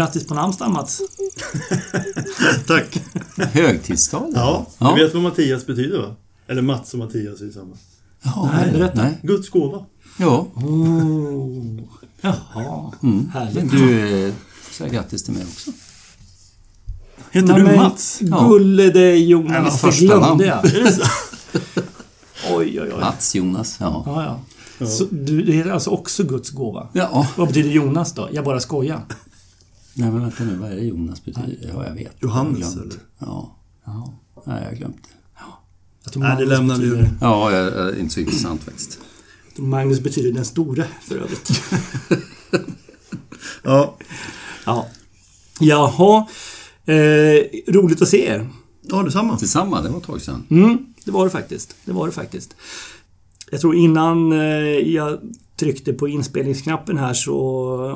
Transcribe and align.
Grattis 0.00 0.26
på 0.26 0.34
namnsdagen 0.34 0.72
Mats. 0.72 1.00
Tack. 2.66 3.02
Högtidsdag? 3.36 4.32
Ja, 4.34 4.66
Ja. 4.78 4.94
du 4.96 5.04
vet 5.04 5.14
vad 5.14 5.22
Mattias 5.22 5.66
betyder 5.66 5.98
va? 5.98 6.14
Eller 6.48 6.62
Mats 6.62 6.92
och 6.92 6.98
Mattias 6.98 7.40
är 7.40 7.44
ju 7.44 7.52
samma. 7.52 7.76
Jaha, 8.22 8.50
Nej, 8.52 8.72
berätta. 8.72 9.02
Nej. 9.02 9.18
Guds 9.22 9.48
gåva. 9.48 9.84
Ja, 10.18 10.46
Oh. 10.54 11.80
Jaha, 12.20 12.92
härligt. 13.32 13.70
du 13.70 14.26
eh, 14.28 14.34
säga 14.70 14.88
grattis 14.92 15.24
till 15.24 15.34
mig 15.34 15.42
också. 15.42 15.70
Heter 17.30 17.48
Nej, 17.58 17.62
du 17.72 17.76
Mats? 17.76 18.18
Ja. 18.22 18.48
Gulle 18.48 18.90
det 18.90 19.16
Ja, 19.16 19.26
Jonas, 19.26 19.80
det 19.82 19.90
glömde 20.06 20.44
jag. 20.64 20.64
Oj, 22.50 22.80
oj, 22.80 22.80
oj. 22.82 23.00
Mats 23.00 23.34
Jonas, 23.34 23.76
ja. 23.80 24.02
Ja, 24.06 24.40
ja. 24.78 24.86
Så 24.86 25.04
du, 25.10 25.42
det 25.42 25.60
är 25.60 25.70
alltså 25.70 25.90
också 25.90 26.24
Guds 26.24 26.50
gåva? 26.50 26.88
Ja, 26.92 27.26
Vad 27.36 27.48
betyder 27.48 27.70
Jonas 27.70 28.12
då? 28.14 28.28
Jag 28.32 28.44
bara 28.44 28.60
skojar. 28.60 29.00
Nej 29.94 30.10
men 30.10 30.20
vänta 30.20 30.44
nu, 30.44 30.56
vad 30.56 30.72
är 30.72 30.76
det 30.76 30.82
Jonas 30.82 31.24
betyder? 31.24 31.70
Ja, 31.74 31.86
jag 31.86 31.94
vet. 31.94 32.16
Johannes, 32.18 32.74
Jag 32.74 32.82
eller? 32.82 32.94
Ja. 33.18 33.56
ja. 33.84 34.14
Nej, 34.46 34.62
jag 34.62 34.70
har 34.70 34.76
glömt. 34.76 35.06
Jag 36.04 36.12
tror 36.12 36.22
Nej, 36.22 36.30
det 36.30 36.36
Magnus 36.36 36.58
lämnar 36.58 36.76
vi 36.76 36.90
betyder, 36.90 37.02
ju. 37.02 37.10
Ja, 37.20 37.52
jag, 37.56 37.72
jag, 37.76 37.98
inte 37.98 38.14
så 38.14 38.20
intressant 38.20 38.62
faktiskt. 38.62 38.98
Magnus 39.56 40.00
betyder 40.00 40.32
den 40.32 40.44
store 40.44 40.84
för 41.02 41.16
övrigt. 41.16 41.50
Ja. 43.62 43.96
Ja. 44.66 44.86
Jaha. 45.60 46.26
Eh, 46.84 47.72
roligt 47.72 48.02
att 48.02 48.08
se 48.08 48.26
er. 48.26 48.48
Ja, 48.82 49.02
detsamma. 49.02 49.36
Detsamma, 49.40 49.82
det 49.82 49.88
var 49.88 49.98
ett 49.98 50.04
tag 50.04 50.20
sedan. 50.20 50.46
Mm, 50.50 50.78
det 51.04 51.10
var 51.10 51.24
det 51.24 51.30
faktiskt. 51.30 51.76
Det 51.84 51.92
var 51.92 52.06
det 52.06 52.12
faktiskt. 52.12 52.56
Jag 53.50 53.60
tror 53.60 53.76
innan 53.76 54.32
eh, 54.32 54.38
jag 54.94 55.18
tryckte 55.56 55.92
på 55.92 56.08
inspelningsknappen 56.08 56.98
här 56.98 57.14
så 57.14 57.36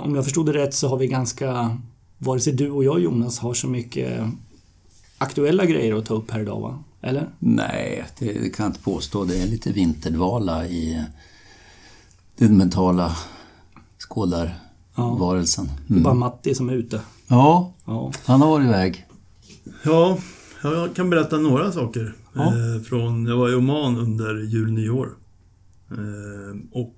om 0.05 0.15
jag 0.15 0.25
förstod 0.25 0.47
det 0.47 0.53
rätt 0.53 0.75
så 0.75 0.89
har 0.89 0.97
vi 0.99 1.07
ganska 1.07 1.79
vare 2.19 2.41
sig 2.41 2.53
du 2.53 2.71
och 2.71 2.85
jag 2.85 3.01
Jonas 3.01 3.39
har 3.39 3.55
så 3.55 3.69
mycket 3.69 4.23
aktuella 5.19 5.65
grejer 5.67 5.95
att 5.99 6.07
ta 6.07 6.15
upp 6.15 6.31
här 6.31 6.41
idag 6.41 6.61
va? 6.61 6.79
Eller? 7.01 7.29
Nej, 7.39 8.05
det, 8.19 8.55
kan 8.55 8.65
jag 8.65 8.71
inte 8.71 8.83
påstå. 8.83 9.25
Det 9.25 9.43
är 9.43 9.47
lite 9.47 9.73
vinterdvala 9.73 10.67
i 10.67 11.05
den 12.37 12.57
mentala 12.57 13.17
skådarvarelsen. 13.99 15.71
Det 15.87 15.95
är 15.99 16.01
bara 16.01 16.15
Matti 16.15 16.55
som 16.55 16.69
är 16.69 16.73
ute. 16.73 17.01
Ja, 17.29 17.73
Ja. 17.85 18.13
han 18.25 18.41
har 18.41 18.49
varit 18.49 18.67
iväg. 18.67 19.07
Ja, 19.85 20.19
jag 20.63 20.95
kan 20.97 21.11
berätta 21.11 21.37
några 21.39 21.73
saker. 21.73 22.15
Ja. 22.33 22.43
Eh, 22.47 22.83
från, 22.83 23.27
jag 23.27 23.37
var 23.37 23.51
i 23.51 23.55
Oman 23.55 23.97
under 23.97 24.35
jul 24.43 24.73
nyår. 24.73 25.09
Eh, 25.91 26.57
och 26.73 26.97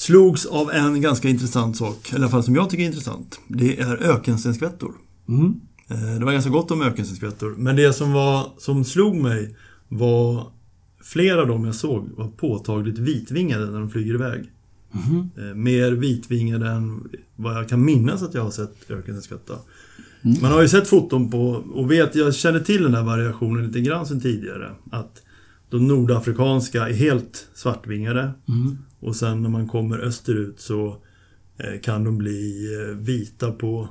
slogs 0.00 0.46
av 0.46 0.70
en 0.70 1.00
ganska 1.00 1.28
intressant 1.28 1.76
sak, 1.76 2.08
eller 2.08 2.18
i 2.18 2.22
alla 2.22 2.30
fall 2.30 2.42
som 2.42 2.54
jag 2.54 2.70
tycker 2.70 2.82
är 2.84 2.86
intressant. 2.86 3.40
Det 3.48 3.80
är 3.80 3.96
ökenstenskvättor. 4.10 4.92
Mm. 5.28 5.60
Eh, 5.88 6.18
Det 6.18 6.24
var 6.24 6.32
ganska 6.32 6.50
gott 6.50 6.70
om 6.70 6.82
ökenstenskvättor. 6.82 7.54
Men 7.58 7.76
det 7.76 7.92
som, 7.92 8.12
var, 8.12 8.52
som 8.58 8.84
slog 8.84 9.16
mig 9.16 9.56
var 9.88 10.46
flera 11.02 11.40
av 11.40 11.46
dem 11.46 11.64
jag 11.64 11.74
såg 11.74 12.08
var 12.16 12.28
påtagligt 12.28 12.98
vitvingade 12.98 13.70
när 13.70 13.78
de 13.80 13.90
flyger 13.90 14.14
iväg. 14.14 14.50
Eh, 15.38 15.54
Mer 15.54 15.92
vitvingade 15.92 16.68
än 16.68 17.08
vad 17.36 17.56
jag 17.56 17.68
kan 17.68 17.84
minnas 17.84 18.22
att 18.22 18.34
jag 18.34 18.42
har 18.42 18.50
sett 18.50 18.90
ökenstenskvätta. 18.90 19.54
Man 20.22 20.52
har 20.52 20.62
ju 20.62 20.68
sett 20.68 20.88
foton 20.88 21.30
på 21.30 21.64
och 21.74 21.90
vet, 21.90 22.14
jag 22.14 22.34
känner 22.34 22.60
till 22.60 22.82
den 22.82 22.94
här 22.94 23.02
variationen 23.02 23.66
lite 23.66 23.80
grann 23.80 24.06
sedan 24.06 24.20
tidigare. 24.20 24.70
Att 24.90 25.22
de 25.70 25.88
nordafrikanska 25.88 26.88
är 26.88 26.92
helt 26.92 27.48
svartvingade. 27.54 28.30
Mm. 28.48 28.78
Och 29.00 29.16
sen 29.16 29.42
när 29.42 29.50
man 29.50 29.68
kommer 29.68 29.98
österut 29.98 30.60
så 30.60 30.96
eh, 31.58 31.80
kan 31.82 32.04
de 32.04 32.18
bli 32.18 32.68
eh, 32.74 32.96
vita 32.96 33.52
på, 33.52 33.88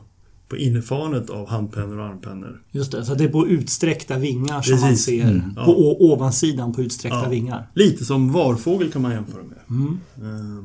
på 0.50 0.58
innerfanet 0.58 1.30
av 1.30 1.50
handpennor 1.50 1.98
och 2.00 2.06
armpennor. 2.06 2.62
Just 2.72 2.92
det, 2.92 3.06
så 3.06 3.16
det 3.16 3.24
är 3.24 3.30
på 3.30 3.48
utsträckta 3.48 4.18
vingar 4.18 4.62
som 4.62 4.80
man 4.80 4.90
Precis. 4.90 5.06
ser. 5.06 5.24
Mm. 5.30 5.42
Ja. 5.56 5.66
På 5.66 6.04
ovansidan 6.14 6.74
på 6.74 6.82
utsträckta 6.82 7.24
Ja. 7.24 7.30
vingar. 7.30 7.72
Lite 7.74 8.06
som 8.06 8.32
varfågel 8.32 8.92
kan 8.92 9.02
man 9.02 9.12
jämföra 9.12 9.44
med. 9.44 9.60
Mm. 9.70 9.98
Eh, 10.18 10.64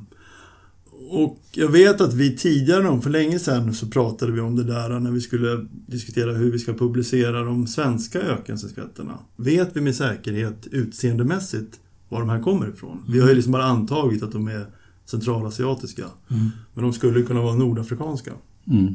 Och 1.10 1.38
jag 1.52 1.68
vet 1.68 2.00
att 2.00 2.14
vi 2.14 2.36
tidigare, 2.36 3.00
för 3.00 3.10
länge 3.10 3.38
sedan, 3.38 3.74
så 3.74 3.86
pratade 3.86 4.32
vi 4.32 4.40
om 4.40 4.56
det 4.56 4.64
där 4.64 5.00
när 5.00 5.10
vi 5.10 5.20
skulle 5.20 5.66
diskutera 5.86 6.32
hur 6.32 6.52
vi 6.52 6.58
ska 6.58 6.72
publicera 6.74 7.42
de 7.42 7.66
svenska 7.66 8.20
ökenskvätterna. 8.20 9.18
Vet 9.36 9.76
vi 9.76 9.80
med 9.80 9.94
säkerhet 9.94 10.66
utseendemässigt 10.70 11.80
var 12.08 12.20
de 12.20 12.28
här 12.28 12.40
kommer 12.40 12.68
ifrån? 12.68 13.04
Vi 13.08 13.20
har 13.20 13.28
ju 13.28 13.34
liksom 13.34 13.52
bara 13.52 13.64
antagit 13.64 14.22
att 14.22 14.32
de 14.32 14.48
är 14.48 14.66
centralasiatiska. 15.04 16.04
Mm. 16.30 16.50
Men 16.74 16.84
de 16.84 16.92
skulle 16.92 17.22
kunna 17.22 17.42
vara 17.42 17.54
nordafrikanska. 17.54 18.32
Mm. 18.70 18.94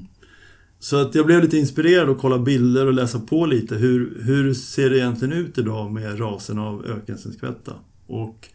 Så 0.79 1.01
att 1.01 1.15
jag 1.15 1.25
blev 1.25 1.41
lite 1.41 1.57
inspirerad 1.57 2.09
att 2.09 2.17
kolla 2.17 2.39
bilder 2.39 2.85
och 2.85 2.93
läsa 2.93 3.19
på 3.19 3.45
lite. 3.45 3.75
Hur, 3.75 4.21
hur 4.23 4.53
ser 4.53 4.89
det 4.89 4.97
egentligen 4.97 5.33
ut 5.33 5.57
idag 5.57 5.91
med 5.91 6.19
rasen 6.19 6.59
av 6.59 6.85
ökenstenskvätta? 6.85 7.73
Och 8.07 8.47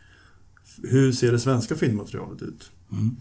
hur 0.83 1.13
ser 1.13 1.33
det 1.33 1.39
svenska 1.39 1.75
fyndmaterialet 1.75 2.43
ut? 2.43 2.71
Mm. 2.93 3.17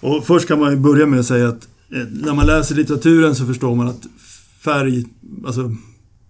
Och 0.00 0.26
först 0.26 0.48
kan 0.48 0.60
man 0.60 0.70
ju 0.72 0.78
börja 0.78 1.06
med 1.06 1.20
att 1.20 1.26
säga 1.26 1.48
att 1.48 1.68
eh, 1.90 2.06
när 2.10 2.34
man 2.34 2.46
läser 2.46 2.74
litteraturen 2.74 3.34
så 3.34 3.46
förstår 3.46 3.74
man 3.74 3.88
att 3.88 4.06
färg, 4.60 5.04
alltså 5.46 5.74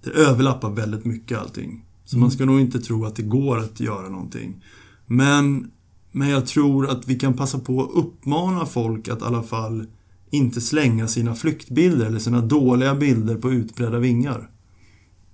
det 0.04 0.10
överlappar 0.10 0.70
väldigt 0.70 1.04
mycket 1.04 1.38
allting. 1.38 1.84
Så 2.04 2.18
man 2.18 2.30
ska 2.30 2.44
nog 2.44 2.60
inte 2.60 2.80
tro 2.80 3.04
att 3.04 3.16
det 3.16 3.22
går 3.22 3.58
att 3.58 3.80
göra 3.80 4.08
någonting. 4.08 4.64
Men, 5.06 5.70
men 6.12 6.28
jag 6.28 6.46
tror 6.46 6.90
att 6.90 7.08
vi 7.08 7.14
kan 7.18 7.34
passa 7.34 7.58
på 7.58 7.82
att 7.82 7.90
uppmana 7.94 8.66
folk 8.66 9.08
att 9.08 9.20
i 9.20 9.24
alla 9.24 9.42
fall 9.42 9.86
inte 10.30 10.60
slänga 10.60 11.08
sina 11.08 11.34
flyktbilder 11.34 12.06
eller 12.06 12.18
sina 12.18 12.40
dåliga 12.40 12.94
bilder 12.94 13.36
på 13.36 13.52
utbredda 13.52 13.98
vingar. 13.98 14.50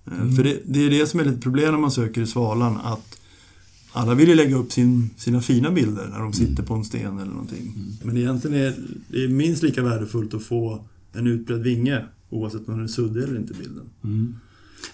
Eh, 0.06 0.34
För 0.36 0.44
det, 0.44 0.60
det 0.66 0.86
är 0.86 0.90
det 0.90 1.06
som 1.06 1.20
är 1.20 1.24
lite 1.24 1.40
problem 1.40 1.72
när 1.72 1.80
man 1.80 1.90
söker 1.90 2.20
i 2.20 2.26
Svalan 2.26 2.76
att 2.76 3.20
alla 3.92 4.14
vill 4.14 4.28
ju 4.28 4.34
lägga 4.34 4.56
upp 4.56 4.72
sin, 4.72 5.10
sina 5.16 5.40
fina 5.40 5.70
bilder 5.70 6.08
när 6.08 6.18
de 6.18 6.32
sitter 6.32 6.62
på 6.62 6.74
en 6.74 6.84
sten 6.84 7.18
eller 7.18 7.30
någonting. 7.30 7.74
Men 8.02 8.16
egentligen 8.16 8.56
är 8.56 8.74
det 9.08 9.24
är 9.24 9.28
minst 9.28 9.62
lika 9.62 9.82
värdefullt 9.82 10.34
att 10.34 10.42
få 10.42 10.84
en 11.12 11.26
utbredd 11.26 11.62
vinge 11.62 12.04
oavsett 12.30 12.68
om 12.68 12.74
den 12.74 12.84
är 12.84 12.88
suddig 12.88 13.22
eller 13.22 13.38
inte 13.38 13.54
bilden. 13.54 13.84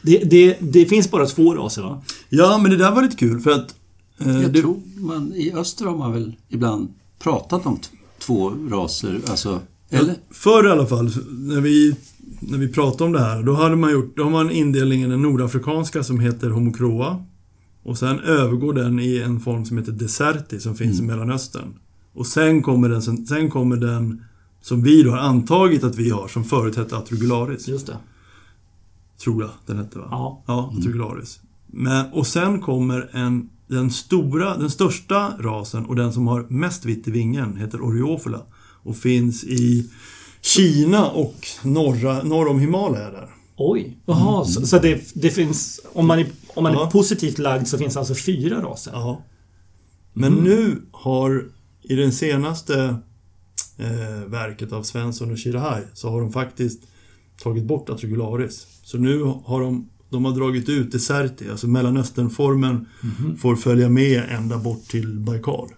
Det, 0.02 0.19
det, 0.19 0.56
det 0.60 0.86
finns 0.86 1.10
bara 1.10 1.26
två 1.26 1.54
raser 1.54 1.82
va? 1.82 2.02
Ja, 2.28 2.58
men 2.62 2.70
det 2.70 2.76
där 2.76 2.92
var 2.94 3.02
lite 3.02 3.16
kul 3.16 3.41
för 3.41 3.50
att... 3.50 3.74
eh, 4.19 4.42
Jag 4.42 4.54
tror 4.54 4.80
man, 4.97 5.32
i 5.34 5.52
öster 5.52 5.84
har 5.84 5.97
man 5.97 6.12
väl 6.12 6.36
ibland 6.48 6.88
pratat 7.19 7.66
om 7.66 7.78
två 8.19 8.52
raser, 8.70 9.20
alltså, 9.28 9.60
eller? 9.91 10.14
Förr 10.30 10.69
i 10.69 10.70
alla 10.70 10.86
fall, 10.86 11.10
när 11.30 11.60
vi, 11.60 11.96
när 12.41 12.58
vi 12.58 12.69
pratade 12.69 13.04
om 13.04 13.12
det 13.12 13.20
här, 13.20 13.42
då 13.42 13.52
hade 13.52 13.76
man 13.76 13.92
gjort, 13.92 14.16
då 14.16 14.22
har 14.22 14.30
man 14.30 14.50
indelningen 14.50 15.10
den 15.10 15.22
nordafrikanska 15.22 16.02
som 16.02 16.20
heter 16.20 16.50
homocroa. 16.50 17.25
Och 17.82 17.98
sen 17.98 18.20
övergår 18.20 18.72
den 18.72 19.00
i 19.00 19.16
en 19.19 19.41
form 19.41 19.64
som 19.64 19.78
heter 19.78 19.92
deserti 19.92 20.60
som 20.60 20.75
finns 20.75 21.00
i 21.00 21.02
Mellanöstern. 21.02 21.75
Och 22.14 22.26
sen 22.26 22.62
kommer, 22.62 22.88
den, 22.88 23.02
sen, 23.02 23.26
sen 23.26 23.50
kommer 23.50 23.76
den 23.76 24.25
som 24.62 24.82
vi 24.82 25.02
då 25.02 25.10
har 25.10 25.19
antagit 25.19 25.84
att 25.84 25.96
vi 25.96 26.10
har, 26.10 26.28
som 26.28 26.44
förut 26.44 26.76
hette 26.76 26.96
atrugularis. 26.96 27.69
Just 27.69 27.86
det. 27.86 27.96
Tror 29.25 29.43
jag 29.43 29.50
den 29.66 29.78
hette 29.78 29.99
va? 29.99 30.09
Ja. 30.10 30.43
Ja, 30.47 30.72
atrugularis. 30.78 31.41
Men, 31.66 32.12
och 32.12 32.27
sen 32.27 32.60
kommer 32.60 33.10
en, 33.12 33.50
den 33.66 33.91
stora, 33.91 34.56
den 34.56 34.71
största 34.71 35.32
rasen 35.38 35.87
och 35.87 35.97
den 35.97 36.12
som 36.12 36.27
har 36.27 36.47
mest 36.49 36.84
vitt 36.84 37.09
i 37.09 37.10
vingen 37.10 37.56
heter 37.56 37.81
Oreofola. 37.81 38.43
Och 38.82 38.97
finns 38.97 39.44
i 39.44 39.91
Kina 40.41 41.10
och 41.10 41.34
norra, 41.62 42.22
norr 42.22 42.49
om 42.49 42.60
Himalaya 42.60 43.10
där. 43.10 43.28
Oj. 43.56 43.99
Jaha, 44.06 44.44
så, 44.44 44.66
så 44.66 44.78
det, 44.78 45.12
det 45.15 45.31
finns... 45.31 45.81
Om 45.93 46.06
man 46.06 46.19
är, 46.19 46.26
om 46.55 46.62
man 46.62 46.72
är 46.72 46.76
Ja. 46.76 46.91
positivt 46.91 47.38
lagd 47.38 47.66
så 47.66 47.78
finns 47.78 47.94
det 47.94 48.00
alltså 48.00 48.15
fyra 48.15 48.62
raser? 48.62 48.93
Ja. 48.94 49.22
Men 50.12 50.32
nu 50.32 50.82
har, 50.93 51.44
i 51.82 51.94
den 51.94 52.12
senaste 52.12 52.96
eh, 53.79 54.25
verket 54.26 54.73
av 54.73 54.82
Svensson 54.82 55.31
och 55.32 55.38
Shirahai, 55.38 55.82
så 55.94 56.11
har 56.11 56.20
de 56.20 56.32
faktiskt 56.32 56.82
tagit 57.43 57.64
bort 57.64 57.88
atrugularis. 57.90 58.67
Så 58.87 58.99
nu 58.99 59.23
har 59.44 59.61
de, 59.61 59.88
de 60.11 60.25
har 60.25 60.33
dragit 60.33 60.69
ut 60.69 60.93
Deserti, 60.93 61.50
alltså 61.50 61.67
Mellanösternformen 61.69 62.87
får 63.38 63.56
följa 63.56 63.88
med 63.88 64.23
ända 64.29 64.59
bort 64.59 64.83
till 64.85 65.19
Baikal. 65.19 65.69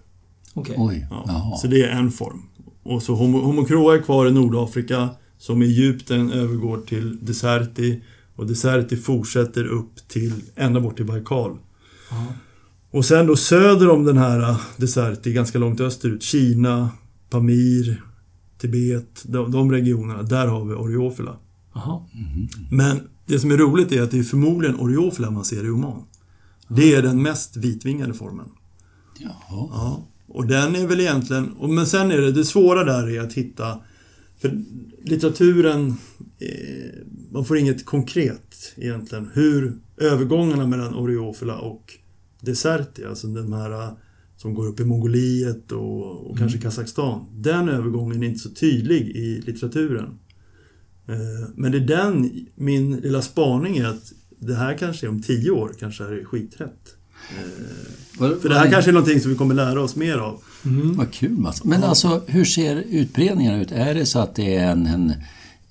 Oj, 0.77 1.07
Ja. 1.09 1.57
Så 1.61 1.67
det 1.67 1.81
är 1.81 1.89
en 1.89 2.11
form. 2.11 2.41
Och 2.83 3.03
så 3.03 3.15
homo, 3.15 3.39
homocroa 3.39 3.95
är 3.95 4.01
kvar 4.01 4.27
i 4.27 4.31
Nordafrika, 4.31 5.09
som 5.37 5.61
i 5.61 5.65
djupten 5.65 6.31
övergår 6.31 6.77
till 6.77 7.25
Deserti. 7.25 8.01
Och 8.35 8.47
Deserti 8.47 8.97
fortsätter 8.97 9.65
upp 9.65 10.07
till, 10.07 10.33
ända 10.55 10.79
bort 10.79 10.95
till 10.95 11.05
Baikal. 11.05 11.57
Ja. 12.11 12.25
Och 12.91 13.05
sen 13.05 13.27
då 13.27 13.35
söder 13.35 13.89
om 13.89 14.03
den 14.03 14.17
här 14.17 14.39
äh, 14.39 14.59
Deserti, 14.77 15.33
ganska 15.33 15.59
långt 15.59 15.79
österut, 15.79 16.23
Kina, 16.23 16.89
Pamir, 17.29 18.03
Tibet, 18.57 19.23
de, 19.23 19.51
de 19.51 19.71
regionerna, 19.71 20.23
där 20.23 20.47
har 20.47 20.65
vi 20.65 20.73
Oreofola. 21.73 21.81
Jaha. 21.85 22.05
Men 22.71 22.99
det 23.25 23.39
som 23.39 23.51
är 23.51 23.57
roligt 23.57 23.91
är 23.91 24.01
att 24.01 24.11
det 24.11 24.19
är 24.19 24.23
förmodligen 24.23 24.79
Oreofola 24.79 25.31
man 25.31 25.45
ser 25.45 25.65
i 25.65 25.69
Oman. 25.69 26.03
Det 26.67 26.95
är 26.95 27.01
den 27.01 27.21
mest 27.21 27.57
vitvingade 27.57 28.13
formen. 28.13 28.49
Jaha. 29.19 29.33
Ja, 29.49 30.07
och 30.27 30.47
den 30.47 30.75
är 30.75 30.87
väl 30.87 30.99
egentligen... 30.99 31.51
Och 31.51 31.69
men 31.69 31.85
sen 31.85 32.11
är 32.11 32.17
det, 32.17 32.31
det 32.31 32.45
svåra 32.45 32.83
där 32.83 33.09
är 33.09 33.21
att 33.21 33.33
hitta 33.33 33.79
För 34.41 34.63
litteraturen, 35.03 35.87
eh, 36.39 37.05
man 37.31 37.45
får 37.45 37.57
inget 37.57 37.85
konkret 37.85 38.73
egentligen. 38.77 39.29
Hur 39.33 39.77
övergångarna 39.97 40.67
mellan 40.67 40.95
Oreofila 40.95 41.59
och 41.59 41.93
Deserti, 42.41 43.05
alltså 43.05 43.27
den 43.27 43.53
här 43.53 43.71
eh, 43.71 43.91
som 44.37 44.53
går 44.53 44.67
upp 44.67 44.79
i 44.79 44.85
Mongoliet 44.85 45.71
och, 45.71 46.29
och 46.31 46.37
kanske 46.37 46.59
Kazakstan. 46.59 47.25
Den 47.33 47.69
övergången 47.69 48.23
är 48.23 48.27
inte 48.27 48.39
så 48.39 48.49
tydlig 48.49 49.01
i 49.01 49.41
litteraturen. 49.41 50.19
Eh, 51.09 51.15
Men 51.55 51.71
det 51.71 51.77
är 51.77 51.81
den, 51.87 52.45
min 52.55 52.95
lilla 52.97 53.21
spaning 53.21 53.77
är 53.77 53.85
att 53.85 54.11
det 54.39 54.55
här 54.55 54.77
kanske 54.77 55.05
är 55.05 55.09
om 55.09 55.21
tio 55.21 55.51
år, 55.51 55.71
kanske 55.79 56.03
är 56.03 56.11
det 56.11 56.25
skiträtt. 56.25 56.95
Vad- 58.19 58.41
För 58.41 58.49
det 58.49 58.55
här 58.59 58.71
kanske 58.71 58.91
är 58.91 58.93
någonting 58.93 59.19
som 59.21 59.31
vi 59.31 59.37
kommer 59.37 59.55
lära 59.55 59.81
oss 59.81 59.95
mer 59.95 60.17
av. 60.17 60.41
Vad 60.95 61.11
kul 61.11 61.31
Mats. 61.31 61.63
Men 61.63 61.83
alltså 61.83 62.21
hur 62.27 62.45
ser 62.45 62.75
utbredningen 62.75 63.61
ut? 63.61 63.71
Är 63.71 63.95
det 63.95 64.05
så 64.05 64.19
att 64.19 64.35
det 64.35 64.55
är 64.55 64.71
en, 64.71 64.85
en, 64.85 65.13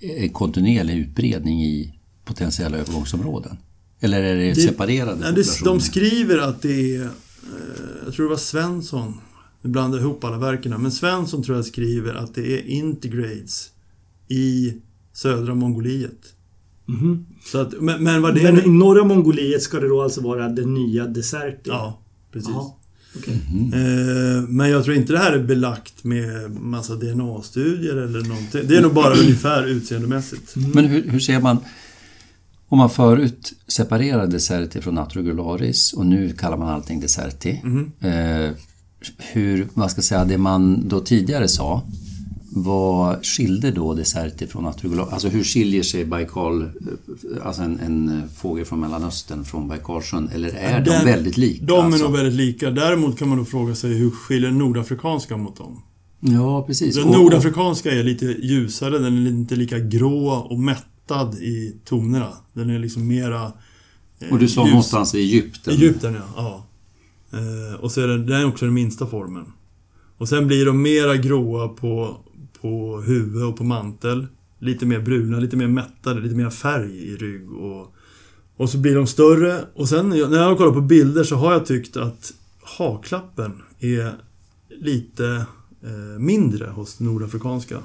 en 0.01 0.29
kontinuerlig 0.29 0.97
utbredning 0.99 1.63
i 1.65 1.95
potentiella 2.25 2.77
övergångsområden? 2.77 3.57
Eller 4.01 4.23
är 4.23 4.37
det, 4.37 4.49
Det- 4.49 4.55
separerade 4.61 5.11
Ja, 5.11 5.17
det, 5.17 5.43
populationer? 5.43 5.65
de 5.73 5.81
skriver 5.81 6.39
att 6.39 6.63
det 6.63 6.97
är, 6.97 7.01
eh, 7.03 7.09
jag 8.05 8.15
tror 8.15 8.25
det 8.27 8.31
var 8.31 8.37
Svensson, 8.37 9.15
nu 9.63 9.71
blandar 9.71 9.99
jag 9.99 10.05
ihop 10.05 10.25
alla 10.25 10.39
verken 10.39 10.83
men 10.83 10.93
Svensson 10.93 11.43
tror 11.43 11.57
jag 11.57 11.67
skriver 11.67 12.15
att 12.15 12.35
det 12.35 12.53
är 12.59 12.67
integrades 12.69 13.71
i 14.29 14.75
södra 15.19 15.55
Mongoliet. 15.55 16.35
Mhm. 16.87 17.27
Så 17.45 17.59
att, 17.59 17.81
men, 17.81 18.05
men 18.05 18.23
vad 18.23 18.35
det 18.35 18.43
Men 18.43 18.67
i 18.67 18.69
norra 18.69 19.05
Mongoliet 19.05 19.63
ska 19.63 19.81
det 19.81 19.89
då 19.89 20.03
alltså 20.03 20.21
vara 20.21 20.49
den 20.49 20.75
nya 20.75 21.07
Deserti? 21.07 21.61
Ja, 21.65 22.01
precis. 22.33 22.51
Jaha, 22.51 22.71
okej. 23.17 23.35
Eh, 23.75 24.43
men 24.49 24.71
jag 24.71 24.85
tror 24.85 24.97
inte 24.97 25.13
det 25.13 25.19
här 25.19 25.33
är 25.33 25.43
belagt 25.43 26.05
med 26.05 26.51
massa 26.51 26.95
DNA-studier 26.95 27.97
eller 27.97 28.29
någonting. 28.29 28.61
Det 28.65 28.77
är 28.77 28.83
nog 28.83 28.95
bara 28.95 29.15
ungefär 29.15 29.67
utseendemässigt. 29.67 30.57
Men 30.57 30.85
hur, 30.85 31.03
hur 31.11 31.21
ser 31.21 31.41
man... 31.41 31.59
Om 32.71 32.79
man 32.79 32.91
förut 32.91 33.53
separerade 33.69 34.27
Deserti 34.27 34.81
från 34.81 34.99
Atrogularis 34.99 35.93
och 35.93 36.07
nu 36.07 36.33
kallar 36.33 36.57
man 36.57 36.69
allting 36.69 37.01
Deserti. 37.01 37.61
Mhm. 37.65 37.93
Eh, 38.01 38.51
hur, 39.19 39.69
vad 39.75 39.91
ska 39.91 39.99
jag 39.99 40.05
säga, 40.05 40.25
det 40.25 40.39
man 40.39 40.89
då 40.89 41.01
tidigare 41.01 41.49
sa, 41.49 41.83
vad 42.51 43.27
skilde 43.27 43.71
då 43.71 43.95
Deserti 43.95 44.47
från 44.47 44.67
Atrogularis? 44.67 45.13
Alltså 45.13 45.29
hur 45.29 45.45
skiljer 45.45 45.83
sig 45.83 46.05
Baikal, 46.05 46.63
eh, 46.63 46.69
alltså 47.47 47.63
en, 47.63 47.79
en 47.81 48.23
fågel 48.37 48.65
från 48.65 48.81
Mellanöstern 48.81 49.45
från 49.45 49.69
Baikalsjön? 49.69 50.29
Eller 50.35 50.49
är 50.49 50.81
de 50.85 50.91
Den- 50.91 51.05
väldigt 51.05 51.37
lika? 51.37 51.65
De 51.65 51.79
är 51.79 51.83
alltså? 51.85 52.05
nog 52.05 52.13
väldigt 52.17 52.35
lika. 52.35 52.71
Däremot 52.71 53.19
kan 53.19 53.29
man 53.29 53.39
då 53.39 53.45
fråga 53.45 53.75
sig 53.75 53.95
hur 53.95 54.11
skiljer 54.11 54.49
den 54.51 54.59
nordafrikanska 54.59 55.37
mot 55.37 55.57
dem? 55.57 55.83
Ja, 56.21 56.63
precis. 56.67 56.97
Den 56.97 57.05
Och- 57.05 57.15
nordafrikanska 57.15 57.91
är 57.93 58.05
lite 58.05 58.25
ljusare, 58.27 58.99
den 58.99 59.27
är 59.27 59.31
inte 59.31 59.57
lika 59.57 59.79
grå 59.79 60.29
och 60.29 60.59
mättad 60.59 61.35
i 61.35 61.77
tonerna. 61.85 62.33
Den 62.53 62.71
är 62.71 62.79
liksom 62.79 63.07
mera... 63.09 63.53
eh, 64.21 64.33
Och 64.33 64.39
du 64.39 64.49
sa 64.49 64.63
ljus. 64.63 64.71
någonstans 64.71 65.15
i 65.15 65.19
Egypten? 65.19 65.75
Egypten, 65.75 66.15
ja. 66.15 66.23
ja. 66.37 66.65
Eh, 67.39 67.81
och 67.81 67.93
så 67.93 68.01
är 68.01 68.07
det, 68.09 68.19
den 68.25 68.41
är 68.41 68.47
också 68.47 68.65
den 68.65 68.75
minsta 68.75 69.07
formen. 69.07 69.45
Och 70.19 70.29
sen 70.29 70.47
blir 70.47 70.67
de 70.67 70.83
mera 70.83 71.17
gråa 71.17 71.69
på, 71.69 72.17
på 72.61 73.01
huvud 73.01 73.45
och 73.45 73.57
på 73.57 73.65
mantel. 73.65 74.27
Lite 74.59 74.87
mer 74.87 75.01
bruna, 75.01 75.41
lite 75.41 75.57
mer 75.57 75.69
mättade, 75.69 76.21
lite 76.21 76.35
mer 76.35 76.51
färg 76.51 76.91
i 76.91 77.17
rygg 77.17 77.53
och... 77.53 77.95
Och 78.57 78.71
så 78.71 78.79
blir 78.79 78.95
de 78.95 79.07
större 79.07 79.65
och 79.75 79.89
sen 79.89 80.09
när 80.09 80.17
jag, 80.17 80.31
när 80.31 80.39
jag 80.39 80.59
kollar 80.59 80.73
på 80.73 80.81
bilder 80.81 81.25
så 81.25 81.37
har 81.37 81.53
jag 81.53 81.67
tyckt 81.67 81.97
att 81.97 82.33
haklappen 82.63 83.63
är 83.79 84.13
lite 84.69 85.47
eh, 85.83 86.19
mindre 86.19 86.67
hos 86.67 87.01
nordafrikanska. 87.01 87.77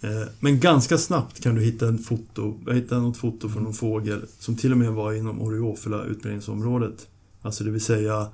Eh, 0.00 0.28
men 0.40 0.60
ganska 0.60 0.98
snabbt 0.98 1.40
kan 1.42 1.54
du 1.54 1.60
hitta 1.60 1.88
en 1.88 1.98
foto, 1.98 2.60
jag 2.66 2.74
hittade 2.74 3.00
något 3.00 3.16
foto 3.16 3.48
från 3.48 3.62
någon 3.62 3.74
fågel 3.74 4.24
som 4.38 4.56
till 4.56 4.72
och 4.72 4.78
med 4.78 4.92
var 4.92 5.12
inom 5.12 5.42
Oreofila 5.42 6.04
utbredningsområdet. 6.04 7.06
Alltså 7.42 7.64
det 7.64 7.70
vill 7.70 7.80
säga, 7.80 8.26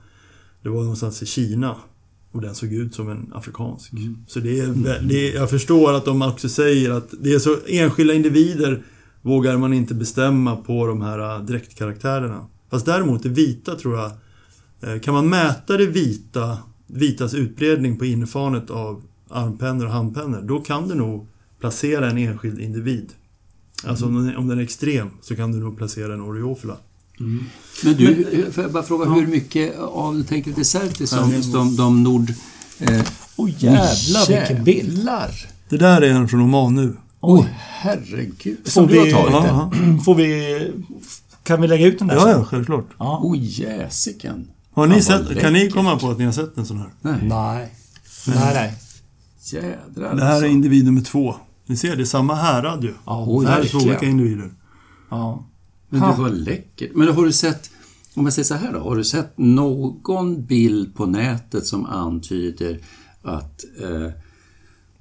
det 0.63 0.69
var 0.69 0.81
någonstans 0.81 1.23
i 1.23 1.27
Kina 1.27 1.77
och 2.33 2.41
den 2.43 2.55
såg 2.55 2.73
ut 2.73 2.95
som 2.95 3.09
en 3.11 3.33
afrikansk. 3.35 3.93
Så 4.27 4.41
det 4.41 4.61
är, 4.61 4.67
vä- 4.67 5.03
det 5.09 5.29
är, 5.29 5.35
jag 5.35 5.51
förstår 5.51 5.93
att 5.93 6.05
de 6.05 6.23
också 6.23 6.49
säger 6.49 6.91
att 6.91 7.15
det 7.21 7.33
är 7.33 7.39
så 7.39 7.57
enskilda 7.67 8.15
individer 8.15 8.83
vågar 9.23 9.59
man 9.59 9.73
inte 9.73 9.95
bestämma 9.95 10.57
på 10.57 10.87
de 10.87 11.03
här 11.03 11.37
äh, 11.39 11.45
dräktkaraktärerna. 11.45 12.47
Fast 12.71 12.87
däremot 12.87 13.23
det 13.23 13.29
vita 13.29 13.75
tror 13.75 13.99
jag, 13.99 14.11
eh, 14.95 15.01
kan 15.01 15.15
man 15.15 15.29
mäta 15.29 15.77
det 15.77 15.87
vita, 15.87 16.59
vitas 16.87 17.35
utbredning 17.35 17.99
på 17.99 18.05
innerfanet 18.05 18.71
av 18.71 19.03
armpennor 19.29 19.87
och 19.87 19.93
handpennor, 19.93 20.43
då 20.43 20.59
kan 20.61 20.89
du 20.89 20.95
nog 20.95 21.27
placera 21.61 22.11
en 22.11 22.19
enskild 22.19 22.61
individ. 22.61 23.13
Alltså 23.85 24.07
om 24.07 24.15
den, 24.15 24.29
är, 24.29 24.37
om 24.37 24.49
den 24.49 24.59
är 24.59 24.63
extrem 24.63 25.09
så 25.21 25.37
kan 25.37 25.53
du 25.53 25.59
nog 25.59 25.77
placera 25.77 26.15
en 26.15 26.21
Oreofila. 26.21 26.77
Men 27.85 27.97
du, 27.97 28.27
får 28.53 28.65
jag 28.65 28.73
bara 28.73 28.83
fråga 28.83 29.11
hur 29.11 29.27
mycket 29.27 29.79
av, 29.79 30.15
du 30.17 30.23
tänker 30.23 30.53
Deserti 30.53 31.07
som 31.07 31.33
Ja, 31.33 31.41
de, 31.53 31.77
de 31.77 32.03
nord... 32.03 32.31
Eh, 32.79 33.03
Åh 33.37 33.51
jävlar 33.59 34.39
vilken 34.39 34.65
bild! 34.65 35.09
Det 35.69 35.77
där 35.77 36.03
är 36.03 36.11
en 36.11 36.29
från 36.29 36.41
Oman 36.41 36.75
nu. 36.75 36.97
Oj, 37.21 37.49
herregud. 37.59 38.59
Får 38.65 38.71
Som 38.71 38.87
du 38.87 38.99
har 38.99 39.05
vi- 39.07 39.13
tagit 39.13 39.33
den? 39.33 39.45
Ja, 39.45 39.71
Får 40.05 40.15
vi... 40.15 40.71
Kan 41.43 41.61
vi 41.61 41.69
lägga 41.69 41.87
ut 41.87 41.99
den 41.99 42.09
där 42.09 42.15
ja, 42.17 42.31
ja 42.31 42.45
självklart. 42.45 42.87
ja. 42.99 43.21
Oj, 43.25 43.61
jäsiken. 43.63 44.49
Har 44.75 44.87
ni 44.87 45.03
sett, 45.03 45.41
kan 45.41 45.53
ni 45.53 45.71
komma 45.71 45.99
på 45.99 46.11
att 46.11 46.19
ni 46.19 46.25
har 46.25 46.33
sett 46.33 46.57
en 46.59 46.67
sån 46.67 46.79
här? 46.79 46.89
Nej, 47.03 47.15
Nej. 47.23 47.69
Nej, 48.27 48.55
nej. 48.55 48.75
jädrar 49.53 50.15
Det 50.17 50.23
här 50.25 50.31
är 50.31 50.33
alltså. 50.35 50.47
individ 50.47 50.85
nummer 50.85 51.01
två. 51.01 51.35
Ni 51.67 51.77
ser, 51.77 51.97
det 51.97 52.03
är 52.03 52.05
samma 52.05 52.35
härad 52.35 52.85
ju. 52.85 52.95
Ja, 53.07 53.25
Oj, 53.29 53.45
det 53.47 53.51
här 53.53 53.61
är 53.61 53.65
två 53.69 53.79
olika 53.79 54.07
individer. 54.07 54.51
ja. 55.11 55.47
Men 55.93 56.11
det 56.11 56.23
var 56.23 56.31
läckert. 56.31 56.91
Men 56.95 57.09
har 57.09 57.25
du 57.25 57.33
sett, 57.33 57.71
om 58.15 58.25
jag 58.25 58.33
säger 58.33 58.47
så 58.47 58.55
här 58.55 58.73
då, 58.73 58.79
har 58.79 58.97
du 58.97 59.05
sett 59.05 59.39
någon 59.39 60.45
bild 60.47 60.95
på 60.95 61.07
nätet 61.07 61.67
som 61.67 61.87
antyder 61.87 62.81
att 63.23 63.65
eh, 63.81 64.11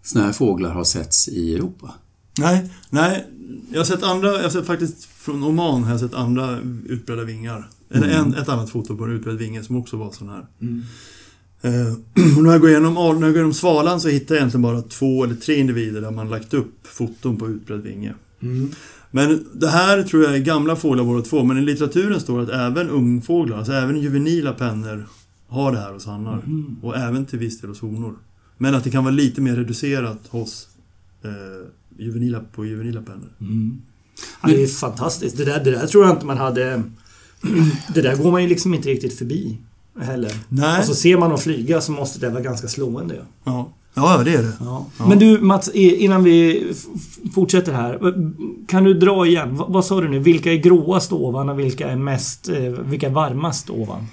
såna 0.03 0.25
här 0.25 0.31
fåglar 0.31 0.69
har 0.69 0.83
setts 0.83 1.27
i 1.27 1.55
Europa? 1.55 1.93
Nej, 2.39 2.69
nej. 2.89 3.27
Jag 3.71 3.79
har 3.79 3.85
sett 3.85 4.03
andra, 4.03 4.27
jag 4.27 4.43
har 4.43 4.49
sett 4.49 4.65
faktiskt 4.65 5.03
från 5.03 5.43
Oman 5.43 5.83
har 5.83 5.91
jag 5.91 5.99
sett 5.99 6.13
andra 6.13 6.59
utbredda 6.85 7.23
vingar. 7.23 7.69
Eller 7.93 8.07
en, 8.07 8.33
ett 8.33 8.49
annat 8.49 8.69
foto 8.69 8.97
på 8.97 9.03
en 9.03 9.11
utbredd 9.11 9.37
vinge 9.37 9.63
som 9.63 9.75
också 9.75 9.97
var 9.97 10.11
sån 10.11 10.29
här. 10.29 10.45
Eh, 11.61 11.93
och 12.37 12.43
när 12.43 12.51
jag 12.51 12.61
går 12.61 12.69
igenom, 12.69 12.93
när 12.93 13.03
jag 13.03 13.19
går 13.19 13.35
igenom 13.35 13.53
svalan 13.53 14.01
så 14.01 14.07
hittar 14.07 14.35
jag 14.35 14.39
egentligen 14.39 14.61
bara 14.61 14.81
två 14.81 15.23
eller 15.23 15.35
tre 15.35 15.55
individer 15.55 16.01
där 16.01 16.11
man 16.11 16.29
lagt 16.29 16.53
upp 16.53 16.87
foton 16.87 17.37
på 17.37 17.47
utbredd 17.47 17.81
vinge. 17.81 18.13
Men 19.11 19.45
det 19.53 19.67
här 19.67 20.03
tror 20.03 20.23
jag 20.23 20.35
är 20.35 20.39
gamla 20.39 20.75
fåglar 20.75 21.03
båda 21.03 21.21
två, 21.21 21.43
men 21.43 21.57
i 21.57 21.61
litteraturen 21.61 22.19
står 22.19 22.37
det 22.37 22.43
att 22.43 22.71
även 22.71 22.89
ungfåglar, 22.89 23.57
alltså 23.57 23.73
även 23.73 23.99
juvenila 23.99 24.53
pennor 24.53 25.07
har 25.47 25.71
det 25.71 25.77
här 25.77 25.93
hos 25.93 26.05
hannar. 26.05 26.41
Och 26.81 26.97
även 26.97 27.25
till 27.25 27.39
viss 27.39 27.61
del 27.61 27.69
hos 27.69 27.81
honor. 27.81 28.15
Men 28.57 28.75
att 28.75 28.83
det 28.83 28.91
kan 28.91 29.03
vara 29.03 29.13
lite 29.13 29.41
mer 29.41 29.55
reducerat 29.55 30.19
hos 30.29 30.67
eh, 31.23 31.31
juvenila, 31.97 32.41
på 32.51 32.65
juvenila 32.65 33.01
pennor. 33.01 33.29
Ja, 34.43 34.49
det 34.49 34.63
är 34.63 34.67
fantastiskt. 34.67 35.37
Det 35.37 35.45
där, 35.45 35.63
det 35.63 35.71
där 35.71 35.87
tror 35.87 36.05
jag 36.05 36.15
inte 36.15 36.25
man 36.25 36.37
hade... 36.37 36.83
Det 37.93 38.01
där 38.01 38.15
går 38.15 38.31
man 38.31 38.43
ju 38.43 38.49
liksom 38.49 38.73
inte 38.73 38.89
riktigt 38.89 39.17
förbi 39.17 39.57
heller. 39.99 40.31
Nej. 40.49 40.79
Och 40.79 40.85
så 40.85 40.93
ser 40.93 41.17
man 41.17 41.29
dem 41.29 41.39
flyga 41.39 41.81
så 41.81 41.91
måste 41.91 42.19
det 42.19 42.29
vara 42.29 42.41
ganska 42.41 42.67
slående. 42.67 43.25
Ja. 43.43 43.73
Ja, 43.93 44.17
ja 44.17 44.23
det 44.23 44.33
är 44.33 44.41
det. 44.43 44.53
Ja. 44.59 44.85
Men 45.07 45.19
du 45.19 45.41
Mats, 45.41 45.69
innan 45.73 46.23
vi 46.23 46.67
fortsätter 47.35 47.73
här. 47.73 48.13
Kan 48.67 48.83
du 48.83 48.93
dra 48.93 49.25
igen? 49.25 49.55
Vad, 49.57 49.71
vad 49.73 49.85
sa 49.85 50.01
du 50.01 50.09
nu? 50.09 50.19
Vilka 50.19 50.53
är 50.53 50.57
gråast 50.57 51.11
ovan 51.13 51.49
och 51.49 51.59
vilka 51.59 51.89
är 51.89 51.95
mest... 51.95 52.49
eh, 52.49 52.55
Vilka 52.61 53.07
är 53.07 53.11
varmast 53.11 53.69
ovan? 53.69 54.07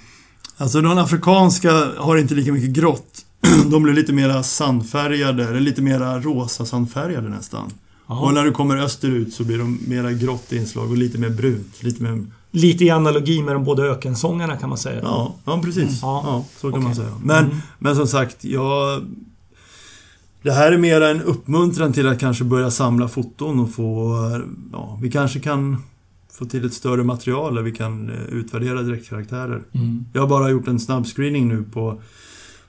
Alltså 0.57 0.81
de 0.81 0.97
afrikanska 0.97 1.71
har 1.97 2.17
inte 2.17 2.33
lika 2.35 2.51
mycket 2.51 2.69
grått. 2.69 3.25
De 3.71 3.83
blir 3.83 3.93
lite 3.93 4.13
mera 4.13 4.43
sandfärgade, 4.43 5.43
eller 5.47 5.59
lite 5.59 5.81
mera 5.81 6.19
rosa 6.19 6.65
sandfärgade 6.65 7.29
nästan. 7.29 7.71
Och 8.05 8.33
när 8.33 8.43
du 8.45 8.51
kommer 8.51 8.77
österut 8.77 9.33
så 9.33 9.43
blir 9.43 9.57
de 9.57 9.79
mera 9.87 10.11
grått 10.11 10.51
inslag 10.51 10.89
och 10.91 10.97
lite 10.97 11.17
mer 11.17 11.29
brunt. 11.29 11.83
Lite 11.83 12.03
mer... 12.03 12.25
Lite 12.51 12.85
i 12.85 12.89
analogi 12.89 13.41
med 13.41 13.55
de 13.55 13.63
båda 13.63 13.83
ökensångarna 13.83 14.57
kan 14.57 14.69
man 14.69 14.77
säga. 14.77 14.99
Ja, 15.03 15.35
ja 15.45 15.61
precis. 15.63 15.99
Ja. 16.01 16.21
Ja, 16.25 16.45
så 16.57 16.61
kan 16.61 16.69
Okej. 16.69 16.83
man 16.83 16.95
säga. 16.95 17.11
Men, 17.23 17.61
men 17.79 17.95
som 17.95 18.07
sagt, 18.07 18.43
jag... 18.43 19.01
Det 20.43 20.51
här 20.51 20.71
är 20.71 20.77
mera 20.77 21.09
en 21.09 21.21
uppmuntran 21.21 21.93
till 21.93 22.07
att 22.07 22.19
kanske 22.19 22.43
börja 22.43 22.71
samla 22.71 23.07
foton 23.07 23.59
och 23.59 23.71
få... 23.71 24.15
Ja, 24.71 24.99
vi 25.01 25.11
kanske 25.11 25.39
kan 25.39 25.77
få 26.31 26.45
till 26.45 26.65
ett 26.65 26.73
större 26.73 27.03
material 27.03 27.55
där 27.55 27.61
vi 27.61 27.71
kan 27.71 28.09
eh, 28.09 28.15
utvärdera 28.31 28.81
direktkaraktärer. 28.81 29.61
Mm. 29.71 30.05
Jag 30.13 30.21
har 30.21 30.27
bara 30.27 30.49
gjort 30.49 30.67
en 30.67 30.79
snabb 30.79 31.05
screening 31.07 31.47
nu 31.47 31.63
på, 31.73 32.01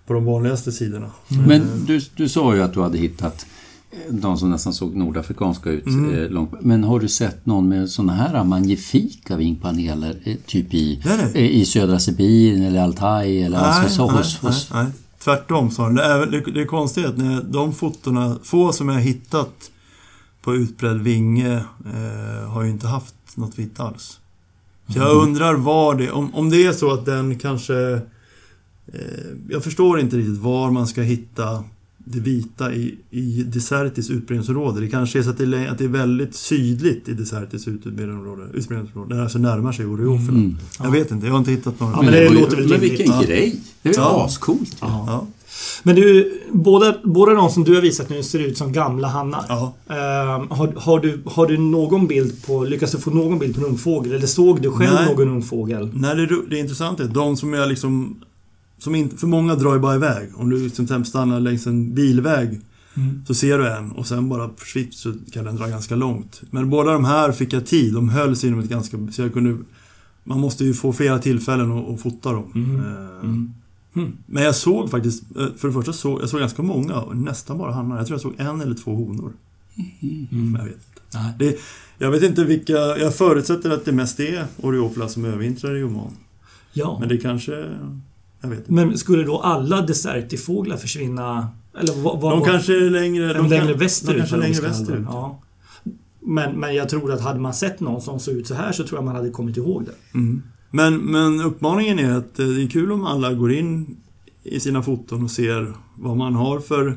på 0.06 0.12
de 0.14 0.24
vanligaste 0.24 0.72
sidorna. 0.72 1.10
Men 1.46 1.62
du, 1.86 2.00
du 2.16 2.28
sa 2.28 2.54
ju 2.54 2.62
att 2.62 2.74
du 2.74 2.82
hade 2.82 2.98
hittat 2.98 3.46
eh, 3.90 4.14
de 4.14 4.36
som 4.38 4.50
nästan 4.50 4.72
såg 4.72 4.96
nordafrikanska 4.96 5.70
ut 5.70 5.86
Mm. 5.86 6.14
eh, 6.14 6.30
långt. 6.30 6.50
Men 6.60 6.84
har 6.84 7.00
du 7.00 7.08
sett 7.08 7.46
någon 7.46 7.68
med 7.68 7.90
såna 7.90 8.12
här 8.12 8.44
magnifika 8.44 9.36
vingpaneler? 9.36 10.16
eh, 10.24 10.36
Typ 10.46 10.74
i, 10.74 11.02
Nej, 11.04 11.16
nej. 11.16 11.30
eh, 11.34 11.50
i 11.60 11.64
södra 11.64 11.98
Sibirien 11.98 12.62
eller 12.62 12.80
Altaj 12.82 13.42
eller 13.42 13.58
alltså 13.58 13.88
så 13.96 14.06
nej, 14.06 14.16
hos, 14.16 14.42
nej, 14.42 14.52
hos 14.52 14.70
nej. 14.74 14.86
Tvärtom 15.24 15.70
sa 15.70 15.86
den. 15.86 15.94
Det 15.94 16.04
är, 16.04 16.26
det, 16.26 16.40
det 16.40 16.60
är 16.60 16.66
konstigt 16.66 17.06
att 17.06 17.18
när 17.18 17.42
de 17.42 17.72
fotona, 17.72 18.38
få 18.42 18.72
som 18.72 18.88
jag 18.88 19.00
hittat 19.00 19.70
på 20.42 20.54
utbredd 20.54 21.00
vinge 21.00 21.64
eh, 21.94 22.50
har 22.50 22.62
ju 22.62 22.70
inte 22.70 22.86
haft 22.86 23.14
något 23.34 23.58
vitt 23.58 23.80
alls. 23.80 24.20
Så 24.88 24.98
jag 24.98 25.16
undrar 25.16 25.54
var 25.54 25.94
det, 25.94 26.10
om, 26.10 26.34
om 26.34 26.50
det 26.50 26.66
är 26.66 26.72
så 26.72 26.92
att 26.92 27.06
den 27.06 27.38
kanske... 27.38 27.92
Eh, 28.92 29.30
jag 29.48 29.64
förstår 29.64 30.00
inte 30.00 30.16
riktigt 30.16 30.38
var 30.38 30.70
man 30.70 30.86
ska 30.86 31.02
hitta 31.02 31.64
det 32.12 32.20
vita 32.20 32.72
i, 32.74 32.94
i 33.10 33.42
Desertis 33.42 34.10
utbredningsområde. 34.10 34.80
Det 34.80 34.88
kanske 34.88 35.18
är 35.18 35.22
så 35.22 35.30
att 35.30 35.38
det 35.38 35.44
är, 35.44 35.68
att 35.68 35.78
det 35.78 35.84
är 35.84 35.88
väldigt 35.88 36.34
sydligt 36.34 37.08
i 37.08 37.12
Desertis 37.12 37.68
utbredningsområde. 37.68 38.42
utbredningsområde 38.54 39.10
där 39.10 39.16
det 39.16 39.22
alltså 39.22 39.38
närmar 39.38 39.72
sig 39.72 39.86
Oreoferna. 39.86 40.38
Mm. 40.38 40.56
Jag 40.82 40.90
vet 40.90 41.10
inte, 41.10 41.26
jag 41.26 41.32
har 41.32 41.38
inte 41.38 41.50
hittat 41.50 41.80
några. 41.80 41.92
Ja, 41.92 42.02
men 42.02 42.12
det 42.12 42.22
ju- 42.24 42.34
låter 42.40 42.56
väl 42.56 42.68
Men 42.68 42.80
vilken 42.80 43.06
Ja. 43.06 43.22
grej! 43.26 43.60
Det 43.82 43.88
är 43.88 43.92
ju 43.92 44.00
Ja. 44.00 44.24
ascoolt. 44.24 44.76
Ja. 44.80 45.04
Ja. 45.06 45.26
Men 45.82 45.94
du, 45.96 46.32
båda, 46.52 46.94
båda 47.04 47.34
de 47.34 47.50
som 47.50 47.64
du 47.64 47.74
har 47.74 47.82
visat 47.82 48.10
nu 48.10 48.22
ser 48.22 48.38
ut 48.38 48.58
som 48.58 48.72
gamla 48.72 49.08
hannar. 49.08 49.44
Ja. 49.48 49.74
Ehm, 49.88 50.50
har, 50.50 50.72
har, 50.76 51.00
du, 51.00 51.22
har 51.26 51.46
du 51.46 51.58
någon 51.58 52.06
bild 52.06 52.46
på, 52.46 52.64
lyckas 52.64 52.92
du 52.92 52.98
få 52.98 53.10
någon 53.10 53.38
bild 53.38 53.54
på 53.54 53.60
en 53.60 53.66
ungfågel? 53.66 54.12
Eller 54.12 54.26
såg 54.26 54.62
du 54.62 54.70
själv 54.70 54.94
Nej. 54.94 55.06
någon 55.14 55.28
ungfågel? 55.28 55.90
Nej, 55.94 56.16
det, 56.16 56.28
det 56.50 56.58
intressanta 56.58 57.02
är 57.02 57.06
att 57.06 57.14
de 57.14 57.36
som 57.36 57.52
jag 57.52 57.68
liksom... 57.68 58.16
Som 58.80 58.94
inte, 58.94 59.16
för 59.16 59.26
många 59.26 59.54
drar 59.54 59.74
ju 59.74 59.80
bara 59.80 59.94
iväg. 59.94 60.28
Om 60.36 60.50
du 60.50 60.56
liksom 60.56 60.86
till 60.86 60.94
exempel 60.94 61.08
stannar 61.10 61.40
längs 61.40 61.66
en 61.66 61.94
bilväg 61.94 62.60
Mm. 62.96 63.22
så 63.26 63.34
ser 63.34 63.58
du 63.58 63.68
en 63.68 63.92
och 63.92 64.06
sen 64.06 64.28
bara 64.28 64.50
försvinner 64.56 64.90
så 64.90 65.14
kan 65.32 65.44
den 65.44 65.56
dra 65.56 65.66
ganska 65.66 65.96
långt. 65.96 66.42
Men 66.50 66.70
båda 66.70 66.92
de 66.92 67.04
här 67.04 67.32
fick 67.32 67.52
jag 67.52 67.66
tid. 67.66 67.94
De 67.94 68.08
höll 68.08 68.36
sig 68.36 68.48
inom 68.48 68.60
ett 68.60 68.68
ganska... 68.68 68.98
Så 69.12 69.22
jag 69.22 69.32
kunde... 69.32 69.58
Man 70.24 70.40
måste 70.40 70.64
ju 70.64 70.74
få 70.74 70.92
flera 70.92 71.18
tillfällen 71.18 71.72
att, 71.72 71.88
att 71.88 72.00
fota 72.00 72.32
dem. 72.32 72.52
Mm. 72.54 72.76
Eh, 72.76 73.20
Mm. 73.22 73.52
Mm. 73.94 74.12
Men 74.26 74.42
jag 74.42 74.54
såg 74.54 74.90
faktiskt... 74.90 75.22
eh, 75.36 75.46
För 75.56 75.68
det 75.68 75.74
första 75.74 75.92
såg 75.92 76.22
jag 76.22 76.28
såg 76.28 76.40
ganska 76.40 76.62
många. 76.62 76.94
och 77.00 77.16
Nästan 77.16 77.58
bara 77.58 77.72
hannar. 77.72 77.96
Jag 77.96 78.06
tror 78.06 78.14
jag 78.14 78.22
såg 78.22 78.34
en 78.38 78.60
eller 78.60 78.74
två 78.74 78.94
honor. 78.94 79.32
Mm. 80.32 80.56
Jag 80.58 80.64
vet 80.64 80.74
inte. 80.74 81.34
Det, 81.38 81.58
jag 81.98 82.10
vet 82.10 82.22
inte 82.22 82.44
vilka... 82.44 82.72
Jag 82.72 83.14
förutsätter 83.14 83.70
att 83.70 83.84
det 83.84 83.92
mest 83.92 84.20
är 84.20 84.46
Oreopla 84.56 85.08
som 85.08 85.24
övervintrar 85.24 85.76
i 85.76 85.82
Oman. 85.82 86.12
Ja. 86.72 86.96
Men 87.00 87.08
det 87.08 87.16
kanske... 87.18 87.64
Men 88.66 88.98
skulle 88.98 89.22
då 89.24 89.38
alla 89.38 89.82
desertifåglar 89.82 90.76
försvinna? 90.76 91.48
Eller 91.80 92.02
vad, 92.02 92.20
vad, 92.20 92.32
De 92.32 92.44
kanske 92.44 92.86
är 92.86 92.90
längre... 92.90 93.32
de 93.34 93.46
längre 93.48 93.66
kan- 93.66 93.78
västerut? 93.78 94.16
De 94.16 94.18
kanske 94.20 94.36
längre 94.36 94.60
västerut. 94.60 95.04
Ja. 95.08 95.40
Men, 96.20 96.60
men 96.60 96.74
jag 96.74 96.88
tror 96.88 97.12
att 97.12 97.20
hade 97.20 97.40
man 97.40 97.54
sett 97.54 97.80
någon 97.80 98.00
som 98.00 98.20
såg 98.20 98.34
ut 98.34 98.46
så 98.46 98.54
här 98.54 98.72
så 98.72 98.84
tror 98.84 98.98
jag 98.98 99.04
man 99.04 99.16
hade 99.16 99.30
kommit 99.30 99.56
ihåg 99.56 99.84
det. 99.84 100.18
Mm. 100.18 100.42
Men, 100.70 100.96
men 100.96 101.40
uppmaningen 101.40 101.98
är 101.98 102.12
att 102.12 102.38
eh, 102.38 102.46
det 102.46 102.62
är 102.62 102.68
kul 102.68 102.92
om 102.92 103.04
alla 103.06 103.32
går 103.34 103.52
in 103.52 103.96
i 104.42 104.60
sina 104.60 104.82
foton 104.82 105.24
och 105.24 105.30
ser 105.30 105.72
vad 105.98 106.16
man 106.16 106.34
har 106.34 106.60
för 106.60 106.88
eh, 106.88 106.94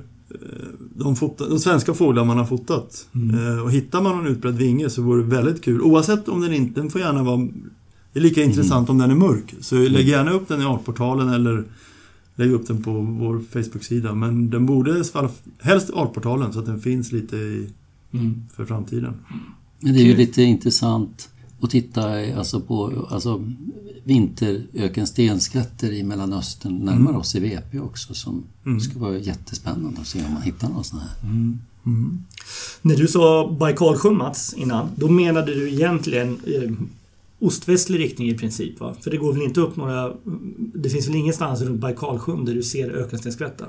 de, 0.96 1.16
fota, 1.16 1.50
de 1.50 1.60
svenska 1.60 1.94
fåglar 1.94 2.26
man 2.26 2.38
har 2.38 2.46
fotat. 2.46 3.08
Mm. 3.16 3.58
Eh, 3.58 3.64
Och 3.64 3.72
hittar 3.72 4.02
man 4.02 4.16
någon 4.18 4.28
utbredd 4.28 4.56
vinge 4.56 4.90
så 4.90 5.02
vore 5.02 5.24
det 5.24 5.30
väldigt 5.36 5.64
kul. 5.64 5.82
Oavsett 5.82 6.28
om 6.30 6.42
den 6.42 6.54
inte, 6.54 6.82
den 6.82 6.90
får 6.90 7.02
gärna 7.02 7.24
vara... 7.24 7.48
Det 8.14 8.20
är 8.20 8.24
lika 8.24 8.44
intressant 8.44 8.90
om 8.90 8.98
den 8.98 9.12
är 9.12 9.16
mörk. 9.16 9.54
Så 9.62 9.76
lägg 9.76 10.08
gärna 10.08 10.32
upp 10.32 10.48
den 10.48 10.62
i 10.62 10.66
Artportalen 10.66 11.30
eller 11.30 11.64
lägg 12.36 12.52
upp 12.52 12.68
den 12.68 12.84
på 12.84 12.92
vår 12.92 13.40
Facebook-sida. 13.52 14.14
Men 14.16 14.50
den 14.50 14.66
borde 14.66 15.04
svara, 15.04 15.30
helst 15.62 15.90
i 15.90 15.94
Artportalen 15.94 16.54
så 16.54 16.60
att 16.60 16.66
den 16.66 16.82
finns 16.82 17.12
lite 17.12 17.36
i, 17.36 17.68
Mm. 18.12 18.44
för 18.56 18.66
framtiden. 18.66 19.14
Men 19.80 19.94
det 19.94 20.00
är 20.00 20.06
ju 20.06 20.16
lite 20.16 20.42
intressant 20.44 21.30
att 21.62 21.70
titta 21.70 22.02
alltså 22.38 22.60
på 22.62 23.08
alltså, 23.10 23.46
vinteröken 24.04 25.08
stenskatter 25.08 25.92
i 25.92 26.04
Mellanöstern 26.04 26.78
närmare 26.78 27.18
oss 27.18 27.36
i 27.36 27.40
VP 27.40 27.80
också 27.80 28.14
som 28.14 28.44
Mm. 28.66 28.80
ska 28.80 29.00
vara 29.00 29.18
jättespännande 29.18 30.02
att 30.02 30.08
se 30.08 30.26
om 30.26 30.34
man 30.34 30.42
hittar 30.42 30.70
någon 30.70 30.84
sån 30.84 31.00
här. 31.00 31.30
Mm. 31.86 32.24
När 32.82 32.96
du 32.96 33.08
sa 33.08 33.56
Baikalsjön 33.60 34.18
Mats 34.18 34.54
innan, 34.54 34.88
då 34.96 35.08
menade 35.10 35.56
du 35.56 35.70
egentligen 35.70 36.38
eh, 36.46 36.72
ostvästlig 37.46 38.00
riktning 38.00 38.30
i 38.30 38.38
princip 38.38 38.80
va? 38.80 38.96
För 39.02 39.12
det 39.12 39.18
går 39.18 39.34
väl 39.34 39.42
inte 39.42 39.62
upp 39.62 39.76
några... 39.76 40.14
Det 40.74 40.90
finns 40.90 41.08
väl 41.08 41.16
ingenstans 41.16 41.62
runt 41.62 41.82
Baikalsjön 41.82 42.46
där 42.46 42.54
du 42.54 42.64
ser 42.64 42.92
ökenstenskvätta? 42.92 43.66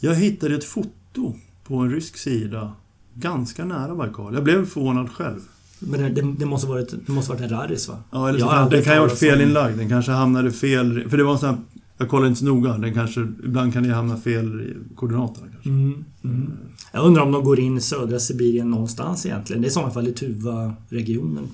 Jag 0.00 0.14
hittade 0.14 0.54
ett 0.54 0.64
foto 0.64 1.34
på 1.64 1.76
en 1.76 1.90
rysk 1.90 2.16
sida 2.16 2.72
ganska 3.14 3.64
nära 3.64 3.94
Baikal. 3.94 4.34
Jag 4.34 4.44
blev 4.44 4.66
förvånad 4.66 5.10
själv. 5.10 5.40
Men 5.78 6.14
det, 6.14 6.22
det, 6.38 6.46
måste 6.46 6.68
varit, 6.68 6.94
det 7.06 7.12
måste 7.12 7.32
varit 7.32 7.42
en 7.42 7.48
raris 7.48 7.88
va? 7.88 7.98
Ja, 8.10 8.28
eller 8.28 8.38
så 8.38 8.44
Jag 8.44 8.52
kan, 8.52 8.70
den 8.70 8.82
kan 8.82 8.92
ju 8.92 8.98
ha 8.98 9.06
varit 9.06 9.18
felinlagd. 9.18 9.78
Den 9.78 9.88
kanske 9.88 10.12
hamnade 10.12 10.52
fel... 10.52 11.08
För 11.08 11.16
det 11.16 11.24
var 11.24 11.32
en 11.32 11.38
sån 11.38 11.48
här, 11.48 11.58
Jag 11.98 12.08
kollade 12.08 12.28
inte 12.28 12.38
så 12.38 12.44
noga. 12.46 12.78
Den 12.78 12.94
kanske, 12.94 13.20
ibland 13.20 13.72
kan 13.72 13.82
det 13.82 13.94
hamna 13.94 14.16
fel 14.16 14.60
i 14.60 14.96
koordinaterna 14.96 15.46
kanske. 15.52 15.70
Mm, 15.70 16.04
mm. 16.24 16.52
Jag 16.92 17.04
undrar 17.04 17.22
om 17.22 17.32
de 17.32 17.44
går 17.44 17.60
in 17.60 17.76
i 17.76 17.80
södra 17.80 18.18
Sibirien 18.18 18.70
någonstans 18.70 19.26
egentligen. 19.26 19.62
Det 19.62 19.66
är 19.66 19.70
i 19.70 19.72
sådana 19.72 19.92
fall 19.92 20.08
i 20.08 20.12
Tuva-regionen. 20.12 21.48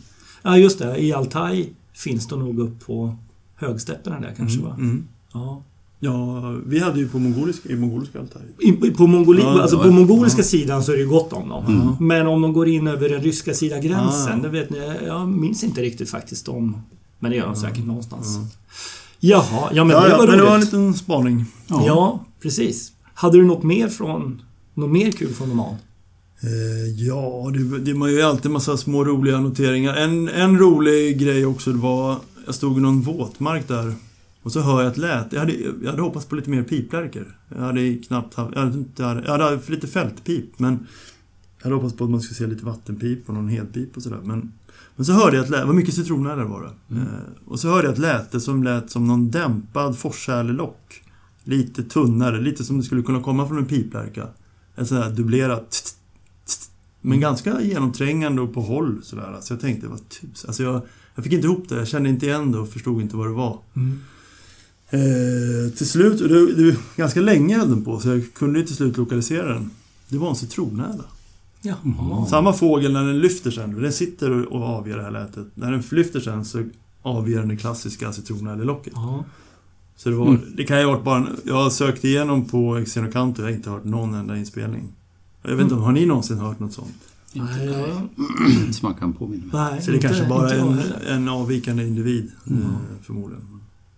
Ja, 0.46 0.58
just 0.58 0.78
det. 0.78 0.98
I 0.98 1.12
Altaj 1.12 1.72
finns 1.92 2.26
de 2.28 2.38
nog 2.38 2.58
upp 2.58 2.86
på 2.86 3.16
högstäpperna 3.56 4.20
där 4.20 4.34
kanske 4.36 4.60
va? 4.60 4.74
Mm. 4.78 5.04
Ja. 5.32 5.62
Ja, 6.00 6.40
vi 6.66 6.78
hade 6.80 6.98
ju 7.00 7.08
på 7.08 7.18
mongoliska, 7.18 7.68
i 7.68 7.76
mongoliska 7.76 8.20
Altaj. 8.20 8.42
I, 8.58 8.72
på, 8.72 9.06
mongoli, 9.06 9.42
Ja, 9.42 9.62
alltså 9.62 9.76
ja, 9.76 9.82
på 9.82 9.88
ja. 9.88 9.92
mongoliska 9.92 10.42
sidan 10.42 10.84
så 10.84 10.92
är 10.92 10.96
det 10.96 11.02
ju 11.02 11.08
gott 11.08 11.32
om 11.32 11.48
dem. 11.48 11.66
Mm. 11.66 11.94
Men 12.00 12.26
om 12.26 12.42
de 12.42 12.52
går 12.52 12.68
in 12.68 12.86
över 12.86 13.08
den 13.08 13.20
ryska 13.22 13.54
sidan 13.54 13.80
gränsen, 13.80 14.30
Ja, 14.30 14.36
ja. 14.36 14.42
det 14.42 14.48
vet 14.48 14.70
ni, 14.70 14.78
jag 15.06 15.28
minns 15.28 15.64
inte 15.64 15.80
riktigt 15.82 16.10
faktiskt 16.10 16.48
om... 16.48 16.76
Men 17.18 17.30
det 17.30 17.36
gör 17.36 17.46
de 17.46 17.56
säkert 17.56 17.86
någonstans. 17.86 18.36
Ja. 18.36 18.46
Jaha, 19.20 19.68
ja 19.72 19.84
men 19.84 19.96
ja, 19.96 20.02
det 20.02 20.08
ja, 20.10 20.16
var 20.18 20.26
men 20.26 20.36
det 20.38 20.42
var 20.44 20.50
en 20.50 20.56
roligt. 20.56 20.64
liten 20.72 20.94
spaning. 20.94 21.44
Ja. 21.68 22.24
precis. 22.42 22.92
Hade 23.14 23.38
du 23.38 23.44
något 23.44 23.62
mer 23.62 23.88
från... 23.88 24.42
Något 24.74 24.90
mer 24.90 25.10
kul 25.10 25.32
från 25.34 25.50
Oman? 25.52 25.74
Eh, 26.46 27.06
ja, 27.06 27.50
det, 27.54 27.78
det, 27.78 27.94
man 27.94 28.10
gör 28.10 28.18
ju 28.18 28.24
alltid 28.24 28.50
massa 28.50 28.76
små 28.76 29.04
roliga 29.04 29.40
noteringar. 29.40 29.94
En, 29.94 30.28
en 30.28 30.58
rolig 30.58 31.20
grej 31.20 31.46
också 31.46 31.72
det 31.72 31.78
var... 31.78 32.16
Jag 32.46 32.54
stod 32.54 32.78
i 32.78 32.80
någon 32.80 33.00
våtmark 33.00 33.68
där. 33.68 33.94
Och 34.42 34.52
så 34.52 34.60
hör 34.60 34.82
jag 34.82 34.92
ett 34.92 34.98
lät. 34.98 35.32
Jag 35.32 35.40
hade, 35.40 35.52
jag 35.82 35.90
hade 35.90 36.02
hoppats 36.02 36.26
på 36.26 36.34
lite 36.34 36.50
mer 36.50 36.62
piplärkor. 36.62 37.38
Jag 37.48 37.62
hade 37.62 37.94
knappt 37.94 38.34
haft... 38.34 38.50
Jag 38.54 38.60
hade, 38.60 38.78
inte, 38.78 39.02
jag 39.02 39.08
hade, 39.08 39.22
jag 39.22 39.38
hade 39.38 39.58
för 39.58 39.72
lite 39.72 39.86
fältpip, 39.86 40.58
men... 40.58 40.86
Jag 41.58 41.64
hade 41.64 41.74
hoppats 41.74 41.96
på 41.96 42.04
att 42.04 42.10
man 42.10 42.20
skulle 42.20 42.34
se 42.34 42.46
lite 42.46 42.64
vattenpip 42.64 43.28
och 43.28 43.34
någon 43.34 43.48
hedpip 43.48 43.96
och 43.96 44.02
sådär. 44.02 44.20
Men, 44.24 44.52
men 44.96 45.06
så 45.06 45.12
hörde 45.12 45.36
jag 45.36 45.44
ett 45.44 45.50
läte. 45.50 45.62
Det 45.62 45.66
var 45.66 45.74
mycket 45.74 45.94
citronärlor 45.94 46.44
var 46.44 46.62
det. 46.62 46.94
Mm. 46.94 47.06
Eh, 47.06 47.08
och 47.46 47.60
så 47.60 47.68
hörde 47.68 47.86
jag 47.86 47.92
ett 47.92 47.98
läte 47.98 48.40
som 48.40 48.62
lät 48.62 48.90
som 48.90 49.06
någon 49.06 49.30
dämpad 49.30 49.98
forsärlelock. 49.98 51.02
Lite 51.44 51.82
tunnare, 51.82 52.40
lite 52.40 52.64
som 52.64 52.78
det 52.78 52.84
skulle 52.84 53.02
kunna 53.02 53.22
komma 53.22 53.48
från 53.48 53.58
en 53.58 53.66
piplärka. 53.66 54.26
En 54.74 54.86
sån 54.86 54.98
här 54.98 55.10
dubblerat... 55.10 55.95
Men 57.00 57.20
ganska 57.20 57.60
genomträngande 57.62 58.42
och 58.42 58.54
på 58.54 58.60
håll 58.60 59.00
sådär. 59.02 59.36
Så 59.40 59.52
jag 59.52 59.60
tänkte, 59.60 59.86
vad 59.88 60.08
tusan. 60.08 60.48
Alltså 60.48 60.62
jag, 60.62 60.82
jag 61.14 61.24
fick 61.24 61.32
inte 61.32 61.46
ihop 61.46 61.68
det. 61.68 61.76
Jag 61.76 61.88
kände 61.88 62.08
inte 62.08 62.26
igen 62.26 62.52
det 62.52 62.58
och 62.58 62.68
förstod 62.68 63.02
inte 63.02 63.16
vad 63.16 63.26
det 63.26 63.32
var. 63.32 63.58
Eh, 64.90 65.72
till 65.76 65.88
slut, 65.88 66.20
och 66.20 66.28
det, 66.28 66.54
det, 66.54 66.76
ganska 66.96 67.20
länge 67.20 67.58
höll 67.58 67.68
den 67.70 67.84
på 67.84 68.00
så 68.00 68.08
jag 68.08 68.34
kunde 68.34 68.58
ju 68.58 68.64
till 68.66 68.76
slut 68.76 68.96
lokalisera 68.96 69.48
den. 69.54 69.70
Det 70.08 70.18
var 70.18 70.28
en 70.28 70.36
citronärla. 70.36 71.04
Jaha. 71.62 72.26
Samma 72.26 72.52
fågel 72.52 72.92
när 72.92 73.04
den 73.04 73.18
lyfter 73.18 73.50
sen. 73.50 73.82
Den 73.82 73.92
sitter 73.92 74.46
och- 74.52 74.62
avger 74.62 74.96
det 74.96 75.02
här 75.02 75.10
lätet. 75.10 75.46
När 75.54 75.72
den 75.72 75.82
lyfter 75.90 76.20
sen 76.20 76.44
så 76.44 76.64
avger 77.02 77.38
den 77.38 77.48
det 77.48 77.56
klassiska 77.56 78.12
citronärlelocket. 78.12 78.92
Ja. 78.96 79.24
Så 79.96 80.08
det 80.10 80.14
var, 80.16 80.26
Mm. 80.28 80.40
det 80.56 80.64
kan 80.64 80.78
ju 80.78 80.84
ha 80.84 80.92
varit 80.92 81.04
bara 81.04 81.16
en, 81.16 81.36
Jag 81.44 81.54
har 81.54 81.70
sökt 81.70 82.04
igenom 82.04 82.44
på 82.44 82.82
Xenocanto 82.86 83.42
och 83.42 83.48
jag 83.48 83.52
har 83.52 83.56
inte 83.56 83.70
hört 83.70 83.84
någon 83.84 84.14
enda 84.14 84.36
inspelning. 84.36 84.92
Jag 85.46 85.56
vet 85.56 85.62
inte, 85.62 85.74
om 85.74 85.82
har 85.82 85.92
ni 85.92 86.06
någonsin 86.06 86.38
hört 86.38 86.58
något 86.60 86.72
sånt? 86.72 86.94
Nej. 87.32 87.68
Som 88.72 88.88
man 88.88 88.94
kan 88.94 89.12
påminna 89.12 89.44
mig. 89.44 89.50
Nej, 89.72 89.82
Så 89.82 89.90
det 89.90 89.94
inte- 89.96 90.06
kanske 90.08 90.26
bara 90.26 90.50
är 90.50 90.58
en, 90.58 90.78
en 91.08 91.28
avvikande 91.28 91.86
individ, 91.86 92.30
Mm. 92.46 92.62
eh, 92.62 92.68
förmodligen. 93.02 93.44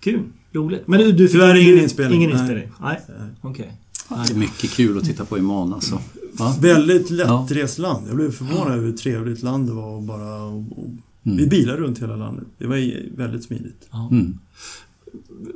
Kul. 0.01 0.21
Roligt. 0.53 0.89
Men 0.89 1.01
du, 1.01 1.13
du 1.13 1.29
Tyvärr 1.29 1.55
ingen 1.55 1.79
inspelning. 1.79 2.23
Ingen 2.23 2.31
inspelning? 2.39 2.69
Nej. 2.81 3.01
Okej. 3.41 3.73
Det 4.09 4.33
är 4.33 4.35
mycket 4.39 4.71
kul 4.71 4.99
att 4.99 5.05
titta 5.05 5.25
på 5.25 5.39
imorgon 5.39 5.73
alltså. 5.75 6.01
Va? 6.33 6.55
Väldigt 6.61 7.11
lättrest 7.11 7.79
land. 7.79 8.09
Jag 8.09 8.17
blev 8.17 8.31
förvånad 8.31 8.73
över 8.73 8.87
hur 8.87 8.93
trevligt 8.93 9.43
land 9.43 9.67
det 9.67 9.73
var 9.73 9.95
och 9.97 10.03
bara... 10.03 10.43
Och, 10.43 10.59
och, 10.59 10.91
Vi 11.23 11.33
Mm. 11.33 11.49
bilar 11.49 11.77
runt 11.77 11.99
hela 12.03 12.17
landet. 12.17 12.45
Det 12.59 12.67
var 12.67 13.17
väldigt 13.17 13.45
smidigt. 13.45 13.89
Ja. 13.91 14.09
Mm. 14.11 14.39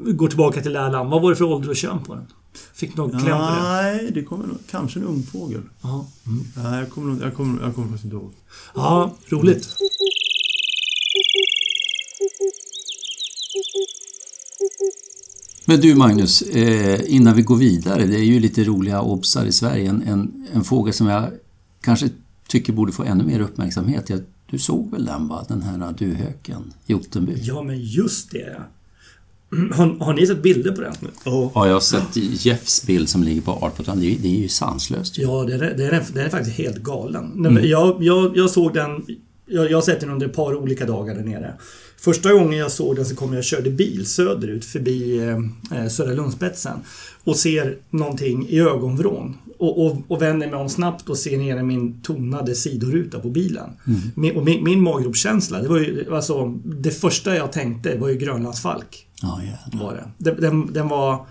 Vi 0.04 0.12
går 0.12 0.28
tillbaka 0.28 0.60
till 0.62 0.72
Lärland. 0.72 1.10
Vad 1.10 1.22
var 1.22 1.30
det 1.30 1.36
för 1.36 1.44
ålder 1.44 1.68
och 1.70 1.76
kön 1.76 1.98
på 2.06 2.14
den? 2.14 2.24
Fick 2.74 2.96
någon 2.96 3.10
kläm 3.10 3.22
på 3.22 3.28
det? 3.28 3.62
Nej, 3.62 4.10
det 4.14 4.22
kommer 4.22 4.46
nog... 4.46 4.56
Kanske 4.70 5.00
en 5.00 5.06
ung 5.06 5.22
fågel. 5.22 5.62
Ja. 5.82 6.06
Mm. 6.26 6.44
Nej, 6.56 6.80
jag 6.80 6.90
kommer, 6.90 7.22
jag 7.24 7.34
kommer, 7.34 7.62
jag 7.62 7.74
kommer 7.74 7.88
faktiskt 7.88 8.04
inte 8.04 8.16
ihåg. 8.16 8.32
ja, 8.74 9.16
roligt. 9.28 9.76
Men 15.66 15.80
du 15.80 15.94
Magnus, 15.94 16.42
eh, 16.42 17.14
innan 17.14 17.36
vi 17.36 17.42
går 17.42 17.56
vidare, 17.56 18.06
det 18.06 18.16
är 18.16 18.24
ju 18.24 18.40
lite 18.40 18.64
roliga 18.64 19.00
obsar 19.00 19.46
i 19.46 19.52
Sverige. 19.52 19.90
En, 19.90 20.02
en, 20.02 20.48
en 20.52 20.64
fågel 20.64 20.94
som 20.94 21.06
jag 21.06 21.30
kanske 21.80 22.10
tycker 22.48 22.72
borde 22.72 22.92
få 22.92 23.04
ännu 23.04 23.24
mer 23.24 23.40
uppmärksamhet. 23.40 24.10
Jag, 24.10 24.20
du 24.50 24.58
såg 24.58 24.90
väl 24.90 25.04
den 25.04 25.28
va? 25.28 25.44
Den 25.48 25.62
här 25.62 25.92
duhöken 25.98 26.74
i 26.86 26.94
Ottenby? 26.94 27.34
Ja, 27.42 27.62
men 27.62 27.80
just 27.80 28.30
det. 28.30 28.62
Har, 29.72 30.04
har 30.04 30.14
ni 30.14 30.26
sett 30.26 30.42
bilder 30.42 30.72
på 30.72 30.80
den? 30.80 30.94
Ja. 31.24 31.50
Ja, 31.54 31.66
jag 31.66 31.72
har 31.72 31.80
sett 31.80 32.16
Jeffs 32.16 32.86
bild 32.86 33.08
som 33.08 33.22
ligger 33.22 33.40
på 33.42 33.50
Artpot. 33.52 33.86
Det, 33.86 33.92
är- 33.92 34.18
det 34.18 34.28
är 34.28 34.40
ju 34.40 34.48
sanslöst. 34.48 35.18
Ja, 35.18 35.44
den 35.48 35.60
är, 35.60 35.74
den 35.74 35.86
är, 35.94 36.04
den 36.14 36.24
är 36.26 36.28
faktiskt 36.28 36.56
helt 36.58 36.76
galen. 36.76 37.32
Nej, 37.34 37.52
men 37.52 37.68
Jag, 37.68 37.96
jag, 38.02 38.36
jag 38.36 38.50
såg 38.50 38.74
den... 38.74 39.06
Jag, 39.46 39.70
jag 39.70 39.76
har 39.76 39.82
sett 39.82 40.00
den 40.00 40.10
under 40.10 40.26
ett 40.26 40.34
par 40.36 40.54
olika 40.54 40.86
dagar 40.86 41.14
där 41.14 41.22
nere. 41.24 41.54
Första 42.00 42.32
gången 42.32 42.58
jag 42.58 42.72
såg 42.72 42.96
den 42.96 43.04
så 43.04 43.14
kom 43.16 43.32
jag 43.32 43.38
och 43.38 43.44
körde 43.44 43.70
bil 43.70 44.06
söderut 44.06 44.64
förbi 44.64 45.18
eh, 45.72 45.88
Södra 45.88 46.12
Lundspetsen 46.14 46.76
och 47.24 47.36
ser 47.36 47.76
någonting 47.90 48.46
i 48.48 48.60
ögonvrån. 48.60 49.36
Och, 49.58 49.86
och, 49.86 49.96
och 50.08 50.22
vänder 50.22 50.46
mig 50.50 50.60
om 50.60 50.68
snabbt 50.68 51.08
och 51.08 51.16
ser 51.18 51.38
ner 51.38 51.56
i 51.58 51.62
min 51.62 52.00
tonade 52.02 52.54
sidoruta 52.54 53.18
på 53.18 53.30
bilen. 53.30 53.70
Min, 54.14 54.36
och 54.36 54.44
min, 54.44 54.64
min 54.64 54.80
maggropskänsla, 54.80 55.62
det 55.62 55.68
var 55.68 55.78
ju 55.78 56.14
alltså... 56.14 56.46
Det 56.64 56.90
första 56.90 57.36
jag 57.36 57.52
tänkte 57.52 57.96
var 57.98 58.08
ju 58.08 58.14
Grönlandsfalk. 58.16 59.06
Ja, 59.22 59.40
jävlar. 59.42 59.84
Var 59.84 59.94
det. 59.94 60.30
Den, 60.40 60.72
den, 60.72 60.88
var... 60.88 61.26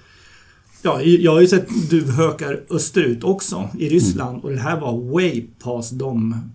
Ja, 0.81 1.01
jag 1.01 1.31
har 1.31 1.41
ju 1.41 1.47
sett 1.47 1.89
duvhökar 1.89 2.63
österut 2.69 3.23
också 3.23 3.69
i 3.79 3.89
Ryssland 3.89 4.43
och 4.43 4.49
det 4.49 4.59
här 4.59 4.79
var 4.79 5.11
way 5.13 5.47
past 5.63 5.99
dem. 5.99 6.51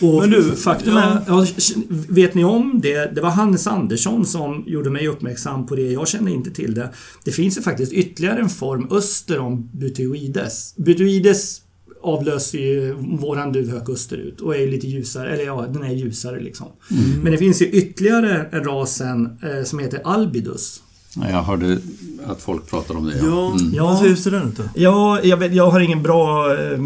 Och 0.00 0.20
Men 0.20 0.30
du, 0.30 0.56
faktum 0.56 0.96
är, 0.96 1.22
ja, 1.26 1.46
vet 1.88 2.34
ni 2.34 2.44
om 2.44 2.80
det? 2.82 3.14
Det 3.14 3.20
var 3.20 3.30
Hannes 3.30 3.66
Andersson 3.66 4.26
som 4.26 4.64
gjorde 4.66 4.90
mig 4.90 5.08
uppmärksam 5.08 5.66
på 5.66 5.76
det. 5.76 5.82
Jag 5.92 6.08
kände 6.08 6.30
inte 6.30 6.50
till 6.50 6.74
det. 6.74 6.92
Det 7.24 7.32
finns 7.32 7.58
ju 7.58 7.62
faktiskt 7.62 7.92
ytterligare 7.92 8.40
en 8.40 8.48
form 8.48 8.88
öster 8.90 9.38
om 9.38 9.70
butyroides. 9.72 10.74
Butyroides 10.76 11.62
avlöser 12.02 12.58
ju 12.58 12.92
våran 12.98 13.52
duvhök 13.52 13.88
österut 13.88 14.40
och 14.40 14.56
är 14.56 14.66
lite 14.66 14.86
ljusare, 14.86 15.30
eller 15.34 15.44
ja, 15.44 15.66
den 15.70 15.82
är 15.82 15.92
ljusare 15.92 16.40
liksom. 16.40 16.66
Men 17.22 17.32
det 17.32 17.38
finns 17.38 17.62
ju 17.62 17.66
ytterligare 17.66 18.46
en 18.52 18.64
rasen 18.64 19.38
eh, 19.42 19.64
som 19.64 19.78
heter 19.78 20.00
albidus. 20.04 20.82
Ja, 21.16 21.30
Jag 21.30 21.42
hörde 21.42 21.78
att 22.26 22.42
folk 22.42 22.70
pratade 22.70 22.98
om 22.98 23.06
det. 23.06 23.18
Ja, 23.22 23.52
Mm. 23.60 23.74
Ja. 23.74 24.00
hur 24.02 24.16
ser 24.16 24.30
den 24.30 24.48
ut 24.48 24.56
då? 24.56 24.62
Ja, 24.74 25.20
jag, 25.22 25.36
vet, 25.36 25.54
jag 25.54 25.70
har 25.70 25.80
ingen 25.80 26.02
bra 26.02 26.56
eh, 26.62 26.78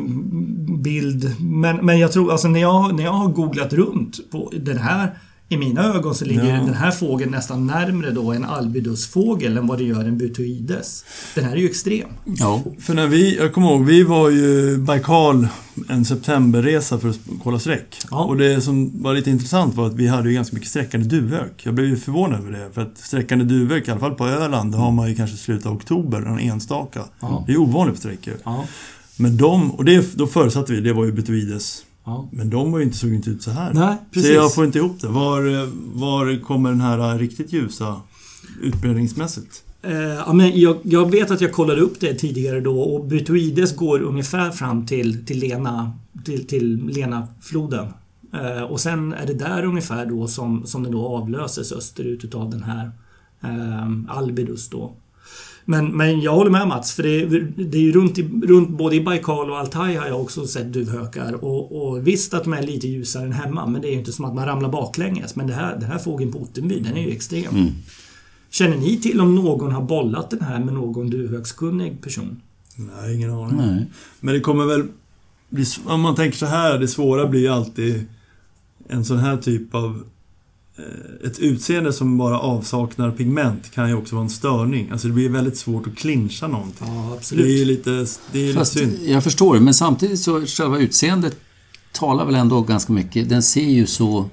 bild. 0.82 1.35
Men, 1.40 1.76
men 1.87 1.99
jag 1.99 2.12
tror, 2.12 2.32
alltså 2.32 2.49
när 2.49 2.61
jag, 2.61 2.94
när 2.96 3.04
jag 3.04 3.12
har 3.12 3.28
googlat 3.28 3.73
runt 3.73 4.30
på 4.30 4.52
den 4.61 4.78
här 4.78 5.18
i 5.48 5.56
mina 5.56 5.84
ögon 5.94 6.14
så 6.14 6.24
ligger 6.24 6.44
Ja. 6.44 6.64
den 6.64 6.74
här 6.74 6.90
fågeln 6.90 7.30
nästan 7.30 7.66
närmre 7.66 8.10
då 8.10 8.32
en 8.32 8.44
albidusfågel 8.44 9.56
än 9.58 9.66
vad 9.66 9.78
det 9.78 9.84
gör 9.84 10.04
en 10.04 10.18
butoides. 10.18 11.04
Den 11.34 11.44
här 11.44 11.52
är 11.52 11.56
ju 11.56 11.66
extrem. 11.66 12.08
Ja. 12.24 12.62
För 12.80 12.94
när 12.94 13.06
vi, 13.06 13.36
jag 13.36 13.52
kommer 13.52 13.68
ihåg, 13.70 13.84
vi 13.84 14.02
var 14.02 14.30
ju 14.30 14.76
Baikal 14.78 15.48
en 15.88 16.04
septemberresa 16.04 16.98
för 16.98 17.08
att 17.08 17.18
kolla 17.42 17.58
sträck. 17.58 17.96
Ja. 18.10 18.24
Och 18.24 18.36
det 18.36 18.60
som 18.60 19.02
var 19.02 19.14
lite 19.14 19.30
intressant 19.30 19.74
var 19.74 19.86
att 19.86 19.94
vi 19.94 20.06
hade 20.08 20.28
ju 20.28 20.34
ganska 20.34 20.54
mycket 20.56 20.70
sträckande 20.70 21.06
duvhök. 21.08 21.60
Jag 21.66 21.74
blev 21.74 21.86
ju 21.86 21.96
förvånad 21.96 22.40
över 22.40 22.52
det. 22.52 22.70
För 22.74 22.82
att 22.82 22.98
sträckande 22.98 23.44
duvhök, 23.44 23.88
i 23.88 23.90
alla 23.90 24.00
fall 24.00 24.14
på 24.14 24.26
Öland, 24.26 24.74
har 24.74 24.90
man 24.92 25.08
ju 25.08 25.14
kanske 25.14 25.36
slutet 25.36 25.66
av 25.66 25.72
oktober, 25.76 26.22
en 26.22 26.38
enstaka. 26.38 27.00
Ja. 27.20 27.44
Det 27.46 27.52
är 27.52 27.56
ovanligt 27.56 27.94
på 27.94 28.00
sträckor. 28.00 28.34
Ja, 28.44 28.64
Men 29.16 29.36
de, 29.36 29.70
och 29.70 29.84
det, 29.84 30.16
då 30.16 30.26
förutsatte 30.26 30.72
vi, 30.72 30.80
det 30.80 30.92
var 30.92 31.04
ju 31.04 31.12
butoides. 31.12 31.82
Ja. 32.06 32.28
Men 32.32 32.50
de 32.50 32.72
var 32.72 32.78
ju 32.78 32.84
inte, 32.84 32.96
såg 32.96 33.14
inte 33.14 33.30
ut 33.30 33.42
så 33.42 33.50
här. 33.50 33.75
Nej, 33.75 33.96
precis. 34.10 34.28
Så 34.28 34.34
jag 34.34 34.54
får 34.54 34.64
inte 34.64 34.78
ihop 34.78 35.00
det. 35.00 35.08
Var, 35.08 35.68
var 35.98 36.42
kommer 36.42 36.70
den 36.70 36.80
här 36.80 37.18
riktigt 37.18 37.52
ljusa 37.52 38.00
utbredningsmässigt? 38.62 39.62
Eh, 39.82 39.94
ja, 39.96 40.32
men 40.32 40.60
jag, 40.60 40.76
jag 40.82 41.10
vet 41.10 41.30
att 41.30 41.40
jag 41.40 41.52
kollade 41.52 41.80
upp 41.80 42.00
det 42.00 42.14
tidigare 42.14 42.60
då 42.60 42.80
och 42.80 43.04
butoides 43.04 43.76
går 43.76 44.02
ungefär 44.02 44.50
fram 44.50 44.86
till, 44.86 45.26
till 45.26 45.38
Lena 45.38 45.92
till, 46.25 46.46
till 46.46 46.86
Lena-floden. 46.86 47.86
Eh, 48.32 48.62
och 48.62 48.80
sen 48.80 49.12
är 49.12 49.26
det 49.26 49.34
där 49.34 49.64
ungefär 49.64 50.06
då 50.06 50.28
som, 50.28 50.66
som 50.66 50.82
den 50.82 50.92
då 50.92 51.06
avlöses 51.06 51.72
österut 51.72 52.25
utav 52.25 52.50
den 52.50 52.62
här 52.62 52.90
eh, 53.42 54.16
Albidus 54.16 54.68
då. 54.68 54.92
Men, 55.68 55.96
men 55.96 56.20
jag 56.20 56.32
håller 56.35 56.50
med 56.50 56.68
Mats, 56.68 56.92
för 56.94 57.02
det, 57.02 57.20
är- 57.23 57.52
det 57.56 57.78
är 57.78 57.82
ju 57.82 57.92
runt, 57.92 58.18
i, 58.18 58.23
runt 58.44 58.68
både 58.70 58.96
i 58.96 59.00
Baikal 59.00 59.50
och 59.50 59.58
Altaj 59.58 59.94
har 59.96 60.06
jag 60.06 60.20
också 60.20 60.46
sett 60.46 60.73
duvhökar. 60.73 61.45
Och, 61.45 61.88
och 61.88 62.06
visst 62.06 62.34
att 62.34 62.45
de 62.45 62.52
är 62.52 62.62
lite 62.62 62.88
ljusare 62.88 63.25
än 63.25 63.32
hemma, 63.32 63.67
men 63.67 63.82
det 63.82 63.88
är 63.88 63.93
ju 63.93 63.99
inte 63.99 64.12
som 64.12 64.25
att 64.25 64.34
man 64.34 64.47
ramlar 64.47 64.69
baklänges. 64.71 65.36
Men 65.36 65.47
det 65.47 65.54
här, 65.54 65.76
den 65.80 65.90
här 65.90 65.99
fågeln 65.99 66.32
på 66.32 66.38
Ottenby, 66.38 66.80
den 66.80 66.97
är 66.97 67.02
ju 67.06 67.10
extrem. 67.12 67.54
Mm. 67.56 67.73
Känner 68.50 68.76
ni 68.76 68.97
till 69.00 69.21
om 69.21 69.34
någon 69.34 69.73
har 69.73 69.82
bollat 69.82 70.30
den 70.30 70.40
här 70.43 70.58
med 70.64 70.75
någon 70.75 71.10
duvhökskunnig 71.10 72.02
person? 72.02 72.40
Nej, 72.76 73.14
ingen 73.14 73.30
aning. 73.30 73.56
Nej. 73.56 73.86
Men 74.21 74.34
det 74.34 74.40
kommer 74.40 74.64
väl 74.67 74.82
om 75.86 76.00
man 76.00 76.14
tänker 76.14 76.38
så 76.38 76.47
här, 76.47 76.78
det 76.78 76.88
svåra 76.88 77.26
blir 77.26 77.40
ju 77.40 77.49
alltid 77.49 78.06
en 78.88 79.04
sån 79.04 79.19
här 79.19 79.36
typ 79.36 79.75
av 79.75 80.02
ett 81.26 81.39
utseende 81.39 81.93
som 81.93 82.19
bara 82.19 82.39
avsaknar 82.41 83.10
pigment 83.10 83.71
kan 83.75 83.89
ju 83.89 83.95
också 83.95 84.15
vara 84.15 84.25
en 84.25 84.30
störning. 84.30 84.91
Alltså 84.93 85.08
det 85.08 85.15
blir 85.15 85.28
väldigt 85.28 85.56
svårt 85.56 85.86
att 85.86 85.97
clincha 85.97 86.47
någonting. 86.47 86.86
Ja, 86.89 87.19
Det 87.32 87.43
är 87.43 87.58
ju 87.58 87.65
lite, 87.65 87.91
det 88.32 88.39
är 88.39 88.47
lite 88.52 88.65
synd. 88.65 88.93
jag 89.06 89.25
förstår 89.25 89.54
det, 89.54 89.60
men 89.60 89.75
samtidigt 89.75 90.21
så 90.21 90.47
själva 90.47 90.78
utseendet 90.78 91.36
talar 91.93 92.25
väl 92.26 92.34
ändå 92.34 92.60
ganska 92.60 92.93
mycket. 92.93 93.28
Den 93.28 93.43
ser 93.43 93.71
ju 93.71 93.86
så... 93.86 94.30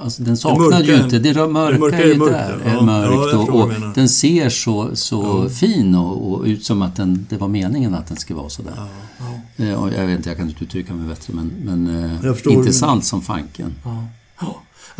Alltså 0.00 0.22
den 0.22 0.36
saknar 0.36 0.64
mörka- 0.70 0.82
ju 0.82 1.04
inte... 1.04 1.18
Det 1.18 1.34
mörka, 1.48 1.78
mörka 1.78 2.02
är 2.02 2.10
är 2.10 2.16
mörkt, 2.16 2.32
där. 2.32 2.58
ja. 2.64 2.70
är 2.70 2.74
Ja, 2.74 2.82
mörkt 2.82 3.12
förstår 3.36 3.50
och, 3.54 3.62
och 3.62 3.72
den 3.94 4.08
ser 4.08 4.48
så, 4.48 4.96
så 4.96 5.48
fin 5.48 5.94
och, 5.94 6.32
och 6.32 6.44
ut 6.44 6.64
som 6.64 6.82
att 6.82 6.96
den, 6.96 7.26
det 7.30 7.36
var 7.36 7.48
meningen 7.48 7.94
att 7.94 8.06
den 8.06 8.16
ska 8.16 8.34
vara 8.34 8.48
sådär. 8.48 8.72
Ja. 8.76 9.64
Eh, 9.64 9.68
jag 9.70 10.06
vet 10.06 10.16
inte, 10.16 10.30
jag 10.30 10.36
kan 10.38 10.48
inte 10.48 10.64
uttrycka 10.64 10.94
mig 10.94 11.08
bättre 11.08 11.34
men, 11.34 11.52
men 11.64 12.04
eh, 12.04 12.52
intressant 12.52 13.04
som 13.04 13.22
fanken. 13.22 13.74
Ja. 13.84 14.04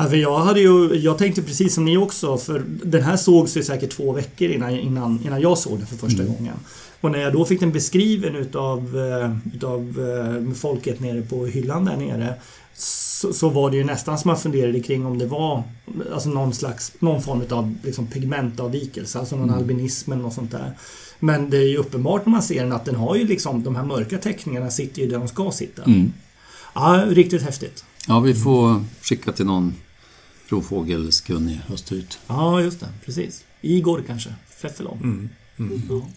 För 0.07 0.17
jag, 0.17 0.39
hade 0.39 0.61
ju, 0.61 0.95
jag 0.95 1.19
tänkte 1.19 1.43
precis 1.43 1.75
som 1.75 1.85
ni 1.85 1.97
också, 1.97 2.39
för 2.39 2.65
den 2.85 3.03
här 3.03 3.17
sågs 3.17 3.57
ju 3.57 3.63
säkert 3.63 3.91
två 3.91 4.13
veckor 4.13 4.49
innan, 4.49 4.71
innan, 4.71 5.21
innan 5.25 5.41
jag 5.41 5.59
såg 5.59 5.79
den 5.79 5.87
för 5.87 5.97
första 5.97 6.25
gången. 6.25 6.55
Och 7.01 7.11
när 7.11 7.19
jag 7.19 7.33
då 7.33 7.45
fick 7.45 7.61
den 7.61 7.73
beskriven 7.73 8.37
utav, 8.37 8.79
eh, 8.79 9.55
utav 9.55 9.81
eh, 9.81 10.55
folket 10.55 11.01
nere 11.01 11.23
på 11.23 11.47
hyllan 11.47 11.85
där 11.85 11.97
nere 11.97 12.35
så, 12.77 13.33
så 13.33 13.49
var 13.49 13.71
det 13.71 13.77
ju 13.77 13.85
nästan 13.85 14.19
som 14.19 14.29
man 14.29 14.37
funderade 14.37 14.81
kring 14.81 15.07
om 15.07 15.19
det 15.19 15.27
var 15.27 15.63
alltså 16.13 16.29
någon 16.29 16.55
slags 16.55 16.93
någon 16.99 17.23
form 17.23 17.43
av 17.51 17.75
liksom 17.83 18.07
pigmentavvikelse, 18.07 19.19
alltså 19.19 19.37
någon 19.37 19.51
albinism 19.51 20.13
eller 20.13 20.23
något 20.23 20.35
sånt 20.35 20.51
där. 20.51 20.73
Men 21.19 21.51
det 21.51 21.57
är 21.57 21.69
ju 21.69 21.77
uppenbart 21.77 22.27
när 22.27 22.31
man 22.31 22.43
ser 22.43 22.63
den 22.63 22.73
att 22.73 22.85
den 22.85 22.97
har 22.97 23.17
ju 23.17 23.27
liksom 23.27 23.65
de 23.65 23.77
här 23.77 23.85
mörka 23.85 24.19
teckningarna 24.19 24.71
sitter 24.71 25.03
ju 25.03 25.09
där 25.09 25.19
de 25.19 25.29
ska 25.29 25.51
sitta. 25.51 25.83
Mm. 25.83 26.13
Ja, 26.75 27.05
riktigt 27.09 27.43
häftigt. 27.43 27.85
Ja, 28.09 28.21
vi 28.21 28.35
får 28.35 28.85
skicka 29.03 29.33
till 29.33 29.47
någon 29.47 29.75
rovfågelskunnig 30.49 31.61
österut. 31.73 32.19
Ja, 32.27 32.61
just 32.61 32.81
det. 32.81 32.89
Precis. 33.05 33.45
Igor 33.61 34.05
kanske. 34.07 34.35
Feffelon. 34.63 34.99
Mm. 35.03 35.29
Mm. 35.59 35.83
Ja. 35.89 36.09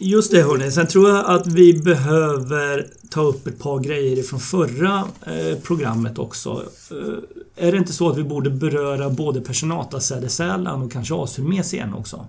Just 0.00 0.30
det 0.30 0.42
hörni. 0.42 0.70
Sen 0.70 0.86
tror 0.86 1.08
jag 1.08 1.26
att 1.26 1.46
vi 1.46 1.72
behöver 1.72 2.86
ta 3.10 3.22
upp 3.22 3.46
ett 3.46 3.58
par 3.58 3.80
grejer 3.80 4.22
från 4.22 4.40
förra 4.40 5.08
eh, 5.26 5.58
programmet 5.58 6.18
också. 6.18 6.64
Eh, 6.90 7.66
är 7.66 7.72
det 7.72 7.78
inte 7.78 7.92
så 7.92 8.10
att 8.10 8.18
vi 8.18 8.22
borde 8.24 8.50
beröra 8.50 9.10
både 9.10 9.40
personatasädesärlan 9.40 10.82
och 10.82 10.92
kanske 10.92 11.14
asurmes 11.14 11.74
igen 11.74 11.94
också? 11.94 12.26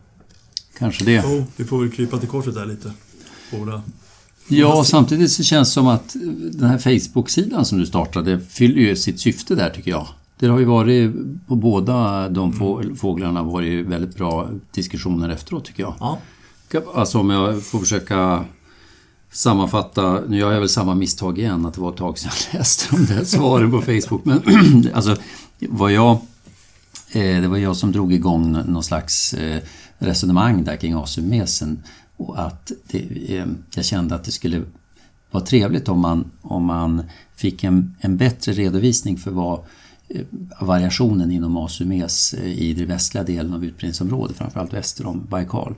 Kanske 0.78 1.04
det. 1.04 1.19
Oh, 1.19 1.43
vi 1.56 1.65
får 1.65 1.80
väl 1.80 1.91
krypa 1.91 2.17
till 2.17 2.30
korset 2.30 2.54
där 2.56 2.65
lite. 2.65 2.91
Båda. 3.52 3.84
Ja, 4.49 4.83
samtidigt 4.83 5.31
så 5.31 5.43
känns 5.43 5.67
det 5.69 5.73
som 5.73 5.88
att 5.88 6.15
den 6.51 6.69
här 6.69 6.77
Facebook-sidan 6.77 7.65
som 7.65 7.77
du 7.79 7.85
startade 7.85 8.39
fyller 8.39 8.81
ju 8.81 8.95
sitt 8.95 9.19
syfte 9.19 9.55
där 9.55 9.69
tycker 9.69 9.91
jag. 9.91 10.07
Det 10.39 10.47
har 10.47 10.59
ju 10.59 10.65
varit 10.65 11.12
på 11.47 11.55
båda 11.55 12.29
de 12.29 12.53
få- 12.53 12.83
fåglarna 12.97 13.43
varit 13.43 13.85
väldigt 13.88 14.15
bra 14.15 14.49
diskussioner 14.71 15.29
efteråt 15.29 15.65
tycker 15.65 15.83
jag. 15.83 15.93
Ja. 15.99 16.17
Alltså 16.95 17.19
om 17.19 17.29
jag 17.29 17.63
får 17.63 17.79
försöka 17.79 18.45
sammanfatta, 19.31 20.21
nu 20.27 20.38
gör 20.38 20.51
jag 20.51 20.59
väl 20.59 20.69
samma 20.69 20.95
misstag 20.95 21.39
igen 21.39 21.65
att 21.65 21.73
det 21.73 21.81
var 21.81 21.89
ett 21.89 21.97
tag 21.97 22.19
sedan 22.19 22.31
jag 22.51 22.59
läste 22.59 22.95
de 22.95 23.05
där 23.05 23.23
svaren 23.23 23.71
på 23.71 23.81
Facebook. 23.81 24.25
Men 24.25 24.41
alltså, 24.93 25.15
vad 25.59 25.91
jag, 25.91 26.12
eh, 27.12 27.41
det 27.41 27.47
var 27.47 27.57
jag 27.57 27.75
som 27.75 27.91
drog 27.91 28.13
igång 28.13 28.51
nå- 28.51 28.63
någon 28.67 28.83
slags 28.83 29.33
eh, 29.33 29.62
resonemang 29.97 30.63
där 30.63 30.75
kring 30.75 30.93
asymesen. 30.93 31.83
Och 32.19 32.41
att 32.45 32.71
det, 32.91 33.38
eh, 33.38 33.45
jag 33.75 33.86
kände 33.86 34.15
att 34.15 34.23
det 34.23 34.32
skulle 34.32 34.63
vara 35.32 35.45
trevligt 35.45 35.89
om 35.89 35.99
man, 35.99 36.32
om 36.41 36.65
man 36.65 37.03
fick 37.36 37.63
en, 37.63 37.95
en 37.99 38.17
bättre 38.17 38.51
redovisning 38.51 39.17
för 39.17 39.32
vad 39.32 39.60
eh, 40.08 40.25
variationen 40.62 41.32
inom 41.32 41.58
asumes 41.58 42.34
eh, 42.34 42.45
i 42.45 42.73
den 42.73 42.88
västliga 42.88 43.23
delen 43.23 43.53
av 43.53 43.65
utbredningsområdet, 43.65 44.38
framförallt 44.38 44.73
väster 44.73 45.05
om 45.05 45.27
Baikal. 45.29 45.75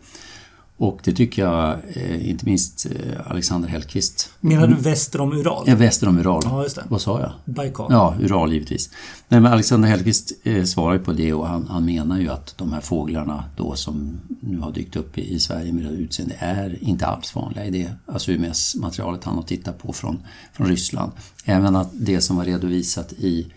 Och 0.82 1.00
det 1.04 1.13
tycker 1.13 1.41
jag, 1.41 1.78
eh, 1.94 2.30
inte 2.30 2.46
minst 2.46 2.86
eh, 2.86 3.32
Alexander 3.32 3.70
Hellqvist. 3.70 4.30
Menar 4.39 4.67
du 4.67 4.76
väster 4.76 5.22
om 5.22 5.34
Ural? 5.34 5.63
Ja, 5.67 5.76
väster 5.76 6.08
om 6.08 6.20
Ural. 6.20 6.41
Ja, 6.46 6.63
just 6.63 6.76
det. 6.76 6.84
Vad 6.89 7.02
sa 7.02 7.20
jag? 7.20 7.56
Baikal? 7.56 7.88
Ja, 7.89 8.15
Ural 8.22 8.54
givetvis. 8.54 8.89
Nej, 9.28 9.41
men 9.41 9.54
Alexander 9.54 9.89
Hellqvist 9.89 10.32
eh, 10.44 10.63
svarar 10.63 10.98
på 10.98 11.13
det 11.13 11.34
och 11.34 11.48
han, 11.48 11.67
han 11.67 11.86
menar 11.86 12.20
ju 12.20 12.30
att 12.30 12.58
de 12.58 12.74
här 12.74 12.82
fåglarna 12.82 13.44
då 13.58 13.76
som 13.76 14.20
nu 14.39 14.60
har 14.60 14.72
dykt 14.72 14.96
upp 14.96 15.17
i, 15.17 15.34
i 15.34 15.39
Sverige 15.39 15.74
med 15.74 15.84
det 15.84 15.89
utseende 15.89 16.36
är 16.39 16.84
inte 16.84 17.06
alls 17.06 17.36
vanliga 17.36 17.65
i 17.65 17.70
det 17.70 17.91
ASUMS-materialet 18.06 19.24
han 19.24 19.36
har 19.36 19.44
tittat 19.44 19.78
på 19.78 19.94
från, 19.94 20.20
från 20.54 20.67
Ryssland. 20.67 21.12
Även 21.46 21.76
att 21.76 21.89
det 21.94 22.22
som 22.22 22.38
var 22.38 22.46
redovisat 22.46 23.13
i 23.13 23.48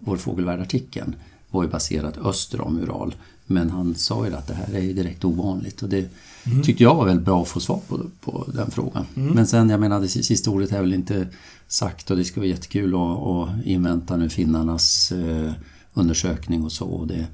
vår 0.00 0.16
fågelvärdartikeln 0.16 1.14
var 1.50 1.62
ju 1.62 1.68
baserat 1.68 2.18
öster 2.18 2.60
om 2.60 2.80
Ural. 2.80 3.14
Men 3.46 3.70
han 3.70 3.94
sa 3.94 4.26
ju 4.26 4.34
att 4.34 4.46
det 4.46 4.54
här 4.54 4.74
är 4.74 4.80
ju 4.82 4.92
direkt 4.92 5.24
ovanligt 5.24 5.82
och 5.82 5.88
det 5.88 6.10
mm. 6.44 6.62
tyckte 6.62 6.82
jag 6.82 6.94
var 6.94 7.06
väldigt 7.06 7.24
bra 7.24 7.42
att 7.42 7.48
få 7.48 7.60
svar 7.60 7.80
på, 7.88 8.00
på 8.20 8.46
den 8.54 8.70
frågan. 8.70 9.06
Mm. 9.16 9.34
Men 9.34 9.46
sen, 9.46 9.70
jag 9.70 9.80
menar, 9.80 10.00
det 10.00 10.08
sista 10.08 10.50
ordet 10.50 10.72
är 10.72 10.80
väl 10.80 10.94
inte 10.94 11.28
sagt 11.68 12.10
och 12.10 12.16
det 12.16 12.24
ska 12.24 12.40
vara 12.40 12.48
jättekul 12.48 12.94
att, 12.94 13.00
att 13.00 13.66
invänta 13.66 14.16
nu 14.16 14.28
finnarnas 14.28 15.12
eh, 15.12 15.52
undersökning 15.94 16.64
och 16.64 16.72
så. 16.72 16.86
Och 16.86 17.06
det, 17.06 17.26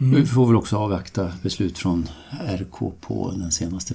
mm. 0.00 0.14
Vi 0.14 0.26
får 0.26 0.46
väl 0.46 0.56
också 0.56 0.76
avvakta 0.76 1.32
beslut 1.42 1.78
från 1.78 2.08
RK 2.58 3.00
på 3.00 3.34
den 3.36 3.52
senaste, 3.52 3.94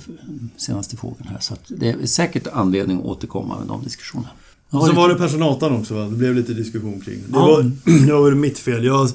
senaste 0.57 0.97
frågan 0.97 1.27
här. 1.27 1.39
Så 1.39 1.55
det 1.67 1.89
är 1.89 2.05
säkert 2.05 2.47
anledning 2.47 2.97
att 2.97 3.05
återkomma 3.05 3.59
med 3.59 3.67
de 3.67 3.83
diskussionerna. 3.83 4.29
Och 4.69 4.85
så 4.85 4.93
var 4.93 5.09
det 5.09 5.15
personatan 5.15 5.75
också 5.75 5.93
va? 5.93 6.03
Det 6.03 6.15
blev 6.15 6.35
lite 6.35 6.53
diskussion 6.53 7.01
kring 7.01 7.19
det. 7.27 7.33
Var, 7.33 7.63
det 8.05 8.13
var 8.13 8.25
väl 8.25 8.35
mitt 8.35 8.59
fel. 8.59 8.85
Jag, 8.85 9.09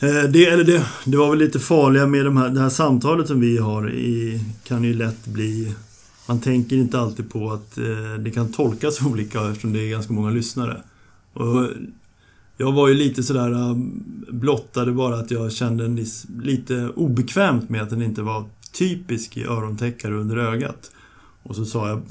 Eh, 0.00 0.30
det, 0.30 0.46
eller 0.46 0.64
det, 0.64 0.86
det 1.04 1.16
var 1.16 1.30
väl 1.30 1.38
lite 1.38 1.58
farliga 1.58 2.06
med 2.06 2.24
de 2.24 2.36
här, 2.36 2.48
det 2.48 2.60
här 2.60 2.68
samtalet 2.68 3.28
som 3.28 3.40
vi 3.40 3.58
har 3.58 3.90
i, 3.90 4.40
kan 4.64 4.84
ju 4.84 4.94
lätt 4.94 5.26
bli... 5.26 5.74
Man 6.28 6.40
tänker 6.40 6.76
inte 6.76 7.00
alltid 7.00 7.30
på 7.30 7.52
att 7.52 7.78
eh, 7.78 8.14
det 8.18 8.30
kan 8.30 8.52
tolkas 8.52 9.02
olika 9.06 9.48
eftersom 9.48 9.72
det 9.72 9.80
är 9.80 9.90
ganska 9.90 10.12
många 10.12 10.30
lyssnare. 10.30 10.82
Och 11.32 11.68
jag 12.56 12.72
var 12.72 12.88
ju 12.88 12.94
lite 12.94 13.22
sådär 13.22 13.52
eh, 13.52 13.76
blottade 14.28 14.92
bara 14.92 15.18
att 15.18 15.30
jag 15.30 15.52
kände 15.52 16.04
lite 16.42 16.88
obekvämt 16.88 17.68
med 17.70 17.82
att 17.82 17.90
den 17.90 18.02
inte 18.02 18.22
var 18.22 18.44
typisk 18.72 19.36
i 19.36 19.44
örontäckare 19.44 20.14
under 20.14 20.36
ögat. 20.36 20.90
Och 21.42 21.56
så 21.56 21.64
sa 21.64 21.88
jag, 21.88 22.02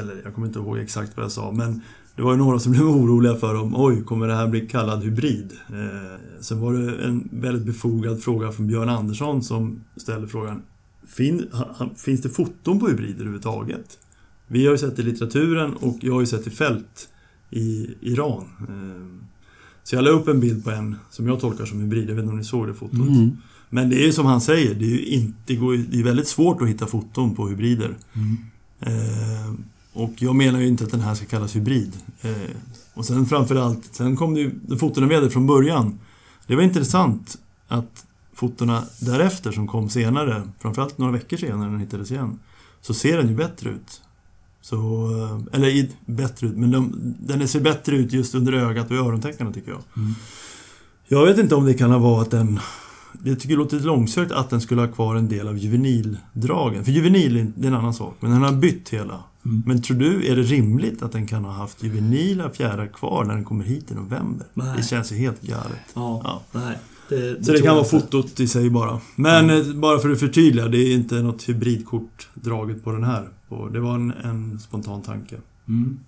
eller 0.00 0.20
jag 0.24 0.34
kommer 0.34 0.46
inte 0.46 0.58
ihåg 0.58 0.78
exakt 0.78 1.16
vad 1.16 1.24
jag 1.24 1.32
sa, 1.32 1.52
men 1.52 1.82
det 2.16 2.22
var 2.22 2.32
ju 2.32 2.38
några 2.38 2.58
som 2.58 2.72
blev 2.72 2.84
oroliga 2.84 3.34
för 3.34 3.54
om 3.54 3.74
oj, 3.76 4.04
kommer 4.04 4.28
det 4.28 4.34
här 4.34 4.48
bli 4.48 4.60
kallad 4.60 5.02
hybrid? 5.02 5.52
Eh, 5.68 6.40
sen 6.40 6.60
var 6.60 6.72
det 6.72 7.04
en 7.04 7.28
väldigt 7.32 7.66
befogad 7.66 8.22
fråga 8.22 8.52
från 8.52 8.66
Björn 8.66 8.88
Andersson 8.88 9.42
som 9.42 9.84
ställde 9.96 10.28
frågan 10.28 10.62
fin, 11.06 11.48
ha, 11.52 11.90
Finns 11.96 12.22
det 12.22 12.28
foton 12.28 12.80
på 12.80 12.88
hybrider 12.88 13.14
överhuvudtaget? 13.14 13.98
Vi 14.46 14.66
har 14.66 14.72
ju 14.72 14.78
sett 14.78 14.98
i 14.98 15.02
litteraturen 15.02 15.74
och 15.74 15.98
jag 16.00 16.12
har 16.12 16.20
ju 16.20 16.26
sett 16.26 16.46
i 16.46 16.50
fält 16.50 17.08
i 17.50 17.94
Iran. 18.00 18.44
Eh, 18.60 19.26
så 19.82 19.96
jag 19.96 20.04
la 20.04 20.10
upp 20.10 20.28
en 20.28 20.40
bild 20.40 20.64
på 20.64 20.70
en 20.70 20.96
som 21.10 21.26
jag 21.26 21.40
tolkar 21.40 21.64
som 21.64 21.80
hybrid. 21.80 22.10
Jag 22.10 22.14
vet 22.14 22.22
inte 22.22 22.32
om 22.32 22.38
ni 22.38 22.44
såg 22.44 22.66
det 22.66 22.74
fotot? 22.74 23.08
Mm. 23.08 23.36
Men 23.70 23.90
det 23.90 24.06
är 24.08 24.12
som 24.12 24.26
han 24.26 24.40
säger, 24.40 24.74
det 24.74 24.84
är 24.84 24.88
ju 24.88 25.04
inte, 25.04 25.54
det 25.90 26.00
är 26.00 26.04
väldigt 26.04 26.28
svårt 26.28 26.62
att 26.62 26.68
hitta 26.68 26.86
foton 26.86 27.34
på 27.34 27.48
hybrider. 27.48 27.96
Mm. 28.14 28.36
Eh, 28.80 29.54
och 29.96 30.12
jag 30.16 30.36
menar 30.36 30.60
ju 30.60 30.68
inte 30.68 30.84
att 30.84 30.90
den 30.90 31.00
här 31.00 31.14
ska 31.14 31.26
kallas 31.26 31.56
hybrid. 31.56 31.92
Eh, 32.22 32.30
och 32.94 33.04
sen 33.04 33.26
framförallt, 33.26 33.94
sen 33.94 34.16
kom 34.16 34.34
det 34.34 34.40
ju, 34.40 34.50
de 34.62 34.78
fotona 34.78 35.06
vi 35.06 35.14
hade 35.14 35.30
från 35.30 35.46
början. 35.46 35.98
Det 36.46 36.56
var 36.56 36.62
intressant 36.62 37.38
att 37.68 38.06
fotona 38.34 38.82
därefter 39.00 39.52
som 39.52 39.66
kom 39.66 39.88
senare, 39.88 40.42
framförallt 40.58 40.98
några 40.98 41.12
veckor 41.12 41.36
senare 41.36 41.58
när 41.58 41.70
den 41.70 41.80
hittades 41.80 42.10
igen, 42.10 42.38
så 42.80 42.94
ser 42.94 43.16
den 43.16 43.28
ju 43.28 43.34
bättre 43.34 43.70
ut. 43.70 44.02
Så, 44.60 44.76
eh, 45.52 45.56
eller 45.56 45.88
bättre 46.06 46.46
ut, 46.46 46.56
men 46.56 46.70
de, 46.70 47.14
den 47.18 47.48
ser 47.48 47.60
bättre 47.60 47.96
ut 47.96 48.12
just 48.12 48.34
under 48.34 48.52
ögat 48.52 48.90
och 48.90 48.96
örontäckarna 48.96 49.52
tycker 49.52 49.70
jag. 49.70 49.82
Mm. 49.96 50.14
Jag 51.08 51.26
vet 51.26 51.38
inte 51.38 51.54
om 51.54 51.64
det 51.64 51.74
kan 51.74 51.90
ha 51.90 51.98
varit 51.98 52.26
att 52.26 52.30
den 52.30 52.60
jag 53.24 53.40
tycker 53.40 53.54
det 53.54 53.62
låter 53.62 53.80
långsökt 53.80 54.32
att 54.32 54.50
den 54.50 54.60
skulle 54.60 54.80
ha 54.80 54.88
kvar 54.88 55.16
en 55.16 55.28
del 55.28 55.48
av 55.48 55.58
juvenildragen. 55.58 56.84
För 56.84 56.92
juvenil 56.92 57.52
det 57.56 57.66
är 57.66 57.68
en 57.68 57.78
annan 57.78 57.94
sak, 57.94 58.16
men 58.20 58.30
den 58.30 58.42
har 58.42 58.52
bytt 58.52 58.88
hela. 58.88 59.24
Mm. 59.46 59.62
Men 59.66 59.82
tror 59.82 59.96
du, 59.96 60.26
är 60.26 60.36
det 60.36 60.42
rimligt 60.42 61.02
att 61.02 61.12
den 61.12 61.26
kan 61.26 61.44
ha 61.44 61.52
haft 61.52 61.82
juvenila 61.82 62.50
fjädrar 62.50 62.86
kvar 62.86 63.24
när 63.24 63.34
den 63.34 63.44
kommer 63.44 63.64
hit 63.64 63.90
i 63.90 63.94
november? 63.94 64.46
Nej. 64.54 64.76
Det 64.76 64.82
känns 64.82 65.12
ju 65.12 65.16
helt 65.16 65.42
galet. 65.42 65.78
Ja, 65.94 66.20
ja. 66.24 66.42
Nej. 66.52 66.78
Det, 67.08 67.34
det 67.34 67.44
så 67.44 67.52
det 67.52 67.62
kan 67.62 67.74
vara 67.74 67.84
fotot 67.84 68.40
i 68.40 68.48
sig 68.48 68.70
bara. 68.70 69.00
Men 69.16 69.50
mm. 69.50 69.80
bara 69.80 69.98
för 69.98 70.10
att 70.10 70.20
förtydliga, 70.20 70.68
det 70.68 70.78
är 70.78 70.94
inte 70.94 71.14
något 71.14 71.48
hybridkort 71.48 72.28
draget 72.34 72.84
på 72.84 72.92
den 72.92 73.04
här. 73.04 73.28
Det 73.72 73.80
var 73.80 73.94
en, 73.94 74.10
en 74.10 74.58
spontan 74.58 75.02
tanke. 75.02 75.36
Mm. 75.68 75.98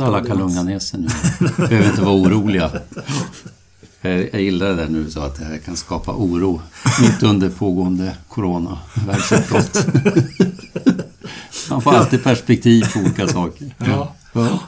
Alla 0.00 0.24
kan 0.24 0.38
lugna 0.38 0.62
ner 0.62 0.78
sig 0.78 1.00
nu. 1.00 1.08
Behöver 1.56 1.90
inte 1.90 2.02
vara 2.02 2.14
oroliga. 2.14 2.70
Jag 4.00 4.42
gillar 4.42 4.68
det 4.68 4.74
där 4.74 4.88
nu 4.88 5.10
så 5.10 5.20
att 5.20 5.38
det 5.38 5.44
här 5.44 5.58
kan 5.58 5.76
skapa 5.76 6.12
oro 6.12 6.60
mitt 7.00 7.22
under 7.22 7.50
pågående 7.50 8.16
corona 8.28 8.78
världsutbrott. 9.06 9.86
Man 11.70 11.82
får 11.82 11.92
alltid 11.94 12.24
perspektiv 12.24 12.84
på 12.92 13.00
olika 13.00 13.28
saker. 13.28 13.74
Ja. 13.78 14.14
Ja. 14.32 14.60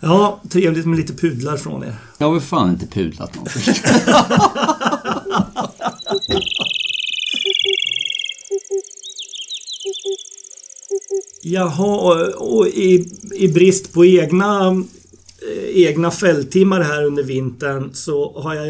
ja, 0.00 0.42
trevligt 0.50 0.86
med 0.86 0.98
lite 0.98 1.12
pudlar 1.12 1.56
från 1.56 1.84
er. 1.84 1.96
Jag 2.18 2.26
har 2.26 2.34
väl 2.34 2.42
fan 2.42 2.70
inte 2.70 2.86
pudlat 2.86 3.34
någonting. 3.34 3.74
Jaha, 11.42 12.26
och 12.36 12.66
i, 12.66 13.06
i 13.34 13.48
brist 13.48 13.92
på 13.92 14.04
egna 14.04 14.76
Eh, 15.44 15.86
egna 15.86 16.10
fälttimmar 16.10 16.80
här 16.80 17.04
under 17.04 17.22
vintern 17.22 17.90
så 17.94 18.40
har 18.40 18.54
jag, 18.54 18.66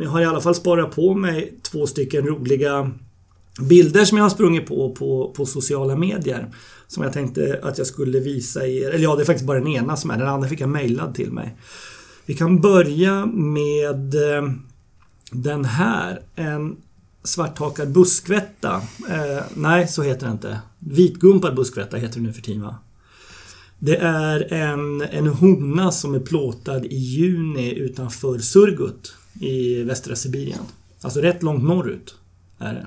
jag 0.00 0.08
har 0.08 0.20
i 0.20 0.24
alla 0.24 0.40
fall 0.40 0.54
sparat 0.54 0.96
på 0.96 1.14
mig 1.14 1.52
två 1.62 1.86
stycken 1.86 2.26
roliga 2.26 2.90
bilder 3.60 4.04
som 4.04 4.18
jag 4.18 4.24
har 4.24 4.30
sprungit 4.30 4.66
på, 4.66 4.90
på 4.90 5.32
på 5.36 5.46
sociala 5.46 5.96
medier. 5.96 6.50
Som 6.88 7.02
jag 7.02 7.12
tänkte 7.12 7.60
att 7.62 7.78
jag 7.78 7.86
skulle 7.86 8.20
visa 8.20 8.66
er. 8.66 8.90
Eller 8.90 9.04
ja, 9.04 9.16
det 9.16 9.22
är 9.22 9.26
faktiskt 9.26 9.46
bara 9.46 9.58
den 9.58 9.68
ena 9.68 9.96
som 9.96 10.10
är. 10.10 10.18
Den 10.18 10.28
andra 10.28 10.48
fick 10.48 10.60
jag 10.60 10.68
mejlad 10.68 11.14
till 11.14 11.32
mig. 11.32 11.56
Vi 12.26 12.34
kan 12.34 12.60
börja 12.60 13.26
med 13.26 14.14
eh, 14.14 14.50
den 15.30 15.64
här. 15.64 16.22
En 16.34 16.76
svarthakad 17.24 17.92
buskvätta. 17.92 18.82
Eh, 19.10 19.42
nej, 19.54 19.88
så 19.88 20.02
heter 20.02 20.26
det 20.26 20.32
inte. 20.32 20.60
Vitgumpad 20.78 21.54
buskvätta 21.54 21.96
heter 21.96 22.20
det 22.20 22.26
nu 22.26 22.32
för 22.32 22.42
tiden 22.42 22.62
va? 22.62 22.76
Det 23.78 23.96
är 23.96 24.52
en, 24.52 25.02
en 25.02 25.26
hona 25.26 25.92
som 25.92 26.14
är 26.14 26.20
plåtad 26.20 26.84
i 26.84 26.96
juni 26.96 27.74
utanför 27.74 28.38
Surgut 28.38 29.14
i 29.40 29.82
västra 29.82 30.16
Sibirien. 30.16 30.60
Alltså 31.00 31.20
rätt 31.20 31.42
långt 31.42 31.64
norrut 31.64 32.14
är 32.58 32.74
det. 32.74 32.86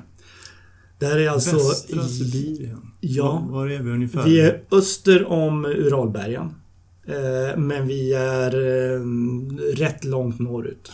Det 0.99 1.05
här 1.05 1.17
är 1.17 1.29
alltså... 1.29 1.55
Västra 1.55 2.07
Sibirien? 2.07 2.81
Ja. 2.99 3.47
Var, 3.49 3.67
är 3.67 3.79
vi 3.79 3.91
ungefär? 3.91 4.23
Vi 4.23 4.41
är 4.41 4.62
öster 4.71 5.31
om 5.31 5.65
Uralbergen. 5.65 6.53
Eh, 7.07 7.57
men 7.57 7.88
vi 7.88 8.13
är 8.13 8.55
eh, 8.55 9.01
rätt 9.75 10.03
långt 10.03 10.39
norrut. 10.39 10.91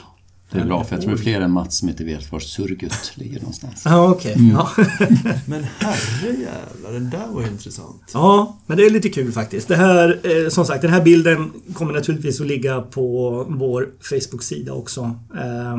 Det 0.51 0.59
är 0.59 0.65
bra, 0.65 0.83
för 0.83 0.95
jag 0.95 1.01
tror 1.01 1.11
det 1.11 1.19
är 1.19 1.23
fler 1.23 1.41
än 1.41 1.51
Mats 1.51 1.77
som 1.77 1.89
inte 1.89 2.03
vet 2.03 2.31
var 2.31 2.39
Surgut 2.39 3.11
ligger 3.15 3.39
någonstans. 3.39 3.81
Ja, 3.85 4.09
okej. 4.09 4.31
Okay. 4.31 4.43
Mm. 4.43 4.55
Ja. 4.55 4.69
men 5.45 5.65
herrejävlar, 5.79 6.91
den 6.91 7.09
där 7.09 7.27
var 7.27 7.41
ju 7.41 7.47
intressant. 7.47 8.11
Ja, 8.13 8.57
men 8.65 8.77
det 8.77 8.85
är 8.85 8.89
lite 8.89 9.09
kul 9.09 9.31
faktiskt. 9.31 9.67
Det 9.67 9.75
här, 9.75 10.19
eh, 10.23 10.49
som 10.49 10.65
sagt, 10.65 10.81
den 10.81 10.91
här 10.91 11.01
bilden 11.01 11.51
kommer 11.73 11.93
naturligtvis 11.93 12.41
att 12.41 12.47
ligga 12.47 12.81
på 12.81 13.45
vår 13.49 13.89
Facebook-sida 14.01 14.73
också. 14.73 15.19
Eh, 15.35 15.77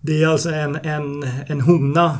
det 0.00 0.22
är 0.22 0.26
alltså 0.26 0.50
en, 0.50 0.76
en, 0.76 1.26
en 1.46 1.60
hona, 1.60 2.18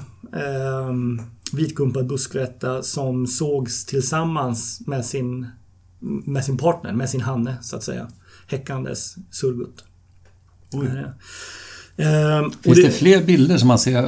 vitgumpad 1.53 2.07
buskrätta, 2.07 2.83
som 2.83 3.27
sågs 3.27 3.85
tillsammans 3.87 4.83
med 4.87 5.05
sin, 5.05 5.47
med 6.01 6.44
sin 6.44 6.57
partner, 6.57 6.92
med 6.92 7.11
sin 7.11 7.20
hanne, 7.20 7.57
så 7.62 7.77
att 7.77 7.83
säga. 7.83 8.09
Häckandes 8.47 9.16
Surgut. 9.31 9.85
Oj. 10.73 10.88
Ehm, 11.97 12.51
Finns 12.51 12.77
det, 12.77 12.83
det, 12.83 12.90
fler 12.90 13.25
bilder 13.25 13.57
som 13.57 13.68
man 13.68 13.79
ser 13.79 14.03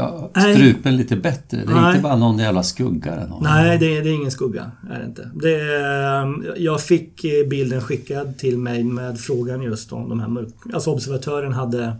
strupen 0.54 0.80
nej, 0.84 0.92
lite 0.92 1.16
bättre? 1.16 1.56
Det 1.56 1.72
är 1.72 1.80
nej, 1.80 1.90
inte 1.90 2.02
bara 2.02 2.16
någon 2.16 2.38
jävla 2.38 2.62
skugga? 2.62 3.12
Eller 3.12 3.26
någon. 3.26 3.42
Nej, 3.42 3.78
det 3.78 3.96
är, 3.96 4.02
det 4.02 4.10
är 4.10 4.12
ingen 4.12 4.30
skugga. 4.30 4.70
Är 4.90 4.98
det 4.98 5.06
inte. 5.06 5.30
Det 5.34 5.76
ehm, 5.76 6.44
jag 6.56 6.80
fick 6.80 7.24
eh, 7.24 7.48
bilden 7.48 7.80
skickad 7.80 8.38
till 8.38 8.58
mig 8.58 8.84
med 8.84 9.20
frågan 9.20 9.62
just 9.62 9.92
om 9.92 10.08
de 10.08 10.20
här 10.20 10.28
mörk... 10.28 10.48
Alltså 10.72 10.90
observatören 10.90 11.52
hade, 11.52 11.96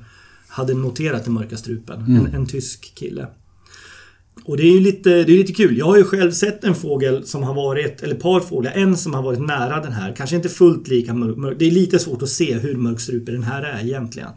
hade 0.48 0.74
noterat 0.74 1.24
den 1.24 1.34
mörka 1.34 1.56
strupen. 1.56 2.00
Mm. 2.00 2.26
En, 2.26 2.34
en 2.34 2.46
tysk 2.46 2.94
kille. 2.94 3.26
Och 4.46 4.56
det 4.56 4.62
är 4.62 4.72
ju 4.72 4.80
lite, 4.80 5.10
det 5.10 5.32
är 5.32 5.38
lite 5.38 5.52
kul. 5.52 5.78
Jag 5.78 5.86
har 5.86 5.96
ju 5.96 6.04
själv 6.04 6.30
sett 6.30 6.64
en 6.64 6.74
fågel 6.74 7.26
som 7.26 7.42
har 7.42 7.54
varit, 7.54 8.02
eller 8.02 8.14
ett 8.14 8.22
par 8.22 8.40
fåglar, 8.40 8.72
en 8.72 8.96
som 8.96 9.14
har 9.14 9.22
varit 9.22 9.40
nära 9.40 9.80
den 9.80 9.92
här. 9.92 10.14
Kanske 10.16 10.36
inte 10.36 10.48
fullt 10.48 10.88
lika 10.88 11.14
mörk. 11.14 11.36
mörk. 11.36 11.58
Det 11.58 11.66
är 11.66 11.70
lite 11.70 11.98
svårt 11.98 12.22
att 12.22 12.28
se 12.28 12.54
hur 12.54 12.74
mörkstrupen 12.74 13.34
den 13.34 13.42
här 13.42 13.62
är 13.62 13.84
egentligen. 13.84 14.30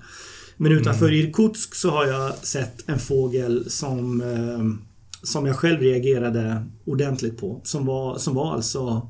Men 0.57 0.71
utanför 0.71 1.07
mm. 1.07 1.19
Irkutsk 1.19 1.75
så 1.75 1.89
har 1.89 2.05
jag 2.05 2.37
sett 2.37 2.89
en 2.89 2.99
fågel 2.99 3.69
som 3.69 4.21
eh, 4.21 4.89
som 5.23 5.45
jag 5.45 5.55
själv 5.55 5.81
reagerade 5.81 6.63
ordentligt 6.85 7.37
på. 7.37 7.61
Som 7.63 7.85
var, 7.85 8.17
som 8.17 8.35
var 8.35 8.53
alltså 8.53 9.09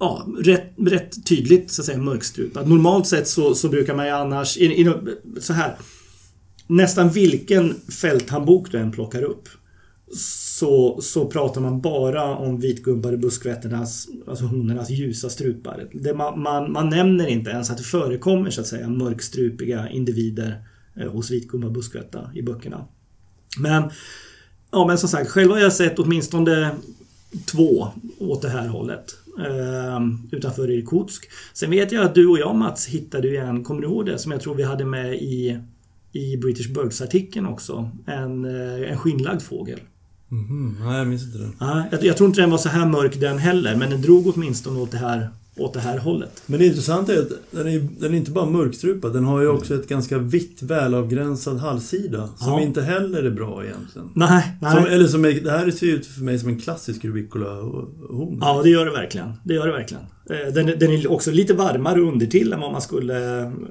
ja, 0.00 0.26
rätt, 0.38 0.72
rätt 0.78 1.26
tydligt 1.26 1.70
så 1.70 1.82
att 1.82 1.86
säga 1.86 1.98
mörkstrupad. 1.98 2.68
Normalt 2.68 3.06
sett 3.06 3.28
så, 3.28 3.54
så 3.54 3.68
brukar 3.68 3.94
man 3.94 4.06
ju 4.06 4.12
annars... 4.12 4.56
I, 4.56 4.64
i, 4.64 4.94
så 5.40 5.52
här. 5.52 5.76
Nästan 6.66 7.10
vilken 7.10 7.74
fälthandbok 8.00 8.72
du 8.72 8.78
än 8.78 8.92
plockar 8.92 9.22
upp 9.22 9.48
så, 10.12 11.00
så 11.00 11.26
pratar 11.26 11.60
man 11.60 11.80
bara 11.80 12.36
om 12.36 12.60
vitgubbade 12.60 13.16
buskvätternas, 13.16 14.08
alltså 14.26 14.44
honornas 14.44 14.90
ljusa 14.90 15.30
strupar. 15.30 15.88
Det 15.92 16.14
man, 16.14 16.40
man, 16.40 16.72
man, 16.72 16.88
nämner 16.88 17.26
inte 17.26 17.50
ens 17.50 17.70
att 17.70 17.78
det 17.78 17.84
förekommer 17.84 18.50
så 18.50 18.60
att 18.60 18.66
säga 18.66 18.88
mörkstrupiga 18.88 19.88
individer 19.88 20.62
eh, 20.96 21.12
hos 21.12 21.30
vitgubba 21.30 21.70
buskvätta 21.70 22.30
i 22.34 22.42
böckerna. 22.42 22.84
Men, 23.58 23.90
ja, 24.70 24.86
men 24.86 24.98
som 24.98 25.08
sagt, 25.08 25.30
själv 25.30 25.50
har 25.50 25.58
jag 25.58 25.72
sett 25.72 25.98
åtminstone 25.98 26.70
två 27.46 27.88
åt 28.18 28.42
det 28.42 28.48
här 28.48 28.68
hållet. 28.68 29.16
Eh, 29.38 30.00
utanför 30.32 30.70
Irkutsk. 30.70 31.30
Sen 31.52 31.70
vet 31.70 31.92
jag 31.92 32.04
att 32.04 32.14
du 32.14 32.26
och 32.26 32.38
jag 32.38 32.54
Mats 32.54 32.86
hittade 32.86 33.28
ju 33.28 33.36
en, 33.36 33.64
kommer 33.64 33.80
du 33.80 33.86
ihåg 33.86 34.06
det? 34.06 34.18
Som 34.18 34.32
jag 34.32 34.40
tror 34.40 34.54
vi 34.54 34.62
hade 34.62 34.84
med 34.84 35.14
i, 35.14 35.60
i 36.12 36.36
British 36.36 36.68
Birds-artikeln 36.68 37.46
också. 37.46 37.90
En, 38.06 38.44
eh, 38.44 38.90
en 38.90 38.98
skinnlagd 38.98 39.42
fågel. 39.42 39.80
Mm, 40.50 40.76
nej, 40.84 40.98
jag 40.98 41.06
minns 41.06 41.22
inte 41.26 41.38
den. 41.38 41.52
Ja, 41.60 41.84
jag, 41.90 42.04
jag 42.04 42.16
tror 42.16 42.28
inte 42.28 42.40
den 42.40 42.50
var 42.50 42.58
så 42.58 42.68
här 42.68 42.86
mörk 42.86 43.20
den 43.20 43.38
heller, 43.38 43.76
men 43.76 43.90
den 43.90 44.02
drog 44.02 44.26
åtminstone 44.36 44.80
åt 44.80 44.90
det 44.90 44.96
här, 44.98 45.28
åt 45.56 45.74
det 45.74 45.80
här 45.80 45.98
hållet. 45.98 46.42
Men 46.46 46.58
det 46.60 46.66
intressanta 46.66 47.14
är 47.14 47.18
att 47.18 47.28
den 47.50 47.68
är, 47.68 47.88
den 48.00 48.12
är 48.14 48.16
inte 48.16 48.30
bara 48.30 48.46
mörkstrupad, 48.50 49.12
den 49.12 49.24
har 49.24 49.40
ju 49.40 49.48
också 49.48 49.74
ett 49.74 49.88
ganska 49.88 50.18
vitt 50.18 50.62
välavgränsad 50.62 51.58
halssida. 51.58 52.28
Som 52.36 52.52
Ja. 52.52 52.60
inte 52.60 52.82
heller 52.82 53.22
är 53.22 53.30
bra 53.30 53.64
egentligen. 53.64 54.08
Nej, 54.14 54.56
nej. 54.60 54.74
Som, 54.76 54.86
eller 54.86 55.06
som 55.06 55.24
är, 55.24 55.40
det 55.40 55.50
här 55.50 55.70
ser 55.70 55.86
ut 55.86 56.06
för 56.06 56.22
mig 56.22 56.38
som 56.38 56.48
en 56.48 56.60
klassisk 56.60 57.04
rubicola-hon. 57.04 58.38
Ja, 58.40 58.60
det 58.62 58.70
gör 58.70 58.84
det 58.84 58.92
verkligen. 58.92 59.32
Det 59.44 59.54
gör 59.54 59.66
det 59.66 59.72
verkligen. 59.72 60.02
Eh, 60.30 60.52
Den, 60.54 60.66
den 60.78 60.90
är 60.90 61.10
också 61.10 61.30
lite 61.30 61.54
varmare 61.54 62.00
undertill 62.00 62.52
än 62.52 62.60
vad 62.60 62.72
man 62.72 62.80
skulle... 62.82 63.14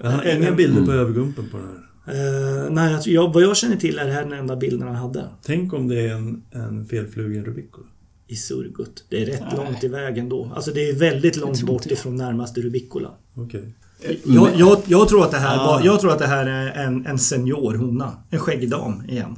Jag 0.04 0.10
har 0.12 0.26
eh, 0.26 0.38
inga 0.38 0.47
eh, 0.49 0.56
bilder 0.56 0.86
på 0.86 0.91
övergumpen 0.91 1.45
på 1.52 1.58
den 1.58 1.65
här. 1.65 1.80
Eh, 2.08 2.70
nej, 2.72 2.92
jag, 2.92 3.08
jag, 3.08 3.34
vad 3.34 3.44
jag 3.44 3.58
känner 3.58 3.76
till 3.76 4.00
är 4.00 4.06
det 4.06 4.12
här 4.12 4.24
den 4.24 4.34
enda 4.34 4.56
bilden 4.56 4.88
han 4.88 4.96
hade. 4.96 5.28
Tänk 5.46 5.74
om 5.74 5.88
det 5.88 6.02
är 6.02 6.13
en, 6.13 6.44
en 6.52 6.86
felflugen 6.86 7.46
rubicola. 7.46 7.88
I 8.28 8.36
Surgut. 8.36 9.06
Det 9.10 9.22
är 9.22 9.26
rätt 9.26 9.44
långt 9.58 9.84
iväg 9.84 10.18
ändå. 10.18 10.52
Alltså 10.56 10.72
det 10.72 10.89
är 10.89 10.94
väldigt 10.94 11.36
långt 11.38 11.62
bort 11.63 11.82
inte. 11.82 11.94
ifrån 11.94 12.16
närmaste 12.16 12.62
Rubicola. 12.62 13.12
Okej. 13.36 13.74
Jag, 14.26 14.50
jag, 14.58 14.78
jag, 14.86 15.08
tror 15.10 15.24
att 15.24 15.32
det 15.32 15.38
här 15.38 15.58
Ah. 15.60 15.66
var, 15.66 15.86
jag 15.86 16.00
tror 16.00 16.12
att 16.12 16.20
det 16.20 16.28
här 16.28 16.46
är 16.46 16.84
en, 16.86 17.06
en 17.06 17.20
seniorhona. 17.20 18.13
En 18.30 18.39
skäggdam 18.39 19.04
igen. 19.10 19.36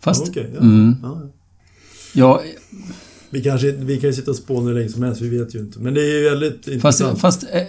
Fast, 0.00 0.28
Okej, 0.28 0.50
ja. 0.54 0.60
mm, 0.60 0.96
Ja, 1.02 1.22
ja. 2.14 2.42
Vi, 3.30 3.42
kanske, 3.42 3.72
vi 3.72 4.00
kan 4.00 4.10
ju 4.10 4.14
sitta 4.14 4.30
och 4.30 4.36
spåna 4.36 4.68
hur 4.68 4.74
länge 4.74 4.88
som 4.88 5.02
helst, 5.02 5.20
vi 5.20 5.38
vet 5.38 5.54
ju 5.54 5.58
inte. 5.58 5.78
Men 5.78 5.94
det 5.94 6.00
är 6.00 6.18
ju 6.18 6.24
väldigt 6.24 6.56
fast, 6.64 6.68
intressant. 7.00 7.20
fast 7.20 7.42
eh, 7.42 7.62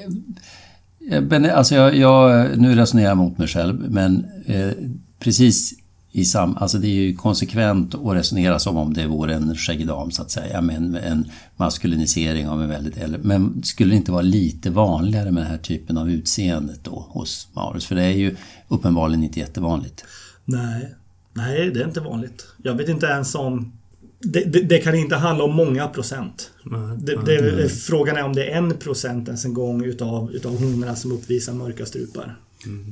Eh, 1.10 1.24
eh, 1.24 1.58
alltså 1.58 1.76
jag, 1.76 1.96
jag, 1.96 2.50
nu 2.58 2.76
resonerar 2.76 3.08
jag 3.08 3.18
mot 3.18 3.38
mig 3.38 3.48
själv, 3.48 3.92
men 3.92 4.26
eh, 4.46 4.72
precis 5.20 5.74
i 6.12 6.26
sam... 6.26 6.58
Alltså 6.58 6.78
det 6.78 6.88
är 6.88 7.02
ju 7.02 7.16
konsekvent 7.16 7.96
att 7.96 8.16
resonera 8.16 8.60
som 8.60 8.78
om 8.78 8.94
det 8.94 9.08
vore 9.08 9.36
en 9.36 9.56
skäggdam 9.56 10.12
så 10.12 10.22
att 10.22 10.32
säga, 10.32 10.62
med 10.62 10.76
en, 10.76 10.96
en 10.96 11.32
maskulinisering 11.58 12.48
av 12.48 12.62
en 12.64 12.70
väldigt 12.70 12.98
äldre... 12.98 13.20
Men 13.24 13.64
skulle 13.64 13.90
det 13.90 13.98
inte 13.98 14.12
vara 14.12 14.22
lite 14.22 14.70
vanligare 14.70 15.32
med 15.32 15.44
den 15.44 15.52
här 15.52 15.58
typen 15.58 15.98
av 15.98 16.12
utseendet 16.12 16.84
då 16.84 17.08
hos 17.10 17.48
Maurus? 17.54 17.86
För 17.86 17.96
det 17.96 18.04
är 18.04 18.18
ju 18.18 18.36
uppenbarligen 18.68 19.24
inte 19.24 19.40
jättevanligt. 19.40 20.06
Nej. 20.46 20.96
Nej, 21.34 21.72
det 21.72 21.82
är 21.82 21.88
inte 21.88 22.02
vanligt. 22.02 22.48
Jag 22.64 22.74
vet 22.74 22.90
inte 22.90 23.06
ens 23.06 23.36
om... 23.36 23.79
Det, 24.22 24.40
det, 24.44 24.62
det 24.62 24.78
kan 24.80 24.96
inte 24.96 25.16
handla 25.16 25.44
om 25.44 25.56
många 25.56 25.88
procent. 25.88 26.52
Nej, 26.64 26.98
Det, 27.26 27.70
Frågan 27.70 28.18
är 28.18 28.24
om 28.24 28.34
det 28.36 28.46
är 28.52 28.58
en 28.58 28.78
procent 28.78 29.28
ens 29.28 29.46
en 29.46 29.54
gång 29.54 29.84
utav, 29.84 30.32
utav 30.34 30.58
honorna 30.60 30.96
som 30.96 31.12
uppvisar 31.12 31.54
mörka 31.54 31.86
strupar. 31.86 32.36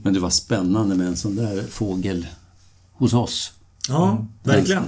Men 0.04 0.14
det 0.14 0.20
var 0.20 0.30
spännande 0.30 0.96
med 0.96 1.08
en 1.08 1.18
sån 1.18 1.36
där 1.36 1.64
fågel 1.70 2.28
hos 2.94 3.14
oss. 3.14 3.54
Ja, 3.90 4.28
verkligen. 4.44 4.84
Ja, 4.84 4.88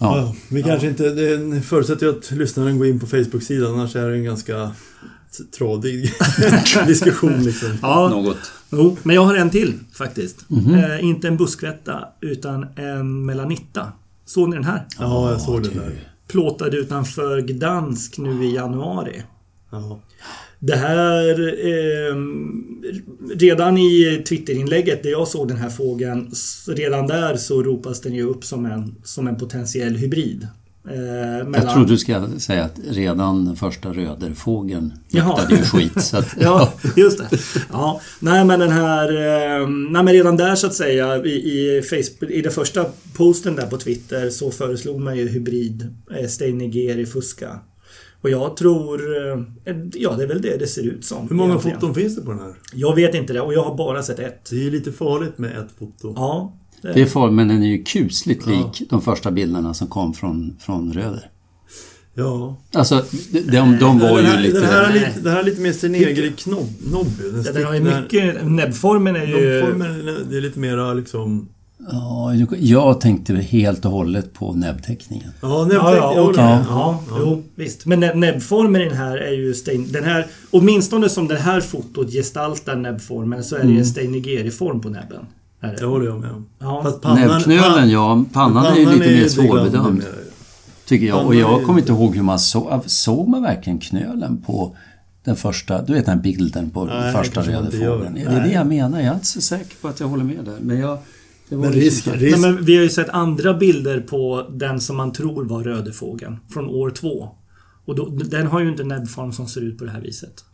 Ja. 0.00 0.18
ja. 0.18 0.34
Vi 0.48 0.62
kanske 0.62 0.86
inte... 0.88 1.10
Det 1.10 1.60
förutsätter 1.62 2.06
ju 2.06 2.18
att 2.18 2.30
lyssnaren 2.30 2.78
går 2.78 2.86
in 2.86 3.00
på 3.00 3.06
Facebook-sidan, 3.06 3.74
annars 3.74 3.96
är 3.96 4.08
det 4.08 4.16
en 4.16 4.24
ganska 4.24 4.66
t- 5.36 5.44
trådig 5.58 6.12
diskussion 6.86 7.44
liksom. 7.44 7.70
Ja, 7.82 8.08
Något. 8.08 8.52
jo, 8.72 8.96
men 9.02 9.16
jag 9.16 9.24
har 9.24 9.34
en 9.34 9.50
till 9.50 9.74
faktiskt. 9.92 10.50
Mhm. 10.50 10.74
Eh, 10.74 11.04
inte 11.04 11.28
en 11.28 11.36
buskvätta, 11.36 12.04
utan 12.20 12.66
en 12.76 13.26
melanitta. 13.26 13.92
Såg 14.26 14.48
ni 14.48 14.56
den 14.56 14.64
här? 14.64 14.86
Ja, 14.98 15.30
jag 15.30 15.40
såg 15.40 15.62
den 15.62 15.76
där. 15.76 15.92
Plåtad 16.28 16.74
utanför 16.74 17.40
Gdansk 17.40 18.18
nu 18.18 18.44
i 18.44 18.54
januari. 18.54 19.22
Ja. 19.70 20.00
Det 20.58 20.76
här... 20.76 21.40
Eh, 21.66 22.16
redan 23.34 23.78
i 23.78 24.22
Twitterinlägget 24.28 25.02
där 25.02 25.10
jag 25.10 25.28
såg 25.28 25.48
den 25.48 25.56
här 25.56 25.70
fågeln, 25.70 26.30
så 26.32 26.72
redan 26.72 27.06
där 27.06 27.36
så 27.36 27.62
ropas 27.62 28.00
den 28.00 28.14
ju 28.14 28.22
upp 28.22 28.44
som 28.44 28.66
en, 28.66 28.94
som 29.04 29.26
en 29.26 29.36
potentiell 29.36 29.96
hybrid. 29.96 30.48
Eh, 30.88 30.94
mellan, 30.94 31.52
Jag 31.54 31.74
trodde 31.74 31.92
du 31.92 31.98
ska 31.98 32.28
säga 32.38 32.64
att 32.64 32.80
redan 32.90 33.44
den 33.44 33.56
första 33.56 33.88
röderfågeln 33.88 34.92
luktade 35.08 35.56
ju 35.56 35.62
skit. 35.62 36.02
Så 36.02 36.16
att, 36.16 36.34
Ja, 36.40 36.72
just 36.96 37.18
det. 37.18 37.38
Ja, 37.72 38.00
nej 38.20 38.44
men 38.44 38.60
den 38.60 38.70
här... 38.70 39.08
Eh, 39.08 39.68
nej 39.68 40.02
men 40.02 40.08
redan 40.08 40.36
där 40.36 40.54
så 40.54 40.66
att 40.66 40.74
säga 40.74 41.24
i, 41.24 41.30
i 41.30 41.82
Facebook, 41.82 42.30
i 42.30 42.42
den 42.42 42.52
första 42.52 42.84
posten 43.16 43.56
där 43.56 43.66
på 43.66 43.76
Twitter 43.76 44.30
så 44.30 44.50
föreslog 44.50 45.00
man 45.00 45.16
ju 45.16 45.28
hybrid 45.28 45.94
eh, 46.18 46.26
Steinigeri 46.26 47.06
Fuska. 47.06 47.60
Och 48.20 48.30
jag 48.30 48.56
tror... 48.56 49.16
Eh, 49.16 49.38
ja, 49.94 50.12
det 50.12 50.22
är 50.22 50.28
väl 50.28 50.42
det 50.42 50.56
det 50.56 50.66
ser 50.66 50.82
ut 50.82 51.04
som. 51.04 51.28
Hur 51.28 51.36
många 51.36 51.50
egentligen. 51.50 51.80
foton 51.80 51.94
finns 51.94 52.16
det 52.16 52.22
på 52.22 52.30
den 52.30 52.40
här? 52.40 52.54
Jag 52.74 52.94
vet 52.94 53.14
inte 53.14 53.32
det 53.32 53.40
och 53.40 53.54
jag 53.54 53.64
har 53.64 53.76
bara 53.76 54.02
sett 54.02 54.18
ett. 54.18 54.50
Det 54.50 54.56
är 54.56 54.60
ju 54.60 54.70
lite 54.70 54.92
farligt 54.92 55.38
med 55.38 55.50
ett 55.50 55.72
foto. 55.78 56.12
Ja. 56.16 56.58
Det- 56.86 56.92
det 56.92 57.02
är 57.02 57.06
far, 57.06 57.30
men 57.30 57.48
den 57.48 57.62
är 57.62 57.66
ju 57.68 57.82
kusligt 57.84 58.42
Ja. 58.46 58.52
lik 58.52 58.90
de 58.90 59.02
första 59.02 59.30
bilderna 59.30 59.74
som 59.74 59.86
kom 59.86 60.14
från, 60.14 60.56
från 60.60 60.92
Röder. 60.92 61.30
Ja. 62.14 62.56
Alltså, 62.72 63.04
de, 63.32 63.40
de, 63.40 63.78
de 63.78 63.98
var 63.98 64.20
ju 64.20 64.36
lite... 64.42 64.60
Den 64.60 64.68
här 64.68 64.84
är 64.84 64.88
Nej. 64.88 64.98
lite, 65.08 65.20
den 65.20 65.32
här 65.32 65.40
är 65.40 65.44
lite 65.44 65.60
mer 65.60 65.72
senegrig 65.72 66.36
knobb. 66.36 66.68
knobb 66.88 67.06
ju. 67.22 67.30
den 67.30 67.42
Ja, 67.46 67.52
den 67.52 67.64
har 67.64 67.74
ju 67.74 67.80
mycket... 67.80 68.46
Näbbformen 68.50 69.16
är 69.16 69.26
ju... 69.26 69.60
Det 70.30 70.36
är 70.36 70.40
lite 70.40 70.58
mera 70.58 70.94
liksom... 70.94 71.48
Ja, 71.90 72.34
jag 72.58 73.00
tänkte 73.00 73.34
helt 73.34 73.84
och 73.84 73.90
hållet 73.90 74.32
på 74.34 74.52
näbbteckningen. 74.52 75.28
Ja, 75.40 75.64
nej, 75.68 75.76
Ja, 75.76 75.96
ja, 75.96 76.06
håller 76.08 76.30
okej. 76.32 76.44
med. 76.44 76.64
ja, 76.68 77.02
jo, 77.18 77.42
visst. 77.54 77.86
Men 77.86 78.00
nä- 78.00 78.14
näbbformen 78.14 78.82
i 78.82 78.84
den 78.84 78.96
här 78.96 79.16
är 79.16 79.32
ju 79.32 79.54
Stein... 79.54 79.86
Den 79.92 80.04
här, 80.04 80.26
åtminstone 80.50 81.08
som 81.08 81.28
det 81.28 81.36
här 81.38 81.60
fotot 81.60 82.10
gestaltar 82.12 82.76
näbbformen 82.76 83.44
så 83.44 83.56
är 83.56 83.62
det 83.64 83.68
ju 83.72 83.78
en 83.78 83.84
Steinigeri-form 83.84 84.80
på 84.80 84.88
näbben. 84.88 85.26
Är 85.68 85.72
det? 85.72 85.78
Det 85.80 85.86
håller 85.86 86.06
jag 86.06 86.20
med 86.20 86.30
om. 86.30 86.46
Ja. 86.58 86.82
Fast 86.82 87.02
pannan- 87.02 87.28
Näbbknölen, 87.28 87.90
ja. 87.90 88.24
Pannan 88.32 88.66
är 88.66 88.76
ju 88.76 88.86
lite 88.86 88.98
mer 88.98 89.22
det 89.22 89.30
svårbedömd, 89.30 90.04
tycker 90.86 91.06
jag. 91.06 91.26
Och 91.26 91.34
är 91.34 91.38
jag 91.38 91.64
kommer 91.64 91.80
inte 91.80 91.92
ihåg 91.92 92.16
hur 92.16 92.22
man 92.22 92.38
såg... 92.38 92.82
Såg 92.86 93.28
man 93.28 93.42
verkligen 93.42 93.78
knölen 93.78 94.42
på 94.46 94.76
den 95.24 95.36
första... 95.36 95.82
Du 95.82 95.92
vet 95.92 96.06
den 96.06 96.16
här 96.16 96.22
bilden 96.22 96.70
på 96.70 96.84
Nej, 96.84 97.12
första 97.12 97.40
röderfågeln? 97.42 98.14
Det 98.14 98.20
är 98.20 98.40
det 98.40 98.52
jag 98.52 98.66
menar. 98.66 98.98
Jag 98.98 99.08
är 99.08 99.14
inte 99.14 99.26
så 99.26 99.40
säker 99.40 99.76
på 99.80 99.88
att 99.88 100.00
jag 100.00 100.08
håller 100.08 100.24
med 100.24 100.44
där. 100.44 100.56
Men 100.60 100.78
jag... 100.78 100.98
Det 101.48 101.56
var 101.56 101.64
Men 101.64 101.72
risk, 101.72 102.06
risk, 102.06 102.38
Nej, 102.38 102.52
men 102.52 102.64
vi 102.64 102.76
har 102.76 102.82
ju 102.82 102.88
sett 102.88 103.08
andra 103.08 103.54
bilder 103.54 104.00
på 104.00 104.46
den 104.50 104.80
som 104.80 104.96
man 104.96 105.12
tror 105.12 105.44
var 105.44 105.62
rödefågeln 105.62 106.36
från 106.52 106.66
år 106.68 106.90
två. 106.90 107.28
Och 107.84 107.94
då, 107.94 108.06
den 108.08 108.46
har 108.46 108.60
ju 108.60 108.68
inte 108.68 108.84
näbbform 108.84 109.32
som 109.32 109.46
ser 109.48 109.60
ut 109.60 109.78
på 109.78 109.84
det 109.84 109.90
här 109.90 110.00
viset. 110.00 110.44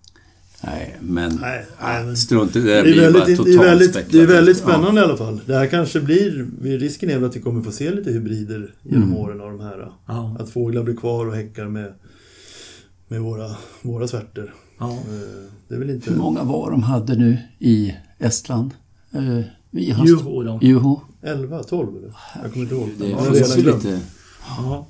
Nej, 0.64 0.96
men... 1.00 1.36
Nej, 1.40 1.66
nej, 1.82 2.04
men- 2.04 2.16
Strunt 2.16 2.56
i 2.56 2.60
det. 2.60 2.66
Det 2.66 2.72
Det 2.72 2.78
är, 2.78 2.82
blir 2.92 3.12
bara 3.12 3.24
väldigt, 3.24 3.44
det, 3.44 3.52
är 3.54 3.58
väldigt, 3.58 4.12
det 4.12 4.20
är 4.20 4.26
väldigt 4.26 4.56
spännande 4.56 5.00
i 5.00 5.04
alla 5.04 5.16
fall. 5.16 5.40
Det 5.46 5.54
här 5.54 5.66
kanske 5.66 6.00
blir... 6.00 6.46
Risken 6.62 7.10
är 7.10 7.14
väl 7.14 7.24
att 7.24 7.36
vi 7.36 7.40
kommer 7.40 7.62
få 7.62 7.72
se 7.72 7.90
lite 7.90 8.10
hybrider 8.12 8.74
genom 8.82 9.02
Mm. 9.02 9.16
åren 9.16 9.40
av 9.40 9.50
de 9.50 9.60
här. 9.60 9.92
Ja. 10.06 10.36
Att 10.40 10.50
fåglar 10.50 10.82
blir 10.82 10.96
kvar 10.96 11.26
och 11.26 11.34
häckar 11.36 11.68
med, 11.68 11.92
med 13.08 13.20
våra, 13.20 13.50
våra 13.82 14.08
svärtor. 14.08 14.54
ja. 14.78 14.90
Eh, 14.92 14.98
Det 15.68 15.74
är 15.74 15.78
väl 15.78 15.90
inte... 15.90 16.10
Hur 16.10 16.18
många 16.18 16.42
var 16.42 16.70
de 16.70 16.82
hade 16.82 17.16
nu 17.16 17.38
i 17.58 17.94
Estland? 18.18 18.70
Eh? 19.14 19.40
Juho. 19.70 20.58
Juho. 20.62 21.00
11, 21.22 21.62
12 21.62 21.96
eller? 21.96 22.12
Jag 22.42 22.52
kommer 22.52 22.62
inte 22.64 22.74
ihåg. 22.74 22.88
Det 22.98 23.04
redan 23.04 23.56
ju 23.56 23.62
glömt. 23.62 23.84
lite... 23.84 24.00
Ja. 24.58 24.86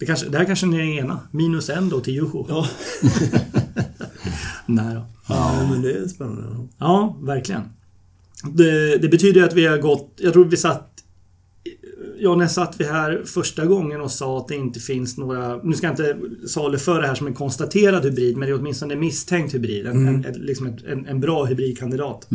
Det, 0.00 0.06
kanske, 0.06 0.28
det 0.28 0.38
här 0.38 0.44
kanske 0.44 0.66
är 0.66 0.70
den 0.70 0.80
ena. 0.80 1.20
Minus 1.30 1.70
en 1.70 1.88
då 1.88 2.00
till 2.00 2.14
Juho. 2.14 2.46
Ja. 2.48 2.66
Nej 4.66 4.94
då. 4.94 5.02
Ja, 5.28 5.68
men 5.70 5.82
det 5.82 5.92
är 5.92 6.08
spännande. 6.08 6.68
ja. 6.78 7.18
Verkligen. 7.22 7.62
Det, 8.54 8.96
det 8.98 9.08
betyder 9.08 9.42
att 9.42 9.52
vi 9.54 9.66
har 9.66 9.78
gått... 9.78 10.14
Jag 10.16 10.32
tror 10.32 10.44
vi 10.44 10.56
satt... 10.56 10.88
Ja, 12.18 12.36
när 12.36 12.46
satt 12.46 12.80
vi 12.80 12.84
här 12.84 13.22
första 13.26 13.66
gången 13.66 14.00
och 14.00 14.10
sa 14.10 14.38
att 14.38 14.48
det 14.48 14.56
inte 14.56 14.80
finns 14.80 15.18
några... 15.18 15.56
Nu 15.62 15.72
ska 15.72 15.86
jag 15.86 15.92
inte 15.92 16.18
saluföra 16.48 17.00
det 17.00 17.06
här 17.06 17.14
som 17.14 17.26
en 17.26 17.34
konstaterad 17.34 18.04
hybrid, 18.04 18.36
men 18.36 18.48
det 18.48 18.54
är 18.54 18.58
åtminstone 18.60 18.94
en 18.94 19.00
misstänkt 19.00 19.54
hybrid. 19.54 19.86
En, 19.86 20.08
en, 20.08 20.24
ett- 20.24 20.36
liksom 20.36 20.66
en, 20.86 21.06
en 21.06 21.20
bra 21.20 21.44
hybridkandidat. 21.44 22.28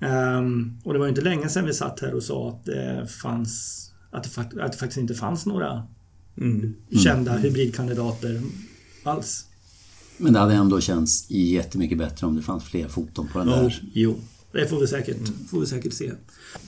Ehm, 0.00 0.78
och 0.84 0.92
det 0.92 0.98
var 0.98 1.06
ju 1.06 1.08
inte 1.10 1.20
länge 1.22 1.48
sedan 1.48 1.64
vi 1.64 1.72
satt 1.72 2.00
här 2.00 2.14
och 2.14 2.22
sa 2.22 2.48
att 2.48 2.64
det 2.64 3.06
fanns... 3.22 3.82
Att 4.10 4.24
det, 4.52 4.62
att 4.62 4.72
det 4.72 4.78
faktiskt 4.78 4.98
inte 5.00 5.14
fanns 5.14 5.46
några 5.46 5.82
Mm. 6.38 6.74
kända 7.04 7.36
hybridkandidater 7.36 8.40
alls. 9.04 9.44
Men 10.18 10.32
det 10.32 10.38
hade 10.38 10.54
ändå 10.54 10.80
känts 10.80 11.30
jättemycket 11.30 11.98
bättre 11.98 12.26
om 12.26 12.36
det 12.36 12.42
fanns 12.42 12.64
fler 12.64 12.88
foton 12.88 13.28
på 13.32 13.38
den 13.38 13.48
Ja. 13.48 13.56
där. 13.56 13.82
Jo, 13.92 14.14
det 14.52 14.66
får 14.66 14.80
vi 14.80 14.86
säkert, 14.86 15.16
får 15.50 15.60
vi 15.60 15.66
säkert 15.66 15.92
se. 15.92 16.12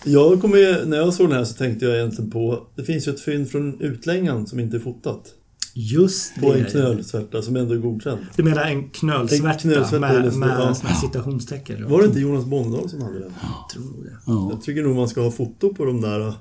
Jag 0.04 0.40
kommer, 0.40 0.84
när 0.86 0.96
jag 0.96 1.14
såg 1.14 1.28
den 1.28 1.38
här 1.38 1.44
så 1.44 1.54
tänkte 1.54 1.84
jag 1.84 1.96
egentligen 1.96 2.30
på, 2.30 2.66
det 2.76 2.84
finns 2.84 3.08
ju 3.08 3.12
ett 3.12 3.20
fynd 3.20 3.50
från 3.50 3.80
Utlängan 3.80 4.46
som 4.46 4.60
inte 4.60 4.76
är 4.76 4.80
fotat. 4.80 5.34
Just 5.74 6.34
På 6.40 6.52
en 6.54 6.62
det. 6.62 6.70
knölsvärta 6.70 7.42
som 7.42 7.56
ändå 7.56 7.74
är 7.74 7.78
godkänd. 7.78 8.18
Du 8.36 8.42
menar 8.42 8.62
en 8.62 8.90
knölsvärta, 8.90 9.52
En 9.52 9.58
knölsvärta, 9.58 9.98
med, 10.12 10.24
det, 10.24 10.36
med 10.38 10.48
ja. 10.48 10.74
såna 10.74 10.94
citationstecken? 10.94 11.88
Var 11.90 12.00
det 12.02 12.06
inte 12.06 12.20
Jonas 12.20 12.44
Bondahl 12.44 12.88
som 12.88 13.02
hade 13.02 13.18
den? 13.18 13.32
Jag 13.42 13.68
tror 13.72 14.04
det. 14.04 14.16
Ja. 14.26 14.48
Jag 14.52 14.62
tycker 14.62 14.82
nog 14.82 14.96
man 14.96 15.08
ska 15.08 15.20
ha 15.20 15.30
foto 15.30 15.74
på 15.74 15.84
de 15.84 16.00
där 16.00 16.20
uh, 16.20 16.34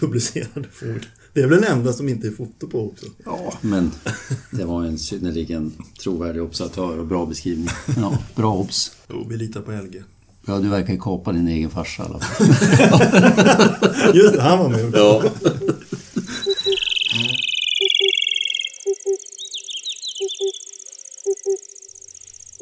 publicerade 0.00 0.68
fåglarna. 0.72 1.00
Det 1.34 1.40
är 1.40 1.46
väl 1.46 1.60
den 1.60 1.72
enda 1.72 1.92
som 1.92 2.08
inte 2.08 2.26
är 2.26 2.30
foto 2.30 2.66
på 2.66 2.86
också. 2.86 3.06
ja, 3.24 3.52
men 3.60 3.90
det 4.50 4.64
var 4.64 4.84
en 4.84 4.98
synnerligen 4.98 5.72
trovärdig 6.02 6.42
observatör 6.42 6.98
och 6.98 7.06
bra 7.06 7.26
beskrivning. 7.26 7.68
Ja, 7.96 8.18
bra 8.34 8.54
obs. 8.54 8.92
Jo, 9.08 9.26
vi 9.28 9.36
litar 9.36 9.60
på 9.60 9.72
LG. 9.72 10.02
Ja, 10.46 10.58
du 10.58 10.68
verkar 10.68 10.92
ju 10.92 11.00
kapa 11.00 11.32
din 11.32 11.48
egen 11.48 11.70
farsa 11.70 12.02
i 12.02 12.06
alla 12.06 12.20
fall. 12.20 12.46
Just 14.14 14.34
det, 14.34 14.42
han 14.42 14.58
var 14.58 14.68
med 14.68 14.84
också. 14.84 14.98
Ja. 14.98 15.22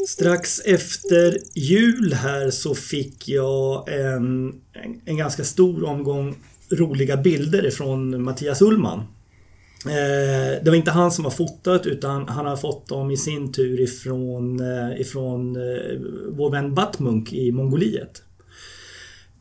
Strax 0.09 0.61
efter 0.61 1.39
jul 1.55 2.13
här 2.13 2.51
så 2.51 2.75
fick 2.75 3.29
jag 3.29 3.89
en, 3.93 4.49
en, 4.73 5.01
en 5.05 5.17
ganska 5.17 5.45
stor 5.45 5.85
omgång 5.85 6.37
roliga 6.73 7.17
bilder 7.17 7.67
ifrån 7.67 8.23
Mattias 8.23 8.63
Ullman. 8.63 9.03
Eh, 9.87 10.63
det 10.63 10.71
var 10.71 10.75
inte 10.75 10.91
han 10.91 11.11
som 11.11 11.25
har 11.25 11.33
fotat 11.33 11.87
utan 11.87 12.29
han 12.29 12.47
har 12.47 12.57
fått 12.57 12.89
dem 12.89 13.11
i 13.11 13.17
sin 13.17 13.53
tur 13.53 13.81
ifrån, 13.81 14.61
eh, 14.61 15.01
ifrån 15.01 15.57
eh, 15.57 16.01
vår 16.29 16.51
vän 16.51 16.75
Batmunk 16.75 17.33
i 17.33 17.53
Mongoliet. 17.53 18.23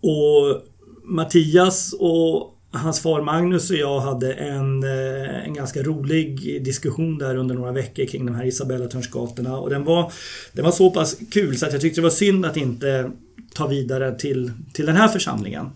Och 0.02 0.62
Mattias 1.04 1.94
och 2.00 2.58
hans 2.72 3.00
far 3.00 3.22
Magnus 3.22 3.70
och 3.70 3.78
jag 3.78 4.00
hade 4.00 4.34
en, 4.34 4.84
en 4.84 5.54
ganska 5.54 5.84
rolig 5.84 6.64
diskussion 6.66 7.18
där 7.18 7.36
under 7.36 7.56
några 7.56 7.72
veckor 7.72 8.06
kring 8.06 8.26
de 8.26 8.36
här 8.36 8.46
Isabella-törnsgatorna. 8.46 9.58
Och 9.58 9.70
den 9.70 9.84
var, 9.84 10.12
den 10.54 10.66
var 10.66 10.72
så 10.72 10.92
pass 10.92 11.18
kul 11.32 11.58
så 11.58 11.66
att 11.66 11.72
jag 11.72 11.82
tyckte 11.82 12.02
det 12.02 12.04
var 12.04 12.10
synd 12.10 12.46
att 12.46 12.58
inte 12.58 13.12
ta 13.54 13.68
vidare 13.68 14.20
till, 14.20 14.52
till 14.74 14.86
den 14.86 14.96
här 14.96 15.08
församlingen. 15.08 15.70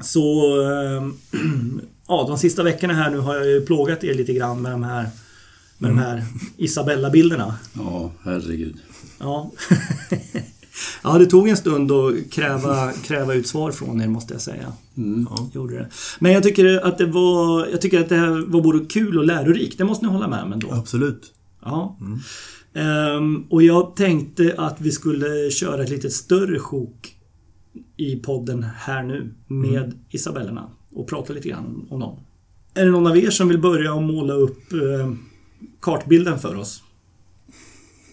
Så 0.00 0.56
eh, 0.62 1.08
ja, 2.08 2.24
de 2.28 2.38
sista 2.38 2.62
veckorna 2.62 2.94
här 2.94 3.10
nu 3.10 3.18
har 3.18 3.34
jag 3.34 3.46
ju 3.46 3.66
plågat 3.66 4.04
er 4.04 4.14
lite 4.14 4.32
grann 4.32 4.62
med 4.62 4.72
de 4.72 4.82
här, 4.82 5.08
med 5.78 5.90
de 5.90 5.98
här 5.98 6.24
Isabella-bilderna. 6.56 7.54
ja, 7.72 8.12
herregud. 8.24 8.76
Ja. 9.18 9.50
ja, 11.02 11.18
det 11.18 11.26
tog 11.26 11.48
en 11.48 11.56
stund 11.56 11.92
att 11.92 12.30
kräva, 12.30 12.92
kräva 12.92 13.34
ut 13.34 13.46
svar 13.46 13.72
från 13.72 14.00
er 14.00 14.08
måste 14.08 14.34
jag 14.34 14.40
säga. 14.40 14.72
Mm. 14.96 15.26
Gjorde 15.52 15.74
det. 15.74 15.88
Men 16.18 16.32
jag 16.32 16.42
tycker 16.42 16.86
att 16.86 16.98
det 16.98 17.06
var, 17.06 17.66
jag 17.66 17.80
tycker 17.80 18.00
att 18.00 18.08
det 18.08 18.16
här 18.16 18.46
var 18.46 18.60
både 18.60 18.84
kul 18.84 19.18
och 19.18 19.24
lärorikt. 19.24 19.78
Det 19.78 19.84
måste 19.84 20.06
ni 20.06 20.12
hålla 20.12 20.28
med 20.28 20.42
om 20.42 20.52
ändå. 20.52 20.72
Absolut. 20.72 21.32
Ja. 21.62 21.96
Ehm, 22.74 23.44
och 23.50 23.62
jag 23.62 23.96
tänkte 23.96 24.54
att 24.58 24.80
vi 24.80 24.90
skulle 24.90 25.50
köra 25.50 25.82
ett 25.82 25.90
lite 25.90 26.10
större 26.10 26.58
sjok 26.58 27.16
i 28.00 28.16
podden 28.16 28.62
här 28.76 29.02
nu 29.02 29.34
med 29.46 29.98
Isabellerna 30.10 30.70
och 30.94 31.08
prata 31.08 31.32
lite 31.32 31.48
grann 31.48 31.86
om 31.90 32.00
dem. 32.00 32.16
Är 32.74 32.84
det 32.84 32.90
någon 32.90 33.06
av 33.06 33.18
er 33.18 33.30
som 33.30 33.48
vill 33.48 33.58
börja 33.58 33.94
och 33.94 34.02
måla 34.02 34.34
upp 34.34 34.72
eh, 34.72 35.12
kartbilden 35.80 36.38
för 36.38 36.56
oss? 36.56 36.82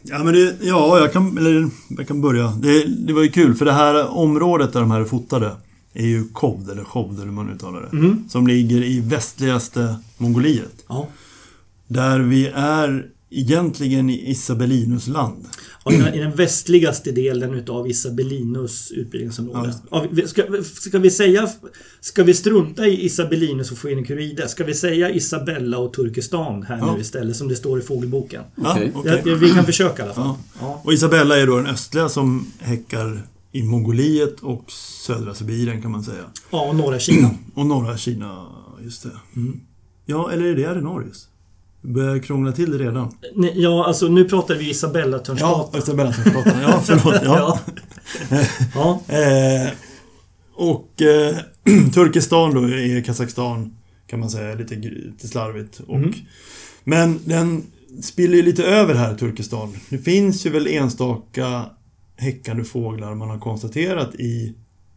Ja, 0.03 0.23
men 0.23 0.33
det, 0.33 0.57
ja 0.61 0.99
jag, 0.99 1.13
kan, 1.13 1.37
eller, 1.37 1.69
jag 1.89 2.07
kan 2.07 2.21
börja. 2.21 2.47
Det, 2.47 2.83
det 2.83 3.13
var 3.13 3.23
ju 3.23 3.29
kul 3.29 3.55
för 3.55 3.65
det 3.65 3.71
här 3.71 4.07
området 4.07 4.73
där 4.73 4.79
de 4.79 4.91
här 4.91 5.01
är 5.01 5.05
fotade 5.05 5.55
är 5.93 6.05
ju 6.05 6.27
Kovd, 6.27 6.69
eller 6.69 6.83
Hovd 6.83 7.15
eller 7.15 7.25
hur 7.25 7.31
man 7.33 7.49
uttalar 7.49 7.81
det. 7.81 7.97
Mm. 7.97 8.29
Som 8.29 8.47
ligger 8.47 8.83
i 8.83 8.99
västligaste 8.99 9.95
Mongoliet. 10.17 10.85
Ja. 10.87 11.07
Där 11.87 12.19
vi 12.19 12.47
är 12.47 13.05
egentligen 13.29 14.09
i 14.09 14.31
Isabellinus 14.31 15.07
land. 15.07 15.45
Ja, 15.93 16.13
i 16.13 16.19
den- 16.19 16.35
västligaste 16.35 17.11
delen 17.11 17.53
utav 17.53 17.87
Isabellinus 17.89 18.91
utbildningsområde. 18.91 19.73
Ja, 19.91 20.05
ska, 20.25 20.43
ska 20.63 20.99
vi 20.99 21.11
säga... 21.11 21.49
Ska 22.01 22.23
vi 22.23 22.33
strunta 22.33 22.87
i 22.87 23.05
Isabellinus 23.05 23.71
och 23.71 23.77
Foenikurides? 23.77 24.51
Ska 24.51 24.63
vi 24.63 24.73
säga 24.73 25.09
Isabella 25.11 25.77
och 25.77 25.93
Turkestan 25.93 26.63
här 26.63 26.77
Ja. 26.77 26.93
nu 26.95 27.01
istället 27.01 27.35
som 27.35 27.47
det 27.47 27.55
står 27.55 27.79
i 27.79 27.81
fågelboken? 27.81 28.43
Ja, 28.55 28.77
okej. 28.93 29.21
Ja, 29.25 29.35
vi 29.35 29.49
kan 29.49 29.65
försöka 29.65 30.01
i 30.01 30.05
alla 30.05 30.13
fall. 30.13 30.33
Och 30.83 30.93
Isabella 30.93 31.37
är 31.37 31.47
då 31.47 31.55
den 31.57 31.67
östliga 31.67 32.09
som 32.09 32.47
häckar 32.59 33.21
i 33.51 33.63
Mongoliet 33.63 34.39
och 34.39 34.71
södra 35.05 35.33
Sibirien 35.33 35.81
kan 35.81 35.91
man 35.91 36.03
säga. 36.03 36.23
ja, 36.51 36.69
och 36.69 36.75
norra 36.75 36.99
Kina. 36.99 37.29
Och 37.53 37.65
norra 37.65 37.97
Kina, 37.97 38.45
just 38.83 39.03
det. 39.03 39.09
Ja, 40.05 40.31
eller 40.31 40.45
är 40.45 40.55
det 40.55 40.65
Adenorius? 40.65 41.26
Börjar 41.87 42.19
krångla 42.19 42.51
till 42.51 42.71
det 42.71 42.77
redan. 42.77 43.11
Ja, 43.55 43.85
alltså 43.85 44.07
nu 44.07 44.23
pratar 44.23 44.55
vi 44.55 44.69
Isabella 44.69 45.19
Törnsgatan. 45.19 45.81
Isabella-gatan. 45.81 46.61
Ja, 46.61 46.81
förlåt. 46.85 47.21
Ja. 47.23 47.59
ja. 48.75 49.01
Eh, 49.15 49.71
och 50.53 51.01
eh, 51.01 51.37
Turkestan 51.93 52.53
då 52.53 52.61
är 52.61 53.01
Kazakstan, 53.01 53.75
kan 54.07 54.19
man 54.19 54.29
säga, 54.29 54.55
lite, 54.55 54.75
lite 54.75 55.27
slarvigt. 55.27 55.79
Och, 55.87 55.95
Mm. 55.95 56.13
Men 56.83 57.19
den 57.25 57.63
spiller 58.01 58.35
ju 58.35 58.41
lite 58.43 58.63
över 58.63 58.93
här, 58.93 59.15
Turkestan. 59.15 59.73
Det 59.89 59.97
finns 59.97 60.45
ju 60.45 60.49
väl 60.49 60.67
enstaka 60.67 61.65
häckande 62.15 62.63
fåglar 62.63 63.15
man 63.15 63.29
har 63.29 63.39
konstaterat 63.39 64.15
i 64.15 64.55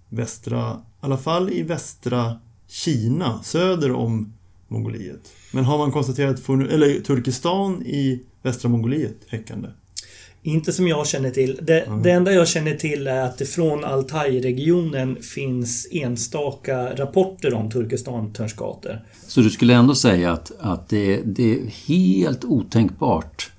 västra, 0.09 0.73
i 0.73 0.77
alla 1.01 1.19
fall 1.19 1.51
i 1.53 1.63
västra 1.63 2.37
Kina, 2.69 3.43
söder 3.43 3.93
om 3.93 4.33
Mongoliet. 4.69 5.21
Men 5.53 5.65
har 5.65 5.79
man 5.79 5.93
konstaterat 5.93 6.49
eller 6.49 7.01
Turkestan 7.01 7.87
i 7.87 8.23
västra 8.43 8.69
Mongoliet 8.69 9.17
häckande? 9.29 9.69
Inte 10.43 10.73
som 10.73 10.89
jag 10.89 11.07
känner 11.07 11.31
till. 11.31 11.59
Det, 11.63 11.89
det 12.03 12.11
enda 12.11 12.33
jag 12.33 12.49
känner 12.49 12.75
till 12.75 13.07
är 13.07 13.23
att 13.23 13.39
det 13.39 13.45
från 13.45 13.85
Altai-regionen 13.85 15.23
finns 15.23 15.89
enstaka 15.91 16.97
rapporter 16.97 17.55
om 17.55 17.71
Turkestan-törnsgator. 17.71 18.99
Så 19.27 19.41
du 19.41 19.51
skulle 19.51 19.75
ändå 19.75 19.95
säga 19.95 20.33
att, 20.33 20.53
att 20.59 20.89
det, 20.89 21.21
det 21.25 21.55
är 21.55 21.67
helt 21.87 22.45
otänkbart 22.45 23.51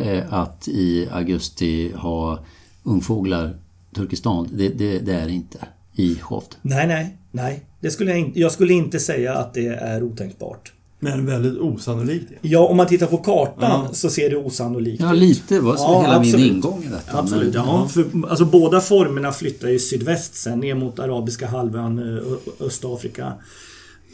eh, 0.00 0.32
att 0.32 0.68
i 0.68 1.08
augusti 1.12 1.92
ha 1.94 2.38
ungfåglar 2.82 3.56
Turkestan. 3.94 4.48
Det, 4.52 4.68
det, 4.68 4.98
det 4.98 5.14
är 5.14 5.26
det 5.26 5.32
inte 5.32 5.58
i 5.92 6.18
Hovd. 6.22 6.54
Nej, 6.62 6.86
nej, 6.86 7.16
nej. 7.30 7.64
Det 7.80 7.90
skulle 7.90 8.10
jag, 8.10 8.20
inte, 8.20 8.40
jag 8.40 8.52
skulle 8.52 8.74
inte 8.74 8.98
säga 8.98 9.34
att 9.34 9.54
det 9.54 9.66
är 9.66 10.02
otänkbart. 10.02 10.72
Men 11.00 11.26
väldigt 11.26 11.58
osannolikt. 11.58 12.32
Ja, 12.42 12.60
om 12.66 12.76
man 12.76 12.86
tittar 12.86 13.06
på 13.06 13.16
kartan 13.16 13.56
Ja. 13.86 13.88
så 13.92 14.10
ser 14.10 14.30
det 14.30 14.36
osannolikt 14.36 15.02
Ja, 15.02 15.14
ut. 15.14 15.20
lite 15.20 15.60
var 15.60 15.74
Ja, 15.78 16.02
hela 16.02 16.16
absolut. 16.16 16.40
min 16.46 16.54
ingång 16.56 16.82
i 16.84 16.88
detta. 16.88 17.18
Absolut, 17.18 17.54
men- 17.54 17.64
ja. 17.66 17.88
För, 17.88 18.04
alltså 18.28 18.44
båda 18.44 18.80
formerna 18.80 19.32
flyttar 19.32 19.68
ju 19.68 19.78
sydväst 19.78 20.34
sen 20.34 20.60
ner 20.60 20.74
mot 20.74 20.98
Arabiska 20.98 21.46
halvön, 21.46 21.98
Ö- 21.98 22.36
Östafrika. 22.60 23.32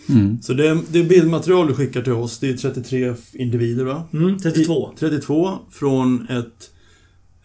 Mm. 0.09 0.42
Så 0.42 0.53
det, 0.53 0.79
det 0.88 1.03
bildmaterial 1.03 1.66
du 1.66 1.75
skickar 1.75 2.03
till 2.03 2.12
oss, 2.12 2.38
det 2.38 2.49
är 2.51 2.57
33 2.57 3.14
individer 3.33 3.85
va? 3.85 4.03
Mm, 4.12 4.38
32. 4.38 4.90
32 4.99 5.51
från 5.71 6.23
ett, 6.31 6.31
eh, 6.31 6.42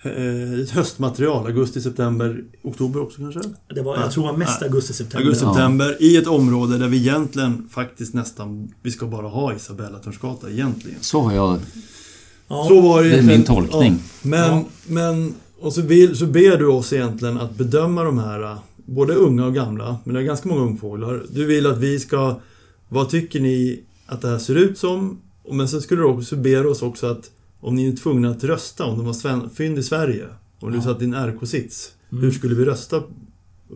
ett 0.03 0.69
höstmaterial, 0.69 1.45
augusti, 1.45 1.81
september, 1.81 2.43
oktober 2.63 3.01
också 3.01 3.17
kanske? 3.17 3.39
Det 3.75 3.81
var, 3.81 3.97
jag 3.97 4.11
tror 4.11 4.23
det 4.23 4.31
var 4.31 4.37
mest 4.37 4.61
augusti-september. 4.61 5.25
Augusti, 5.25 5.45
september, 5.45 5.97
i 5.99 6.17
ett 6.17 6.27
område 6.27 6.77
där 6.77 6.87
vi 6.87 6.97
egentligen 6.97 7.69
faktiskt 7.71 8.13
nästan, 8.13 8.73
vi 8.81 8.91
ska 8.91 9.05
bara 9.05 9.27
ha 9.27 9.55
Isabella 9.55 9.99
Törnsgata 9.99 10.49
egentligen. 10.49 10.97
Så 11.01 11.21
har 11.21 11.33
jag... 11.33 11.59
Ja. 12.47 12.65
Så 12.67 12.81
var 12.81 13.03
det 13.03 13.09
Det 13.09 13.17
är 13.17 13.23
min 13.23 13.43
tolkning. 13.43 13.93
Ja, 13.93 14.29
men, 14.29 14.49
Ja. 14.49 14.65
men, 14.87 15.33
och 15.59 15.73
så, 15.73 15.81
vill, 15.81 16.15
så 16.17 16.25
ber 16.25 16.57
du 16.57 16.65
oss 16.67 16.93
egentligen 16.93 17.37
att 17.37 17.55
bedöma 17.55 18.03
de 18.03 18.19
här, 18.19 18.43
eh, 18.43 18.57
både 18.85 19.13
unga 19.13 19.45
och 19.45 19.53
gamla, 19.53 19.97
men 20.03 20.13
det 20.13 20.19
är 20.21 20.23
ganska 20.23 20.49
många 20.49 20.61
ungfåglar. 20.61 21.23
Du 21.29 21.45
vill 21.45 21.67
att 21.67 21.77
vi 21.77 21.99
ska, 21.99 22.39
vad 22.89 23.09
tycker 23.09 23.39
ni 23.39 23.83
att 24.05 24.21
det 24.21 24.27
här 24.27 24.37
ser 24.39 24.55
ut 24.55 24.77
som? 24.77 25.21
Men 25.51 25.67
sen 25.67 25.81
skulle 25.81 26.01
du 26.01 26.05
också 26.05 26.35
be 26.35 26.65
oss 26.65 26.81
också 26.81 27.07
att 27.07 27.29
om 27.59 27.75
ni 27.75 27.87
är 27.87 27.95
tvungna 27.95 28.29
att 28.29 28.43
rösta, 28.43 28.85
om 28.85 28.97
de 28.97 29.05
var 29.05 29.49
fynd 29.55 29.79
i 29.79 29.83
Sverige, 29.83 30.25
och 30.59 30.71
du 30.71 30.77
Ja. 30.77 30.83
satt 30.83 31.01
i 31.01 31.05
en 31.05 31.13
RK-sits, 31.13 31.91
hur 32.09 32.31
skulle 32.31 32.55
vi 32.55 32.65
rösta 32.65 33.03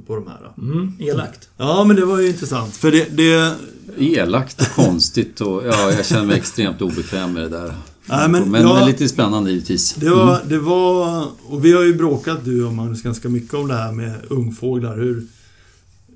på 0.08 0.16
de 0.16 0.28
här? 0.28 0.54
Mm, 0.58 0.94
elakt. 1.00 1.50
Ja, 1.58 1.84
men 1.84 1.96
det 1.96 2.06
var 2.06 2.20
ju 2.20 2.28
intressant. 2.28 2.76
För 2.76 2.92
det, 2.92 3.18
det 3.18 3.56
Elakt 3.98 4.62
och 4.62 4.68
konstigt 4.68 5.42
och 5.42 5.66
ja, 5.66 5.92
jag 5.92 6.06
känner 6.06 6.26
mig 6.26 6.38
extremt 6.38 6.82
obekväm 6.82 7.34
med 7.34 7.44
det 7.44 7.50
där. 7.50 7.74
Nej, 8.06 8.30
men 8.30 8.52
men, 8.52 8.66
men 8.66 8.88
lite 8.88 9.10
spännande 9.10 9.52
givetvis. 9.52 9.94
Det 9.94 10.10
var, 10.10 10.42
det 10.48 10.60
var... 10.60 11.28
Och 11.44 11.66
vi 11.66 11.74
har 11.74 11.84
ju 11.84 11.94
bråkat 11.94 12.46
du 12.46 12.66
och 12.66 12.74
Magnus 12.74 13.02
ganska 13.02 13.30
mycket 13.30 13.54
om 13.54 13.68
det 13.68 13.74
här 13.74 13.92
med 13.92 14.16
ungfåglar. 14.30 14.98
Hur, 14.98 15.24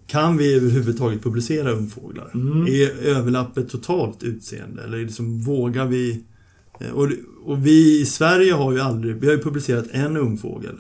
kan 0.08 0.38
vi 0.38 0.54
överhuvudtaget 0.54 1.24
publicera 1.24 1.72
ungfåglar? 1.72 2.32
Mm. 2.34 2.68
Är 2.68 3.08
överlappet 3.08 3.70
totalt 3.70 4.24
utseende? 4.24 4.84
Eller 4.84 4.98
liksom, 4.98 5.44
vågar 5.44 5.86
vi... 5.86 6.24
eh, 6.80 6.90
Och, 6.90 7.10
och 7.46 7.66
vi 7.66 8.02
i 8.02 8.06
Sverige 8.06 8.54
har 8.54 8.72
ju 8.72 8.80
aldrig... 8.80 9.16
Vi 9.16 9.28
har 9.28 9.34
ju 9.34 9.42
publicerat 9.44 9.86
en 9.92 10.18
ungfågel 10.18 10.76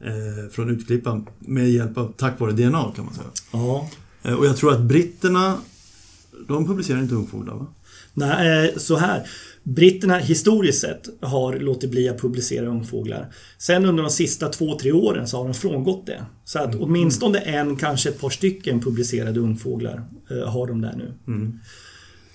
eh, 0.00 0.50
från 0.50 0.70
Utklippan 0.70 1.26
med 1.38 1.70
hjälp 1.70 1.98
av, 1.98 2.12
tack 2.16 2.40
vare 2.40 2.52
DNA 2.52 2.92
kan 2.96 3.04
man 3.04 3.14
säga. 3.14 3.26
Ja. 3.52 3.88
Eh, 4.22 4.34
och 4.34 4.46
jag 4.46 4.56
tror 4.56 4.72
att 4.72 4.80
britterna, 4.80 5.58
de 6.48 6.66
publicerar 6.66 7.00
inte 7.00 7.14
ungfåglar 7.14 7.54
va? 7.54 7.66
Nej, 8.14 8.68
eh, 8.68 8.76
så 8.76 8.96
här. 8.96 9.28
Britterna 9.62 10.18
historiskt 10.18 10.80
sett 10.80 11.08
har 11.20 11.54
låtit 11.58 11.90
bli 11.90 12.08
att 12.08 12.20
publicera 12.20 12.66
ungfåglar. 12.66 13.32
Sen 13.58 13.84
under 13.84 14.02
de 14.02 14.10
sista 14.10 14.48
två, 14.48 14.78
tre 14.78 14.92
åren 14.92 15.28
så 15.28 15.36
har 15.36 15.44
de 15.44 15.54
frångått 15.54 16.06
det. 16.06 16.24
Så 16.44 16.58
att 16.58 16.74
åtminstone 16.74 17.38
en, 17.38 17.76
kanske 17.76 18.08
ett 18.08 18.20
par 18.20 18.30
stycken 18.30 18.80
publicerade 18.80 19.40
ungfåglar 19.40 20.02
har 20.46 20.66
de 20.66 20.80
där 20.80 20.94
nu. 20.96 21.14
Mm. 21.26 21.58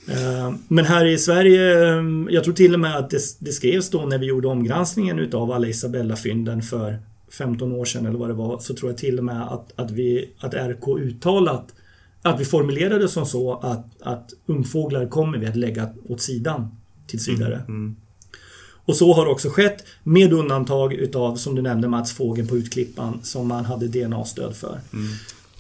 Eh, 0.08 0.54
Men 0.68 0.86
här 0.86 1.06
i 1.06 1.18
Sverige, 1.18 1.90
eh, 1.90 2.04
jag 2.30 2.44
tror 2.44 2.54
till 2.54 2.74
och 2.74 2.80
med 2.80 2.98
att 2.98 3.10
det, 3.10 3.22
det 3.40 3.52
skrevs 3.52 3.90
då 3.90 4.06
när 4.06 4.18
vi 4.18 4.26
gjorde 4.26 4.48
omgranskningen 4.48 5.20
utav 5.20 5.52
alla 5.52 5.68
Isabella-fynden 5.68 6.62
för 6.62 7.00
15 7.38 7.72
år 7.72 7.86
sedan 7.86 8.06
eller 8.06 8.20
vad 8.20 8.30
det 8.30 8.34
var, 8.34 8.60
så 8.60 8.74
tror 8.74 8.92
jag 8.92 8.98
till 8.98 9.18
och 9.18 9.26
med 9.26 9.42
att, 9.42 9.72
att, 9.76 9.92
vi, 9.92 10.30
att 10.40 10.54
RK 10.54 10.88
uttalat 11.00 11.74
att 12.22 12.40
vi 12.40 12.46
formulerade 12.46 13.08
som 13.08 13.26
så 13.26 13.54
att, 13.54 13.86
att 14.02 14.34
ungfåglar 14.46 15.08
kommer 15.08 15.38
vi 15.38 15.46
att 15.48 15.56
lägga 15.56 15.90
åt 16.10 16.22
sidan 16.22 16.68
tills 17.08 17.28
vidare. 17.28 17.62
Mm. 17.68 17.96
Och 18.86 18.96
så 18.96 19.14
har 19.14 19.26
också 19.26 19.50
skett 19.50 19.86
med 20.04 20.34
undantag 20.34 20.94
utav, 20.94 21.36
som 21.36 21.56
du 21.56 21.62
nämnde 21.62 21.88
Mats, 21.88 22.14
fågeln 22.14 22.48
på 22.48 22.58
Utklippan 22.58 23.20
som 23.24 23.48
man 23.48 23.66
hade 23.66 23.88
DNA-stöd 23.88 24.56
för. 24.56 24.80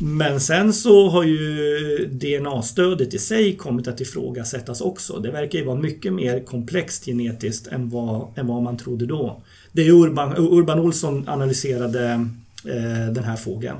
Men 0.03 0.39
sen 0.39 0.73
så 0.73 1.09
har 1.09 1.23
ju 1.23 2.07
DNA-stödet 2.11 3.13
i 3.13 3.19
sig 3.19 3.57
kommit 3.57 3.87
att 3.87 4.01
ifrågasättas 4.01 4.81
också. 4.81 5.19
Det 5.19 5.31
verkar 5.31 5.59
ju 5.59 5.65
vara 5.65 5.79
mycket 5.79 6.13
mer 6.13 6.45
komplext 6.45 7.05
genetiskt 7.05 7.67
än 7.67 7.89
vad, 7.89 8.27
än 8.35 8.47
vad 8.47 8.61
man 8.61 8.77
trodde 8.77 9.05
då. 9.05 9.41
Det 9.71 9.87
är 9.87 9.91
Urban, 9.91 10.37
Urban 10.37 10.79
Olsson 10.79 11.29
analyserade 11.29 12.11
eh, 12.65 13.13
den 13.13 13.23
här 13.23 13.35
fågeln. 13.35 13.77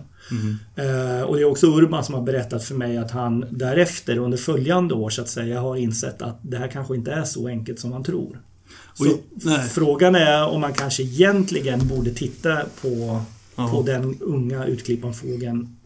Eh, 0.76 1.22
och 1.22 1.36
det 1.36 1.42
är 1.42 1.46
också 1.46 1.68
Urban 1.68 2.04
som 2.04 2.16
har 2.16 2.22
berättat 2.22 2.64
för 2.64 2.76
mig 2.76 2.98
att 2.98 3.12
han 3.12 3.46
därefter 3.50 4.18
under 4.18 4.38
följande 4.38 4.94
år 4.94 5.10
så 5.10 5.22
att 5.22 5.30
säga 5.30 5.60
har 5.60 5.76
insett 5.76 6.22
att 6.22 6.40
det 6.42 6.58
här 6.58 6.68
kanske 6.68 6.96
inte 6.96 7.12
är 7.12 7.24
så 7.24 7.48
enkelt 7.48 7.80
som 7.80 7.90
man 7.90 8.04
tror. 8.04 8.40
Så 8.94 9.04
Oj, 9.04 9.20
frågan 9.70 10.16
är 10.16 10.48
om 10.48 10.62
man 10.62 10.74
kanske 10.74 11.04
egentligen 11.04 11.88
borde 11.88 12.12
titta 12.12 12.62
på, 12.82 13.22
på 13.56 13.84
den 13.86 14.18
unga 14.20 14.66
utklippanfågeln 14.66 15.78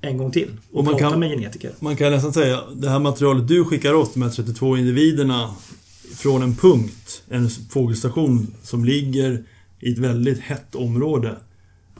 en 0.00 0.16
gång 0.18 0.30
till. 0.32 0.50
Och, 0.72 0.78
Och 0.78 0.84
man 0.84 0.94
prata 0.94 1.10
kan- 1.10 1.20
med 1.20 1.30
genetiker. 1.30 1.72
Man 1.80 1.96
kan 1.96 2.12
nästan 2.12 2.32
säga, 2.32 2.60
det 2.76 2.88
här 2.90 2.98
materialet 2.98 3.48
du 3.48 3.64
skickar 3.64 3.94
oss, 3.94 4.10
de 4.14 4.22
här 4.22 4.30
32 4.30 4.76
individerna, 4.76 5.50
från 6.16 6.42
en 6.42 6.54
punkt, 6.56 7.22
en 7.28 7.50
fågelstation 7.70 8.46
som 8.62 8.84
ligger 8.84 9.44
i 9.80 9.92
ett 9.92 9.98
väldigt 9.98 10.40
hett 10.40 10.74
område. 10.74 11.36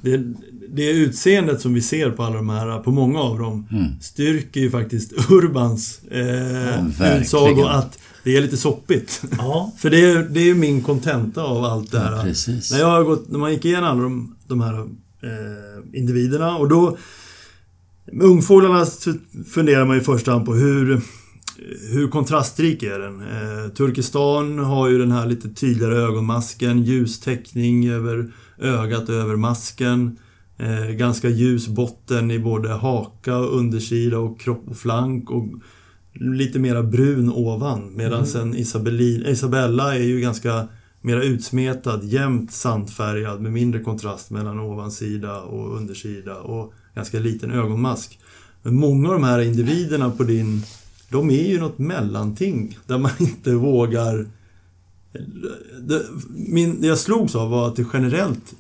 Det, 0.01 0.23
det 0.69 0.91
utseendet 0.91 1.61
som 1.61 1.75
vi 1.75 1.81
ser 1.83 2.11
på 2.11 2.23
alla 2.23 2.37
de 2.37 2.49
här, 2.49 2.79
på 2.79 2.91
många 2.91 3.21
av 3.21 3.39
dem, 3.39 3.67
styrker 4.01 4.61
ju 4.61 4.71
faktiskt 4.71 5.31
Urbans 5.31 6.01
eh, 6.11 7.19
utsago 7.21 7.63
att 7.65 7.99
det 8.25 8.37
är 8.37 8.41
lite 8.41 8.57
soppigt. 8.57 9.23
Ja, 9.39 9.73
För 9.79 9.91
det 9.91 10.01
är, 10.11 10.23
det 10.23 10.41
är 10.41 10.45
ju 10.45 10.55
min 10.55 10.83
kontenta 10.83 11.43
av 11.43 11.65
allt 11.65 11.91
det 11.93 11.99
här. 11.99 12.17
Ja, 12.17 12.23
precis. 12.23 12.71
När, 12.73 12.79
jag 12.79 12.87
har 12.87 13.05
gått, 13.05 13.29
när 13.29 13.39
man 13.39 13.53
gick 13.53 13.65
igenom 13.65 13.85
alla 13.91 14.03
de, 14.03 14.37
de 14.47 14.61
här 14.61 14.79
eh, 14.79 15.99
individerna 16.01 16.57
och 16.57 16.69
då... 16.69 16.97
Med 18.13 18.27
ungfåglarna 18.27 18.87
funderar 19.47 19.85
man 19.85 19.97
i 19.97 20.01
första 20.01 20.33
hand 20.33 20.47
på 20.47 20.55
hur, 20.55 21.01
hur 21.93 22.09
kontrastrik 22.09 22.83
är 22.83 22.99
den? 22.99 23.21
Eh, 23.21 23.69
Turkestan 23.69 24.59
har 24.59 24.89
ju 24.89 24.99
den 24.99 25.13
här 25.13 25.27
lite 25.27 25.49
tydligare 25.49 25.95
ögonmasken, 25.95 26.83
ljustäckning 26.83 27.89
över 27.89 28.33
ögat 28.59 29.09
och 29.09 29.15
över 29.15 29.37
masken. 29.37 30.19
Eh, 30.59 30.91
ganska 30.91 31.29
ljus 31.29 31.69
botten 31.69 32.31
i 32.31 32.39
både 32.39 32.69
haka 32.69 33.37
och 33.37 33.59
undersida 33.59 34.19
och 34.19 34.41
kropp 34.41 34.65
och 34.67 34.77
flank 34.77 35.31
och 35.31 35.49
lite 36.13 36.59
mera 36.59 36.83
brun 36.83 37.33
ovan. 37.33 37.97
Medan 37.97 38.27
sen 38.27 38.57
Isabellin, 38.57 39.27
Isabella 39.27 39.95
är 39.95 40.03
ju 40.03 40.21
ganska 40.21 40.69
mera 41.01 41.23
utsmetad, 41.23 42.01
jämnt 42.05 42.53
sandfärgad 42.53 43.41
med 43.41 43.53
mindre 43.53 43.81
kontrast 43.81 44.31
mellan 44.31 44.61
ovansida 44.61 45.41
och 45.41 45.77
undersida 45.77 46.37
och 46.37 46.73
ganska 46.99 47.19
liten 47.19 47.51
ögonmask. 47.51 48.19
Men 48.63 48.77
många 48.77 49.09
av 49.09 49.15
de 49.15 49.25
här 49.25 49.41
individerna 49.41 50.11
på 50.11 50.25
din, 50.25 50.63
de 51.11 51.31
är 51.31 51.49
ju 51.49 51.61
något 51.61 51.79
mellanting 51.79 52.79
där 52.87 52.99
man 52.99 53.11
inte 53.19 53.53
vågar... 53.53 54.27
Det, 55.81 56.03
min, 56.31 56.81
det 56.81 56.87
jag 56.87 56.99
slogs 56.99 57.35
av 57.35 57.51
var 57.51 57.69
att 57.69 57.77
det 57.77 57.87
generellt 57.93 58.55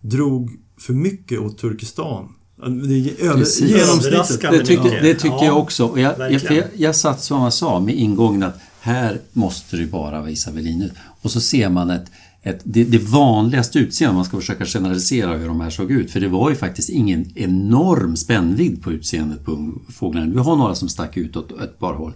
drog 0.00 0.50
för 0.80 0.92
mycket 0.92 1.40
åt 1.40 1.58
Turkestan. 1.58 2.34
Det 2.56 3.24
är 3.24 3.32
Precis. 3.32 3.70
genomsnittet. 3.70 4.40
Det 4.40 4.64
tycker, 4.64 5.02
det 5.02 5.14
tycker 5.14 5.36
Ja, 5.36 5.44
jag 5.44 5.58
också. 5.58 5.84
Och 5.86 6.00
jag, 6.00 6.32
jag, 6.32 6.42
jag, 6.50 6.64
jag 6.76 6.96
satt 6.96 7.22
som 7.22 7.42
jag 7.42 7.52
sa 7.52 7.80
med 7.80 7.94
ingången 7.94 8.42
att 8.42 8.58
här 8.80 9.20
måste 9.32 9.76
det 9.76 9.86
bara 9.86 10.20
vara 10.20 10.30
Isabellinus. 10.30 10.92
Och 11.22 11.30
så 11.30 11.40
ser 11.40 11.68
man 11.68 11.90
ett, 11.90 12.10
ett, 12.48 12.60
det, 12.64 12.84
det 12.84 12.98
vanligaste 12.98 13.78
utseendet, 13.78 14.10
om 14.10 14.16
man 14.16 14.24
ska 14.24 14.36
försöka 14.36 14.64
generalisera 14.64 15.36
hur 15.36 15.48
de 15.48 15.60
här 15.60 15.70
såg 15.70 15.90
ut. 15.90 16.10
För 16.10 16.20
det 16.20 16.28
var 16.28 16.50
ju 16.50 16.56
faktiskt 16.56 16.88
ingen 16.88 17.32
enorm 17.34 18.16
spännvidd 18.16 18.82
på 18.82 18.92
utseendet 18.92 19.44
på 19.44 19.72
fåglarna. 19.88 20.32
Vi 20.32 20.38
har 20.38 20.56
några 20.56 20.74
som 20.74 20.88
stack 20.88 21.16
ut 21.16 21.36
åt 21.36 21.60
ett 21.60 21.78
par 21.78 21.94
håll. 21.94 22.12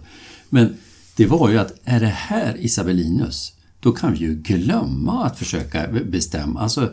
Men 0.49 0.73
det 1.15 1.25
var 1.25 1.49
ju 1.49 1.57
att 1.57 1.73
är 1.83 1.99
det 1.99 2.05
här 2.15 2.57
Isabellinus, 2.59 3.53
då 3.79 3.91
kan 3.91 4.13
vi 4.13 4.19
ju 4.19 4.35
glömma 4.35 5.25
att 5.25 5.39
försöka 5.39 5.87
bestämma. 6.11 6.59
Alltså, 6.59 6.89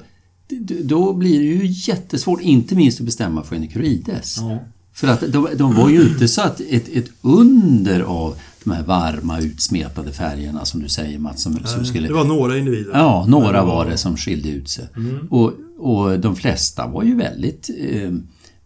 då 0.82 1.12
blir 1.12 1.38
det 1.38 1.44
ju 1.44 1.66
jättesvårt, 1.66 2.40
inte 2.40 2.74
minst 2.74 3.00
att 3.00 3.06
bestämma 3.06 3.42
Phoenicurides. 3.42 4.36
Ja. 4.38 4.58
För 4.92 5.08
att 5.08 5.32
de, 5.32 5.48
de 5.56 5.74
var 5.74 5.88
ju 5.88 6.02
inte 6.02 6.28
så 6.28 6.42
att 6.42 6.60
ett, 6.60 6.88
ett 6.88 7.10
under 7.22 8.00
av 8.00 8.36
de 8.64 8.70
här 8.70 8.82
varma 8.82 9.40
utsmetade 9.40 10.12
färgerna 10.12 10.64
som 10.64 10.82
du 10.82 10.88
säger 10.88 11.18
Mats, 11.18 11.42
som, 11.42 11.58
som 11.64 11.84
skulle... 11.84 12.08
Det 12.08 12.14
var 12.14 12.24
några 12.24 12.58
individer. 12.58 12.90
Ja, 12.94 13.24
några 13.28 13.64
var 13.64 13.86
det 13.86 13.96
som 13.96 14.16
skilde 14.16 14.48
ut 14.48 14.68
sig. 14.68 14.84
Och, 15.30 15.52
och 15.78 16.18
de 16.20 16.36
flesta 16.36 16.86
var 16.86 17.02
ju 17.02 17.16
väldigt, 17.16 17.70
eh, 17.78 18.10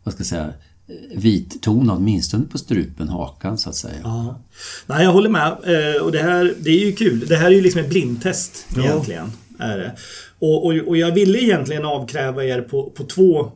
vad 0.05 0.15
ska 0.15 0.21
jag 0.21 0.27
säga, 0.27 0.45
eh, 0.89 1.19
vittonad, 1.19 1.97
åtminstone 1.97 2.45
på 2.45 2.59
strupen, 2.59 3.09
hakan 3.09 3.59
så 3.59 3.69
att 3.69 3.77
säga. 3.77 4.01
Ja. 4.03 4.41
Nej, 4.87 5.05
jag 5.05 5.13
håller 5.13 5.31
med. 5.31 5.49
Eh, 5.97 6.03
Och 6.03 6.13
det 6.13 6.23
här 6.23 6.55
det 6.59 6.71
är 6.71 6.87
ju 6.87 6.93
kul. 6.93 7.25
Det 7.29 7.37
här 7.37 7.47
är 7.47 7.51
ju 7.55 7.61
liksom 7.61 7.81
ett 7.81 7.89
blindtest 7.89 8.67
Ja. 8.77 8.83
egentligen. 8.85 9.33
Är 9.59 9.79
det. 9.79 9.93
Och, 10.39 10.67
och, 10.67 10.75
och 10.75 10.97
jag 10.97 11.13
ville 11.15 11.39
egentligen 11.43 11.85
avkräva 11.85 12.45
er 12.45 12.61
på, 12.61 12.91
på 12.91 13.05
två 13.05 13.53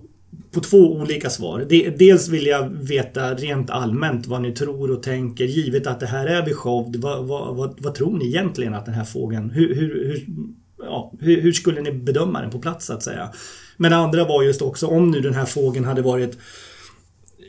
på 0.53 0.61
två 0.61 0.93
olika 0.93 1.31
svar. 1.31 1.67
De- 1.69 1.91
Dels 1.99 2.29
vill 2.29 2.47
jag 2.47 2.69
veta 2.71 3.35
rent 3.35 3.71
allmänt 3.71 4.27
vad 4.27 4.43
ni 4.43 4.53
tror 4.53 4.91
och 4.91 5.03
tänker 5.03 5.45
givet 5.45 5.87
att 5.87 6.01
det 6.01 6.07
här 6.07 6.27
är 6.27 6.43
beshovd. 6.43 6.97
Vad, 6.97 7.25
vad, 7.27 7.57
vad, 7.57 7.75
vad 7.81 7.95
tror 7.95 8.19
ni 8.19 8.27
egentligen 8.27 8.75
att 8.75 8.85
den 8.87 8.95
här 8.95 9.05
fågeln... 9.05 9.51
Hur, 9.51 9.75
hur, 9.75 10.05
hur, 10.09 10.27
ja, 10.83 11.13
hur, 11.21 11.53
skulle 11.53 11.81
ni 11.81 11.93
bedöma 11.93 12.41
den 12.41 12.51
på 12.51 12.59
plats 12.59 12.87
så 12.87 12.93
att 12.93 13.03
säga? 13.03 13.29
Men 13.77 13.91
det 13.91 13.97
andra 13.97 14.25
var 14.25 14.43
just 14.43 14.63
också 14.63 14.87
om 14.87 15.11
nu 15.11 15.21
den 15.21 15.35
här 15.35 15.45
fågeln 15.45 15.85
hade 15.85 16.03
varit 16.03 16.39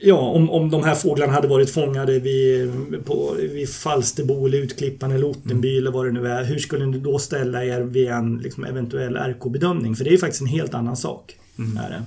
Ja, 0.02 0.18
om, 0.18 0.50
om 0.50 0.70
de 0.70 0.84
här 0.84 0.96
fåglarna 0.96 1.34
hade 1.34 1.48
varit 1.48 1.70
fångade 1.70 2.20
vid, 2.20 2.72
på, 3.06 3.36
vid 3.40 3.70
Falsterbo 3.70 4.46
eller 4.46 4.58
Utklippan 4.58 5.12
eller 5.12 5.26
Ottenby 5.28 5.78
eller 5.78 5.92
vad 5.92 6.06
det 6.06 6.12
nu 6.12 6.28
är. 6.28 6.44
Hur 6.44 6.60
skulle 6.60 6.86
ni 6.86 7.00
då 7.00 7.20
ställa 7.20 7.66
er 7.66 7.82
vid 7.82 8.08
en 8.08 8.38
liksom, 8.38 8.64
eventuell 8.64 9.16
RK-bedömning? 9.18 9.96
För 9.96 10.04
det 10.04 10.10
är 10.10 10.12
ju 10.12 10.18
faktiskt 10.18 10.42
en 10.42 10.48
helt 10.48 10.74
annan 10.74 10.98
sak. 10.98 11.36
Är 11.58 11.90
det. 11.90 12.04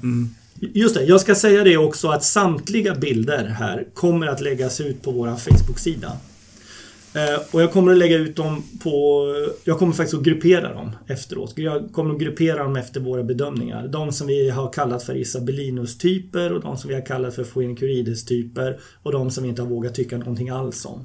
Just 0.63 0.95
det, 0.95 1.05
jag 1.05 1.21
ska 1.21 1.35
säga 1.35 1.65
det 1.65 1.77
också 1.77 2.09
att 2.09 2.25
samtliga 2.25 2.95
bilder 2.95 3.45
här 3.45 3.87
kommer 3.95 4.27
att 4.27 4.41
läggas 4.41 4.81
ut 4.81 5.03
på 5.03 5.11
vår 5.11 5.37
Facebook-sida. 5.37 6.13
Eh, 7.15 7.41
och 7.51 7.63
jag 7.63 7.73
kommer 7.73 7.93
att 7.93 7.99
lägga 7.99 8.17
ut 8.17 8.37
dem 8.37 8.63
på... 8.83 9.27
Jag 9.65 9.79
kommer 9.79 9.93
faktiskt 9.93 10.15
att 10.15 10.25
gruppera 10.25 10.75
dem 10.75 10.91
efteråt. 11.07 11.53
Jag 11.57 11.93
kommer 11.93 12.15
att 12.15 12.21
gruppera 12.21 12.63
dem 12.63 12.77
efter 12.77 13.01
våra 13.01 13.23
bedömningar. 13.23 13.89
De 13.89 14.13
som 14.13 14.27
vi 14.27 14.51
har 14.51 14.73
kallat 14.73 15.03
för 15.03 15.17
Isabellinus-typer 15.17 16.53
och 16.53 16.61
de 16.61 16.77
som 16.77 16.89
vi 16.89 16.95
har 16.95 17.07
kallat 17.07 17.35
för 17.35 17.45
Phoenicurides-typer 17.45 18.81
och 19.03 19.13
de 19.13 19.31
som 19.31 19.43
vi 19.43 19.49
inte 19.49 19.63
har 19.63 19.69
vågat 19.69 19.95
tycka 19.95 20.19
någonting 20.19 20.51
alls 20.51 20.85
om. 20.85 21.05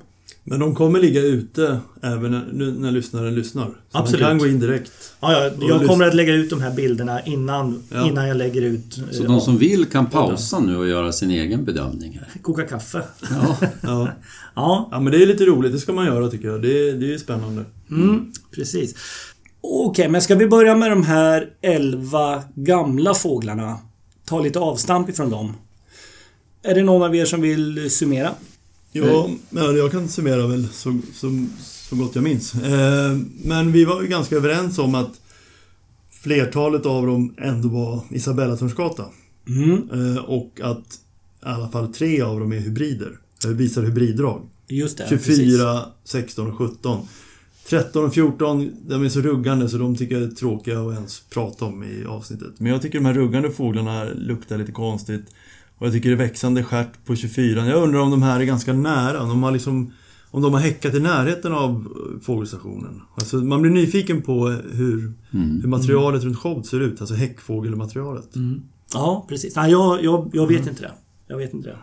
Men 0.50 0.60
de 0.60 0.76
kommer 0.76 1.00
ligga 1.00 1.22
ute 1.22 1.80
även 2.02 2.32
när, 2.32 2.46
nu 2.54 2.72
när 2.72 2.92
lyssnaren 2.92 3.36
lyssnar. 3.36 3.66
Så 3.66 3.98
Absolut. 3.98 4.22
man 4.22 4.30
kan 4.32 4.38
gå 4.38 4.48
in 4.48 4.60
direkt. 4.60 4.92
Ja, 5.20 5.34
ja, 5.34 5.52
jag 5.68 5.88
kommer 5.88 6.08
att 6.08 6.14
lägga 6.16 6.34
ut 6.34 6.50
de 6.50 6.62
här 6.62 6.74
bilderna 6.76 7.22
innan, 7.26 7.84
Ja. 7.92 8.08
innan 8.08 8.28
jag 8.28 8.38
lägger 8.38 8.62
ut... 8.62 9.00
Så 9.12 9.24
eh, 9.24 9.30
de 9.30 9.42
som 9.42 9.58
vill 9.58 9.86
kan 9.86 10.06
pausa 10.06 10.60
nu 10.60 10.78
och 10.78 10.88
göra 10.88 11.12
sin 11.12 11.32
egen 11.32 11.66
bedömning 11.66 12.20
här. 12.20 12.42
Koka 12.42 12.64
kaffe. 12.64 13.04
Ja, 13.32 13.58
Ja. 13.82 14.08
Ja, 14.56 14.90
ja, 14.92 15.00
men 15.00 15.12
det 15.12 15.22
är 15.24 15.26
lite 15.26 15.46
roligt. 15.46 15.72
Det 15.72 15.80
ska 15.80 15.94
man 15.94 16.06
göra 16.06 16.30
tycker 16.30 16.48
jag. 16.48 16.62
Det, 16.62 16.90
är- 16.90 16.94
det 16.94 17.14
är 17.14 17.18
spännande. 17.18 17.66
Mm, 17.92 18.32
precis. 18.56 18.96
Okej, 19.62 20.10
men 20.10 20.22
ska 20.22 20.36
vi 20.36 20.48
börja 20.48 20.76
med 20.76 20.92
de 20.92 21.04
här 21.04 21.50
11 21.62 22.44
gamla 22.56 23.14
fåglarna? 23.14 23.78
Ta 24.26 24.40
lite 24.42 24.60
avstamp 24.60 25.10
ifrån 25.10 25.30
dem. 25.30 25.54
är 26.64 26.76
det 26.76 26.84
någon 26.84 27.04
av 27.04 27.16
er 27.16 27.26
som 27.26 27.42
vill 27.42 27.92
summera? 27.92 28.32
Ja, 28.92 29.30
ja, 29.50 29.72
jag 29.72 29.92
kan 29.92 30.08
summera 30.08 30.48
väl 30.48 30.68
så, 30.68 31.00
så, 31.14 31.46
så 31.90 31.96
gott 31.96 32.16
jag 32.16 32.24
minns. 32.24 32.56
Eh, 32.56 33.18
men 33.44 33.72
vi 33.72 33.86
var 33.86 34.02
ju 34.02 34.08
ganska 34.08 34.36
överens 34.36 34.80
om 34.80 34.96
att 34.96 35.22
flertalet 36.12 36.86
av 36.86 37.08
dem 37.08 37.36
ändå 37.38 37.70
var 37.70 38.02
Isabella 38.10 38.58
Törnsgata. 38.58 39.06
Mm. 39.48 39.90
Eh, 39.92 40.24
och 40.24 40.60
att 40.64 41.00
i 41.42 41.46
alla 41.46 41.70
fall 41.70 41.94
tre 41.94 42.22
av 42.22 42.40
dem 42.40 42.52
är 42.52 42.60
hybrider. 42.60 43.18
Eh, 43.46 43.52
visar 43.52 43.84
hybriddrag. 43.84 44.42
Just 44.68 44.98
det, 44.98 45.08
precis. 45.10 45.38
24, 45.38 45.86
16 46.04 46.52
och 46.52 46.58
17. 46.58 47.08
13 47.70 48.06
och 48.06 48.14
14, 48.14 48.72
de 48.88 49.06
är 49.06 49.10
så 49.10 49.22
ruggande 49.22 49.70
så 49.70 49.78
de 49.78 49.96
tycker 49.96 50.16
jag 50.16 50.24
är 50.24 50.36
tråkiga 50.36 50.82
att 50.82 50.94
ens 50.94 51.20
prata 51.20 51.66
om 51.66 51.84
i 51.84 52.06
avsnittet. 52.06 52.54
Men 52.58 52.72
jag 52.72 52.82
tycker 52.82 53.00
de 53.00 53.06
här 53.06 53.14
ruggande 53.14 53.52
fåglarna 53.52 54.04
luktar 54.04 54.58
lite 54.58 54.72
konstigt. 54.72 55.26
Och 55.78 55.86
jag 55.86 55.94
tycker 55.94 56.10
det 56.10 56.16
är 56.16 56.18
växande 56.18 56.64
stjärt 56.64 57.06
på 57.06 57.16
24. 57.16 57.66
Jag 57.66 57.84
undrar 57.84 58.00
om 58.00 58.12
de 58.12 58.22
här 58.24 58.40
är 58.40 58.44
ganska 58.44 58.74
nära. 58.74 59.22
Om 59.22 59.30
de 59.30 59.44
har, 59.44 59.52
liksom, 59.52 59.94
om 60.32 60.42
de 60.42 60.54
har 60.54 60.60
häckat 60.60 60.94
i 60.96 61.00
närheten 61.00 61.54
av 61.54 61.72
eh, 61.72 62.22
fågelstationen. 62.22 63.02
Alltså 63.16 63.38
man 63.38 63.62
blir 63.62 63.72
nyfiken 63.72 64.22
på 64.22 64.48
hur, 64.50 65.14
hur 65.32 65.68
materialet 65.68 66.24
runt 66.24 66.38
show 66.38 66.62
ser 66.62 66.80
ut. 66.80 67.02
Alltså 67.02 67.16
häckfågelmaterialet. 67.16 68.36
Mm. 68.36 68.62
Ja, 68.94 69.26
precis. 69.30 69.56
Nej, 69.56 69.72
jag, 69.72 70.04
jag, 70.04 70.30
jag 70.34 70.48
vet 70.48 70.68
inte 70.68 70.82
det. 70.82 70.92
Jag 71.28 71.38
vet 71.38 71.54
inte 71.54 71.70
det. 71.70 71.78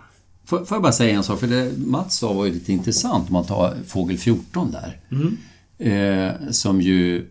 Får, 0.47 0.65
får 0.65 0.77
jag 0.77 0.83
bara 0.83 0.93
säga 0.93 1.17
en 1.17 1.23
sak? 1.23 1.41
För 1.41 1.47
det 1.47 1.73
Mats 1.79 2.19
sa 2.19 2.33
var 2.33 2.45
ju 2.45 2.53
lite 2.53 2.73
intressant 2.73 3.29
om 3.29 3.33
man 3.33 3.45
tar 3.45 3.75
fågel 3.87 4.19
14 4.19 4.71
där. 4.71 5.01
Mm. 5.11 5.37
Eh, 5.79 6.51
som 6.51 6.81
ju 6.81 7.27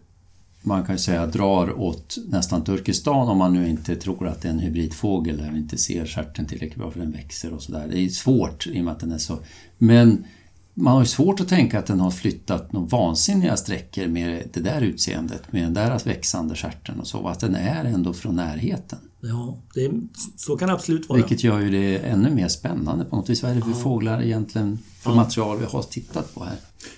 man 0.63 0.85
kan 0.85 0.95
ju 0.95 0.99
säga 0.99 1.27
drar 1.27 1.79
åt 1.79 2.17
nästan 2.27 2.63
Turkestan 2.63 3.27
om 3.27 3.37
man 3.37 3.53
nu 3.53 3.69
inte 3.69 3.95
tror 3.95 4.27
att 4.27 4.41
det 4.41 4.47
är 4.47 4.53
en 4.53 4.59
hybridfågel 4.59 5.49
vi 5.51 5.57
inte 5.57 5.77
ser 5.77 6.05
stjärten 6.05 6.45
tillräckligt 6.45 6.79
bra 6.79 6.91
för 6.91 6.99
den 6.99 7.11
växer 7.11 7.53
och 7.53 7.61
sådär. 7.61 7.87
Det 7.91 7.99
är 7.99 8.09
svårt 8.09 8.67
i 8.67 8.79
och 8.79 8.83
med 8.83 8.91
att 8.93 8.99
den 8.99 9.11
är 9.11 9.17
så... 9.17 9.37
Men 9.77 10.25
man 10.73 10.93
har 10.93 11.01
ju 11.01 11.05
svårt 11.05 11.39
att 11.39 11.47
tänka 11.47 11.79
att 11.79 11.85
den 11.85 11.99
har 11.99 12.11
flyttat 12.11 12.71
några 12.71 12.87
vansinniga 12.87 13.57
sträckor 13.57 14.07
med 14.07 14.49
det 14.53 14.59
där 14.59 14.81
utseendet, 14.81 15.51
med 15.51 15.63
den 15.63 15.73
där 15.73 16.01
växande 16.05 16.55
stjärten 16.55 16.99
och 16.99 17.07
så, 17.07 17.27
att 17.27 17.39
den 17.39 17.55
är 17.55 17.85
ändå 17.85 18.13
från 18.13 18.35
närheten. 18.35 18.99
Ja, 19.19 19.57
det, 19.73 19.91
så 20.37 20.57
kan 20.57 20.67
det 20.67 20.73
absolut 20.73 21.09
vara. 21.09 21.17
Vilket 21.17 21.43
gör 21.43 21.59
ju 21.59 21.69
det 21.69 21.97
ännu 21.97 22.29
mer 22.29 22.47
spännande 22.47 23.05
på 23.05 23.15
något 23.15 23.29
vis. 23.29 23.43
Vad 23.43 23.51
är 23.51 23.55
det 23.55 23.61
för 23.61 23.71
fåglar 23.71 24.21
egentligen, 24.21 24.79
för 25.01 25.15
material 25.15 25.59
vi 25.59 25.65
har 25.65 25.83
tittat 25.83 26.35
på 26.35 26.43
här? 26.43 26.55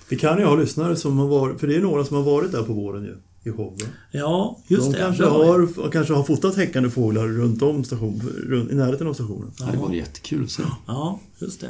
Vi 0.09 0.16
kan 0.16 0.38
ju 0.38 0.45
ha 0.45 0.55
lyssnare 0.55 0.95
som 0.95 1.18
har 1.18 1.28
varit, 1.28 1.59
för 1.59 1.68
det 1.68 1.76
är 1.76 1.82
några 1.82 2.05
som 2.05 2.16
har 2.16 2.24
varit 2.24 2.51
där 2.51 2.63
på 2.63 2.74
våren 2.74 3.03
ju. 3.03 3.18
I 3.46 3.52
showen. 3.52 3.78
Ja, 4.12 4.60
just 4.68 4.86
De 4.86 4.91
det. 4.93 4.98
kanske 5.00 5.24
har 5.26 5.91
kanske 5.91 6.14
har 6.14 6.24
fotat 6.24 6.56
häckande 6.56 6.89
fåglar 6.89 7.28
runt 7.28 7.62
om 7.62 7.84
station, 7.84 8.22
runt, 8.48 8.72
i 8.72 8.76
närheten 8.76 9.08
av 9.08 9.14
stationen. 9.14 9.52
Ja. 9.60 9.66
Det 9.72 9.78
vore 9.78 9.96
jättekul 9.98 10.43
att 10.43 10.52
se. 10.52 10.64
Ja, 10.88 11.20
just 11.39 11.62
det. 11.62 11.70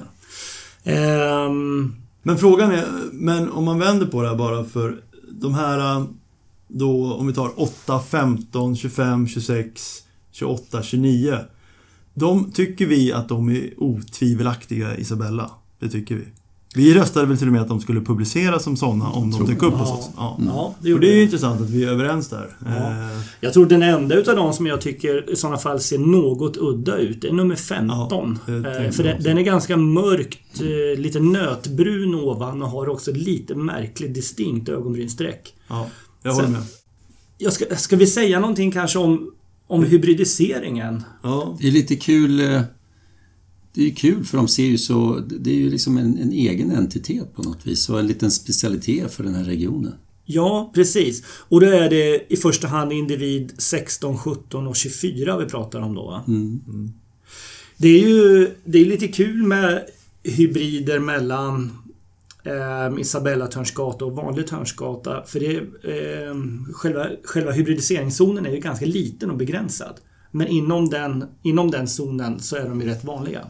Ehm, 0.91 1.95
Men 2.23 2.37
frågan 2.37 2.71
är, 2.71 2.85
men 3.11 3.49
om 3.51 3.63
man 3.63 3.79
vänder 3.79 4.05
på 4.05 4.21
det 4.21 4.27
här 4.29 4.35
bara 4.35 4.63
för 4.65 5.01
de 5.31 5.53
här 5.53 6.05
då, 6.67 7.13
om 7.13 7.27
vi 7.27 7.33
tar 7.33 7.59
8, 7.61 7.99
15, 7.99 8.75
25, 8.75 9.27
26, 9.27 10.03
28, 10.31 10.83
29. 10.83 11.37
De 12.13 12.51
tycker 12.51 12.85
vi 12.85 13.13
att 13.13 13.29
de 13.29 13.49
är 13.49 13.69
otvivelaktiga 13.77 14.97
Isabella. 14.97 15.51
Det 15.79 15.89
tycker 15.89 16.15
vi. 16.15 16.25
Vi 16.75 16.93
röstade 16.93 17.25
väl 17.25 17.37
till 17.37 17.47
och 17.47 17.53
med 17.53 17.61
att 17.61 17.67
de 17.67 17.79
skulle 17.81 18.01
publiceras 18.01 18.63
som 18.63 18.77
sådana 18.77 19.09
om 19.09 19.31
de 19.31 19.45
dök 19.45 19.63
upp 19.63 19.73
hos 19.73 19.89
Ja. 19.89 19.95
oss. 19.97 20.09
Ja. 20.17 20.37
ja, 20.45 20.75
det 20.79 20.93
Och 20.93 20.99
det 20.99 21.07
är 21.11 21.15
ju 21.15 21.23
intressant 21.23 21.61
att 21.61 21.69
vi 21.69 21.83
är 21.83 21.87
överens 21.89 22.29
där. 22.29 22.57
Ja. 22.65 22.75
Eh, 22.75 23.19
Jag 23.41 23.53
tror 23.53 23.65
den 23.65 23.83
enda 23.83 24.15
utav 24.15 24.35
dem 24.35 24.53
som 24.53 24.65
jag 24.65 24.81
tycker 24.81 25.29
i 25.31 25.35
sådana 25.35 25.57
fall 25.57 25.79
ser 25.79 25.97
något 25.97 26.57
udda 26.57 26.97
ut 26.97 27.23
är 27.23 27.31
nummer 27.33 27.55
15. 27.55 28.39
Ja, 28.45 28.53
Eh, 28.53 28.91
för 28.91 29.03
den, 29.03 29.23
den 29.23 29.37
är 29.37 29.41
ganska 29.41 29.77
mörkt, 29.77 30.61
eh, 30.61 30.99
lite 31.01 31.19
nötbrun 31.19 32.15
ovan 32.15 32.61
och 32.61 32.69
har 32.69 32.89
också 32.89 33.11
lite 33.11 33.55
märkligt 33.55 34.13
distinkt 34.13 34.69
ögonbrynstreck. 34.69 35.53
ja, 35.67 35.87
jag 36.23 36.31
håller 36.33 36.45
Sen- 36.45 36.53
med. 36.53 36.63
Jag 37.37 37.53
ska, 37.53 37.75
ska 37.75 37.95
vi 37.95 38.07
säga 38.07 38.39
någonting 38.39 38.71
kanske 38.71 38.99
om, 38.99 39.31
om 39.67 39.83
hybridiseringen? 39.83 41.03
Ja, 41.23 41.57
Det 41.59 41.67
är 41.67 41.71
lite 41.71 41.95
kul. 41.95 42.61
Det 43.75 43.81
är 43.81 43.85
ju 43.85 43.93
kul 43.93 44.25
för 44.25 44.37
de 44.37 44.47
ser 44.47 44.65
ju 44.65 44.77
så... 44.77 45.23
Det 45.39 45.49
är 45.49 45.55
ju 45.55 45.69
liksom 45.69 45.97
en, 45.97 46.17
en 46.17 46.31
egen 46.31 46.71
entitet 46.71 47.35
på 47.35 47.43
något 47.43 47.67
vis 47.67 47.89
och 47.89 47.99
en 47.99 48.07
liten 48.07 48.31
specialitet 48.31 49.13
för 49.13 49.23
den 49.23 49.35
här 49.35 49.43
regionen. 49.43 49.93
Ja, 50.25 50.71
precis. 50.73 51.23
Och 51.27 51.61
då 51.61 51.67
är 51.67 51.89
det 51.89 52.33
i 52.33 52.37
första 52.37 52.67
hand 52.67 52.93
individ 52.93 53.53
16, 53.57 54.17
17 54.17 54.67
och 54.67 54.75
24 54.75 55.37
vi 55.37 55.45
pratar 55.45 55.79
om 55.79 55.95
då. 55.95 56.05
va? 56.05 56.23
Mm. 56.27 56.61
Det 57.77 57.87
är 57.87 57.99
ju 57.99 58.49
det 58.65 58.79
är 58.79 58.85
lite 58.85 59.07
kul 59.07 59.43
med 59.43 59.85
hybrider 60.23 60.99
mellan 60.99 61.71
eh, 62.43 62.99
Isabella 62.99 63.47
Törnsgata 63.47 64.05
och 64.05 64.15
vanlig 64.15 64.47
Törnsgata. 64.47 65.23
För 65.25 65.39
det, 65.39 65.57
eh, 65.57 66.35
själva, 66.73 67.07
själva 67.23 67.51
hybridiseringszonen 67.51 68.45
är 68.45 68.51
ju 68.51 68.59
ganska 68.59 68.85
liten 68.85 69.31
och 69.31 69.37
begränsad. 69.37 69.95
Men 70.31 70.47
inom 70.47 70.89
den, 70.89 71.25
inom 71.43 71.71
den 71.71 71.87
zonen 71.87 72.39
så 72.39 72.55
är 72.55 72.69
de 72.69 72.81
ju 72.81 72.87
rätt 72.87 73.03
vanliga. 73.03 73.47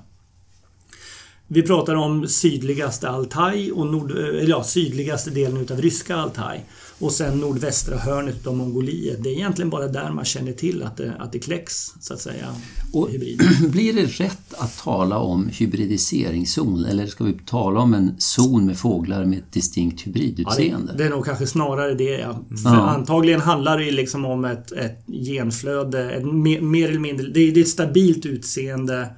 Vi 1.55 1.61
pratar 1.61 1.95
om 1.95 2.27
sydligaste 2.27 3.09
Altaj 3.09 3.71
och 3.71 3.87
nord, 3.87 4.11
eller 4.11 4.49
ja, 4.49 4.63
sydligaste 4.63 5.29
delen 5.29 5.57
utav 5.57 5.81
ryska 5.81 6.15
Altaj. 6.15 6.65
Och 6.99 7.11
sen 7.11 7.37
nordvästra 7.37 7.97
hörnet 7.97 8.47
av 8.47 8.55
Mongoliet. 8.57 9.23
Det 9.23 9.29
är 9.29 9.33
egentligen 9.33 9.69
bara 9.69 9.87
där 9.87 10.11
man 10.11 10.25
känner 10.25 10.53
till 10.53 10.83
att 10.83 10.97
det, 10.97 11.13
att 11.19 11.31
det 11.31 11.39
kläcks, 11.39 11.93
så 11.99 12.13
att 12.13 12.21
säga, 12.21 12.55
Och 12.93 13.09
blir 13.71 13.93
det 13.93 14.05
rätt 14.05 14.53
att 14.57 14.77
tala 14.77 15.17
om 15.17 15.49
hybridiseringszon 15.53 16.85
eller 16.85 17.07
ska 17.07 17.23
vi 17.23 17.33
tala 17.45 17.79
om 17.79 17.93
en 17.93 18.15
zon 18.17 18.65
med 18.65 18.77
fåglar 18.77 19.25
med 19.25 19.39
ett 19.39 19.51
distinkt 19.51 20.01
Ja, 20.05 20.11
hybridutseende? 20.11 20.91
det, 20.91 20.97
det 20.97 21.03
är 21.03 21.09
nog 21.09 21.25
kanske 21.25 21.47
snarare 21.47 21.93
det. 21.93 22.19
Ja. 22.19 22.33
För 22.63 22.69
Ja. 22.69 22.89
Antagligen 22.89 23.41
handlar 23.41 23.79
det 23.79 23.91
liksom 23.91 24.25
om 24.25 24.45
ett, 24.45 24.71
ett 24.71 25.05
genflöde. 25.07 26.11
Ett 26.11 26.25
mer, 26.25 26.61
mer 26.61 26.89
eller 26.89 26.99
mindre, 26.99 27.27
det 27.27 27.39
är 27.39 27.57
ett 27.57 27.67
stabilt 27.67 28.25
utseende. 28.25 29.09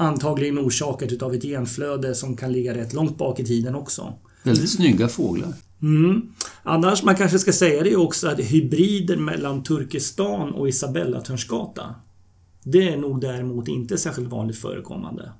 Antagligen 0.00 0.58
orsakat 0.58 1.12
utav 1.12 1.34
ett 1.34 1.42
genflöde 1.42 2.14
som 2.14 2.36
kan 2.36 2.52
ligga 2.52 2.74
rätt 2.74 2.92
långt 2.92 3.18
bak 3.18 3.40
i 3.40 3.44
tiden 3.44 3.74
också. 3.74 4.12
Väldigt 4.42 4.70
snygga 4.70 5.08
fåglar. 5.08 5.52
Mm. 5.82 6.22
Annars, 6.62 7.02
man 7.02 7.16
kanske 7.16 7.38
ska 7.38 7.52
säga 7.52 7.82
det 7.82 7.96
också 7.96 8.28
att 8.28 8.40
hybrider 8.40 9.16
mellan 9.16 9.62
Turkestan 9.62 10.52
och 10.52 10.68
Isabella 10.68 11.20
Törnsgata. 11.20 11.94
Det 12.64 12.88
är 12.88 12.96
nog 12.96 13.20
däremot 13.20 13.68
inte 13.68 13.98
särskilt 13.98 14.28
vanligt 14.28 14.58
förekommande. 14.58 15.32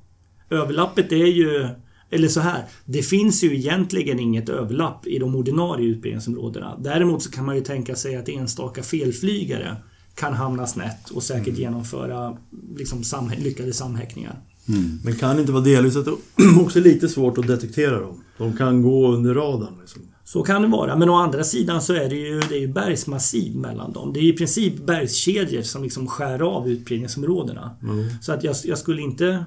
Överlappet 0.51 1.13
är 1.13 1.27
ju... 1.27 1.69
Eller 2.11 2.29
så 2.29 2.41
här. 2.41 2.65
Det 2.85 3.03
finns 3.03 3.45
ju 3.45 3.57
egentligen 3.57 4.21
inget 4.21 4.49
överlapp 4.49 5.07
i 5.07 5.19
de 5.19 5.35
ordinarie 5.35 5.87
utbildningsområdena. 5.89 6.79
Däremot 6.79 7.23
så 7.23 7.31
kan 7.31 7.45
man 7.45 7.57
ju 7.57 7.63
tänka 7.63 7.95
sig 7.95 8.17
att 8.17 8.29
enstaka 8.29 8.83
felflygare 8.83 9.77
kan 10.15 10.35
hamna 10.35 10.67
snett 10.67 11.11
och 11.11 11.23
säkert 11.23 11.59
genomföra 11.59 12.37
liksom, 12.77 13.31
lyckade 13.39 13.73
samhäckningar. 13.73 14.41
Men 15.05 15.17
kan 15.17 15.39
inte 15.39 15.53
vara 15.53 15.65
delvis 15.65 15.97
att 15.97 16.05
det 16.05 16.13
också 16.61 16.79
är 16.79 16.83
lite 16.83 17.09
svårt 17.09 17.39
att 17.39 17.47
detektera 17.47 18.01
dem. 18.01 18.25
De 18.39 18.57
kan 18.57 18.83
gå 18.83 19.13
under 19.13 19.35
radarn. 19.35 19.75
Liksom. 19.81 20.03
Så 20.25 20.43
kan 20.43 20.63
det 20.63 20.69
vara, 20.69 20.97
men 20.97 21.09
å 21.09 21.15
andra 21.15 21.45
sidan 21.45 21.83
så 21.83 21.95
är 21.95 22.09
det 22.09 22.17
ju, 22.17 22.41
det 22.41 22.55
är 22.55 22.61
ju 22.61 22.69
bergsmassiv 22.69 23.57
mellan 23.57 23.93
dem. 23.93 24.13
Det 24.13 24.21
är 24.21 24.25
i 24.25 24.33
princip 24.33 24.87
bergskedjor 24.87 25.63
som 25.63 25.83
liksom 25.83 26.07
skär 26.07 26.57
av 26.57 26.69
utbredningsområdena. 26.69 27.71
Så 28.21 28.33
att 28.33 28.45
jag, 28.45 28.57
jag 28.65 28.79
skulle 28.79 29.03
inte... 29.03 29.45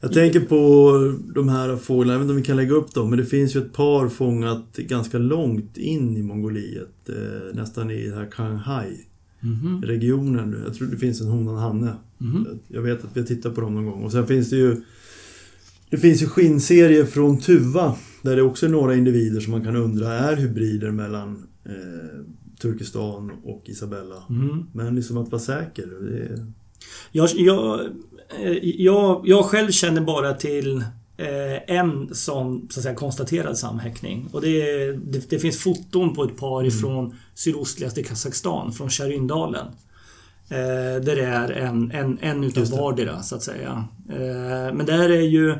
Jag 0.00 0.12
tänker 0.12 0.40
på 0.40 0.92
de 1.34 1.48
här 1.48 1.76
fåglarna, 1.76 2.12
jag 2.12 2.18
vet 2.18 2.24
inte 2.24 2.32
om 2.32 2.36
vi 2.36 2.42
kan 2.42 2.56
lägga 2.56 2.74
upp 2.74 2.94
dem, 2.94 3.10
men 3.10 3.18
det 3.18 3.24
finns 3.24 3.56
ju 3.56 3.60
ett 3.60 3.72
par 3.72 4.08
fångat 4.08 4.76
ganska 4.76 5.18
långt 5.18 5.76
in 5.76 6.16
i 6.16 6.22
Mongoliet. 6.22 7.08
Eh, 7.08 7.14
nästan 7.54 7.90
i 7.90 8.10
här 8.10 8.30
Shanghai-regionen. 8.30 10.62
Jag 10.66 10.74
tror 10.74 10.88
det 10.88 10.96
finns 10.96 11.20
en 11.20 11.28
hona 11.28 11.52
och 11.52 11.60
hanne. 12.32 12.58
Jag 12.68 12.82
vet 12.82 13.04
att 13.04 13.16
vi 13.16 13.20
har 13.20 13.26
tittat 13.26 13.54
på 13.54 13.60
dem 13.60 13.74
någon 13.74 13.86
gång. 13.86 14.02
Och 14.02 14.12
sen 14.12 14.26
finns 14.26 14.50
det 14.50 14.56
ju 14.56 14.82
Det 15.90 15.98
finns 15.98 16.22
ju 16.22 16.26
skinnserier 16.26 17.04
från 17.04 17.38
Tuva 17.38 17.96
där 18.22 18.36
det 18.36 18.42
också 18.42 18.66
är 18.66 18.70
några 18.70 18.94
individer 18.94 19.40
som 19.40 19.50
man 19.50 19.64
kan 19.64 19.76
undra 19.76 20.12
är 20.12 20.36
hybrider 20.36 20.90
mellan 20.90 21.46
eh, 21.64 22.20
Turkestan 22.60 23.32
och 23.44 23.62
Isabella. 23.66 24.22
Mm. 24.30 24.66
Men 24.72 24.96
liksom 24.96 25.18
att 25.18 25.30
vara 25.32 25.42
säker. 25.42 25.82
Är... 25.82 26.46
Jag, 27.12 27.28
jag, 27.34 27.80
eh, 28.42 28.52
jag, 28.62 29.22
jag 29.24 29.44
själv 29.44 29.70
känner 29.70 30.00
bara 30.00 30.34
till 30.34 30.76
eh, 31.16 31.76
en 31.76 32.14
sån 32.14 32.68
så 32.70 32.80
att 32.80 32.82
säga, 32.82 32.94
konstaterad 32.94 33.58
samhäckning. 33.58 34.28
Och 34.32 34.40
det, 34.40 34.92
det, 34.92 35.30
det 35.30 35.38
finns 35.38 35.58
foton 35.58 36.14
på 36.14 36.24
ett 36.24 36.36
par 36.36 36.66
ifrån 36.66 37.14
sydostligaste 37.34 38.02
Kazakstan, 38.02 38.72
från 38.72 38.90
Sharyndalen. 38.90 39.66
Eh, 40.48 41.02
där 41.02 41.16
det 41.16 41.24
är 41.24 41.50
en, 41.50 41.90
en, 41.90 42.18
en 42.20 42.44
utav 42.44 42.70
vardera, 42.70 43.22
så 43.22 43.36
att 43.36 43.42
säga. 43.42 43.84
Eh, 44.08 44.74
men 44.74 44.86
där 44.86 45.08
är 45.08 45.22
ju 45.22 45.56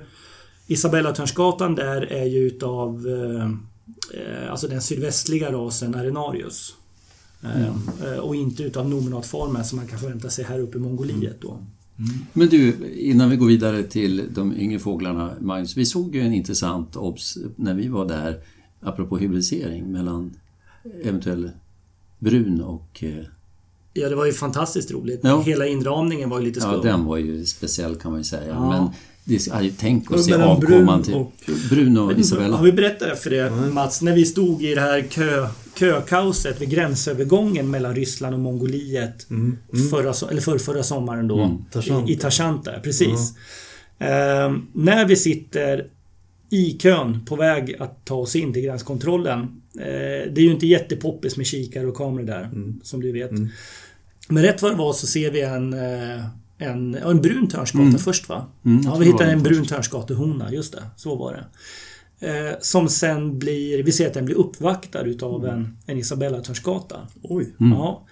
Isabella 0.66 1.12
Törnsgatan 1.12 1.74
där 1.74 2.03
är 2.03 2.24
ju 2.24 2.39
utav 2.39 3.07
eh, 3.09 4.51
alltså 4.51 4.68
den 4.68 4.82
sydvästliga 4.82 5.53
rasen 5.53 5.95
Arenarius. 5.95 6.74
Eh, 7.43 8.18
och 8.18 8.37
inte 8.37 8.62
utav 8.62 8.89
nominatformen 8.89 9.64
som 9.64 9.76
man 9.76 9.87
kan 9.87 9.99
förvänta 9.99 10.30
sig 10.30 10.45
här 10.45 10.59
uppe 10.59 10.78
i 10.78 10.80
Mongoliet 10.80 11.41
då. 11.41 11.59
Men 12.32 12.49
du, 12.49 12.76
innan 12.95 13.30
vi 13.30 13.37
går 13.37 13.47
vidare 13.47 13.82
till 13.82 14.22
de 14.30 14.57
yngre 14.57 14.78
fåglarna, 14.78 15.32
Magnus. 15.41 15.76
Vi 15.76 15.87
såg 15.87 16.14
ju 16.14 16.20
en 16.20 16.32
intressant 16.32 16.97
obs 16.97 17.39
när 17.57 17.74
vi 17.74 17.89
var 17.89 18.09
där, 18.09 18.41
apropå 18.80 19.18
hybridisering 19.18 19.93
mellan 19.93 20.37
eventuell 21.03 21.51
brun 22.18 22.61
och... 22.61 23.05
Ja, 23.97 24.09
det 24.09 24.14
var 24.14 24.26
ju 24.26 24.32
fantastiskt 24.32 24.90
roligt. 24.90 25.20
Ja. 25.22 25.40
Hela 25.40 25.66
inramningen 25.66 26.30
var 26.30 26.38
ju 26.40 26.45
lite 26.47 26.61
skum. 26.61 26.72
Ja, 26.72 26.80
den 26.82 27.05
var 27.05 27.16
ju 27.16 27.45
speciell 27.47 27.95
kan 27.97 28.11
man 28.11 28.20
ju 28.20 28.24
säga. 28.24 28.49
Ja. 28.49 28.70
Men 28.70 28.88
det, 29.24 29.47
ja, 29.47 29.70
tänk 29.78 30.12
att 30.12 30.24
se 30.24 30.34
avkomman 30.34 31.03
till 31.03 31.14
och- 31.14 31.32
Brun 31.70 31.99
och 31.99 32.12
Isabella. 32.18 32.57
Har 32.57 32.64
vi 32.64 32.72
berättat 32.72 33.18
för 33.18 33.30
det 33.30 33.51
Mats, 33.72 34.03
när 34.03 34.14
vi 34.14 34.24
stod 34.24 34.62
i 34.62 34.74
det 34.74 34.80
här 34.80 35.01
kö, 35.01 35.49
kökaoset 35.78 36.61
vid 36.61 36.70
gränsövergången 36.70 37.70
mellan 37.70 37.95
Ryssland 37.95 38.34
och 38.34 38.40
Mongoliet 38.40 39.26
Förra, 39.90 40.12
so- 40.12 40.30
eller 40.30 40.40
för, 40.40 40.59
förra 40.59 40.82
sommaren 40.82 41.28
då. 41.28 41.38
Mm. 41.38 42.07
I, 42.09 42.12
I 42.12 42.16
där, 42.64 42.80
precis. 42.84 43.34
Ehm, 43.99 44.66
när 44.72 45.07
vi 45.07 45.16
sitter 45.16 45.86
i 46.55 46.79
kön 46.79 47.25
på 47.25 47.37
väg 47.37 47.77
att 47.79 48.05
ta 48.05 48.15
oss 48.15 48.37
in 48.37 48.53
till 48.53 48.63
gränskontrollen. 48.63 49.41
Eh, 49.79 50.33
det 50.33 50.37
är 50.37 50.45
ju 50.45 50.53
inte 50.53 50.67
jättepoppis 50.67 51.37
med 51.37 51.47
kikare 51.47 51.87
och 51.87 51.97
kameror 51.97 52.27
där, 52.27 52.51
som 52.83 53.01
du 53.01 53.13
vet. 53.13 53.31
Men 54.29 54.43
rätt 54.43 54.63
vad 54.63 54.73
det 54.73 54.77
var 54.77 54.93
så 54.93 55.07
ser 55.07 55.31
vi 55.31 55.41
en, 55.41 55.73
eh, 55.73 56.25
en, 56.59 56.97
ja, 57.03 57.11
en 57.11 57.23
brun 57.23 57.49
törnskata 57.49 57.99
först 57.99 58.29
va? 58.29 58.47
Mm, 58.65 58.83
ja, 58.85 58.97
vi 58.97 59.13
var 59.13 59.23
en 59.23 59.43
brun 59.43 59.67
törnskatehona, 59.67 60.53
just 60.53 60.73
det. 60.73 60.83
Så 60.97 61.17
var 61.17 61.33
det. 61.33 61.45
Eh, 62.29 62.55
som 62.61 62.89
sen 62.89 63.39
blir, 63.39 63.83
vi 63.83 63.93
ser 63.93 64.07
att 64.07 64.15
den 64.15 64.25
blir 64.25 64.37
uppvaktad 64.37 65.03
utav 65.03 65.47
en, 65.47 65.77
en 65.87 65.99
Isabella-törnskata. 65.99 66.97
Oj. 67.23 67.55
Ja. 67.59 68.07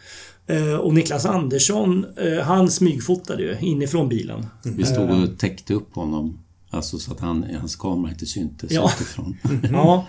Eh, 0.47 0.75
och 0.75 0.95
Niklas 0.95 1.27
Andersson, 1.27 2.07
eh, 2.17 2.45
han 2.45 2.71
smygfotade 2.71 3.43
ju 3.43 3.57
inifrån 3.61 4.09
bilen. 4.09 4.47
Vi 4.63 4.85
stod 4.85 5.11
och 5.11 5.39
täckte 5.39 5.75
upp 5.75 5.95
honom. 5.95 6.39
Alltså 6.73 6.99
så 6.99 7.13
att 7.13 7.21
han, 7.21 7.47
hans 7.61 7.77
kamera 7.77 8.11
inte 8.13 8.27
syntes 8.27 8.73
Ja. 8.73 8.91
utifrån. 8.97 9.37
Ja, 9.73 10.09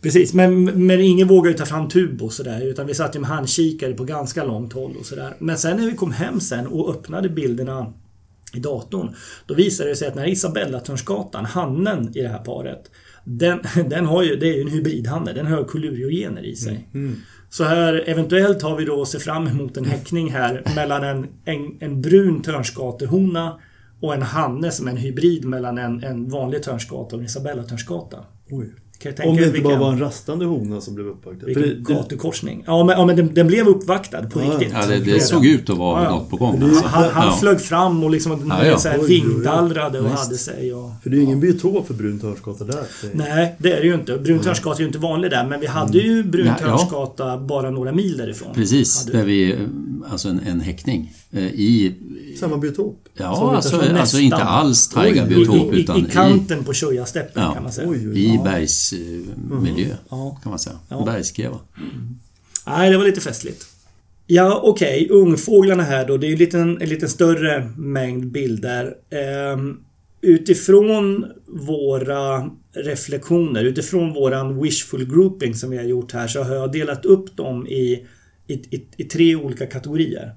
precis. 0.00 0.34
Men, 0.34 0.64
men 0.64 1.00
ingen 1.00 1.28
vågade 1.28 1.52
ju 1.52 1.58
ta 1.58 1.66
fram 1.66 1.88
tub 1.88 2.22
och 2.22 2.32
sådär. 2.32 2.60
Utan 2.66 2.86
vi 2.86 2.94
satt 2.94 3.16
ju 3.16 3.20
med 3.20 3.28
handkikare 3.30 3.92
på 3.92 4.04
ganska 4.04 4.44
långt 4.44 4.72
håll 4.72 4.96
och 5.00 5.06
sådär. 5.06 5.36
Men 5.38 5.58
sen 5.58 5.76
när 5.76 5.86
vi 5.86 5.96
kom 5.96 6.12
hem 6.12 6.40
sen 6.40 6.66
och 6.66 6.90
öppnade 6.90 7.28
bilderna 7.28 7.92
i 8.54 8.58
datorn. 8.60 9.14
Då 9.46 9.54
visade 9.54 9.88
det 9.88 9.96
sig 9.96 10.08
att 10.08 10.14
den 10.14 10.22
här 10.22 10.30
Isabella-törnskatan, 10.30 11.44
hannen 11.44 12.16
i 12.16 12.22
det 12.22 12.28
här 12.28 12.38
paret. 12.44 12.90
Den, 13.24 13.58
den 13.90 14.06
har 14.06 14.22
ju, 14.22 14.36
det 14.36 14.48
är 14.48 14.54
ju 14.54 14.60
en 14.62 14.68
hybridhanne. 14.68 15.32
Den 15.32 15.46
har 15.46 15.64
koluriogener 15.64 16.42
i 16.42 16.56
sig. 16.56 16.88
Så 17.50 17.64
här 17.64 18.04
eventuellt 18.06 18.62
har 18.62 18.76
vi 18.76 18.84
då 18.84 19.04
se 19.04 19.18
fram 19.18 19.46
emot 19.46 19.76
en 19.76 19.84
häckning 19.84 20.30
här 20.32 20.62
mellan 20.76 21.04
en, 21.04 21.26
en, 21.44 21.76
en 21.80 22.02
brun 22.02 22.42
törnskatehona 22.42 23.58
och 24.02 24.14
en 24.14 24.22
hanne 24.22 24.70
som 24.70 24.86
är 24.86 24.90
en 24.90 24.96
hybrid 24.96 25.44
mellan 25.44 25.78
en, 25.78 26.04
en 26.04 26.28
vanlig 26.28 26.62
törnskata 26.62 27.16
och 27.16 27.20
en 27.20 27.26
Isabella-törnskata. 27.26 28.16
Oj. 28.50 28.70
Om 29.04 29.12
det 29.14 29.28
inte 29.30 29.42
bara 29.42 29.52
vilken- 29.52 29.78
var 29.80 29.92
en 29.92 29.98
rastande 29.98 30.44
hona 30.44 30.80
som 30.80 30.94
blev 30.94 31.06
uppvaktad. 31.06 31.46
Vilken 31.46 31.62
det, 31.62 31.74
det, 31.74 31.94
gatukorsning. 31.94 32.64
Ja 32.66 32.84
men, 32.84 32.98
ja, 32.98 33.06
men 33.06 33.16
den, 33.16 33.34
den 33.34 33.46
blev 33.46 33.68
uppvaktad 33.68 34.22
på 34.30 34.40
Ja, 34.40 34.50
riktigt. 34.50 34.72
Ja, 34.72 34.86
det, 34.86 34.98
det 34.98 35.20
såg 35.20 35.46
ut 35.46 35.70
att 35.70 35.76
vara 35.78 36.04
Ja, 36.04 36.10
något 36.10 36.30
på 36.30 36.36
gång. 36.36 36.62
Alltså. 36.62 36.86
Han, 36.86 37.10
han 37.10 37.26
Ja. 37.26 37.36
flög 37.40 37.60
fram 37.60 38.04
och 38.04 38.10
liksom 38.10 38.46
Ja, 38.50 38.66
ja. 38.66 38.78
Så 38.78 38.88
här, 38.88 38.98
vingdallrade 38.98 40.00
och 40.00 40.06
Visst. 40.06 40.24
hade 40.24 40.36
sig. 40.38 40.74
Och, 40.74 40.90
för 41.02 41.10
det 41.10 41.16
är 41.16 41.18
ju 41.18 41.24
ingen 41.24 41.40
biotop 41.40 41.86
för 41.86 41.94
brun 41.94 42.18
törnskata 42.18 42.64
där. 42.64 42.74
Det- 42.74 43.08
Nej, 43.14 43.54
det 43.58 43.72
är 43.72 43.80
det 43.80 43.86
ju 43.86 43.94
inte. 43.94 44.18
Brun 44.18 44.38
törnskata 44.40 44.76
är 44.76 44.80
ju 44.80 44.86
inte 44.86 44.98
vanlig 44.98 45.30
där. 45.30 45.46
Men 45.46 45.60
vi 45.60 45.66
hade 45.66 45.98
ju 45.98 46.22
brun 46.24 46.46
Ja, 46.46 46.54
ja. 46.60 46.66
törnskata 46.78 47.38
bara 47.38 47.70
några 47.70 47.92
mil 47.92 48.16
därifrån. 48.16 48.54
Precis, 48.54 49.06
Hade- 49.06 49.18
där 49.18 49.24
vi... 49.24 49.56
Alltså 50.08 50.28
en, 50.28 50.40
en 50.40 50.60
häckning. 50.60 51.12
eh, 51.30 51.44
I... 51.44 51.94
Samma 52.40 52.56
biotop. 52.58 53.08
Ja, 53.14 53.26
alltså, 53.56 53.76
alltså 53.76 53.92
nästan. 53.92 54.20
inte 54.20 54.36
alls 54.36 54.90
I, 54.90 54.94
taigabiotop 54.94 55.74
i, 55.74 55.76
i, 55.76 55.80
utan 55.80 55.98
I 55.98 56.10
kanten 56.10 56.64
på 56.64 56.72
Tjojasteppen 56.72 57.42
Ja. 57.42 57.54
kan 57.54 57.62
man 57.62 57.72
säga. 57.72 57.88
Oj, 57.88 58.08
oj. 58.08 58.18
i, 58.18 58.24
i 58.24 58.34
Ja. 58.34 58.42
bergsmiljö. 58.42 59.94
Ja. 60.10 60.38
Kan 60.42 60.50
man 60.50 60.58
säga. 60.58 60.76
Ja. 60.88 61.04
Bergskreva. 61.04 61.58
Nej, 62.66 62.90
det 62.90 62.96
var 62.98 63.04
lite 63.04 63.20
festligt. 63.20 63.66
Ja, 64.26 64.60
okej. 64.64 65.08
Ungfåglarna 65.10 65.82
här 65.82 66.06
då. 66.06 66.16
Det 66.16 66.26
är 66.26 66.28
ju 66.28 66.32
en 66.34 66.38
liten, 66.38 66.82
en 66.82 66.88
liten 66.88 67.08
större 67.08 67.72
mängd 67.76 68.26
bilder. 68.32 68.94
Ehm, 69.10 69.76
utifrån 70.22 71.24
våra 71.46 72.50
reflektioner, 72.72 73.64
utifrån 73.64 74.12
våran 74.12 74.62
wishful 74.62 75.04
grouping 75.06 75.54
som 75.54 75.70
vi 75.70 75.76
har 75.76 75.84
gjort 75.84 76.12
här 76.12 76.28
så 76.28 76.42
har 76.42 76.54
jag 76.54 76.72
delat 76.72 77.04
upp 77.04 77.36
dem 77.36 77.66
i, 77.66 78.06
i, 78.50 78.76
i, 78.76 78.86
i 78.96 79.04
tre 79.04 79.36
olika 79.36 79.66
kategorier. 79.66 80.34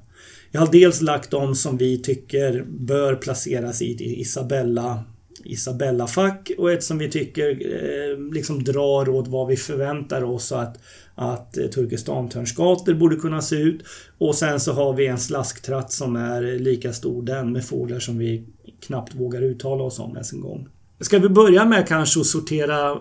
Jag 0.52 0.62
har 0.62 0.72
dels 0.72 1.02
lagt 1.02 1.32
dem 1.32 1.56
som 1.56 1.78
vi 1.78 1.98
tycker 1.98 2.66
bör 2.68 3.16
placeras 3.16 3.82
i 3.82 3.94
ett 3.94 4.02
Isabella 4.02 5.04
Isabella-fack 5.44 6.52
och 6.58 6.72
ett 6.72 6.84
som 6.84 6.98
vi 6.98 7.10
tycker 7.10 7.50
eh, 7.50 8.34
liksom 8.34 8.64
drar 8.64 9.10
åt 9.10 9.28
vad 9.28 9.48
vi 9.48 9.58
förväntar 9.58 10.24
oss 10.24 10.52
att, 10.52 10.78
att 11.16 11.58
eh, 11.58 11.66
Turkestan-törnskator 11.66 12.94
borde 12.94 13.16
kunna 13.16 13.42
se 13.42 13.56
ut. 13.56 13.84
Och 14.18 14.36
sen 14.36 14.60
så 14.60 14.74
har 14.74 14.94
vi 14.94 15.08
en 15.08 15.18
slasktratt 15.18 15.92
som 15.92 16.16
är 16.16 16.60
lika 16.60 16.94
stor 16.94 17.24
den 17.24 17.52
med 17.52 17.66
fåglar 17.66 18.00
som 18.00 18.18
vi 18.18 18.46
knappt 18.88 19.16
vågar 19.16 19.42
uttala 19.42 19.84
oss 19.84 20.00
om 20.00 20.12
ens 20.12 20.34
en 20.34 20.42
gång. 20.42 20.68
Ska 21.00 21.20
vi 21.20 21.30
börja 21.30 21.66
med 21.66 21.88
kanske 21.88 22.20
att 22.20 22.26
sortera 22.26 22.98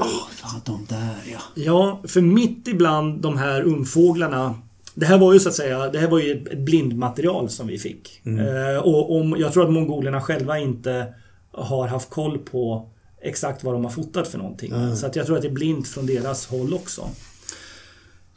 Åh, 0.00 0.28
fan 0.30 0.60
de 0.64 0.86
där 0.88 1.16
ja. 1.32 1.38
Ja, 1.54 2.02
för 2.04 2.20
mitt 2.20 2.68
ibland 2.68 3.20
de 3.20 3.36
här 3.36 3.62
ungfåglarna 3.62 4.54
det 4.94 5.06
här 5.06 5.18
var 5.18 5.32
ju 5.32 5.40
så 5.40 5.48
att 5.48 5.54
säga, 5.54 5.90
det 5.90 5.98
här 5.98 6.08
var 6.08 6.18
ju 6.18 6.32
ett 6.32 6.58
blindmaterial 6.58 7.48
som 7.48 7.66
vi 7.66 7.78
fick. 7.78 8.20
Eh, 8.26 8.82
och 8.82 9.16
om, 9.20 9.36
jag 9.38 9.52
tror 9.52 9.64
att 9.64 9.72
mongolerna 9.72 10.20
själva 10.20 10.58
inte 10.58 11.14
har 11.50 11.88
haft 11.88 12.10
koll 12.10 12.38
på 12.38 12.88
exakt 13.22 13.64
vad 13.64 13.74
de 13.74 13.84
har 13.84 13.90
fotat 13.90 14.28
för 14.28 14.38
någonting. 14.38 14.72
Så 14.96 15.06
att 15.06 15.16
jag 15.16 15.26
tror 15.26 15.36
att 15.36 15.42
det 15.42 15.48
är 15.48 15.52
blint 15.52 15.88
från 15.88 16.06
deras 16.06 16.46
håll 16.46 16.74
också. 16.74 17.08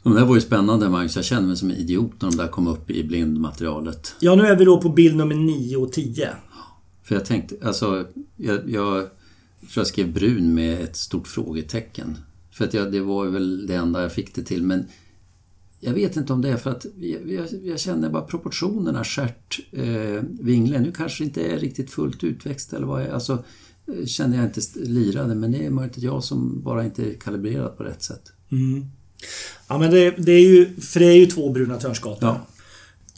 De 0.02 0.14
där 0.14 0.24
var 0.24 0.34
ju 0.34 0.40
spännande 0.40 0.88
Magnus. 0.88 1.16
Jag 1.16 1.24
kände 1.24 1.48
mig 1.48 1.56
som 1.56 1.70
en 1.70 1.76
idiot 1.76 2.12
när 2.20 2.30
de 2.30 2.36
där 2.36 2.48
kom 2.48 2.66
upp 2.66 2.90
i 2.90 3.04
blindmaterialet. 3.04 4.14
Ja, 4.20 4.34
nu 4.34 4.46
är 4.46 4.56
vi 4.56 4.64
då 4.64 4.80
på 4.80 4.88
bild 4.88 5.16
nummer 5.16 5.34
9 5.34 5.76
och 5.76 5.92
10. 5.92 6.28
För 7.02 7.14
jag 7.14 7.24
tänkte, 7.24 7.54
alltså, 7.62 8.06
jag, 8.36 8.70
jag 8.70 9.06
tror 9.60 9.80
jag 9.80 9.86
skrev 9.86 10.12
brun 10.12 10.54
med 10.54 10.80
ett 10.80 10.96
stort 10.96 11.28
frågetecken. 11.28 12.18
För 12.50 12.64
att 12.64 12.74
jag, 12.74 12.92
det 12.92 13.00
var 13.00 13.26
väl 13.26 13.66
det 13.66 13.74
enda 13.74 14.02
jag 14.02 14.12
fick 14.12 14.34
det 14.34 14.42
till. 14.42 14.62
Men 14.62 14.84
jag 15.80 15.92
vet 15.92 16.16
inte 16.16 16.32
om 16.32 16.42
det 16.42 16.48
är 16.48 16.56
för 16.56 16.70
att 16.70 16.86
jag, 17.00 17.32
jag, 17.32 17.46
jag 17.64 17.80
känner 17.80 18.10
bara 18.10 18.22
proportionerna, 18.22 19.04
stjärt, 19.04 19.60
eh, 19.72 20.22
vingle. 20.40 20.80
Nu 20.80 20.92
kanske 20.92 21.24
inte 21.24 21.42
är 21.42 21.58
riktigt 21.58 21.90
fullt 21.90 22.24
utväxt 22.24 22.72
eller 22.72 22.86
vad 22.86 23.02
jag, 23.02 23.10
alltså 23.10 23.44
eh, 23.86 24.06
känner 24.06 24.36
jag 24.36 24.46
inte 24.46 24.60
lirade. 24.74 25.34
Men 25.34 25.52
det 25.52 25.66
är 25.66 25.70
möjligt 25.70 25.96
att 25.96 26.02
jag 26.02 26.24
som 26.24 26.62
bara 26.62 26.84
inte 26.84 27.10
är 27.10 27.14
kalibrerat 27.14 27.78
på 27.78 27.84
rätt 27.84 28.02
sätt. 28.02 28.32
Ja, 29.68 29.78
men 29.78 29.90
det, 29.90 30.10
det 30.10 30.32
är 30.32 30.48
ju, 30.48 30.76
för 30.80 31.00
det 31.00 31.06
är 31.06 31.16
ju 31.16 31.26
två 31.26 31.50
bruna 31.50 31.76
törnskator. 31.76 32.28
Ja. 32.28 32.46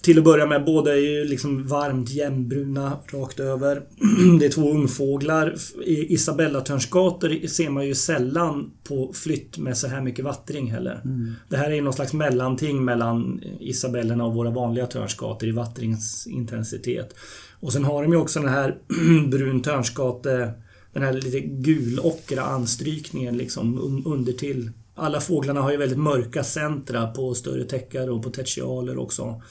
Till 0.03 0.19
att 0.19 0.25
börja 0.25 0.47
med, 0.47 0.65
båda 0.65 0.93
är 0.93 1.01
ju 1.01 1.25
liksom 1.25 1.67
varmt 1.67 2.11
jämnbruna 2.11 2.99
rakt 3.13 3.41
över. 3.41 3.83
Det 4.41 4.47
är 4.47 4.51
två 4.51 4.71
ungfåglar. 4.71 5.55
I 5.85 6.15
Isabella-törnskator 6.15 7.47
ser 7.47 7.71
man 7.71 7.87
ju 7.87 7.95
sällan 7.95 8.71
på 8.85 9.13
flytt 9.15 9.59
med 9.59 9.77
så 9.77 9.87
här 9.87 10.01
mycket 10.01 10.25
vattring 10.25 10.71
heller. 10.71 11.01
Det 11.49 11.57
här 11.57 11.71
är 11.71 11.75
ju 11.75 11.81
någon 11.81 11.93
slags 11.93 12.13
mellanting 12.13 12.85
mellan 12.85 13.41
Isabellerna 13.61 14.25
och 14.25 14.35
våra 14.35 14.51
vanliga 14.51 14.87
törnskator 14.87 15.49
i 15.49 15.53
vattringsintensitet. 15.53 17.15
Och 17.61 17.73
sen 17.73 17.85
har 17.85 18.03
de 18.03 18.13
ju 18.13 18.19
också 18.19 18.41
den 18.41 18.49
här 18.49 18.79
brun 19.29 19.63
törnskate 19.63 20.53
den 20.93 21.03
här 21.03 21.13
lite 21.13 21.41
gulockra 21.41 22.43
anstrykningen 22.43 23.37
liksom 23.37 23.79
un- 23.79 24.03
under 24.13 24.33
till. 24.33 24.71
Alla 24.95 25.21
fåglarna 25.21 25.61
har 25.61 25.71
ju 25.71 25.77
väldigt 25.77 25.99
mörka 25.99 26.45
centra 26.45 27.07
på 27.07 27.35
större 27.35 27.65
täckare 27.65 28.11
och 28.11 28.23
på 28.23 28.31
tertialer 28.31 28.99
också. 28.99 29.43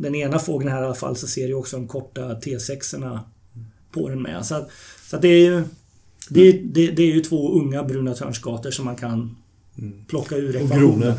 Den 0.00 0.14
ena 0.14 0.38
fågeln 0.38 0.70
här 0.72 0.82
i 0.82 0.84
alla 0.84 0.94
fall 0.94 1.16
så 1.16 1.26
ser 1.26 1.48
du 1.48 1.54
också 1.54 1.76
de 1.76 1.88
korta 1.88 2.20
T6orna 2.34 3.20
på 3.92 4.08
den 4.08 4.22
med. 4.22 4.46
Så, 4.46 4.54
att, 4.54 4.70
så 5.10 5.16
att 5.16 5.22
det 5.22 5.28
är 5.28 5.44
ju 5.44 5.62
det, 6.28 6.40
är- 6.48 6.60
det, 6.64 6.86
det 6.90 7.02
är 7.02 7.14
ju 7.14 7.20
två 7.20 7.52
unga 7.60 7.82
bruna 7.84 8.14
törnskator 8.14 8.70
som 8.70 8.84
man 8.84 8.96
kan 8.96 9.36
plocka 10.08 10.36
ur 10.36 10.56
ekvationen. 10.56 11.14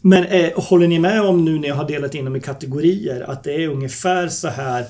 Men 0.00 0.24
eh, 0.24 0.50
håller 0.56 0.88
ni 0.88 0.98
med 0.98 1.22
om 1.22 1.44
nu 1.44 1.58
när 1.58 1.68
jag 1.68 1.74
har 1.74 1.88
delat 1.88 2.14
in 2.14 2.24
dem 2.24 2.36
i 2.36 2.40
kategorier 2.40 3.20
att 3.30 3.44
det 3.44 3.64
är 3.64 3.68
ungefär 3.68 4.28
så 4.28 4.48
här 4.48 4.86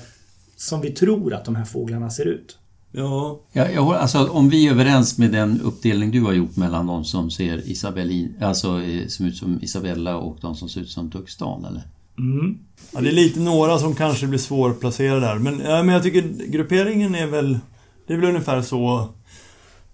som 0.55 0.81
vi 0.81 0.91
tror 0.91 1.33
att 1.33 1.45
de 1.45 1.55
här 1.55 1.65
fåglarna 1.65 2.09
ser 2.09 2.25
ut? 2.25 2.57
Ja, 2.91 3.41
Ja, 3.53 3.69
jag, 3.69 3.87
alltså, 3.95 4.27
om 4.27 4.49
vi 4.49 4.67
är 4.67 4.71
överens 4.71 5.17
med 5.17 5.31
den 5.31 5.61
uppdelning 5.61 6.11
du 6.11 6.21
har 6.21 6.33
gjort 6.33 6.55
mellan 6.55 6.87
de 6.87 7.03
som 7.05 7.31
ser 7.31 7.69
Isabellin, 7.69 8.35
alltså 8.41 8.81
eh, 8.81 9.07
som 9.07 9.25
ut 9.25 9.37
som 9.37 9.59
Isabella 9.63 10.17
och 10.17 10.37
de 10.41 10.55
som 10.55 10.69
ser 10.69 10.81
ut 10.81 10.89
som 10.89 11.11
Turkestan, 11.11 11.65
eller? 11.65 11.83
Mm. 12.17 12.57
Ja, 12.91 13.01
det 13.01 13.09
är 13.09 13.13
lite 13.13 13.39
några 13.39 13.79
som 13.79 13.95
kanske 13.95 14.27
blir 14.27 14.39
svårplacerade 14.39 15.19
där. 15.19 15.35
Men, 15.35 15.59
ja, 15.59 15.83
men 15.83 15.93
jag 15.93 16.03
tycker 16.03 16.21
grupperingen 16.47 17.15
är 17.15 17.27
väl... 17.27 17.59
Det 18.07 18.13
är 18.13 18.17
väl 18.17 18.29
ungefär 18.29 18.61
så... 18.61 19.07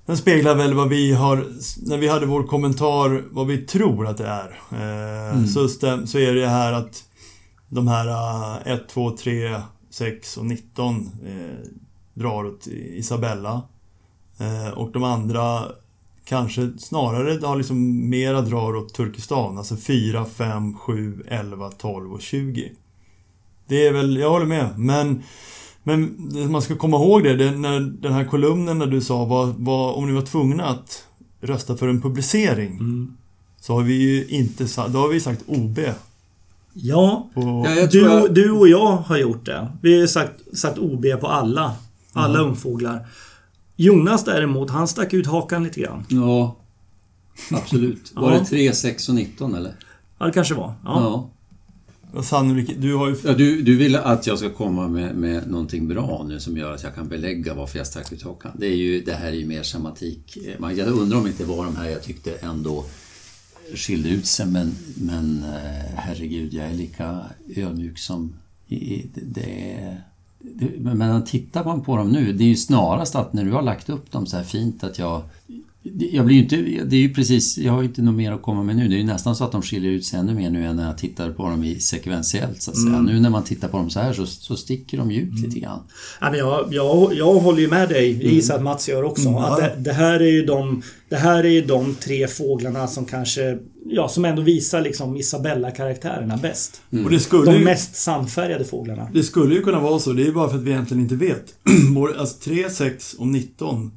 Den 0.06 0.18
speglar 0.18 0.56
väl 0.56 0.74
vad 0.74 0.90
vi 0.90 1.14
har... 1.14 1.46
När 1.90 1.98
vi 1.98 2.08
hade 2.08 2.26
vår 2.26 2.44
kommentar 2.44 3.24
vad 3.32 3.48
vi 3.48 3.58
tror 3.58 4.08
att 4.08 4.18
det 4.18 4.28
är. 4.28 4.60
Eh, 4.72 5.46
så, 5.46 5.68
stäm, 5.68 6.08
så 6.08 6.20
är 6.20 6.34
det 6.34 6.48
här 6.48 6.74
att 6.74 7.04
de 7.70 7.88
här 7.88 8.68
1, 8.68 8.90
2, 8.90 9.12
3 9.18 9.62
6 9.90 10.38
och 10.38 10.46
19 10.46 11.12
eh, 11.26 11.70
drar 12.14 12.46
åt 12.46 12.68
Isabella. 12.68 13.62
Eh, 14.40 14.70
och 14.70 14.92
de 14.92 15.04
andra 15.04 15.64
kanske 16.28 16.72
snarare 16.80 17.46
har 17.48 17.56
liksom 17.56 18.10
mera 18.10 18.42
drar 18.42 18.76
åt 18.76 18.94
Turkestan. 18.94 19.58
Alltså 19.58 19.76
4, 19.78 20.26
5, 20.26 20.74
7, 20.78 21.24
11, 21.28 21.70
12 21.70 22.14
och 22.14 22.22
20. 22.22 22.72
Det 23.68 23.88
är 23.88 23.94
väl, 23.94 24.18
jag 24.18 24.30
håller 24.30 24.46
med. 24.46 24.80
Men, 24.80 25.24
men 25.84 26.16
man 26.52 26.62
ska 26.62 26.76
komma 26.76 26.98
ihåg 26.98 27.24
det, 27.24 27.36
det 27.36 27.52
när 27.52 27.80
den 27.80 28.14
här 28.14 28.26
kolumnen 28.26 28.78
när 28.80 28.86
du 28.88 29.02
sa 29.02 29.26
var, 29.26 29.54
var, 29.58 29.94
om 29.94 30.08
ni 30.08 30.14
var 30.14 30.22
tvungna 30.22 30.66
att 30.66 31.04
rösta 31.42 31.78
för 31.78 31.88
en 31.88 32.02
publicering. 32.02 32.72
Mm. 32.72 33.14
Så 33.62 33.74
har 33.74 33.82
vi 33.84 33.94
ju 33.94 34.26
inte 34.28 34.68
sagt, 34.68 34.94
då 34.94 35.00
har 35.00 35.08
vi 35.08 35.20
sagt 35.20 35.44
OB. 35.48 35.80
Ja, 36.74 37.30
På, 37.34 37.64
Ja, 37.68 37.88
du, 37.88 38.02
jag- 38.02 38.34
du 38.34 38.52
och 38.52 38.68
jag 38.68 38.88
har 38.98 39.18
gjort 39.18 39.46
det. 39.46 39.68
Vi 39.82 40.00
har 40.00 40.08
sagt, 40.08 40.58
sagt 40.58 40.78
OB 40.78 41.06
på 41.22 41.28
alla. 41.28 41.76
Alla 42.14 42.38
Mm. 42.40 42.50
ungfåglar. 42.50 43.08
Jonas 43.80 44.24
däremot, 44.26 44.70
han 44.70 44.88
stack 44.88 45.14
ut 45.14 45.28
hakan 45.28 45.64
lite 45.64 45.80
grann. 45.80 46.06
Ja, 46.10 46.58
absolut. 47.52 48.12
Var 48.16 48.32
Ja. 48.34 48.40
det 48.40 48.46
3, 48.46 48.74
6 48.74 49.10
och 49.10 49.16
19 49.16 49.56
eller? 49.56 49.76
Ja, 50.20 50.26
det 50.26 50.32
kanske 50.32 50.54
var. 50.54 50.74
Ja. 50.84 51.02
Ja. 51.02 51.30
och 52.20 52.26
sannolikt, 52.26 52.72
du 52.78 52.96
har 52.96 53.08
ju... 53.10 53.16
Ja, 53.26 53.34
du, 53.34 53.62
du 53.62 53.76
vill 53.78 53.96
att 53.96 54.28
jag 54.28 54.38
ska 54.40 54.50
komma 54.50 54.88
med, 54.88 55.16
med 55.16 55.48
någonting 55.52 55.88
bra 55.88 56.26
nu 56.28 56.40
som 56.40 56.58
gör 56.58 56.74
att 56.74 56.84
jag 56.84 56.96
kan 56.96 57.08
belägga 57.08 57.54
varför 57.54 57.78
jag 57.78 57.88
stack 57.88 58.12
ut 58.12 58.24
hakan. 58.24 58.52
Det, 58.60 58.68
är 58.68 58.76
ju, 58.76 59.02
det 59.02 59.14
här 59.14 59.28
är 59.28 59.32
ju 59.36 59.46
mer 59.46 59.64
semantik. 59.64 60.38
Man- 60.60 60.76
Jag 60.78 60.88
undrar 60.88 61.18
om 61.18 61.28
inte 61.28 61.44
det 61.44 61.50
var 61.50 61.66
de 61.66 61.76
här 61.76 61.90
jag 61.90 62.04
tyckte 62.04 62.32
ändå 62.36 62.86
skilde 63.76 64.10
ut 64.10 64.26
sig 64.26 64.46
men, 64.46 64.76
men 64.96 65.44
eh, 65.44 65.96
herregud, 65.96 66.54
jag 66.54 66.66
är 66.66 66.74
lika 66.74 67.20
ödmjuk 67.56 67.98
som... 68.00 68.34
I, 68.68 68.76
i- 68.76 69.10
det, 69.16 69.22
är- 69.42 69.82
det, 69.82 69.98
men 70.78 71.26
tittar 71.26 71.64
man 71.64 71.82
på 71.82 71.98
dem 71.98 72.10
nu, 72.10 72.34
det 72.34 72.44
är 72.44 72.48
ju 72.48 72.56
snarast 72.56 73.16
att 73.16 73.34
när 73.34 73.46
du 73.46 73.52
har 73.52 73.62
lagt 73.62 73.90
upp 73.90 74.12
dem 74.12 74.26
så 74.26 74.38
här 74.38 74.44
fint 74.44 74.84
att 74.84 75.00
jag... 75.00 75.22
Jag 76.12 76.26
blir 76.26 76.36
ju 76.36 76.44
inte, 76.44 76.56
det 76.86 76.96
är 76.96 77.00
ju 77.00 77.14
precis, 77.14 77.58
jag 77.58 77.72
har 77.72 77.82
ju 77.82 77.88
inte 77.88 78.02
något 78.02 78.16
mer 78.16 78.32
att 78.32 78.42
komma 78.42 78.64
med 78.64 78.76
nu. 78.76 78.88
Det 78.88 78.96
är 78.96 78.98
ju 78.98 79.04
nästan 79.04 79.36
så 79.36 79.44
att 79.44 79.52
de 79.52 79.62
skiljer 79.62 79.92
ut 79.92 80.06
sig 80.06 80.20
ännu 80.20 80.34
mer 80.34 80.50
nu 80.50 80.66
än 80.66 80.76
när 80.76 80.86
jag 80.86 80.98
tittar 80.98 81.32
på 81.32 81.44
dem 81.44 81.64
i 81.64 81.80
sekventiellt 81.80 82.62
så 82.62 82.72
att 82.72 82.78
säga. 82.78 83.02
Nu 83.02 83.20
när 83.20 83.30
man 83.30 83.44
tittar 83.44 83.68
på 83.68 83.78
dem 83.78 83.90
så 83.90 84.00
här 84.00 84.14
så, 84.14 84.26
så 84.26 84.56
sticker 84.56 84.98
de 84.98 85.12
ju 85.12 85.22
ut 85.22 85.40
lite 85.40 85.60
grann. 85.60 85.80
Ja, 86.22 86.30
men 86.30 86.40
jag, 86.40 86.74
jag, 86.74 87.14
jag 87.14 87.34
håller 87.34 87.60
ju 87.60 87.68
med 87.68 87.90
dig. 87.90 88.24
Jag 88.24 88.34
gissar 88.34 88.56
att 88.56 88.64
Mats 88.64 88.90
gör 88.90 89.04
också. 89.04 89.30
Mm, 89.30 89.44
att 89.44 89.58
det, 89.58 89.76
det, 89.78 89.94
här 89.94 90.20
är 90.20 90.32
ju 90.32 90.46
de, 90.46 90.82
det 91.10 91.16
här 91.16 91.44
är 91.44 91.50
ju 91.50 91.62
de 91.62 91.96
tre 91.96 92.28
fåglarna 92.28 92.88
som 92.88 93.06
kanske... 93.06 93.58
Ja, 93.90 94.10
som 94.10 94.26
ändå 94.26 94.42
visar 94.42 94.82
liksom 94.82 95.18
Isabella-karaktärerna 95.18 96.38
bäst. 96.38 96.82
Och 97.06 97.12
det 97.12 97.20
skulle, 97.20 97.52
De 97.52 97.58
ju, 97.58 97.64
mest 97.64 97.96
sandfärgade 97.96 98.66
fåglarna. 98.66 99.10
det 99.14 99.24
skulle 99.24 99.56
ju 99.56 99.62
kunna 99.62 99.80
vara 99.80 100.00
så, 100.00 100.14
det 100.14 100.28
är 100.28 100.32
bara 100.32 100.50
för 100.50 100.58
att 100.58 100.64
vi 100.64 100.72
egentligen 100.72 101.04
inte 101.04 101.16
vet. 101.16 101.54
Alltså 102.20 102.38
3, 102.44 102.70
6 102.70 103.14
och 103.14 103.28
19. 103.28 103.92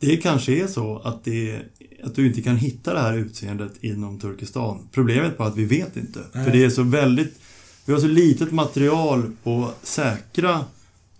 Det 0.00 0.16
kanske 0.16 0.62
är 0.62 0.66
så 0.66 0.98
att, 0.98 1.24
det, 1.24 1.60
att 2.04 2.14
du 2.14 2.26
inte 2.26 2.42
kan 2.42 2.56
hitta 2.56 2.94
det 2.94 3.00
här 3.00 3.16
utseendet 3.16 3.72
inom 3.80 4.18
Turkestan. 4.18 4.88
Problemet 4.92 5.40
är 5.40 5.44
att 5.44 5.56
vi 5.56 5.64
vet 5.64 5.96
inte. 5.96 6.20
För 6.32 6.50
det 6.52 6.64
är 6.64 6.70
så 6.70 6.82
väldigt... 6.82 7.40
Vi 7.84 7.92
har 7.92 8.00
så 8.00 8.06
litet 8.06 8.52
material 8.52 9.30
på 9.42 9.70
säkra 9.82 10.64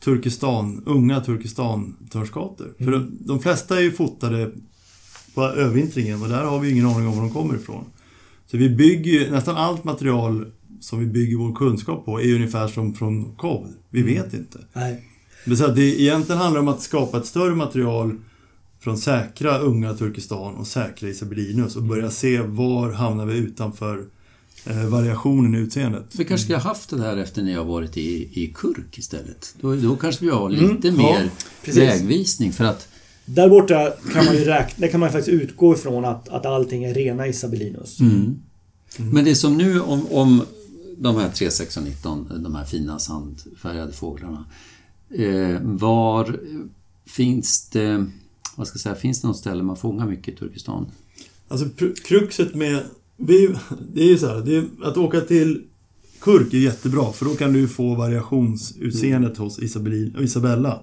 Turkestan, 0.01 0.83
unga 0.87 1.21
Turkestan-törnskator. 1.21 2.75
För 2.79 2.91
de, 2.91 3.19
de 3.21 3.41
flesta 3.41 3.77
är 3.77 3.81
ju 3.81 3.93
fotade 3.93 4.51
på 5.35 5.43
övervintringen 5.45 6.23
och 6.23 6.29
där 6.29 6.45
har 6.45 6.61
vi 6.61 6.71
ingen 6.71 6.87
aning 6.87 7.09
om 7.09 7.15
var 7.17 7.23
de 7.23 7.31
kommer 7.31 7.55
ifrån. 7.55 7.85
Så 8.51 8.57
vi 8.57 8.71
bygger 8.71 9.13
ju, 9.13 9.31
nästan 9.31 9.57
allt 9.57 9.85
material 9.85 10.53
som 10.81 10.99
vi 10.99 11.07
bygger 11.07 11.37
vår 11.37 11.55
kunskap 11.55 12.05
på 12.05 12.21
är 12.21 12.35
ungefär 12.35 12.69
som 12.69 12.95
från 12.95 13.37
KOV. 13.37 13.67
Vi 13.91 14.03
vet 14.03 14.35
inte. 14.35 14.59
Nej. 14.73 15.05
Det, 15.45 15.57
så 15.57 15.67
det 15.67 16.01
egentligen 16.01 16.41
handlar 16.41 16.61
om 16.61 16.69
att 16.69 16.83
skapa 16.83 17.19
ett 17.19 17.27
större 17.27 17.55
material 17.55 18.17
från 18.81 18.99
säkra 18.99 19.59
unga 19.59 19.95
Turkestan 19.95 20.55
och 20.55 20.67
säkra 20.67 21.09
Isabellinus 21.09 21.77
och 21.77 21.83
börja 21.83 22.11
se 22.11 22.41
var 22.41 22.93
hamnar 22.93 23.27
vi 23.27 23.39
utanför 23.39 24.05
eh, 24.67 24.85
variationen 24.87 25.55
i 25.55 25.59
utseendet. 25.59 26.05
Vi 26.13 26.25
kanske 26.25 26.45
skulle 26.45 26.59
ha 26.59 26.69
haft 26.69 26.91
det 26.91 27.03
här 27.03 27.17
efter 27.17 27.43
när 27.43 27.53
jag 27.53 27.65
varit 27.65 27.97
i, 27.97 28.43
i 28.43 28.53
Kurk 28.55 28.99
istället. 28.99 29.55
Då, 29.61 29.75
då 29.77 29.97
kanske 29.97 30.25
vi 30.25 30.31
har 30.31 30.51
lite 30.51 30.89
Mm, 30.89 31.01
ja, 31.01 31.13
mer 31.13 31.31
precis. 31.65 31.83
vägvisning 31.83 32.53
för 32.53 32.65
att 32.65 32.89
Där 33.25 33.49
borta 33.49 33.93
kan 34.13 34.25
man 34.25 34.35
ju 34.35 34.45
räkna, 34.45 34.87
där 34.87 34.93
kan 34.93 35.01
man 35.01 35.13
faktiskt 35.13 35.43
utgå 35.43 35.75
ifrån 35.75 36.05
att, 36.05 36.29
att 36.29 36.47
allting 36.47 36.85
är 36.85 36.95
rena 36.95 37.27
Isabellinus. 37.27 38.01
Mm. 38.01 38.39
Men 38.97 39.25
det 39.25 39.31
är 39.31 39.35
som 39.35 39.57
nu 39.57 39.81
om, 39.81 40.07
om 40.11 40.43
de 40.99 41.17
här 41.17 41.31
3, 41.31 41.51
6 41.51 41.77
och 41.77 41.83
19, 41.83 42.43
de 42.43 42.55
här 42.55 42.65
fina 42.65 42.99
sandfärgade 42.99 43.93
fåglarna. 43.93 44.45
Eh, 45.15 45.61
var 45.63 46.41
finns 47.07 47.69
det, 47.69 48.07
vad 48.59 48.67
ska 48.67 48.77
jag 48.77 48.81
säga, 48.81 48.95
finns 48.95 49.21
det 49.21 49.29
något 49.29 49.37
ställe 49.37 49.63
man 49.63 49.77
fångar 49.77 50.07
mycket 50.07 50.35
i 50.35 50.37
Turkestan? 50.37 50.87
Alltså 51.49 51.67
kruxet 52.05 52.55
med... 52.55 52.83
Vi, 53.17 53.55
det 53.93 54.03
är 54.03 54.07
ju 54.07 54.19
så 54.19 54.27
här, 54.27 54.41
det 54.41 54.57
är, 54.57 54.65
att 54.83 54.97
åka 54.97 55.21
till 55.21 55.63
Kurk 56.21 56.55
är 56.55 56.59
jättebra 56.59 57.13
för 57.13 57.25
då 57.25 57.35
kan 57.35 57.53
du 57.53 57.69
få 57.69 57.95
variationsutseendet 57.95 59.39
hos 59.39 59.59
Isabellin, 59.59 60.17
Isabella. 60.21 60.81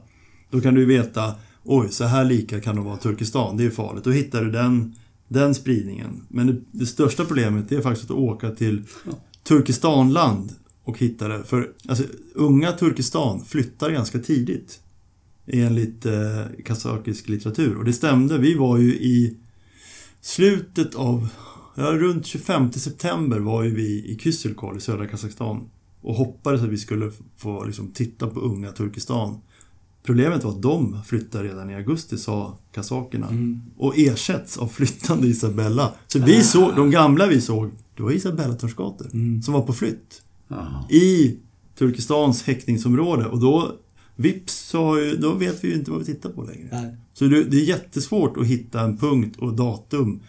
Då 0.49 0.61
kan 0.61 0.73
du 0.73 0.86
veta, 0.86 1.36
oj 1.63 1.88
så 1.91 2.03
här 2.03 2.26
lika 2.26 2.61
kan 2.61 2.76
de 2.76 2.86
vara 2.86 2.97
Turkestan, 2.97 3.57
det 3.57 3.65
är 3.65 3.69
farligt. 3.69 4.03
Då 4.03 4.11
hittar 4.11 4.43
du 4.43 4.51
den, 4.51 4.95
den 5.28 5.55
spridningen. 5.55 6.21
Men 6.30 6.47
det, 6.47 6.61
det 6.71 6.86
största 6.86 7.26
problemet 7.26 7.71
är 7.71 7.82
faktiskt 7.82 8.11
att 8.11 8.17
åka 8.17 8.51
till 8.51 8.84
Turkestanland 9.43 10.51
och 10.84 10.99
hitta 10.99 11.28
det. 11.28 11.43
För 11.43 11.71
alltså, 11.88 12.03
unga 12.34 12.71
Turkestan 12.71 13.45
flyttar 13.45 13.89
ganska 13.89 14.19
tidigt. 14.19 14.80
Enligt 15.48 16.06
eh, 16.06 16.46
kazakisk 16.66 17.30
litteratur. 17.30 17.78
Och 17.78 17.86
det 17.86 17.93
stämde. 17.93 18.38
Vi 18.38 18.54
var 18.54 18.78
ju 18.78 18.93
i 18.93 19.38
slutet 20.22 20.96
av, 20.96 21.28
ja, 21.76 21.84
runt 21.84 22.26
25 22.26 22.72
september 22.72 23.39
var 23.39 23.64
ju 23.64 23.76
vi 23.76 23.88
i 23.88 24.18
Kyselkol 24.22 24.78
i 24.78 24.80
södra 24.80 25.08
Kazakstan. 25.08 25.70
Och 26.02 26.16
hoppades 26.16 26.62
att 26.62 26.70
vi 26.70 26.78
skulle 26.78 27.12
få 27.38 27.66
liksom, 27.66 27.91
titta 27.91 28.28
på 28.28 28.39
unga 28.39 28.72
Turkestan. 28.72 29.38
Problemet 30.04 30.43
var 30.43 30.52
att 30.52 30.62
de 30.62 31.04
flyttar 31.06 31.43
redan 31.43 31.70
i 31.70 31.76
augusti, 31.76 32.18
sa 32.18 32.58
kazakerna. 32.72 33.28
Och 33.78 33.98
ersätts 33.98 34.58
av 34.58 34.68
flyttande 34.68 35.28
Isabella. 35.28 35.93
Så 36.08 36.20
vi 36.20 36.43
såg, 36.43 36.76
de 36.76 36.91
gamla 36.91 37.28
vi 37.28 37.41
såg, 37.41 37.72
det 37.96 38.04
var 38.04 38.12
Isabella-törnskator 38.12 39.10
som 39.41 39.54
var 39.54 39.62
på 39.62 39.74
flytt. 39.74 40.22
Jaha. 40.48 40.86
I 40.89 41.38
Turkestans 41.78 42.43
häckningsområde. 42.43 43.26
Och 43.26 43.39
då, 43.39 43.76
vips, 44.16 44.53
så 44.53 44.84
har 44.84 44.99
ju, 44.99 45.16
då 45.16 45.34
vet 45.34 45.63
vi 45.63 45.68
ju 45.68 45.74
inte 45.74 45.91
vad 45.91 45.99
vi 45.99 46.05
tittar 46.05 46.30
på 46.30 46.41
längre. 46.41 46.68
Nej. 46.72 46.95
Så 47.13 47.26
det, 47.26 47.43
det 47.43 47.57
är 47.57 47.63
jättesvårt 47.63 48.38
att 48.38 48.45
hitta 48.45 48.82
en 48.82 48.97
punkt 48.97 49.38
och 49.39 49.53
datum 49.53 50.22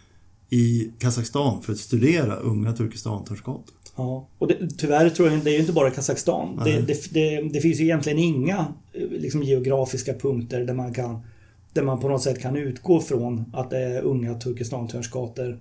i 0.50 0.90
Kazakstan 0.98 1.62
för 1.62 1.72
att 1.72 1.78
studera 1.78 2.36
unga 2.36 2.72
Turkestan-törnskator. 2.72 3.74
Ja. 3.96 4.28
Och 4.38 4.48
det, 4.48 4.78
tyvärr 4.78 5.10
tror 5.10 5.30
jag 5.30 5.44
det 5.44 5.50
är 5.50 5.54
ju 5.54 5.60
inte 5.60 5.72
bara 5.72 5.90
Kazakstan. 5.90 6.60
Det, 6.64 6.80
det, 6.80 7.12
det, 7.12 7.40
det 7.52 7.60
finns 7.60 7.80
ju 7.80 7.84
egentligen 7.84 8.18
inga 8.18 8.66
eh, 8.92 9.08
liksom, 9.10 9.42
geografiska 9.42 10.14
punkter 10.14 10.64
där 10.64 10.74
man 10.74 10.94
kan 10.94 11.20
där 11.72 11.82
man 11.82 12.00
på 12.00 12.08
något 12.08 12.22
sätt 12.22 12.40
kan 12.40 12.56
utgå 12.56 13.00
från 13.00 13.44
att 13.52 13.70
det 13.70 13.78
är 13.78 14.02
unga 14.02 14.34
Turkestan-törnskator 14.34 15.60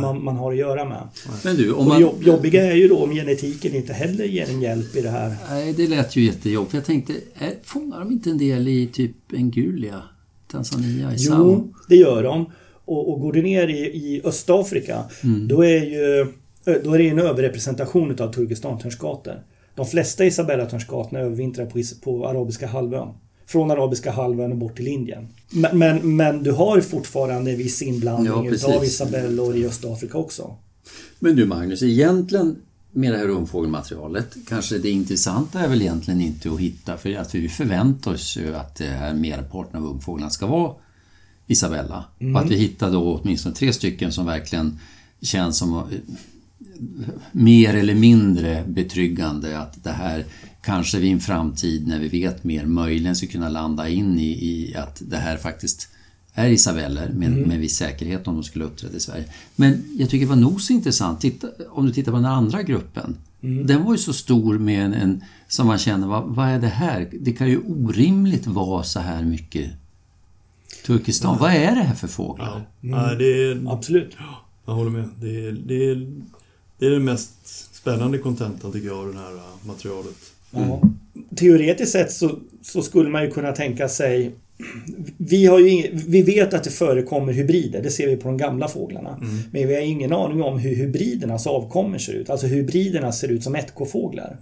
man, 0.00 0.24
man 0.24 0.36
har 0.36 0.52
att 0.52 0.58
göra 0.58 0.84
med. 0.84 1.08
Men 1.44 1.56
du, 1.56 1.72
om 1.72 1.88
man... 1.88 2.00
jobb, 2.00 2.22
jobbiga 2.22 2.72
är 2.72 2.76
ju 2.76 2.88
då 2.88 2.98
om 2.98 3.10
genetiken 3.10 3.74
inte 3.74 3.92
heller 3.92 4.24
ger 4.24 4.50
en 4.50 4.60
hjälp 4.62 4.96
i 4.96 5.00
det 5.00 5.10
här. 5.10 5.36
Nej, 5.50 5.72
det 5.72 5.86
lät 5.86 6.16
ju 6.16 6.24
jättejobbigt. 6.24 6.74
Jag 6.74 6.84
tänkte, 6.84 7.12
är, 7.34 7.54
fångar 7.62 7.98
de 7.98 8.12
inte 8.12 8.30
en 8.30 8.38
del 8.38 8.68
i 8.68 8.86
typ 8.86 9.16
Ngulia, 9.32 10.02
Tanzania, 10.50 11.14
i 11.14 11.18
Sao? 11.18 11.36
Jo, 11.36 11.74
det 11.88 11.96
gör 11.96 12.22
de. 12.22 12.46
Och, 12.84 13.12
och 13.12 13.20
går 13.20 13.32
du 13.32 13.42
ner 13.42 13.68
i, 13.68 13.78
i 13.78 14.20
Östafrika, 14.24 15.04
då 15.48 15.64
är 15.64 15.84
ju 15.84 16.26
då 16.64 16.94
är 16.94 16.98
det 16.98 17.08
en 17.08 17.18
överrepresentation 17.18 18.10
utav 18.10 18.32
Turkestan-törnskator. 18.32 19.42
De 19.74 19.86
flesta 19.86 20.24
Isabella-törnskatorna 20.24 21.20
övervintrar 21.20 21.66
på, 21.66 21.82
på 22.04 22.28
Arabiska 22.28 22.66
halvön. 22.66 23.08
Från 23.46 23.70
Arabiska 23.70 24.10
halvön 24.10 24.52
och 24.52 24.58
bort 24.58 24.76
till 24.76 24.88
Indien. 24.88 25.28
Men, 25.54 25.78
men, 25.78 26.16
men 26.16 26.42
du 26.42 26.52
har 26.52 26.80
fortfarande 26.80 27.50
en 27.50 27.58
viss 27.58 27.82
inblandning 27.82 28.26
Ja, 28.26 28.46
utav 28.46 28.84
isabellor 28.84 29.56
i 29.56 29.66
Östafrika 29.66 30.18
också. 30.18 30.56
Men 31.18 31.36
du 31.36 31.46
Magnus, 31.46 31.82
egentligen 31.82 32.56
med 32.92 33.12
det 33.12 33.18
här 33.18 33.28
ungfågelmaterialet, 33.28 34.36
kanske 34.48 34.78
det 34.78 34.90
intressanta 34.90 35.60
är 35.60 35.68
väl 35.68 35.82
egentligen 35.82 36.20
inte 36.20 36.50
att 36.52 36.60
hitta, 36.60 36.96
för 36.96 37.16
att 37.16 37.34
vi 37.34 37.48
förväntar 37.48 38.12
oss 38.12 38.36
ju 38.36 38.54
att 38.54 38.74
det 38.74 38.86
här 38.86 39.14
merparten 39.14 39.82
av 39.82 39.86
ungfåglarna 39.86 40.30
ska 40.30 40.46
vara 40.46 40.72
Isabella. 41.46 42.04
Och 42.34 42.40
att 42.40 42.50
vi 42.50 42.56
hittar 42.56 42.92
då 42.92 43.20
åtminstone 43.22 43.54
tre 43.54 43.72
stycken 43.72 44.12
som 44.12 44.26
verkligen 44.26 44.78
känns 45.22 45.58
som 45.58 45.76
eh, 45.76 45.82
mer 47.32 47.74
eller 47.74 47.94
mindre 47.94 48.64
betryggande 48.68 49.58
att 49.58 49.84
det 49.84 49.90
här 49.90 50.24
kanske 50.64 50.98
vid 50.98 51.12
en 51.12 51.20
framtid 51.20 51.86
när 51.86 51.98
vi 51.98 52.08
vet 52.08 52.44
mer 52.44 52.66
möjligen 52.66 53.16
ska 53.16 53.26
kunna 53.26 53.48
landa 53.48 53.88
in 53.88 54.18
i, 54.18 54.30
i 54.30 54.76
att 54.76 55.02
det 55.06 55.16
här 55.16 55.36
faktiskt 55.36 55.88
är 56.34 56.48
isabeller 56.48 57.08
med, 57.08 57.30
med 57.30 57.60
viss 57.60 57.76
säkerhet 57.76 58.28
om 58.28 58.34
de 58.34 58.44
skulle 58.44 58.64
uppträda 58.64 58.96
i 58.96 59.00
Sverige. 59.00 59.24
Men 59.56 59.84
jag 59.98 60.10
tycker 60.10 60.26
det 60.26 60.30
var 60.30 60.36
nog 60.36 60.60
så 60.60 60.72
intressant, 60.72 61.20
titta, 61.20 61.48
om 61.70 61.86
du 61.86 61.92
tittar 61.92 62.12
på 62.12 62.18
den 62.18 62.26
andra 62.26 62.62
gruppen, 62.62 63.16
Den 63.40 63.84
var 63.84 63.92
ju 63.92 63.98
så 63.98 64.12
stor 64.12 64.58
med 64.58 64.84
en, 64.84 64.94
en 64.94 65.24
som 65.48 65.66
man 65.66 65.78
känner, 65.78 66.06
vad, 66.06 66.24
vad 66.24 66.48
är 66.48 66.58
det 66.58 66.68
här? 66.68 67.08
Det 67.20 67.32
kan 67.32 67.48
ju 67.48 67.58
orimligt 67.58 68.46
vara 68.46 68.82
så 68.82 69.00
här 69.00 69.22
mycket 69.22 69.70
Turkestan. 70.86 71.38
Vad 71.38 71.50
är 71.50 71.74
det 71.74 71.82
här 71.82 71.94
för 71.94 72.08
fåglar? 72.08 72.66
Nej, 72.80 73.16
det 73.16 73.24
är, 73.24 73.72
Absolut. 73.72 74.16
jag 74.66 74.74
håller 74.74 74.90
med. 74.90 75.08
Det 75.20 75.46
är, 75.46 75.52
det 75.52 75.90
är, 75.90 76.22
det 76.78 76.86
är 76.86 76.90
den 76.90 77.04
mest 77.04 77.74
spännande 77.74 78.18
contentan 78.18 78.72
tycker 78.72 78.88
jag 78.88 78.98
av 78.98 79.12
det 79.12 79.18
här 79.18 79.34
äh, 79.34 79.66
materialet. 79.66 80.33
Ja. 80.54 80.82
Teoretiskt 81.36 81.92
sett 81.92 82.12
så, 82.12 82.38
så 82.62 82.82
skulle 82.82 83.10
man 83.10 83.24
ju 83.24 83.30
kunna 83.30 83.52
tänka 83.52 83.88
sig 83.88 84.32
vi, 85.16 85.46
har 85.46 85.58
ju 85.58 85.68
ing, 85.68 85.86
vi 86.06 86.22
vet 86.22 86.54
att 86.54 86.64
det 86.64 86.70
förekommer 86.70 87.32
hybrider, 87.32 87.82
det 87.82 87.90
ser 87.90 88.08
vi 88.08 88.16
på 88.16 88.28
de 88.28 88.36
gamla 88.36 88.68
fåglarna. 88.68 89.18
Men 89.52 89.68
vi 89.68 89.74
har 89.74 89.82
ingen 89.82 90.12
aning 90.12 90.42
om 90.42 90.58
hur 90.58 90.76
hybridernas 90.76 91.46
avkommer 91.46 91.98
ser 91.98 92.12
ut. 92.12 92.30
Alltså 92.30 92.46
hybriderna 92.46 93.12
ser 93.12 93.28
ut 93.28 93.44
som 93.44 93.56
1K-fåglar. 93.56 94.36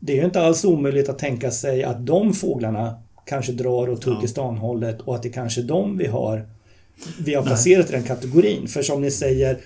Det 0.00 0.12
är 0.12 0.16
ju 0.16 0.24
inte 0.24 0.40
alls 0.40 0.64
omöjligt 0.64 1.08
att 1.08 1.18
tänka 1.18 1.50
sig 1.50 1.84
att 1.84 2.06
de 2.06 2.34
fåglarna 2.34 2.94
kanske 3.24 3.52
drar 3.52 3.90
åt 3.90 4.02
Turkestanhållet 4.02 5.00
och 5.00 5.14
att 5.14 5.22
det 5.22 5.28
kanske 5.28 5.60
är 5.60 5.64
de 5.64 5.98
vi 5.98 6.06
har 6.06 6.46
vi 7.18 7.34
har 7.34 7.42
placerat 7.42 7.88
i 7.88 7.92
den 7.92 8.02
kategorin. 8.02 8.68
För 8.68 8.82
som 8.82 9.00
ni 9.00 9.10
säger, 9.10 9.58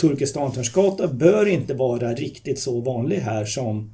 Turkestantörnsgata 0.00 1.08
bör 1.08 1.46
inte 1.46 1.74
vara 1.74 2.14
riktigt 2.14 2.58
så 2.58 2.80
vanlig 2.80 3.16
här 3.16 3.44
som 3.44 3.90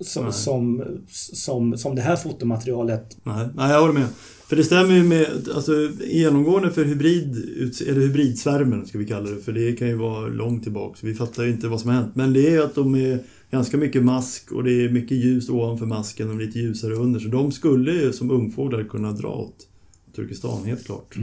som, 0.00 0.32
som, 0.32 0.84
som, 1.08 1.78
som 1.78 1.94
det 1.94 2.02
här 2.02 2.16
fotomaterialet. 2.16 3.16
Nej, 3.22 3.48
nej, 3.54 3.70
jag 3.70 3.80
håller 3.80 3.94
med. 3.94 4.08
För 4.48 4.56
det 4.56 4.64
stämmer 4.64 4.94
ju 4.94 5.02
med, 5.02 5.48
alltså 5.54 5.72
genomgående 6.06 6.70
för 6.70 6.84
hybrid, 6.84 7.36
eller 7.88 8.00
hybridsvärmen 8.00 8.86
ska 8.86 8.98
vi 8.98 9.06
kalla 9.06 9.30
det, 9.30 9.40
för 9.40 9.52
det 9.52 9.72
kan 9.72 9.88
ju 9.88 9.94
vara 9.94 10.26
långt 10.26 10.62
tillbaks. 10.62 11.02
Vi 11.02 11.14
fattar 11.14 11.42
ju 11.42 11.50
inte 11.50 11.68
vad 11.68 11.80
som 11.80 11.90
har 11.90 11.96
hänt. 11.96 12.16
Men 12.16 12.32
det 12.32 12.54
är 12.54 12.60
att 12.60 12.74
de 12.74 12.94
är 12.94 13.18
ganska 13.50 13.76
mycket 13.76 14.04
mask 14.04 14.52
och 14.52 14.64
det 14.64 14.84
är 14.84 14.88
mycket 14.88 15.16
ljus 15.16 15.48
ovanför 15.48 15.86
masken 15.86 16.30
och 16.30 16.36
lite 16.36 16.58
ljusare 16.58 16.94
under. 16.94 17.20
Så 17.20 17.28
de 17.28 17.52
skulle 17.52 17.92
ju 17.92 18.12
som 18.12 18.30
ungfåglar 18.30 18.84
kunna 18.84 19.12
dra 19.12 19.28
åt 19.28 19.56
Turkestan, 20.16 20.64
helt 20.64 20.86
klart. 20.86 21.16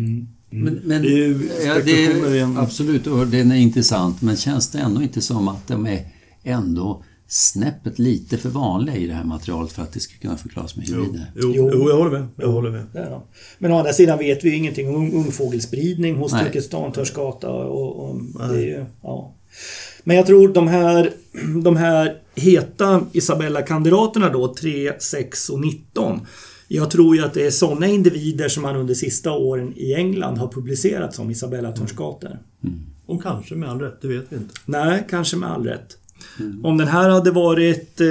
Men, 0.49 0.79
men, 0.83 1.01
Det 1.01 1.07
är 1.07 1.27
ju 1.27 1.49
ja, 1.65 1.75
det 1.85 2.05
är, 2.05 2.33
igen. 2.35 2.57
absolut, 2.57 3.07
och 3.07 3.27
den 3.27 3.51
är 3.51 3.55
intressant. 3.55 4.21
Men 4.21 4.35
känns 4.35 4.71
det 4.71 4.79
ändå 4.79 5.01
inte 5.01 5.21
som 5.21 5.47
att 5.47 5.67
de 5.67 5.87
är 5.87 6.07
ändå 6.43 7.03
snäppet 7.27 7.99
lite 7.99 8.37
för 8.37 8.49
vanliga 8.49 8.95
i 8.95 9.07
det 9.07 9.13
här 9.13 9.23
materialet 9.23 9.71
för 9.71 9.81
att 9.81 9.93
det 9.93 9.99
ska 9.99 10.17
kunna 10.17 10.37
förklaras 10.37 10.75
med 10.75 10.87
hybrider? 10.87 11.31
jo, 11.35 11.53
Jo. 11.55 11.69
jo, 11.73 11.89
jag 11.89 11.97
håller 11.97 12.19
med. 12.19 12.27
Jag 12.35 12.47
håller 12.47 12.71
med. 12.71 12.85
Det 12.93 12.99
är 12.99 13.09
de. 13.09 13.21
Men 13.57 13.71
å 13.71 13.77
andra 13.77 13.93
sidan 13.93 14.17
vet 14.17 14.43
vi 14.43 14.49
ju 14.49 14.55
ingenting 14.55 14.95
om 14.95 15.13
ungfågelspridning 15.13 16.15
hos 16.15 16.31
Nej. 16.31 16.45
Turkestantörnsgata. 16.45 17.49
Och, 17.49 18.09
och 18.09 18.21
det 18.49 18.55
är 18.55 18.61
ju, 18.61 18.85
ja. 19.03 19.33
Men 20.03 20.15
jag 20.17 20.25
tror 20.25 20.47
de 20.53 20.67
här, 20.67 21.13
de 21.63 21.75
här 21.77 22.17
heta 22.35 23.05
Isabella-kandidaterna 23.13 24.29
då, 24.29 24.53
3, 24.53 24.93
6 24.99 25.49
och 25.49 25.59
19. 25.59 26.19
Jag 26.67 26.91
tror 26.91 27.15
ju 27.15 27.25
att 27.25 27.33
det 27.33 27.45
är 27.45 27.51
sådana 27.51 27.87
individer 27.87 28.47
som 28.49 28.63
man 28.63 28.75
under 28.75 28.93
sista 28.93 29.31
åren 29.31 29.73
i 29.75 29.93
England 29.93 30.37
har 30.37 30.47
publicerat 30.47 31.15
som 31.15 31.31
Isabella-törnsgator. 31.31 32.39
Och 33.05 33.23
kanske 33.23 33.55
med 33.55 33.69
all 33.69 33.79
rätt, 33.79 34.01
det 34.01 34.07
vet 34.07 34.25
vi 34.29 34.35
inte. 34.35 34.53
Nej, 34.65 35.03
kanske 35.09 35.37
med 35.37 35.51
all 35.51 35.63
rätt. 35.65 35.97
Om 36.63 36.77
den 36.77 36.87
här 36.87 37.09
hade 37.09 37.31
varit 37.31 38.01
eh, 38.01 38.07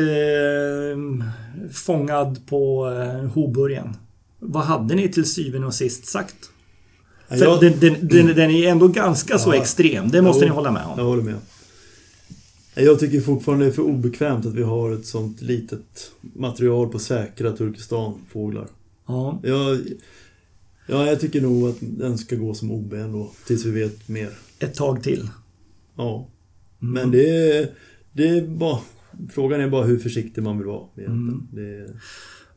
fångad 1.73 2.47
på 2.47 2.91
eh, 2.91 3.31
Hoburgen. 3.31 3.97
Vad 4.39 4.63
hade 4.65 4.95
ni 4.95 5.09
till 5.09 5.25
syvende 5.25 5.67
och 5.67 5.75
sist 5.75 6.07
sagt? 6.07 6.37
Ja, 7.29 7.37
jag- 7.37 7.61
den, 7.61 7.73
den, 7.81 7.97
den, 8.09 8.27
den 8.27 8.51
är 8.51 8.69
ändå 8.69 8.89
ganska 8.89 9.39
så 9.39 9.51
Ja. 9.55 9.61
extrem. 9.61 10.09
Det 10.11 10.23
måste 10.23 10.45
Jo, 10.45 10.49
ni 10.51 10.55
hålla 10.55 10.71
med 10.73 10.83
Jag 10.87 10.99
om. 10.99 11.07
håller 11.07 11.23
med. 11.23 11.35
Jag 12.75 12.99
tycker 13.01 13.21
fortfarande 13.21 13.65
det 13.65 13.71
är 13.71 13.73
för 13.75 13.83
obekvämt 13.83 14.47
att 14.47 14.55
vi 14.55 14.63
har 14.63 14.93
ett 14.93 15.07
sånt 15.07 15.43
litet 15.43 16.11
material 16.35 16.89
på 16.89 16.99
säkra 16.99 17.53
Turkestanfåglar. 17.53 18.67
Ja. 19.07 19.41
Jag, 19.43 19.81
ja, 20.87 21.07
jag 21.07 21.21
tycker 21.21 21.41
nog 21.41 21.69
att 21.69 21.77
den 21.81 22.19
ska 22.19 22.37
gå 22.37 22.55
som 22.55 22.71
OB 22.71 22.93
ändå, 22.93 23.31
tills 23.47 23.65
vi 23.65 23.71
vet 23.71 24.09
mer. 24.09 24.31
Ett 24.59 24.75
tag 24.75 25.03
till. 25.03 25.29
Ja. 25.97 26.29
Mm. 26.83 26.95
Men 26.95 27.11
det 27.11 27.29
är, 27.57 27.69
det 28.15 28.29
är 28.29 28.47
bara... 28.47 28.79
Frågan 29.35 29.61
är 29.61 29.69
bara 29.69 29.83
hur 29.85 29.99
försiktig 29.99 30.43
man 30.43 30.59
vill 30.59 30.67
vara. 30.67 30.83
Mm. 30.99 31.43
Det, 31.53 31.87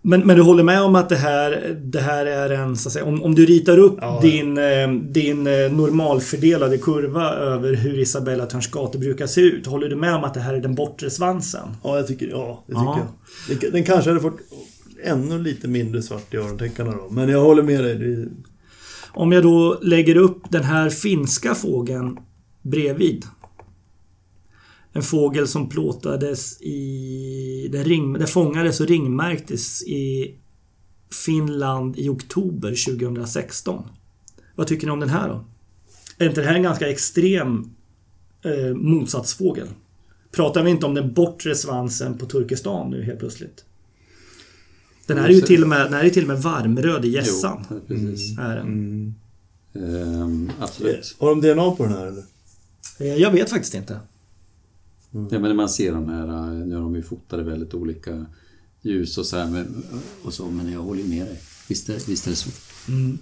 Men, 0.02 0.20
men 0.28 0.36
du 0.36 0.42
håller 0.42 0.64
med 0.64 0.82
om 0.82 0.96
att 0.96 1.10
det 1.10 1.16
här, 1.16 1.78
det 1.84 2.00
här 2.00 2.26
är 2.26 2.50
en, 2.50 2.76
så 2.78 2.90
att 2.90 2.94
säga, 2.94 3.06
om, 3.06 3.24
om 3.24 3.36
du 3.36 3.46
ritar 3.46 3.78
upp 3.78 3.98
Ja, 4.02 4.20
ja. 4.24 4.30
din, 4.30 4.58
eh, 4.58 4.92
din 5.12 5.48
eh, 5.48 5.72
normalfördelade 5.72 6.78
kurva 6.78 7.30
över 7.34 7.74
hur 7.74 8.00
Isabella 8.00 8.46
Törnsgate 8.46 8.98
brukar 8.98 9.28
se 9.28 9.42
ut. 9.42 9.66
Håller 9.68 9.90
du 9.90 9.96
med 9.96 10.16
om 10.16 10.24
att 10.24 10.34
det 10.34 10.40
här 10.40 10.54
är 10.54 10.62
den 10.62 10.76
bortre 10.76 11.10
svansen? 11.10 11.68
ja, 11.84 11.98
jag 11.98 12.08
tycker, 12.08 12.28
ja, 12.28 12.64
det 12.68 12.74
tycker 12.74 12.84
Ja. 12.86 13.08
jag. 13.50 13.60
Den, 13.62 13.72
den 13.72 13.84
kanske 13.84 14.10
hade 14.10 14.22
fått 14.22 14.40
ännu 15.04 15.40
lite 15.44 15.68
mindre 15.68 16.02
svart 16.02 16.34
i 16.34 16.38
örontäckarna 16.38 16.92
då. 16.92 17.10
Men 17.12 17.30
jag 17.30 17.42
håller 17.42 17.64
med 17.64 17.84
dig. 17.84 17.96
Det, 17.96 18.28
Om 19.14 19.32
jag 19.32 19.44
då 19.44 19.80
lägger 19.82 20.18
upp 20.18 20.42
den 20.50 20.64
här 20.64 20.90
finska 20.90 21.56
fågeln 21.56 22.18
bredvid. 22.62 23.26
En 24.94 25.04
fågel 25.04 25.48
som 25.48 25.70
plåtades 25.70 26.62
i... 26.62 27.70
Den, 27.72 27.84
ring, 27.84 28.14
den 28.14 28.28
fångades 28.28 28.80
och 28.80 28.88
ringmärktes 28.88 29.84
i 29.84 30.36
Finland 31.26 31.98
i 32.00 32.10
oktober 32.10 32.96
2016. 32.98 33.84
Vad 34.56 34.68
tycker 34.68 34.88
ni 34.88 34.94
om 34.94 35.00
den 35.00 35.10
här 35.10 35.30
då? 35.30 35.46
Är 36.18 36.30
inte 36.30 36.42
det 36.42 36.48
här 36.48 36.56
en 36.56 36.64
ganska 36.64 36.90
extrem 36.90 37.70
eh, 38.42 38.76
motsatsfågel? 38.76 39.68
Pratar 40.32 40.64
vi 40.64 40.72
inte 40.72 40.86
om 40.86 40.94
den 40.94 41.14
bortre 41.14 41.56
svansen 41.56 42.18
på 42.18 42.26
Turkestan 42.26 42.92
nu 42.92 43.04
helt 43.04 43.20
plötsligt? 43.20 43.66
Den 45.06 45.18
här 45.18 45.30
är 45.30 45.34
ju 45.34 45.42
till 45.42 45.64
och 45.64 45.70
med, 45.70 45.86
den 45.86 45.94
här 45.94 46.04
är 46.04 46.10
till 46.10 46.24
och 46.24 46.28
med 46.28 46.42
varmröd 46.42 47.06
i 47.06 47.10
gässan. 47.10 47.66
Jo, 47.72 47.80
precis. 47.88 48.38
Är 48.40 48.56
den. 48.56 48.68
mm. 48.68 49.14
Ehm, 49.76 50.52
absolut. 50.60 51.16
Har 51.20 51.30
de 51.30 51.42
DNA 51.42 51.72
på 51.72 51.84
den 51.84 51.94
här 51.94 52.06
eller? 52.08 52.24
Eh, 53.00 53.16
Jag 53.16 53.32
vet 53.32 53.50
faktiskt 53.50 53.74
inte. 53.74 54.00
Ja, 55.32 55.40
men 55.40 55.42
när 55.50 55.54
man 55.54 55.70
ser 55.70 55.92
de 55.94 56.10
här, 56.10 56.28
eh, 56.28 56.66
nu 56.68 56.76
har 56.76 56.82
de 56.82 56.96
ju 56.96 57.02
fotade 57.02 57.44
väldigt 57.44 57.74
olika 57.74 58.26
ljus 58.82 59.18
och 59.18 59.26
så 59.26 59.38
här, 59.38 59.50
men, 59.50 59.84
och 60.24 60.34
så, 60.34 60.46
men 60.46 60.72
jag 60.72 60.80
håller 60.82 61.04
med 61.04 61.26
dig. 61.26 61.40
Visst 61.70 61.90
är, 61.90 61.94
visst 62.08 62.26
är 62.28 62.30
det 62.32 62.36
så. 62.36 62.50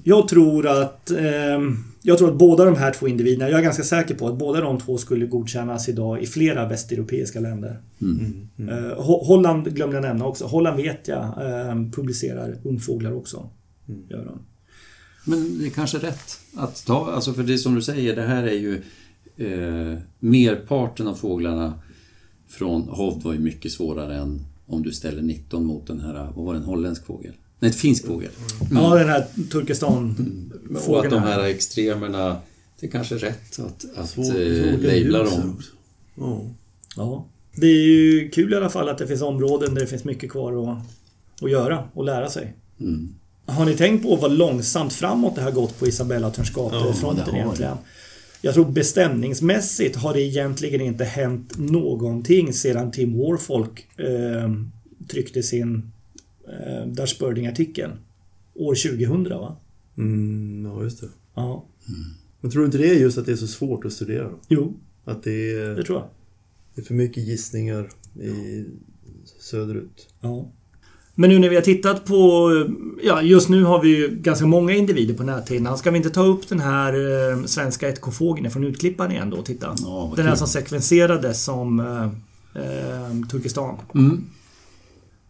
Jag 0.04 0.28
tror 0.28 0.68
att 0.68 1.12
ehm, 1.12 1.78
Jag 2.02 2.18
tror 2.18 2.32
att 2.32 2.38
båda 2.38 2.66
de 2.66 2.76
här 2.76 2.92
två 2.92 3.08
individerna, 3.08 3.50
jag 3.50 3.60
är 3.60 3.64
ganska 3.64 3.84
säker 3.84 4.16
på 4.16 4.28
att 4.28 4.38
båda 4.38 4.62
de 4.62 4.78
två 4.80 4.98
skulle 4.98 5.26
godkännas 5.26 5.90
idag 5.90 6.22
i 6.24 6.26
flera 6.26 6.68
västeuropeiska 6.68 7.40
länder. 7.40 7.80
Mm. 8.02 8.48
Eh, 8.58 8.74
Ho- 8.98 9.26
Holland 9.26 9.76
glömde 9.76 9.96
jag 9.96 10.02
nämna 10.04 10.26
också. 10.26 10.46
Holland 10.46 10.78
vet 10.78 11.08
jag 11.08 11.34
ehm, 11.42 11.92
publicerar 11.92 12.58
ungfåglar 12.64 13.12
också. 13.14 13.50
Gör 14.10 14.26
de. 14.26 14.40
Men 15.32 15.58
det 15.60 15.66
är 15.66 15.70
kanske 15.70 15.98
rätt 15.98 16.40
att 16.56 16.86
ta, 16.86 17.12
alltså 17.12 17.34
för 17.34 17.44
det 17.44 17.58
som 17.58 17.76
du 17.76 17.82
säger, 17.82 18.16
det 18.16 18.22
här 18.22 18.44
är 18.44 18.54
ju 18.54 18.82
eh, 19.38 19.98
merparten 20.20 21.08
av 21.08 21.16
fåglarna 21.16 21.74
från 22.48 22.82
hovd 22.82 23.24
var 23.24 23.34
ju 23.34 23.40
mycket 23.40 23.72
svårare 23.72 24.16
än 24.16 24.42
om 24.68 24.84
du 24.84 24.92
ställer 24.92 25.22
19 25.22 25.66
mot 25.66 25.88
den 25.88 26.00
här, 26.00 26.32
vad 26.36 26.46
var 26.46 26.54
det, 26.54 26.60
en 26.60 26.66
holländsk 26.66 27.06
fågel? 27.06 27.34
Nej, 27.60 27.72
ett 27.72 27.78
finsk 27.78 28.06
fågel. 28.06 28.30
Ja, 28.72 28.96
den 28.96 29.10
här 29.10 29.26
Turkestan 29.52 30.16
Och 30.88 31.06
att 31.06 31.12
de 31.12 31.20
här. 31.20 31.44
extremerna, 31.44 32.38
det 32.80 32.86
är 32.88 32.92
kanske 32.92 33.16
är 33.16 33.20
rätt 33.20 33.60
att, 33.60 33.86
att 33.98 34.10
Svår- 34.10 34.42
eh, 34.42 35.08
labla 35.12 35.18
dem. 35.24 35.56
också. 35.58 35.72
Ja. 36.16 36.42
Ja. 36.96 37.26
Det 37.56 37.68
är 37.68 37.82
ju 37.88 38.30
kul 38.30 38.54
i 38.54 38.56
alla 38.56 38.70
fall 38.70 38.90
att 38.90 38.98
det 38.98 39.08
finns 39.08 39.22
områden 39.22 39.74
där 39.74 39.82
det 39.82 39.88
finns 39.88 40.04
mycket 40.04 40.32
kvar 40.32 40.72
att, 40.72 40.78
att 41.44 41.52
göra 41.52 41.84
och 41.94 42.04
lära 42.06 42.30
sig. 42.30 42.54
Mm. 42.80 43.10
Har 43.46 43.66
ni 43.66 43.76
tänkt 43.76 44.04
på 44.04 44.16
vad 44.16 44.32
långsamt 44.32 44.94
framåt 44.94 45.36
det 45.36 45.42
har 45.42 45.52
gått 45.52 45.80
på 45.80 45.88
Isabella 45.88 46.28
Ja, 46.28 46.32
Törnsgate-fronten 46.34 47.26
det 47.26 47.32
har 47.32 47.38
egentligen? 47.38 47.78
Jag 48.46 48.54
tror 48.54 48.72
bestämningsmässigt 48.72 49.96
har 49.96 50.14
det 50.14 50.22
egentligen 50.22 50.82
inte 50.82 51.04
hänt 51.04 51.58
någonting 51.58 52.54
sedan 52.54 52.92
Tim 52.92 53.18
Warfolk 53.18 54.00
eh, 54.00 54.54
tryckte 55.08 55.44
sin 55.44 55.92
eh, 56.48 56.88
Dutch 56.88 57.20
Birding-artikel. 57.20 57.92
År 58.54 58.76
2000 58.76 59.24
va? 59.24 59.58
Mm, 59.98 60.66
ja, 60.66 60.84
just 60.84 61.02
det. 61.02 61.08
Ja. 61.36 61.66
Men 62.42 62.52
tror 62.52 62.60
du 62.62 62.66
inte 62.66 62.78
det 62.78 62.90
är 62.90 63.00
just 63.00 63.18
att 63.18 63.26
det 63.26 63.32
är 63.32 63.36
så 63.36 63.48
svårt 63.48 63.86
att 63.86 63.94
studera? 63.94 64.32
Jo, 64.48 64.74
Att 65.04 65.24
det 65.24 65.54
är, 65.54 65.76
det 65.76 65.84
tror 65.84 66.00
jag. 66.00 66.08
det 66.76 66.82
är 66.82 66.86
för 66.86 66.94
mycket 66.94 67.24
gissningar 67.24 67.90
i 68.22 68.66
söderut? 69.40 70.08
Ja. 70.22 70.52
Men 71.16 71.30
nu 71.30 71.40
när 71.40 71.50
vi 71.50 71.56
har 71.56 71.64
tittat 71.64 72.06
på... 72.06 72.52
Ja, 73.04 73.22
just 73.22 73.50
nu 73.50 73.64
har 73.64 73.82
vi 73.82 73.90
ju 73.90 74.16
ganska 74.16 74.46
många 74.46 74.74
individer 74.74 75.14
på 75.14 75.24
näthinnan. 75.24 75.78
Ska 75.78 75.92
vi 75.92 75.98
inte 75.98 76.10
ta 76.10 76.24
upp 76.24 76.50
den 76.50 76.60
här 76.60 76.94
eh, 76.94 77.46
svenska 77.46 77.92
1K-fågeln 77.92 78.52
från 78.52 78.64
Utklipparen 78.64 79.12
igen 79.12 79.30
då 79.30 79.38
och 79.38 79.46
titta? 79.46 79.76
Vad 79.86 80.16
den 80.16 80.28
här 80.28 80.36
som 80.36 80.48
sekvenserades 80.48 81.44
som 81.44 81.80
eh, 81.80 82.04
eh, 82.64 83.28
Turkestan. 83.30 83.78
Mm. 83.96 84.26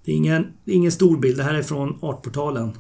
Det 0.05 0.11
är 0.11 0.15
ingen, 0.15 0.47
det 0.65 0.71
är 0.71 0.75
ingen 0.75 0.91
stor 0.91 1.17
bild. 1.17 1.38
Det 1.38 1.43
här 1.43 1.53
är 1.53 1.63
från 1.63 1.97
Artportalen. 2.01 2.71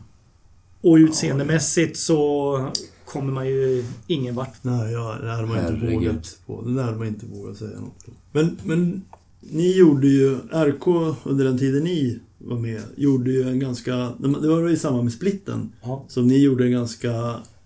Och 0.81 0.95
utseendemässigt 0.95 1.97
så 1.97 2.69
kommer 3.05 3.33
man 3.33 3.47
ju 3.47 3.85
ingen 4.07 4.35
vart. 4.35 4.63
Nej, 4.63 4.91
ja, 4.93 5.17
det 5.21 5.31
hade 5.31 5.47
man 5.47 5.57
inte 5.57 5.73
Herregud. 5.73 6.07
vågat 6.07 6.37
på. 6.45 6.61
Det 6.61 6.83
hade 6.83 6.97
man 6.97 7.07
inte 7.07 7.25
vågat 7.25 7.57
säga 7.57 7.79
något 7.79 8.07
om. 8.07 8.13
Men, 8.31 8.57
men 8.63 9.01
Ni 9.49 9.77
gjorde 9.77 10.07
ju, 10.07 10.37
RK 10.51 10.87
under 11.23 11.45
den 11.45 11.59
tiden 11.59 11.83
ni 11.83 12.19
var 12.45 12.57
med, 12.59 12.81
gjorde 12.95 13.31
ju 13.31 13.49
en 13.49 13.59
ganska, 13.59 14.11
det 14.19 14.47
var 14.47 14.69
i 14.69 14.77
samband 14.77 15.03
med 15.03 15.13
splitten, 15.13 15.71
Ja. 15.81 16.05
som 16.07 16.27
ni 16.27 16.37
gjorde 16.43 16.65
en 16.65 16.71
ganska 16.71 17.11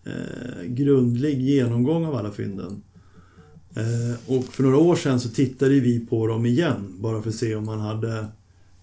eh, 0.06 0.64
grundlig 0.68 1.42
genomgång 1.42 2.06
av 2.06 2.16
alla 2.16 2.32
fynden. 2.32 2.82
Eh, 3.76 4.36
och 4.36 4.44
för 4.46 4.64
några 4.64 4.78
år 4.78 4.96
sedan 4.96 5.20
så 5.20 5.30
tittade 5.30 5.80
vi 5.80 6.00
på 6.00 6.28
dem 6.28 6.46
igen, 6.46 6.94
bara 7.00 7.22
för 7.22 7.30
att 7.30 7.36
se 7.36 7.56
om 7.56 7.66
man 7.66 7.80
hade 7.80 8.26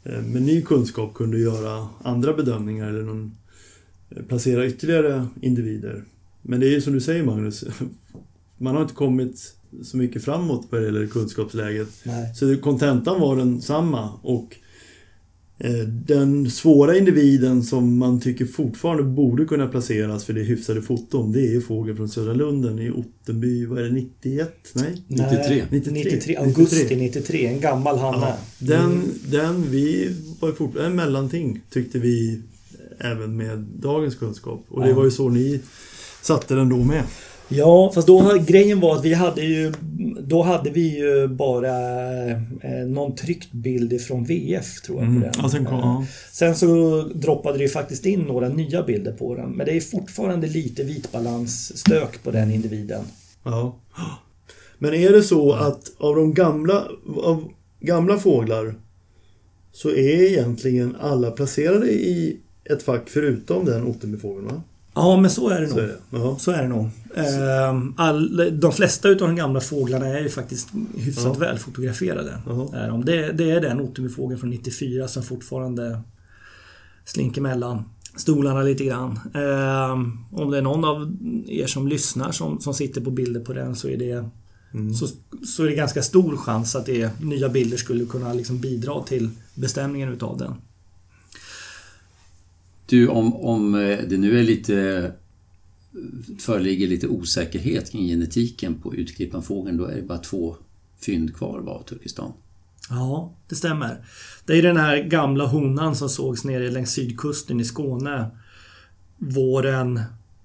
eh, 0.05 0.23
med 0.23 0.43
ny 0.43 0.63
kunskap 0.63 1.15
kunde 1.15 1.39
göra 1.39 1.89
andra 2.03 2.33
bedömningar 2.33 2.89
eller 2.89 3.03
någon, 3.03 3.33
eh, 4.11 4.23
placera 4.23 4.67
ytterligare 4.67 5.27
individer. 5.41 6.05
Men 6.43 6.61
det 6.61 6.67
är 6.67 6.71
ju 6.71 6.81
som 6.81 6.93
du 6.93 7.01
säger 7.01 7.25
Magnus, 7.25 7.65
man 8.59 8.75
har 8.75 8.83
inte 8.83 8.95
kommit 8.95 9.53
så 9.83 9.97
mycket 9.97 10.25
framåt 10.25 10.67
vad 10.71 10.81
det 10.81 10.85
gäller 10.85 11.07
kunskapsläget. 11.07 11.89
Nej. 12.05 12.35
Så 12.35 12.57
kontentan 12.57 13.21
var 13.21 13.37
den 13.37 13.63
samma 13.63 14.11
och 14.23 14.57
den 15.87 16.51
svåra 16.51 16.97
individen 16.99 17.63
som 17.63 17.99
man 17.99 18.21
tycker 18.21 18.47
fortfarande 18.47 19.03
borde 19.03 19.45
kunna 19.45 19.67
placeras 19.69 20.25
för 20.25 20.33
det 20.33 20.41
är 20.41 20.45
hyfsade 20.45 20.83
foton, 20.83 21.33
det 21.33 21.41
är 21.41 21.51
ju 21.53 21.61
fågeln 21.61 21.97
från 21.97 22.09
Södra 22.09 22.33
Lunden 22.33 22.79
i 22.79 22.91
Ottenby, 22.91 23.67
vad 23.67 23.79
är 23.79 23.83
det, 23.83 23.91
91? 23.91 24.51
Nej? 24.75 25.03
93. 25.09 25.65
93. 25.71 25.93
93. 26.05 26.37
Augusti 26.37 26.97
93. 26.97 27.47
En 27.47 27.61
gammal 27.61 27.99
hanne. 27.99 28.27
Ja, 28.27 28.37
den, 28.59 29.03
den, 29.31 29.71
vi 29.71 30.15
var 30.41 30.49
ju 30.49 30.55
fortfarande 30.55 30.91
en 30.91 30.97
mellanting 30.97 31.61
tyckte 31.71 31.99
vi 31.99 32.41
även 32.99 33.37
med 33.37 33.59
dagens 33.59 34.15
kunskap. 34.15 34.65
Och 34.69 34.83
det 34.83 34.89
Ja. 34.89 34.95
var 34.95 35.05
ju 35.05 35.11
så 35.11 35.29
ni 35.29 35.61
satte 36.23 36.55
den 36.55 36.69
då 36.69 36.77
med. 36.77 37.03
Ja, 37.49 37.93
fast 37.95 38.07
då 38.07 38.39
grejen 38.47 38.81
var 38.81 38.97
att 38.97 39.05
vi 39.05 39.15
hade 39.15 39.43
ju 39.43 39.73
Då 40.21 40.43
hade 40.43 40.71
vi 40.71 40.99
ju 40.99 41.29
bara 41.29 41.71
eh, 42.61 42.87
någon 42.87 43.15
tryckt 43.15 43.53
bild 43.53 43.93
ifrån 43.93 44.25
VF 44.25 44.83
tror 44.83 45.05
jag 45.05 45.15
på 45.15 45.21
den. 45.21 45.33
Ja, 45.43 45.49
sen 45.49 45.65
kom, 45.65 45.79
ja. 45.79 46.07
Sen 46.33 46.57
så 46.57 47.03
droppade 47.15 47.59
det 47.59 47.63
ju 47.63 47.69
faktiskt 47.69 48.07
in 48.07 48.21
några 48.21 48.49
nya 48.49 48.83
bilder 48.83 49.13
på 49.13 49.35
den. 49.35 49.51
Men 49.51 49.67
det 49.67 49.77
är 49.77 49.81
fortfarande 49.81 50.47
lite 50.47 50.85
vitbalansstök 50.85 52.23
på 52.23 52.31
den 52.31 52.51
individen. 52.51 53.05
Ja. 53.45 53.81
Men 54.79 54.95
är 54.95 55.13
det 55.13 55.23
så 55.23 55.53
att 55.53 55.93
av 55.99 56.17
de 56.17 56.35
gamla, 56.35 56.85
av 57.23 57.49
gamla 57.81 58.19
fåglar 58.19 58.75
så 59.73 59.89
är 59.89 60.23
egentligen 60.23 60.97
alla 61.01 61.31
placerade 61.31 61.91
i 61.91 62.41
ett 62.71 62.83
fack 62.83 63.09
förutom 63.09 63.65
den 63.65 63.87
Ottenbyfågeln 63.87 64.47
va? 64.47 64.63
Ja, 64.97 65.17
men 65.21 65.31
så 65.31 65.49
är 65.49 65.61
det 65.61 65.69
Så 65.69 65.75
nog. 65.75 65.85
är 65.85 65.89
det. 65.89 65.97
Ja. 66.11 66.37
Så 66.39 66.51
är 66.51 66.63
det 66.63 66.69
nog. 66.69 66.89
Ehm, 67.15 67.95
All, 67.97 68.51
de 68.61 68.73
flesta 68.73 69.09
utav 69.09 69.29
de 69.29 69.37
gamla 69.37 69.61
fåglarna 69.61 70.07
är 70.07 70.21
ju 70.21 70.29
faktiskt 70.29 70.69
hyfsat 70.97 71.25
Ja. 71.25 71.33
väl 71.33 71.59
fotograferade. 71.59 72.39
Jaha. 72.47 72.77
Är 72.77 72.89
de. 72.89 73.05
Det, 73.05 73.33
det 73.33 73.51
är 73.51 73.61
den 73.61 73.81
Ottenbyfågeln 73.81 74.41
från 74.41 74.51
94 74.51 75.09
som 75.09 75.23
fortfarande 75.23 76.01
slinker 77.05 77.41
mellan 77.41 77.83
stolarna 78.17 78.63
lite 78.63 78.85
grann. 78.85 79.19
Ehm, 79.35 80.19
om 80.33 80.51
det 80.51 80.59
är 80.59 80.63
någon 80.63 80.85
av 80.85 81.17
er 81.49 81.67
som 81.67 81.89
lyssnar 81.89 82.33
som, 82.33 82.61
som 82.61 82.75
sitter 82.75 83.01
på 83.01 83.11
bilder 83.11 83.41
på 83.41 83.53
den 83.53 83.77
så 83.77 83.89
är 83.89 83.97
det 83.97 84.29
Mm. 84.75 84.95
så, 84.95 85.07
så 85.47 85.63
är 85.65 85.67
det 85.69 85.75
ganska 85.75 86.03
stor 86.03 86.37
chans 86.37 86.77
att 86.77 86.87
det, 86.87 87.21
nya 87.23 87.49
bilder 87.49 87.77
skulle 87.77 88.05
kunna 88.05 88.33
liksom 88.33 88.59
bidra 88.61 89.03
till 89.03 89.31
bestämningen 89.55 90.13
utav 90.13 90.39
den. 90.39 90.55
Du, 92.87 93.09
om, 93.09 93.37
om 93.37 93.75
eh, 93.75 93.99
det 94.09 94.17
nu 94.17 94.39
är 94.39 94.43
lite 94.43 95.13
föreligger 96.39 96.87
lite 96.89 97.09
osäkerhet 97.09 97.93
kring 97.93 98.07
genetiken 98.07 98.75
på 98.75 98.95
utklippanfågeln, 98.95 99.77
då 99.77 99.85
är 99.85 99.97
det 99.97 100.03
bara 100.03 100.19
två 100.19 100.57
fynd 101.01 101.37
kvar 101.37 101.69
av 101.69 101.83
Turkestan. 101.83 102.33
Ja, 102.91 103.35
det 103.49 103.55
stämmer. 103.55 104.05
Det 104.47 104.59
är 104.59 104.63
den 104.63 104.77
här 104.77 105.03
gamla 105.03 105.47
honan 105.47 105.97
som 105.97 106.09
sågs 106.09 106.45
nere 106.45 106.71
längs 106.71 106.91
sydkusten 106.93 107.61
i 107.61 107.65
Skåne 107.65 108.31
våren, 109.19 110.01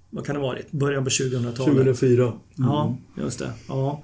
vad 0.10 0.26
kan 0.26 0.36
det 0.36 0.42
ha 0.42 0.48
varit? 0.48 0.72
Början 0.72 1.04
på 1.04 1.10
2000-talet. 1.10 1.56
2004. 1.56 2.34
Ja, 2.56 2.98
just 3.18 3.40
det. 3.40 3.52
Ja. 3.68 4.04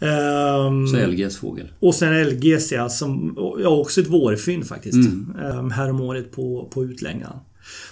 Ehm, 0.00 0.86
Så 0.86 1.06
LGs 1.06 1.36
fågel. 1.36 1.72
och 1.80 1.94
sen 1.94 2.28
LGC, 2.28 2.72
som 2.90 3.34
ja, 3.62 3.68
också 3.68 4.00
ett 4.00 4.08
vårfynd 4.08 4.66
faktiskt. 4.66 4.94
Mm. 4.94 5.36
Mm. 5.40 5.70
Häromåret 5.70 6.32
på, 6.32 6.68
på 6.72 6.84
Utlängan. 6.84 7.36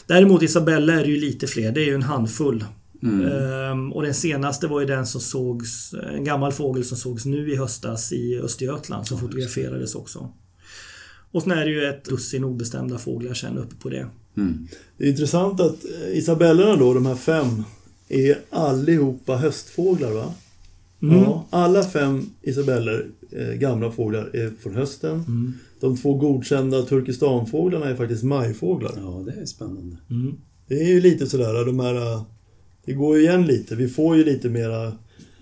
Däremot 0.07 0.43
Isabella 0.43 0.93
är 0.93 1.05
det 1.05 1.11
ju 1.11 1.21
lite 1.21 1.47
fler, 1.47 1.73
det 1.73 1.81
är 1.81 1.87
ju 1.87 1.95
en 1.95 2.03
handfull. 2.03 2.65
Mm. 3.03 3.27
Ehm, 3.27 3.93
och 3.93 4.03
den 4.03 4.15
senaste 4.15 4.67
var 4.67 4.81
ju 4.81 4.87
den 4.87 5.07
som 5.07 5.21
sågs, 5.21 5.95
en 6.17 6.25
gammal 6.25 6.53
fågel 6.53 6.85
som 6.85 6.97
sågs 6.97 7.25
nu 7.25 7.53
i 7.53 7.57
höstas 7.57 8.13
i 8.13 8.39
Östergötland 8.39 9.07
som 9.07 9.19
fotograferades 9.19 9.95
också. 9.95 10.33
Och 11.33 11.43
sen 11.43 11.53
är 11.53 11.65
det 11.65 11.71
ju 11.71 11.85
ett 11.85 12.05
dussin 12.05 12.45
obestämda 12.45 12.99
fåglar 12.99 13.35
sen 13.35 13.59
uppe 13.59 13.75
på 13.77 13.89
det. 13.89 14.07
Mm. 14.37 14.69
Det 14.97 15.05
är 15.05 15.09
intressant 15.09 15.61
att 15.61 15.85
eh, 15.85 16.19
Isabellorna 16.19 16.77
då, 16.77 16.95
de 16.95 17.07
här 17.07 17.15
fem, 17.15 17.65
är 18.09 18.39
allihopa 18.51 19.37
höstfåglar 19.37 20.13
va? 20.13 20.35
Mm. 21.03 21.17
Ja, 21.17 21.47
alla 21.51 21.83
fem 21.83 22.31
Isabeller, 22.43 23.07
eh, 23.33 23.55
gamla 23.55 23.91
fåglar, 23.91 24.31
är 24.37 24.53
från 24.63 24.75
hösten. 24.75 25.25
Mm. 25.83 25.95
De 25.95 26.03
två 26.03 26.15
godkända 26.15 26.83
Turkestanfåglarna 26.83 27.87
är 27.87 27.97
faktiskt 27.97 28.23
majfåglar. 28.23 28.93
Ja, 28.97 29.25
det 29.27 29.41
är 29.41 29.47
spännande. 29.47 29.97
Mm. 30.11 30.35
Det 30.69 30.75
är 30.75 30.89
ju 30.89 31.01
lite 31.01 31.27
sådär, 31.27 31.65
de 31.65 31.81
här... 31.81 32.21
Det 32.85 32.93
går 32.93 33.17
ju 33.17 33.23
igen 33.23 33.47
lite. 33.47 33.77
Vi 33.77 33.89
får 33.89 34.17
ju 34.17 34.25
lite 34.25 34.49
mera 34.49 34.93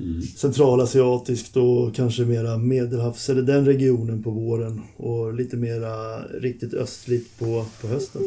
Mm. 0.01 0.22
centralasiatiskt 0.22 1.57
och 1.57 1.95
kanske 1.95 2.22
mera 2.22 2.59
medelhavs, 2.59 3.28
eller 3.28 3.43
den 3.43 3.66
regionen 3.66 4.22
på 4.22 4.30
våren. 4.30 4.80
Och 4.97 5.34
lite 5.34 5.57
mera 5.57 6.22
riktigt 6.22 6.74
östligt 6.74 7.39
på, 7.39 7.66
på 7.80 7.89
hösten. 7.89 8.22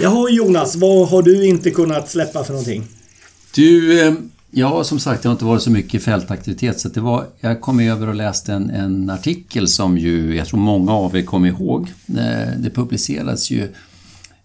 Jaha 0.00 0.30
Jonas, 0.30 0.76
vad 0.76 1.08
har 1.08 1.22
du 1.22 1.46
inte 1.46 1.70
kunnat 1.70 2.10
släppa 2.10 2.44
för 2.44 2.52
någonting? 2.52 2.84
Du, 3.54 4.00
eh, 4.00 4.14
ja 4.50 4.84
som 4.84 5.00
sagt 5.00 5.22
det 5.22 5.28
har 5.28 5.32
inte 5.34 5.44
varit 5.44 5.62
så 5.62 5.70
mycket 5.70 6.02
fältaktivitet 6.02 6.80
så 6.80 6.88
det 6.88 7.00
var, 7.00 7.26
jag 7.40 7.60
kom 7.60 7.80
över 7.80 8.08
och 8.08 8.14
läste 8.14 8.52
en, 8.52 8.70
en 8.70 9.10
artikel 9.10 9.68
som 9.68 9.98
ju, 9.98 10.36
jag 10.36 10.46
tror 10.46 10.60
många 10.60 10.92
av 10.92 11.16
er 11.16 11.22
kommer 11.22 11.48
ihåg. 11.48 11.92
Eh, 12.08 12.58
Det 12.58 12.70
publicerades 12.74 13.50
ju 13.50 13.68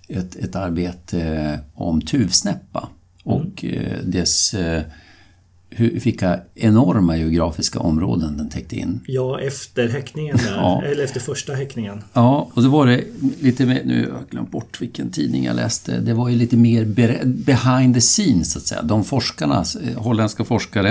ett, 0.08 0.36
ett 0.36 0.56
arbete 0.56 1.60
om 1.74 2.02
tuvsnäppa 2.02 2.90
och 3.24 3.66
eh, 3.66 4.00
dess, 4.06 4.54
eh, 4.54 4.84
hur, 5.76 6.00
vilka 6.00 6.40
enorma 6.56 7.18
geografiska 7.18 7.80
områden 7.80 8.38
den 8.38 8.50
täckte 8.50 8.76
in. 8.76 9.00
Ja, 9.08 9.40
efter 9.40 9.90
häckningen 9.90 10.38
där. 10.38 10.52
Ja. 10.56 10.84
Eller 10.86 11.04
efter 11.04 11.20
första 11.20 11.54
häckningen. 11.54 12.02
Ja, 12.14 12.50
och 12.54 12.64
så 12.64 12.70
var 12.70 12.86
det 12.88 13.04
lite 13.42 13.66
mer, 13.66 13.82
nu 13.86 14.02
har 14.12 14.18
jag 14.20 14.30
glömt 14.30 14.52
bort 14.52 14.82
vilken 14.82 15.12
tidning 15.12 15.44
jag 15.46 15.56
läste, 15.56 16.00
det 16.00 16.14
var 16.14 16.30
ju 16.30 16.36
lite 16.36 16.58
mer 16.58 16.86
be- 16.86 17.22
behind 17.26 17.96
the 17.96 18.02
scenes 18.02 18.52
så 18.52 18.60
att 18.60 18.66
säga. 18.66 18.82
De 18.82 19.04
forskarna, 19.04 19.66
eh, 19.84 20.02
holländska 20.02 20.44
forskare, 20.44 20.90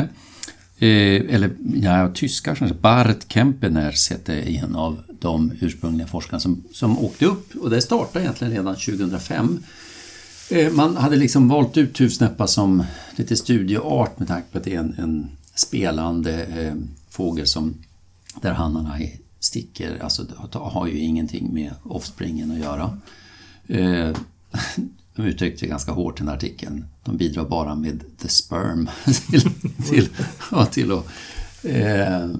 eh, 0.78 1.34
eller 1.34 1.50
ja, 1.74 2.10
tyskar 2.14 2.54
kanske, 2.54 2.76
Bart 2.80 3.32
Kempeners 3.32 4.10
hette 4.10 4.34
en 4.34 4.76
av 4.76 4.98
de 5.20 5.52
ursprungliga 5.60 6.06
forskarna 6.06 6.40
som, 6.40 6.64
som 6.72 6.98
åkte 6.98 7.26
upp 7.26 7.54
och 7.56 7.70
det 7.70 7.80
startade 7.80 8.24
egentligen 8.24 8.52
redan 8.52 8.74
2005. 8.76 9.58
Eh, 10.50 10.72
man 10.72 10.96
hade 10.96 11.16
liksom 11.16 11.48
valt 11.48 11.76
ut 11.76 11.94
tuvsnäppa 11.94 12.46
som 12.46 12.84
lite 13.16 13.36
studieart 13.36 14.18
med 14.18 14.28
tanke 14.28 14.52
på 14.52 14.58
att 14.58 14.64
det 14.64 14.74
är 14.74 14.78
en, 14.78 14.94
en 14.98 15.30
spelande 15.54 16.44
eh, 16.44 16.74
fågel 17.10 17.46
som 17.46 17.74
där 18.40 18.52
hannarna 18.52 18.98
sticker, 19.40 19.98
alltså 20.02 20.26
har 20.52 20.86
ju 20.86 20.98
ingenting 20.98 21.54
med 21.54 21.74
offspringen 21.82 22.50
att 22.50 22.58
göra. 22.58 22.98
Eh, 23.66 24.16
de 25.16 25.22
uttryckte 25.22 25.60
sig 25.60 25.68
ganska 25.68 25.92
hårt 25.92 26.18
i 26.18 26.20
den 26.20 26.28
här 26.28 26.36
artikeln. 26.36 26.84
De 27.04 27.16
bidrar 27.16 27.44
bara 27.44 27.74
med 27.74 28.04
the 28.18 28.28
sperm 28.28 28.88
till, 29.30 29.50
till, 29.88 30.08
ja, 30.50 30.66
till, 30.66 30.92
och, 30.92 31.06
eh, 31.66 32.30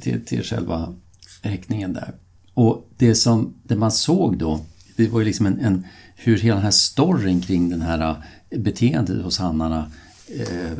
till, 0.00 0.24
till 0.24 0.42
själva 0.42 0.94
häckningen 1.42 1.92
där. 1.92 2.14
Och 2.54 2.88
det 2.96 3.14
som 3.14 3.54
det 3.62 3.76
man 3.76 3.92
såg 3.92 4.38
då, 4.38 4.60
det 4.96 5.08
var 5.08 5.18
ju 5.18 5.24
liksom 5.26 5.46
en, 5.46 5.60
en 5.60 5.86
hur 6.20 6.38
hela 6.38 6.54
den 6.54 6.64
här 6.64 6.70
storyn 6.70 7.40
kring 7.40 7.70
den 7.70 7.82
här 7.82 8.16
eh, 8.50 8.58
beteendet 8.58 9.24
hos 9.24 9.38
hannarna 9.38 9.90
eh, 10.28 10.72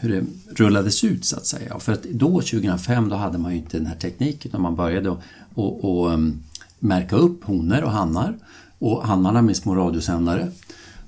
hur 0.00 0.08
det 0.08 0.24
rullades 0.56 1.04
ut 1.04 1.24
så 1.24 1.36
att 1.36 1.46
säga. 1.46 1.78
För 1.78 1.92
att 1.92 2.02
då 2.02 2.28
2005 2.28 3.08
då 3.08 3.16
hade 3.16 3.38
man 3.38 3.52
ju 3.52 3.58
inte 3.58 3.76
den 3.76 3.86
här 3.86 3.96
tekniken 3.96 4.48
utan 4.48 4.60
man 4.60 4.76
började 4.76 5.12
att 5.12 5.18
och, 5.54 5.84
och, 5.84 6.12
mm, 6.12 6.42
märka 6.78 7.16
upp 7.16 7.44
honor 7.44 7.82
och 7.82 7.90
hannar 7.90 8.34
och 8.78 9.06
hannarna 9.06 9.42
med 9.42 9.56
små 9.56 9.74
radiosändare. 9.74 10.48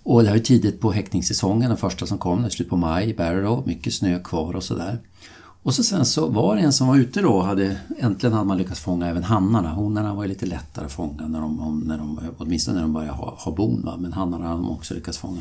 Och 0.03 0.23
det 0.23 0.29
här 0.29 0.37
är 0.37 0.41
tidigt 0.41 0.81
på 0.81 0.93
häckningssäsongen, 0.93 1.69
den 1.69 1.79
första 1.79 2.07
som 2.07 2.19
kom, 2.19 2.43
det 2.43 2.49
är 2.49 2.51
slut 2.51 2.69
på 2.69 2.77
maj 2.77 3.11
i 3.11 3.15
Barrow, 3.15 3.63
mycket 3.67 3.95
snö 3.95 4.19
kvar 4.19 4.57
och 4.57 4.65
sådär. 4.65 4.99
Och 5.67 5.75
så 5.75 5.83
sen 5.83 6.07
så 6.07 6.29
var 6.29 6.57
det 6.57 6.63
en 6.63 6.73
som 6.73 6.89
var 6.89 6.97
ute 6.97 7.23
då, 7.23 7.43
hade, 7.43 7.81
äntligen 7.99 8.33
hade 8.33 8.47
man 8.47 8.59
lyckats 8.59 8.81
fånga 8.81 9.07
även 9.07 9.23
hannarna. 9.23 9.69
Honorna 9.69 10.15
var 10.15 10.23
ju 10.23 10.29
lite 10.29 10.47
lättare 10.47 10.85
att 10.85 10.93
fånga, 10.93 11.29
när 11.29 11.41
de, 11.41 11.83
när 11.87 11.99
de, 11.99 12.21
åtminstone 12.39 12.75
när 12.75 12.83
de 12.83 12.93
började 12.93 13.13
ha, 13.13 13.35
ha 13.39 13.53
bon, 13.53 13.83
va? 13.85 13.97
men 13.99 14.13
hannarna 14.13 14.45
hade 14.45 14.61
de 14.61 14.71
också 14.71 14.95
lyckats 14.95 15.19
fånga. 15.19 15.41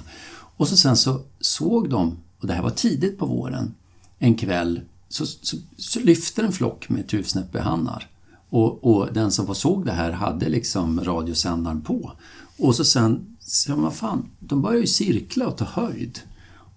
Och 0.57 0.67
så 0.67 0.77
sen 0.77 0.97
så 0.97 1.21
såg 1.39 1.89
de, 1.89 2.17
och 2.39 2.47
det 2.47 2.53
här 2.53 2.63
var 2.63 2.69
tidigt 2.69 3.19
på 3.19 3.25
våren, 3.25 3.73
en 4.19 4.35
kväll 4.35 4.81
så, 5.09 5.25
så, 5.25 5.57
så 5.77 5.99
lyfte 5.99 6.41
en 6.41 6.51
flock 6.51 6.89
med 6.89 7.07
tuvsnäppehannar. 7.07 8.07
Och, 8.49 8.83
och 8.83 9.13
den 9.13 9.31
som 9.31 9.55
såg 9.55 9.85
det 9.85 9.91
här 9.91 10.11
hade 10.11 10.49
liksom 10.49 11.03
radiosändaren 11.03 11.81
på. 11.81 12.11
Och 12.57 12.75
så 12.75 12.85
sen, 12.85 13.35
så 13.39 13.75
vad 13.75 13.93
fan, 13.93 14.29
de 14.39 14.61
började 14.61 14.81
ju 14.81 14.87
cirkla 14.87 15.47
och 15.47 15.57
ta 15.57 15.65
höjd. 15.65 16.19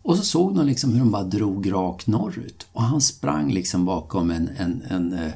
Och 0.08 0.16
så 0.16 0.22
såg 0.22 0.54
de 0.54 0.66
liksom 0.66 0.92
hur 0.92 0.98
de 0.98 1.10
bara 1.10 1.24
drog 1.24 1.72
rakt 1.72 2.06
norrut. 2.06 2.66
Och 2.72 2.82
han 2.82 3.00
sprang 3.00 3.52
liksom 3.52 3.84
bakom 3.84 4.30
en, 4.30 4.48
en, 4.56 4.82
en, 4.88 5.12
eh, 5.12 5.32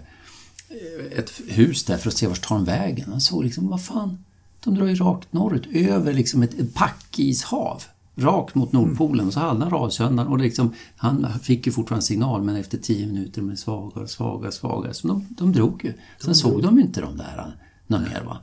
ett 1.18 1.32
hus 1.48 1.84
där 1.84 1.96
för 1.96 2.08
att 2.08 2.16
se 2.16 2.26
vart 2.26 2.42
tar 2.42 2.54
de 2.54 2.64
vägen. 2.64 3.10
Han 3.10 3.20
såg 3.20 3.44
liksom, 3.44 3.68
vad 3.68 3.84
fan, 3.84 4.24
de 4.64 4.74
drar 4.74 4.86
ju 4.86 4.94
rakt 4.94 5.32
norrut 5.32 5.66
över 5.72 6.12
liksom 6.12 6.42
ett, 6.42 6.60
ett 6.60 6.74
packishav. 6.74 7.82
Rakt 8.14 8.54
mot 8.54 8.72
Nordpolen 8.72 9.26
och 9.26 9.32
så 9.32 9.40
hade 9.40 9.60
han 9.60 9.70
radsändaren 9.70 10.28
och 10.28 10.38
liksom, 10.38 10.74
han 10.96 11.26
fick 11.42 11.66
ju 11.66 11.72
fortfarande 11.72 12.06
signal 12.06 12.42
men 12.42 12.56
efter 12.56 12.78
tio 12.78 13.06
minuter 13.06 13.42
med 13.42 13.58
svagare, 13.58 14.08
svagare, 14.08 14.52
svagare. 14.52 14.94
Så 14.94 15.08
de, 15.08 15.26
de 15.30 15.52
drog 15.52 15.84
ju. 15.84 15.92
Sen 16.24 16.34
såg 16.34 16.62
de 16.62 16.78
inte 16.78 17.00
de 17.00 17.16
där 17.16 17.56
något 17.86 18.00
mer. 18.00 18.22
Va? 18.26 18.38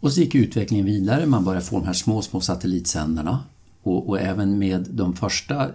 Och 0.00 0.12
så 0.12 0.20
gick 0.20 0.34
utvecklingen 0.34 0.86
vidare. 0.86 1.26
Man 1.26 1.44
började 1.44 1.66
få 1.66 1.78
de 1.78 1.86
här 1.86 1.92
små, 1.92 2.22
små 2.22 2.40
satellitsändarna. 2.40 3.38
Och, 3.82 4.08
och, 4.08 4.20
även 4.20 4.58
med 4.58 4.86
de 4.90 5.12
första, 5.12 5.68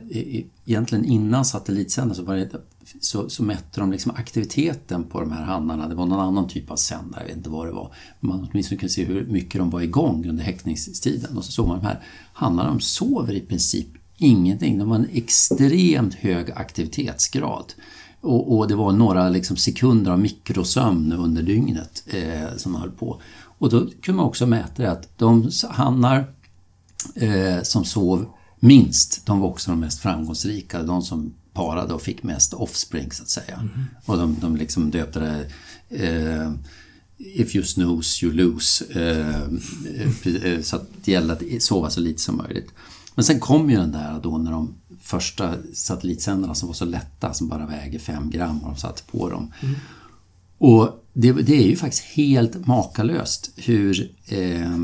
egentligen 0.65 1.05
innan 1.05 1.45
satellitsändaren 1.45 2.15
så, 2.15 2.23
var 2.23 2.35
det, 2.35 2.49
så, 2.99 3.29
så 3.29 3.43
mätte 3.43 3.79
de 3.79 3.91
liksom 3.91 4.11
aktiviteten 4.11 5.03
på 5.03 5.19
de 5.19 5.31
här 5.31 5.43
hannarna. 5.43 5.87
Det 5.87 5.95
var 5.95 6.05
någon 6.05 6.19
annan 6.19 6.47
typ 6.47 6.71
av 6.71 6.75
sändare, 6.75 7.21
jag 7.21 7.27
vet 7.27 7.37
inte 7.37 7.49
vad 7.49 7.67
det 7.67 7.71
var. 7.71 7.93
Man 8.19 8.47
åtminstone 8.51 8.79
kunde 8.79 8.93
se 8.93 9.03
hur 9.03 9.25
mycket 9.25 9.59
de 9.59 9.69
var 9.69 9.81
igång 9.81 10.29
under 10.29 10.43
häckningstiden. 10.43 11.37
Och 11.37 11.45
så 11.45 11.51
såg 11.51 11.67
man 11.67 11.77
de 11.79 11.85
här 11.85 12.03
hannarna, 12.33 12.69
de 12.69 12.79
sover 12.79 13.33
i 13.33 13.39
princip 13.39 13.87
ingenting. 14.17 14.77
De 14.77 14.89
har 14.89 14.95
en 14.95 15.09
extremt 15.13 16.13
hög 16.13 16.51
aktivitetsgrad. 16.51 17.73
Och, 18.21 18.57
och 18.57 18.67
det 18.67 18.75
var 18.75 18.91
några 18.91 19.29
liksom 19.29 19.57
sekunder 19.57 20.11
av 20.11 20.19
mikrosömn 20.19 21.13
under 21.13 21.43
dygnet 21.43 22.03
eh, 22.07 22.57
som 22.57 22.75
höll 22.75 22.91
på. 22.91 23.21
Och 23.57 23.69
då 23.69 23.79
kunde 24.01 24.17
man 24.17 24.25
också 24.25 24.45
mäta 24.45 24.83
det, 24.83 24.91
att 24.91 25.17
de 25.17 25.49
hannar 25.69 26.25
eh, 27.15 27.61
som 27.63 27.85
sov 27.85 28.25
minst, 28.59 29.25
de 29.25 29.39
var 29.39 29.47
också 29.47 29.71
de 29.71 29.79
mest 29.79 29.99
framgångsrika. 29.99 30.83
De 30.83 31.01
som 31.01 31.33
parade 31.53 31.93
och 31.93 32.01
fick 32.01 32.23
mest 32.23 32.53
offspring 32.53 33.11
så 33.11 33.23
att 33.23 33.29
säga. 33.29 33.55
Mm. 33.55 33.85
Och 34.05 34.17
de, 34.17 34.37
de 34.41 34.55
liksom 34.55 34.91
döpte 34.91 35.19
det 35.19 35.47
eh, 35.89 36.51
If 37.17 37.55
you 37.55 37.65
snooze, 37.65 38.25
you 38.25 38.35
lose. 38.35 38.85
Eh, 38.93 39.43
eh, 40.51 40.61
så 40.61 40.75
att 40.75 40.87
det 41.03 41.11
gäller 41.11 41.33
att 41.33 41.63
sova 41.63 41.89
så 41.89 41.99
lite 41.99 42.21
som 42.21 42.37
möjligt. 42.37 42.69
Men 43.15 43.25
sen 43.25 43.39
kom 43.39 43.69
ju 43.69 43.75
den 43.75 43.91
där 43.91 44.19
då 44.23 44.37
när 44.37 44.51
de 44.51 44.73
första 45.01 45.55
satellitsändarna 45.73 46.55
som 46.55 46.67
var 46.67 46.73
så 46.73 46.85
lätta, 46.85 47.33
som 47.33 47.47
bara 47.47 47.65
väger 47.65 47.99
5 47.99 48.29
gram 48.29 48.59
och 48.59 48.69
de 48.69 48.77
satte 48.77 49.03
på 49.11 49.29
dem. 49.29 49.53
Mm. 49.61 49.75
Och 50.57 51.05
det, 51.13 51.31
det, 51.31 51.63
är 51.63 51.67
ju 51.67 51.75
faktiskt 51.75 52.03
helt 52.03 52.67
makalöst 52.67 53.51
hur 53.55 54.11
eh, 54.27 54.77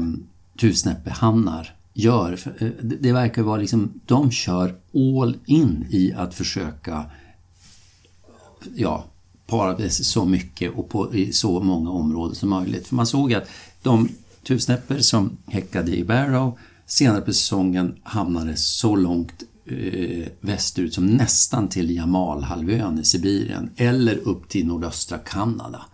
Tusnäppehannar 0.59 1.75
gör. 1.93 2.39
Eh, 2.59 2.67
det 2.81 3.11
verkar 3.11 3.41
vara 3.41 3.57
liksom, 3.57 4.01
de 4.05 4.31
kör 4.31 4.75
all 4.93 5.37
in 5.45 5.85
i 5.89 6.13
att 6.13 6.33
försöka 6.33 7.05
ja, 8.75 9.05
para 9.47 9.89
så 9.89 10.25
mycket 10.25 10.71
och 10.75 10.89
på 10.89 11.15
i 11.15 11.33
så 11.33 11.59
många 11.59 11.89
områden 11.89 12.35
som 12.35 12.49
möjligt. 12.49 12.87
För 12.87 12.95
man 12.95 13.07
såg 13.07 13.33
att 13.33 13.49
de 13.81 14.09
tusnäpper 14.43 14.99
som 14.99 15.37
häckade 15.45 15.97
i 15.97 16.03
Barrow 16.03 16.57
senare 16.85 17.21
på 17.21 17.33
säsongen 17.33 17.95
hamnade 18.03 18.55
så 18.55 18.95
långt 18.95 19.43
eh, 19.65 20.27
västerut 20.39 20.93
som 20.93 21.05
nästan 21.05 21.67
till 21.67 21.95
Jamalhalvön 21.95 22.99
i 22.99 23.03
Sibirien 23.03 23.69
eller 23.75 24.27
upp 24.27 24.49
till 24.49 24.67
nordöstra 24.67 25.17
Kanada. 25.17 25.85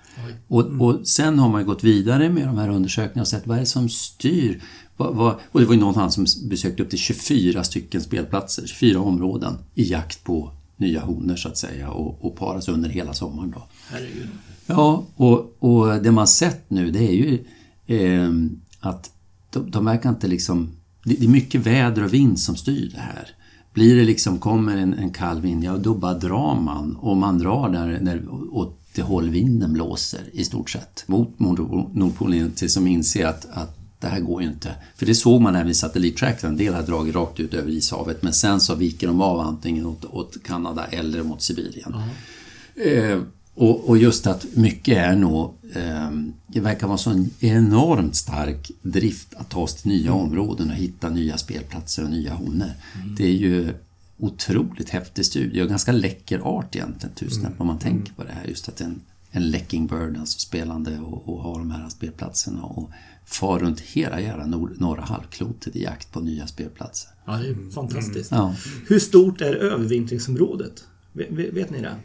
Och, 0.47 0.65
och 0.81 1.07
sen 1.07 1.39
har 1.39 1.49
man 1.49 1.65
gått 1.65 1.83
vidare 1.83 2.29
med 2.29 2.47
de 2.47 2.57
här 2.57 2.69
undersökningarna 2.69 3.21
och 3.21 3.27
sett 3.27 3.47
vad 3.47 3.57
är 3.57 3.61
det 3.61 3.65
som 3.65 3.89
styr 3.89 4.61
och 4.97 5.59
det 5.59 5.65
var 5.65 5.73
ju 5.73 5.79
någon 5.79 5.95
han 5.95 6.11
som 6.11 6.25
besökte 6.49 6.83
upp 6.83 6.89
till 6.89 6.99
24 6.99 7.63
stycken 7.63 8.01
spelplatser, 8.01 8.67
24 8.67 8.99
områden 8.99 9.57
i 9.75 9.91
jakt 9.91 10.23
på 10.23 10.51
nya 10.77 11.01
honor 11.01 11.35
så 11.35 11.47
att 11.47 11.57
säga 11.57 11.89
och, 11.89 12.25
och 12.25 12.35
paras 12.35 12.67
under 12.67 12.89
hela 12.89 13.13
sommaren. 13.13 13.51
Då. 13.51 13.63
Herregud. 13.89 14.27
Ja, 14.65 15.03
och, 15.15 15.55
och 15.59 16.03
det 16.03 16.11
man 16.11 16.27
sett 16.27 16.69
nu 16.69 16.91
det 16.91 16.99
är 16.99 17.13
ju 17.13 17.45
eh, 17.87 18.31
att 18.79 19.11
de, 19.51 19.71
de 19.71 19.85
verkar 19.85 20.09
inte 20.09 20.27
liksom... 20.27 20.69
Det, 21.03 21.13
det 21.13 21.25
är 21.25 21.29
mycket 21.29 21.61
väder 21.61 22.03
och 22.03 22.13
vind 22.13 22.39
som 22.39 22.55
styr 22.55 22.91
det 22.93 22.99
här. 22.99 23.29
Blir 23.73 23.95
det 23.95 24.03
liksom, 24.03 24.39
kommer 24.39 24.77
en, 24.77 24.93
en 24.93 25.09
kall 25.09 25.41
vind, 25.41 25.63
ja 25.63 25.77
då 25.77 25.93
bara 25.93 26.13
drar 26.13 26.59
man 26.61 26.95
och 26.95 27.17
man 27.17 27.39
drar 27.39 27.69
där, 27.69 27.99
där 28.01 28.23
åt 28.51 28.79
det 28.95 29.01
håll 29.01 29.29
vinden 29.29 29.73
blåser 29.73 30.29
i 30.33 30.43
stort 30.43 30.69
sett. 30.69 31.03
Mot 31.07 31.39
Nordpolen 31.39 32.51
till 32.51 32.71
som 32.71 32.87
inser 32.87 33.25
att, 33.25 33.45
att 33.51 33.76
det 33.99 34.07
här 34.07 34.19
går 34.19 34.41
ju 34.41 34.47
inte. 34.47 34.75
För 34.95 35.05
det 35.05 35.15
såg 35.15 35.41
man 35.41 35.55
även 35.55 35.69
i 35.69 35.73
satellittrackern, 35.73 36.51
en 36.51 36.57
del 36.57 36.73
har 36.73 36.83
dragit 36.83 37.15
rakt 37.15 37.39
ut 37.39 37.53
över 37.53 37.71
ishavet 37.71 38.23
men 38.23 38.33
sen 38.33 38.59
så 38.59 38.75
viker 38.75 39.07
de 39.07 39.21
av 39.21 39.39
antingen 39.39 39.85
åt, 39.85 40.05
åt 40.05 40.43
Kanada 40.43 40.85
eller 40.85 41.23
mot 41.23 41.41
Sibirien. 41.41 41.93
Mm. 41.93 43.13
Eh, 43.13 43.23
och, 43.53 43.89
och, 43.89 43.97
just 43.97 44.27
att 44.27 44.45
mycket 44.53 44.97
är 44.97 45.15
nog, 45.15 45.53
eh, 45.73 46.11
det 46.47 46.59
verkar 46.59 46.87
vara 46.87 46.97
så 46.97 47.09
en 47.09 47.29
enormt 47.39 48.15
stark 48.15 48.71
drift 48.81 49.33
att 49.35 49.49
ta 49.49 49.67
sig 49.67 49.79
till 49.79 49.91
nya 49.91 50.11
mm. 50.11 50.23
områden 50.23 50.69
och 50.69 50.75
hitta 50.75 51.09
nya 51.09 51.37
spelplatser 51.37 52.03
och 52.03 52.09
nya 52.09 52.33
honor. 52.33 52.71
Mm. 52.95 53.15
Det 53.15 53.23
är 53.23 53.33
ju 53.33 53.73
otroligt 54.17 54.89
häftig 54.89 55.25
studie 55.25 55.61
och 55.61 55.69
ganska 55.69 55.91
läcker 55.91 56.39
art 56.39 56.75
egentligen, 56.75 57.15
tusen 57.15 57.45
mm. 57.45 57.53
om 57.57 57.67
man 57.67 57.79
tänker 57.79 58.13
på 58.13 58.23
det 58.23 58.31
här. 58.31 58.45
Just 58.47 58.69
att 58.69 58.81
en, 58.81 59.01
en 59.31 59.51
Lecking 59.51 59.87
Bird, 59.87 60.17
alltså 60.17 60.39
spelande 60.39 60.99
och, 60.99 61.29
och 61.29 61.43
ha 61.43 61.57
de 61.57 61.71
här 61.71 61.89
spelplatserna 61.89 62.63
och 62.63 62.89
far 63.27 63.59
runt 63.59 63.79
hela 63.79 64.21
jävla 64.21 64.45
nor 64.45 64.73
norra 64.77 65.01
halvklotet 65.01 65.75
i 65.75 65.83
jakt 65.83 66.11
på 66.11 66.19
nya 66.19 66.47
spelplatser. 66.47 67.09
Ja, 67.25 67.33
det 67.33 67.47
är 67.47 67.71
fantastiskt. 67.71 68.31
Mm. 68.31 68.43
Ja. 68.43 68.55
Hur 68.87 68.99
stort 68.99 69.41
är 69.41 69.55
övervintringsområdet? 69.55 70.83
Vet, 71.13 71.31
vet 71.31 71.69
ni 71.69 71.81
det? 71.81 71.95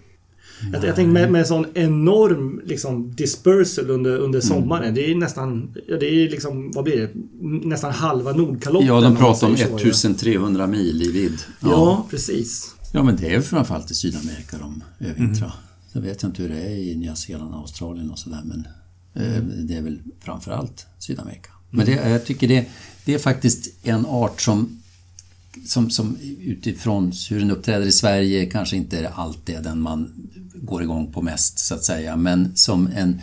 Jag, 0.72 0.84
jag 0.84 0.96
tänker 0.96 1.12
med, 1.12 1.32
med 1.32 1.46
sån 1.46 1.66
enorm 1.74 2.60
liksom, 2.64 3.14
dispersal 3.14 3.90
under, 3.90 4.10
under 4.10 4.40
mm. 4.40 4.42
sommaren. 4.42 4.82
Mm. 4.82 4.94
Det 4.94 5.10
är 5.10 5.14
nästan, 5.14 5.74
det 5.86 6.06
är 6.06 6.30
liksom, 6.30 6.70
vad 6.74 6.84
blir 6.84 6.96
det? 6.96 7.10
Nästan 7.68 7.92
halva 7.92 8.32
Nordkalotten. 8.32 8.88
Ja, 8.88 9.00
de 9.00 9.16
pratar 9.16 9.46
om 9.46 9.54
1300 9.54 10.66
mil 10.66 11.02
i 11.02 11.12
vidd. 11.12 11.38
Ja. 11.60 11.68
ja. 11.68 12.06
precis. 12.10 12.74
Ja, 12.92 13.02
men 13.02 13.16
det 13.16 13.34
är 13.34 13.40
framförallt 13.40 13.90
i 13.90 13.94
Sydamerika 13.94 14.58
de 14.58 14.84
övervintrar. 14.98 15.46
Mm. 15.46 15.58
Sen 15.92 16.02
vet 16.02 16.22
jag 16.22 16.28
inte 16.28 16.42
hur 16.42 16.48
det 16.48 16.60
är 16.60 16.76
i 16.76 16.96
Nya 16.96 17.14
Zeeland 17.14 17.54
och 17.54 17.60
Australien 17.60 18.10
och 18.10 18.18
sådär 18.18 18.40
men 18.44 18.66
Mm. 19.14 19.66
Det 19.66 19.74
är 19.74 19.82
väl 19.82 19.98
framförallt 20.20 20.86
Sydamerika. 20.98 21.50
Men 21.70 21.86
det, 21.86 21.92
jag 21.92 22.26
tycker 22.26 22.48
det, 22.48 22.66
det 23.04 23.14
är 23.14 23.18
faktiskt 23.18 23.70
en 23.82 24.06
art 24.06 24.40
som, 24.40 24.82
som, 25.66 25.90
som 25.90 26.16
utifrån 26.40 27.12
hur 27.30 27.38
den 27.38 27.50
uppträder 27.50 27.86
i 27.86 27.92
Sverige 27.92 28.46
kanske 28.46 28.76
inte 28.76 28.98
är 28.98 29.10
alltid 29.14 29.62
den 29.62 29.80
man 29.80 30.28
går 30.54 30.82
igång 30.82 31.12
på 31.12 31.22
mest 31.22 31.58
så 31.58 31.74
att 31.74 31.84
säga. 31.84 32.16
Men 32.16 32.56
som 32.56 32.86
en 32.86 33.20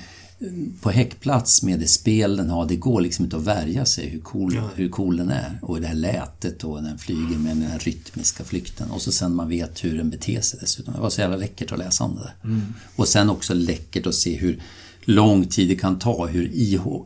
på 0.82 0.90
häckplats 0.90 1.64
med 1.64 1.80
det 1.80 1.88
spel 1.88 2.38
den 2.38 2.50
har, 2.50 2.66
det 2.66 2.76
går 2.76 3.02
liksom 3.02 3.26
inte 3.26 3.38
att 3.38 3.44
värja 3.44 3.86
sig 3.86 4.10
hur 4.10 4.20
cool, 4.20 4.56
ja. 4.56 4.70
hur 4.76 4.90
cool 4.90 5.18
den 5.18 5.30
är. 5.30 5.60
Och 5.62 5.82
det 5.82 5.88
här 5.88 5.96
lätet 5.96 6.64
och 6.64 6.84
den 6.84 6.98
flyger 6.98 7.38
med 7.38 7.58
den 7.58 7.72
här 7.72 7.80
rytmiska 7.80 8.44
flykten. 8.44 8.92
Och 8.92 9.02
så 9.02 9.12
sen 9.12 9.36
man 9.36 9.50
vet 9.50 9.84
hur 9.84 9.98
den 9.98 10.10
beter 10.10 10.42
sig 10.42 10.60
dessutom. 10.62 10.94
Det 10.94 11.00
var 11.00 11.10
så 11.10 11.22
jävla 11.22 11.38
läckert 11.38 11.72
att 11.72 11.80
läsa 11.80 12.04
om 12.04 12.16
det 12.16 12.22
där. 12.22 12.36
Mm. 12.44 12.62
Och 12.96 13.08
sen 13.08 13.30
också 13.30 13.54
läckert 13.54 14.08
att 14.08 14.16
se 14.16 14.36
hur 14.36 14.62
lång 15.06 15.46
tid 15.46 15.70
det 15.70 15.76
kan 15.76 16.00
ta, 16.00 16.26
hur 16.26 16.52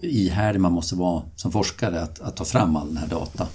ihärdig 0.01 0.61
man 0.61 0.71
måste 0.71 0.95
vara 0.95 1.23
som 1.35 1.51
forskare 1.51 2.01
att, 2.01 2.19
att 2.19 2.37
ta 2.37 2.45
fram 2.45 2.75
all 2.75 2.87
den 2.87 2.97
här 2.97 3.07
data. 3.07 3.47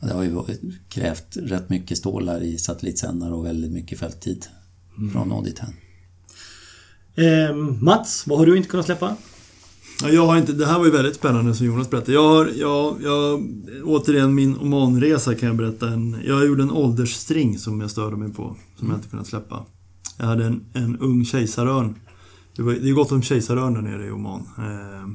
Det 0.00 0.12
har 0.12 0.22
ju 0.22 0.42
krävt 0.88 1.36
rätt 1.36 1.70
mycket 1.70 1.98
stålar 1.98 2.42
i 2.42 2.58
satellitsändare 2.58 3.32
och 3.34 3.46
väldigt 3.46 3.72
mycket 3.72 3.98
fälttid 3.98 4.46
mm. 4.98 5.12
från 5.12 5.28
nå 5.28 5.42
dithän. 5.42 5.74
Eh, 7.14 7.56
Mats, 7.80 8.26
vad 8.26 8.38
har 8.38 8.46
du 8.46 8.56
inte 8.56 8.68
kunnat 8.68 8.86
släppa? 8.86 9.16
Ja, 10.02 10.08
jag 10.08 10.26
har 10.26 10.36
inte, 10.36 10.52
det 10.52 10.66
här 10.66 10.78
var 10.78 10.84
ju 10.84 10.90
väldigt 10.90 11.16
spännande 11.16 11.54
som 11.54 11.66
Jonas 11.66 11.90
berättade. 11.90 12.12
Jag 12.12 12.28
har, 12.28 12.50
jag, 12.56 13.02
jag, 13.02 13.46
återigen 13.84 14.34
min 14.34 14.58
Omanresa 14.58 15.34
kan 15.34 15.46
jag 15.46 15.56
berätta. 15.56 15.88
En, 15.88 16.16
jag 16.26 16.46
gjorde 16.46 16.62
en 16.62 16.70
åldersstring 16.70 17.58
som 17.58 17.80
jag 17.80 17.90
störde 17.90 18.16
mig 18.16 18.32
på. 18.32 18.56
Som 18.76 18.86
mm. 18.86 18.90
jag 18.90 18.98
inte 18.98 19.08
kunnat 19.08 19.26
släppa. 19.26 19.64
Jag 20.18 20.26
hade 20.26 20.44
en, 20.44 20.64
en 20.72 20.98
ung 20.98 21.24
kejsarörn 21.24 21.94
det, 22.58 22.64
var, 22.64 22.72
det 22.72 22.88
är 22.88 22.92
gott 22.92 23.12
om 23.12 23.22
kejsarörn 23.22 23.74
där 23.74 23.82
nere 23.82 24.06
i 24.06 24.10
Oman. 24.10 24.48
Eh, 24.58 25.10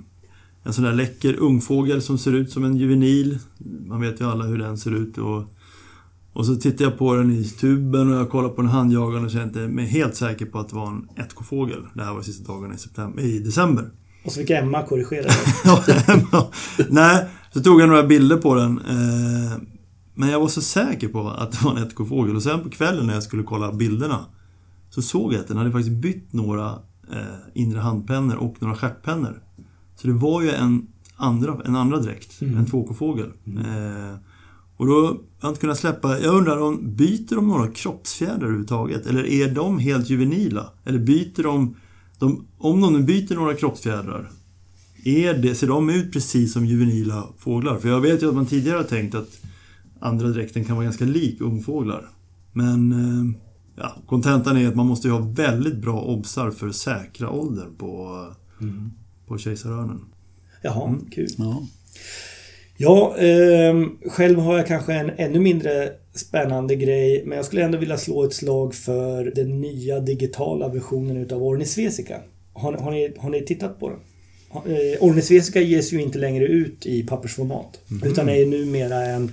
en 0.64 0.74
sån 0.74 0.84
där 0.84 0.94
läcker 0.94 1.36
ungfågel 1.40 2.02
som 2.02 2.18
ser 2.18 2.34
ut 2.34 2.52
som 2.52 2.64
en 2.64 2.78
juvenil. 2.78 3.40
Man 3.86 4.02
vet 4.02 4.22
ju 4.22 4.26
alla 4.26 4.46
hur 4.46 4.58
den 4.58 4.78
ser 4.78 4.92
ut. 4.92 5.18
Och, 5.18 5.44
och 6.34 6.46
så 6.46 6.56
tittar 6.56 6.86
jag 6.86 6.98
på 6.98 7.16
den 7.16 7.32
i 7.32 7.44
tuben 7.44 8.14
och 8.14 8.20
jag 8.20 8.30
kollar 8.30 8.50
på 8.50 8.62
den 8.62 8.72
handjagaren 8.72 9.26
och 9.26 9.32
kände 9.32 9.68
mig 9.68 9.86
helt 9.86 10.16
säker 10.16 10.46
på 10.46 10.60
att 10.60 10.70
det 10.70 10.76
var 10.76 10.88
en 10.88 11.08
1K-fågel. 11.16 11.86
Det 11.94 12.04
här 12.04 12.14
var 12.14 12.22
sista 12.22 12.54
dagarna 12.54 12.74
i, 12.74 12.78
september, 12.78 13.24
i 13.24 13.40
december. 13.40 13.90
Och 14.26 14.32
så 14.32 14.40
fick 14.40 14.50
Emma 14.50 14.84
korrigera 14.84 15.24
det. 15.24 16.48
Nej, 16.90 17.26
så 17.54 17.64
tog 17.64 17.82
jag 17.82 17.90
några 17.90 18.04
bilder 18.04 18.38
på 18.38 18.56
den. 18.56 18.78
Eh, 18.78 19.58
Men 20.16 20.30
jag 20.30 20.40
var 20.40 20.48
så 20.48 20.62
säker 20.62 21.08
på 21.08 21.30
att 21.30 21.52
det 21.52 21.66
var 21.66 21.78
en 21.78 21.90
1K-fågel 21.90 22.36
och 22.36 22.44
sen 22.44 22.64
på 22.64 22.70
kvällen 22.70 23.08
när 23.08 23.14
jag 23.14 23.24
skulle 23.24 23.44
kolla 23.44 23.74
bilderna 23.74 24.26
så 24.90 25.02
såg 25.02 25.34
jag 25.34 25.40
att 25.40 25.48
den 25.48 25.58
hade 25.58 25.72
faktiskt 25.72 25.96
bytt 25.96 26.34
några 26.34 26.80
inre 27.54 27.80
handpennor 27.80 28.36
och 28.36 28.56
några 28.60 28.76
stjärtpennor. 28.76 29.44
Så 29.96 30.08
det 30.08 30.14
var 30.14 30.42
ju 30.42 30.50
en 30.50 30.88
andra, 31.16 31.58
en 31.66 31.76
andra 31.76 32.00
dräkt, 32.00 32.42
en 32.42 32.66
2K-fågel. 32.66 33.32
Eh, 33.46 34.18
och 34.78 34.88
då 34.88 34.94
har 34.94 35.18
jag 35.42 35.52
inte 35.52 35.62
kunnat 35.62 35.78
släppa... 35.78 36.20
Jag 36.20 36.36
undrar 36.36 36.62
om 36.62 36.96
byter 36.96 37.36
de 37.36 37.48
några 37.48 37.68
kroppsfjädrar 37.68 38.44
överhuvudtaget? 38.44 39.08
Eller 39.08 39.26
är 39.26 39.56
de 39.56 39.80
helt 39.80 40.10
juvenila? 40.10 40.70
Eller 40.86 41.00
byter 41.00 41.44
de... 41.44 41.76
de 42.20 42.46
om 42.58 42.82
de 42.82 42.94
nu 42.94 43.04
byter 43.04 43.36
några 43.36 43.54
kroppsfjädrar, 43.54 44.32
är 45.04 45.34
det, 45.34 45.56
ser 45.56 45.68
de 45.68 45.90
ut 45.90 46.14
precis 46.14 46.54
som 46.54 46.66
juvenila 46.66 47.28
fåglar? 47.38 47.80
För 47.80 47.90
jag 47.90 48.02
vet 48.02 48.24
ju 48.24 48.30
att 48.30 48.36
man 48.36 48.46
tidigare 48.46 48.78
har 48.78 48.84
tänkt 48.84 49.16
att 49.16 49.42
andra 50.00 50.28
dräkten 50.28 50.66
kan 50.66 50.76
vara 50.76 50.86
ganska 50.86 51.06
lik 51.06 51.42
ungfåglar. 51.42 52.10
Men 52.52 52.92
eh, 52.92 53.43
ja, 53.76 53.96
kontentan 54.08 54.58
är 54.58 54.68
att 54.68 54.76
man 54.76 54.86
måste 54.86 55.08
ju 55.08 55.14
ha 55.14 55.20
väldigt 55.20 55.78
bra 55.78 56.02
obsar 56.02 56.52
för 56.52 56.72
säkra 56.72 57.30
åldern 57.30 57.76
på, 57.78 58.28
på 59.28 59.38
kejsarörnen. 59.38 60.06
Jaha, 60.62 60.96
kul. 61.12 61.28
Ja. 61.38 61.64
Ja, 62.78 63.16
eh, 63.18 63.76
själv 64.10 64.40
har 64.40 64.58
jag 64.58 64.68
kanske 64.68 64.94
en 64.94 65.12
ännu 65.18 65.40
mindre 65.40 65.92
spännande 66.14 66.76
grej. 66.76 67.24
Men 67.26 67.36
jag 67.36 67.46
skulle 67.46 67.64
ändå 67.64 67.78
vilja 67.78 67.98
slå 67.98 68.24
ett 68.24 68.34
slag 68.34 68.76
för 68.76 69.32
den 69.36 69.62
nya 69.62 70.00
digitala 70.00 70.68
versionen 70.68 71.18
utav 71.18 71.44
Ornisvesica. 71.44 72.20
Har, 72.54 72.74
har, 72.74 72.92
ni, 72.92 73.14
har 73.18 73.30
ni 73.30 73.42
tittat 73.42 73.80
på 73.80 73.90
den? 73.90 74.00
Eh, 74.54 75.04
Ornisvesica 75.04 75.60
ges 75.60 75.94
ju 75.94 76.02
inte 76.02 76.20
längre 76.20 76.46
ut 76.46 76.86
i 76.86 77.04
pappersformat. 77.04 77.80
Utan 78.06 78.30
är 78.30 78.46
numera 78.46 79.06
en 79.06 79.32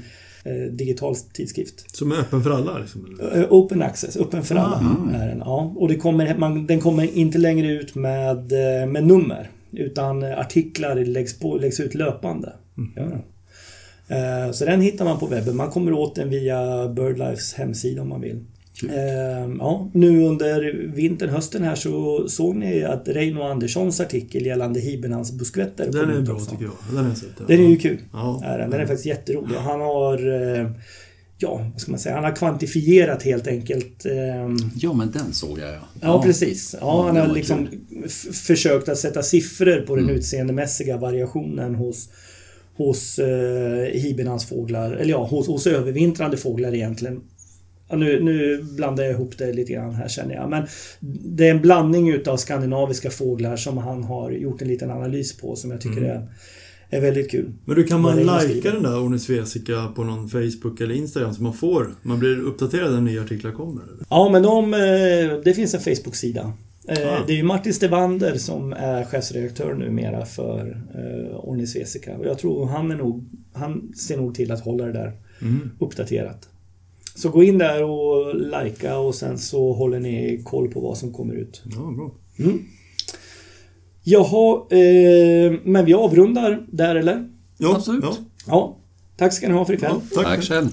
digital 0.70 1.16
tidskrift. 1.16 1.96
Som 1.96 2.12
är 2.12 2.16
öppen 2.16 2.42
för 2.42 2.50
alla 2.50 2.78
liksom? 2.78 3.18
Eh, 3.34 3.44
Open 3.50 3.82
access, 3.82 4.16
öppen 4.16 4.42
för 4.42 4.54
alla 4.54 4.76
är 5.14 5.28
den. 5.28 5.38
Ja. 5.38 5.72
Och 5.76 5.88
det 5.88 5.96
kommer, 5.96 6.34
man, 6.38 6.66
den 6.66 6.80
kommer 6.80 7.16
inte 7.16 7.38
längre 7.38 7.72
ut 7.72 7.94
med, 7.94 8.52
eh, 8.52 8.86
med 8.88 9.06
nummer. 9.06 9.50
Utan 9.72 10.22
artiklar 10.24 10.96
läggs, 10.96 11.38
på, 11.38 11.56
läggs 11.56 11.80
ut 11.80 11.94
löpande. 11.94 12.52
Den. 12.94 13.12
Eh, 14.08 14.52
Så 14.52 14.64
den 14.64 14.80
hittar 14.80 15.04
man 15.04 15.18
på 15.18 15.26
webben. 15.26 15.56
Man 15.56 15.70
kommer 15.70 15.92
åt 15.92 16.14
den 16.14 16.30
via 16.30 16.88
BirdLifes 16.88 17.54
hemsida 17.54 18.02
om 18.02 18.08
man 18.08 18.20
vill. 18.20 18.44
Eh, 18.88 19.54
Ja, 19.58 19.90
nu 19.94 20.24
under 20.24 20.86
vintern, 20.94 21.28
hösten 21.28 21.62
här 21.62 21.74
så 21.74 22.28
såg 22.28 22.56
ni 22.56 22.84
att 22.84 23.08
Reino 23.08 23.42
Anderssons 23.42 24.00
artikel 24.00 24.46
gällande 24.46 24.80
Hibenans 24.80 25.32
buskvetter 25.32 25.92
Den 25.92 26.10
är 26.10 26.20
bra 26.20 26.34
också. 26.34 26.50
tycker 26.50 26.64
jag. 26.64 26.74
Den 26.96 27.08
jag 27.08 27.18
sett. 27.18 27.28
ja. 27.38 27.44
Den 27.48 27.60
är 27.60 27.68
ju 27.68 27.76
kul. 27.76 27.98
Ja. 28.12 28.40
Är 28.44 28.58
den. 28.58 28.70
den 28.70 28.80
är 28.80 28.86
faktiskt 28.86 29.06
jätterolig. 29.06 29.54
Han 29.56 29.80
har... 29.80 30.32
eh, 30.60 30.70
Ja, 31.42 31.66
vad 31.72 31.80
ska 31.80 31.90
man 31.90 32.00
säga? 32.00 32.14
Han 32.14 32.24
har 32.24 32.36
kvantifierat 32.36 33.22
helt 33.22 33.46
enkelt. 33.46 34.06
ehm, 34.06 34.56
ja, 34.76 34.92
men 34.92 35.10
den 35.10 35.32
såg 35.32 35.58
jag 35.58 35.68
ja. 35.74 35.78
Ja, 36.00 36.22
precis. 36.22 36.76
Ja, 36.80 37.02
han 37.06 37.16
har 37.16 37.34
liksom 37.34 37.68
försökt 38.32 38.88
att 38.88 38.98
sätta 38.98 39.22
siffror 39.22 39.80
på 39.86 39.96
den 39.96 40.10
utseendemässiga 40.10 40.96
variationen 40.96 41.74
hos, 41.74 42.08
hos 42.76 43.18
eh, 43.18 43.84
Hibenans 44.00 44.44
fåglar. 44.48 44.92
Eller 44.92 45.10
ja, 45.10 45.24
hos, 45.26 45.46
hos 45.46 45.66
övervintrande 45.66 46.36
fåglar 46.36 46.74
egentligen. 46.74 47.20
Nu, 47.96 48.22
nu 48.22 48.62
blandar 48.76 49.04
jag 49.04 49.12
ihop 49.12 49.38
det 49.38 49.52
lite 49.52 49.72
grann 49.72 49.94
här 49.94 50.08
känner 50.08 50.34
jag. 50.34 50.50
Men 50.50 50.66
det 51.24 51.46
är 51.46 51.50
en 51.50 51.60
blandning 51.60 52.10
utav 52.10 52.36
skandinaviska 52.36 53.10
fåglar 53.10 53.56
som 53.56 53.78
han 53.78 54.04
har 54.04 54.30
gjort 54.30 54.62
en 54.62 54.68
liten 54.68 54.90
analys 54.90 55.36
på 55.36 55.56
som 55.56 55.70
jag 55.70 55.80
tycker 55.80 56.02
är, 56.02 56.28
är 56.90 57.00
väldigt 57.00 57.30
kul. 57.30 57.52
Men 57.64 57.76
du, 57.76 57.84
kan 57.84 58.00
man 58.00 58.40
skriver? 58.40 58.72
den 58.72 58.82
där 58.82 59.04
Ornisvesica 59.06 59.92
på 59.96 60.04
någon 60.04 60.28
Facebook 60.28 60.80
eller 60.80 60.94
Instagram 60.94 61.34
så 61.34 61.42
man 61.42 61.54
får, 61.54 61.94
man 62.02 62.18
blir 62.18 62.40
uppdaterad 62.40 62.92
när 62.92 63.00
nya 63.00 63.22
artiklar 63.22 63.52
kommer? 63.52 63.82
Eller? 63.82 64.04
Ja, 64.10 64.28
men 64.32 64.42
de, 64.42 64.74
eh, 64.74 65.40
det 65.44 65.54
finns 65.54 65.74
en 65.74 65.80
Facebook-sida. 65.80 66.52
Eh, 66.88 66.96
Ah. 67.08 67.24
Det 67.26 67.32
är 67.32 67.36
ju 67.36 67.42
Martin 67.42 67.74
Stevander 67.74 68.34
som 68.36 68.72
är 68.72 69.04
chefsredaktör 69.04 69.74
numera 69.74 70.24
för 70.26 70.82
eh, 70.94 71.36
Ornisvesica. 71.36 72.16
Och 72.16 72.26
jag 72.26 72.38
tror 72.38 72.66
han 72.66 72.90
är 72.90 72.96
nog... 72.96 73.24
Han 73.52 73.92
ser 73.94 74.16
nog 74.16 74.34
till 74.34 74.52
att 74.52 74.60
hålla 74.60 74.84
det 74.86 74.92
där 74.92 75.12
Mm. 75.42 75.70
uppdaterat. 75.78 76.48
Så 77.20 77.28
gå 77.28 77.42
in 77.44 77.58
där 77.58 77.82
och 77.82 78.34
likea 78.34 78.98
och 78.98 79.14
sen 79.14 79.38
så 79.38 79.72
håller 79.72 80.00
ni 80.00 80.42
koll 80.44 80.68
på 80.68 80.80
vad 80.80 80.98
som 80.98 81.12
kommer 81.12 81.34
ut. 81.34 81.62
Ja, 81.64 81.92
bra. 81.96 82.10
Jaha, 84.02 84.56
eh, 84.70 85.52
men 85.64 85.84
vi 85.84 85.94
avrundar 85.94 86.66
där 86.72 86.94
eller? 86.94 87.28
Ja, 87.58 87.76
Absolut. 87.76 88.04
Ja, 88.04 88.16
Ja. 88.46 88.76
Tack 89.16 89.32
ska 89.32 89.48
ni 89.48 89.54
ha 89.54 89.64
för 89.64 89.72
ikväll. 89.74 89.92
ja, 89.94 90.22
tack. 90.22 90.24
Tack 90.24 90.44
själv. 90.44 90.68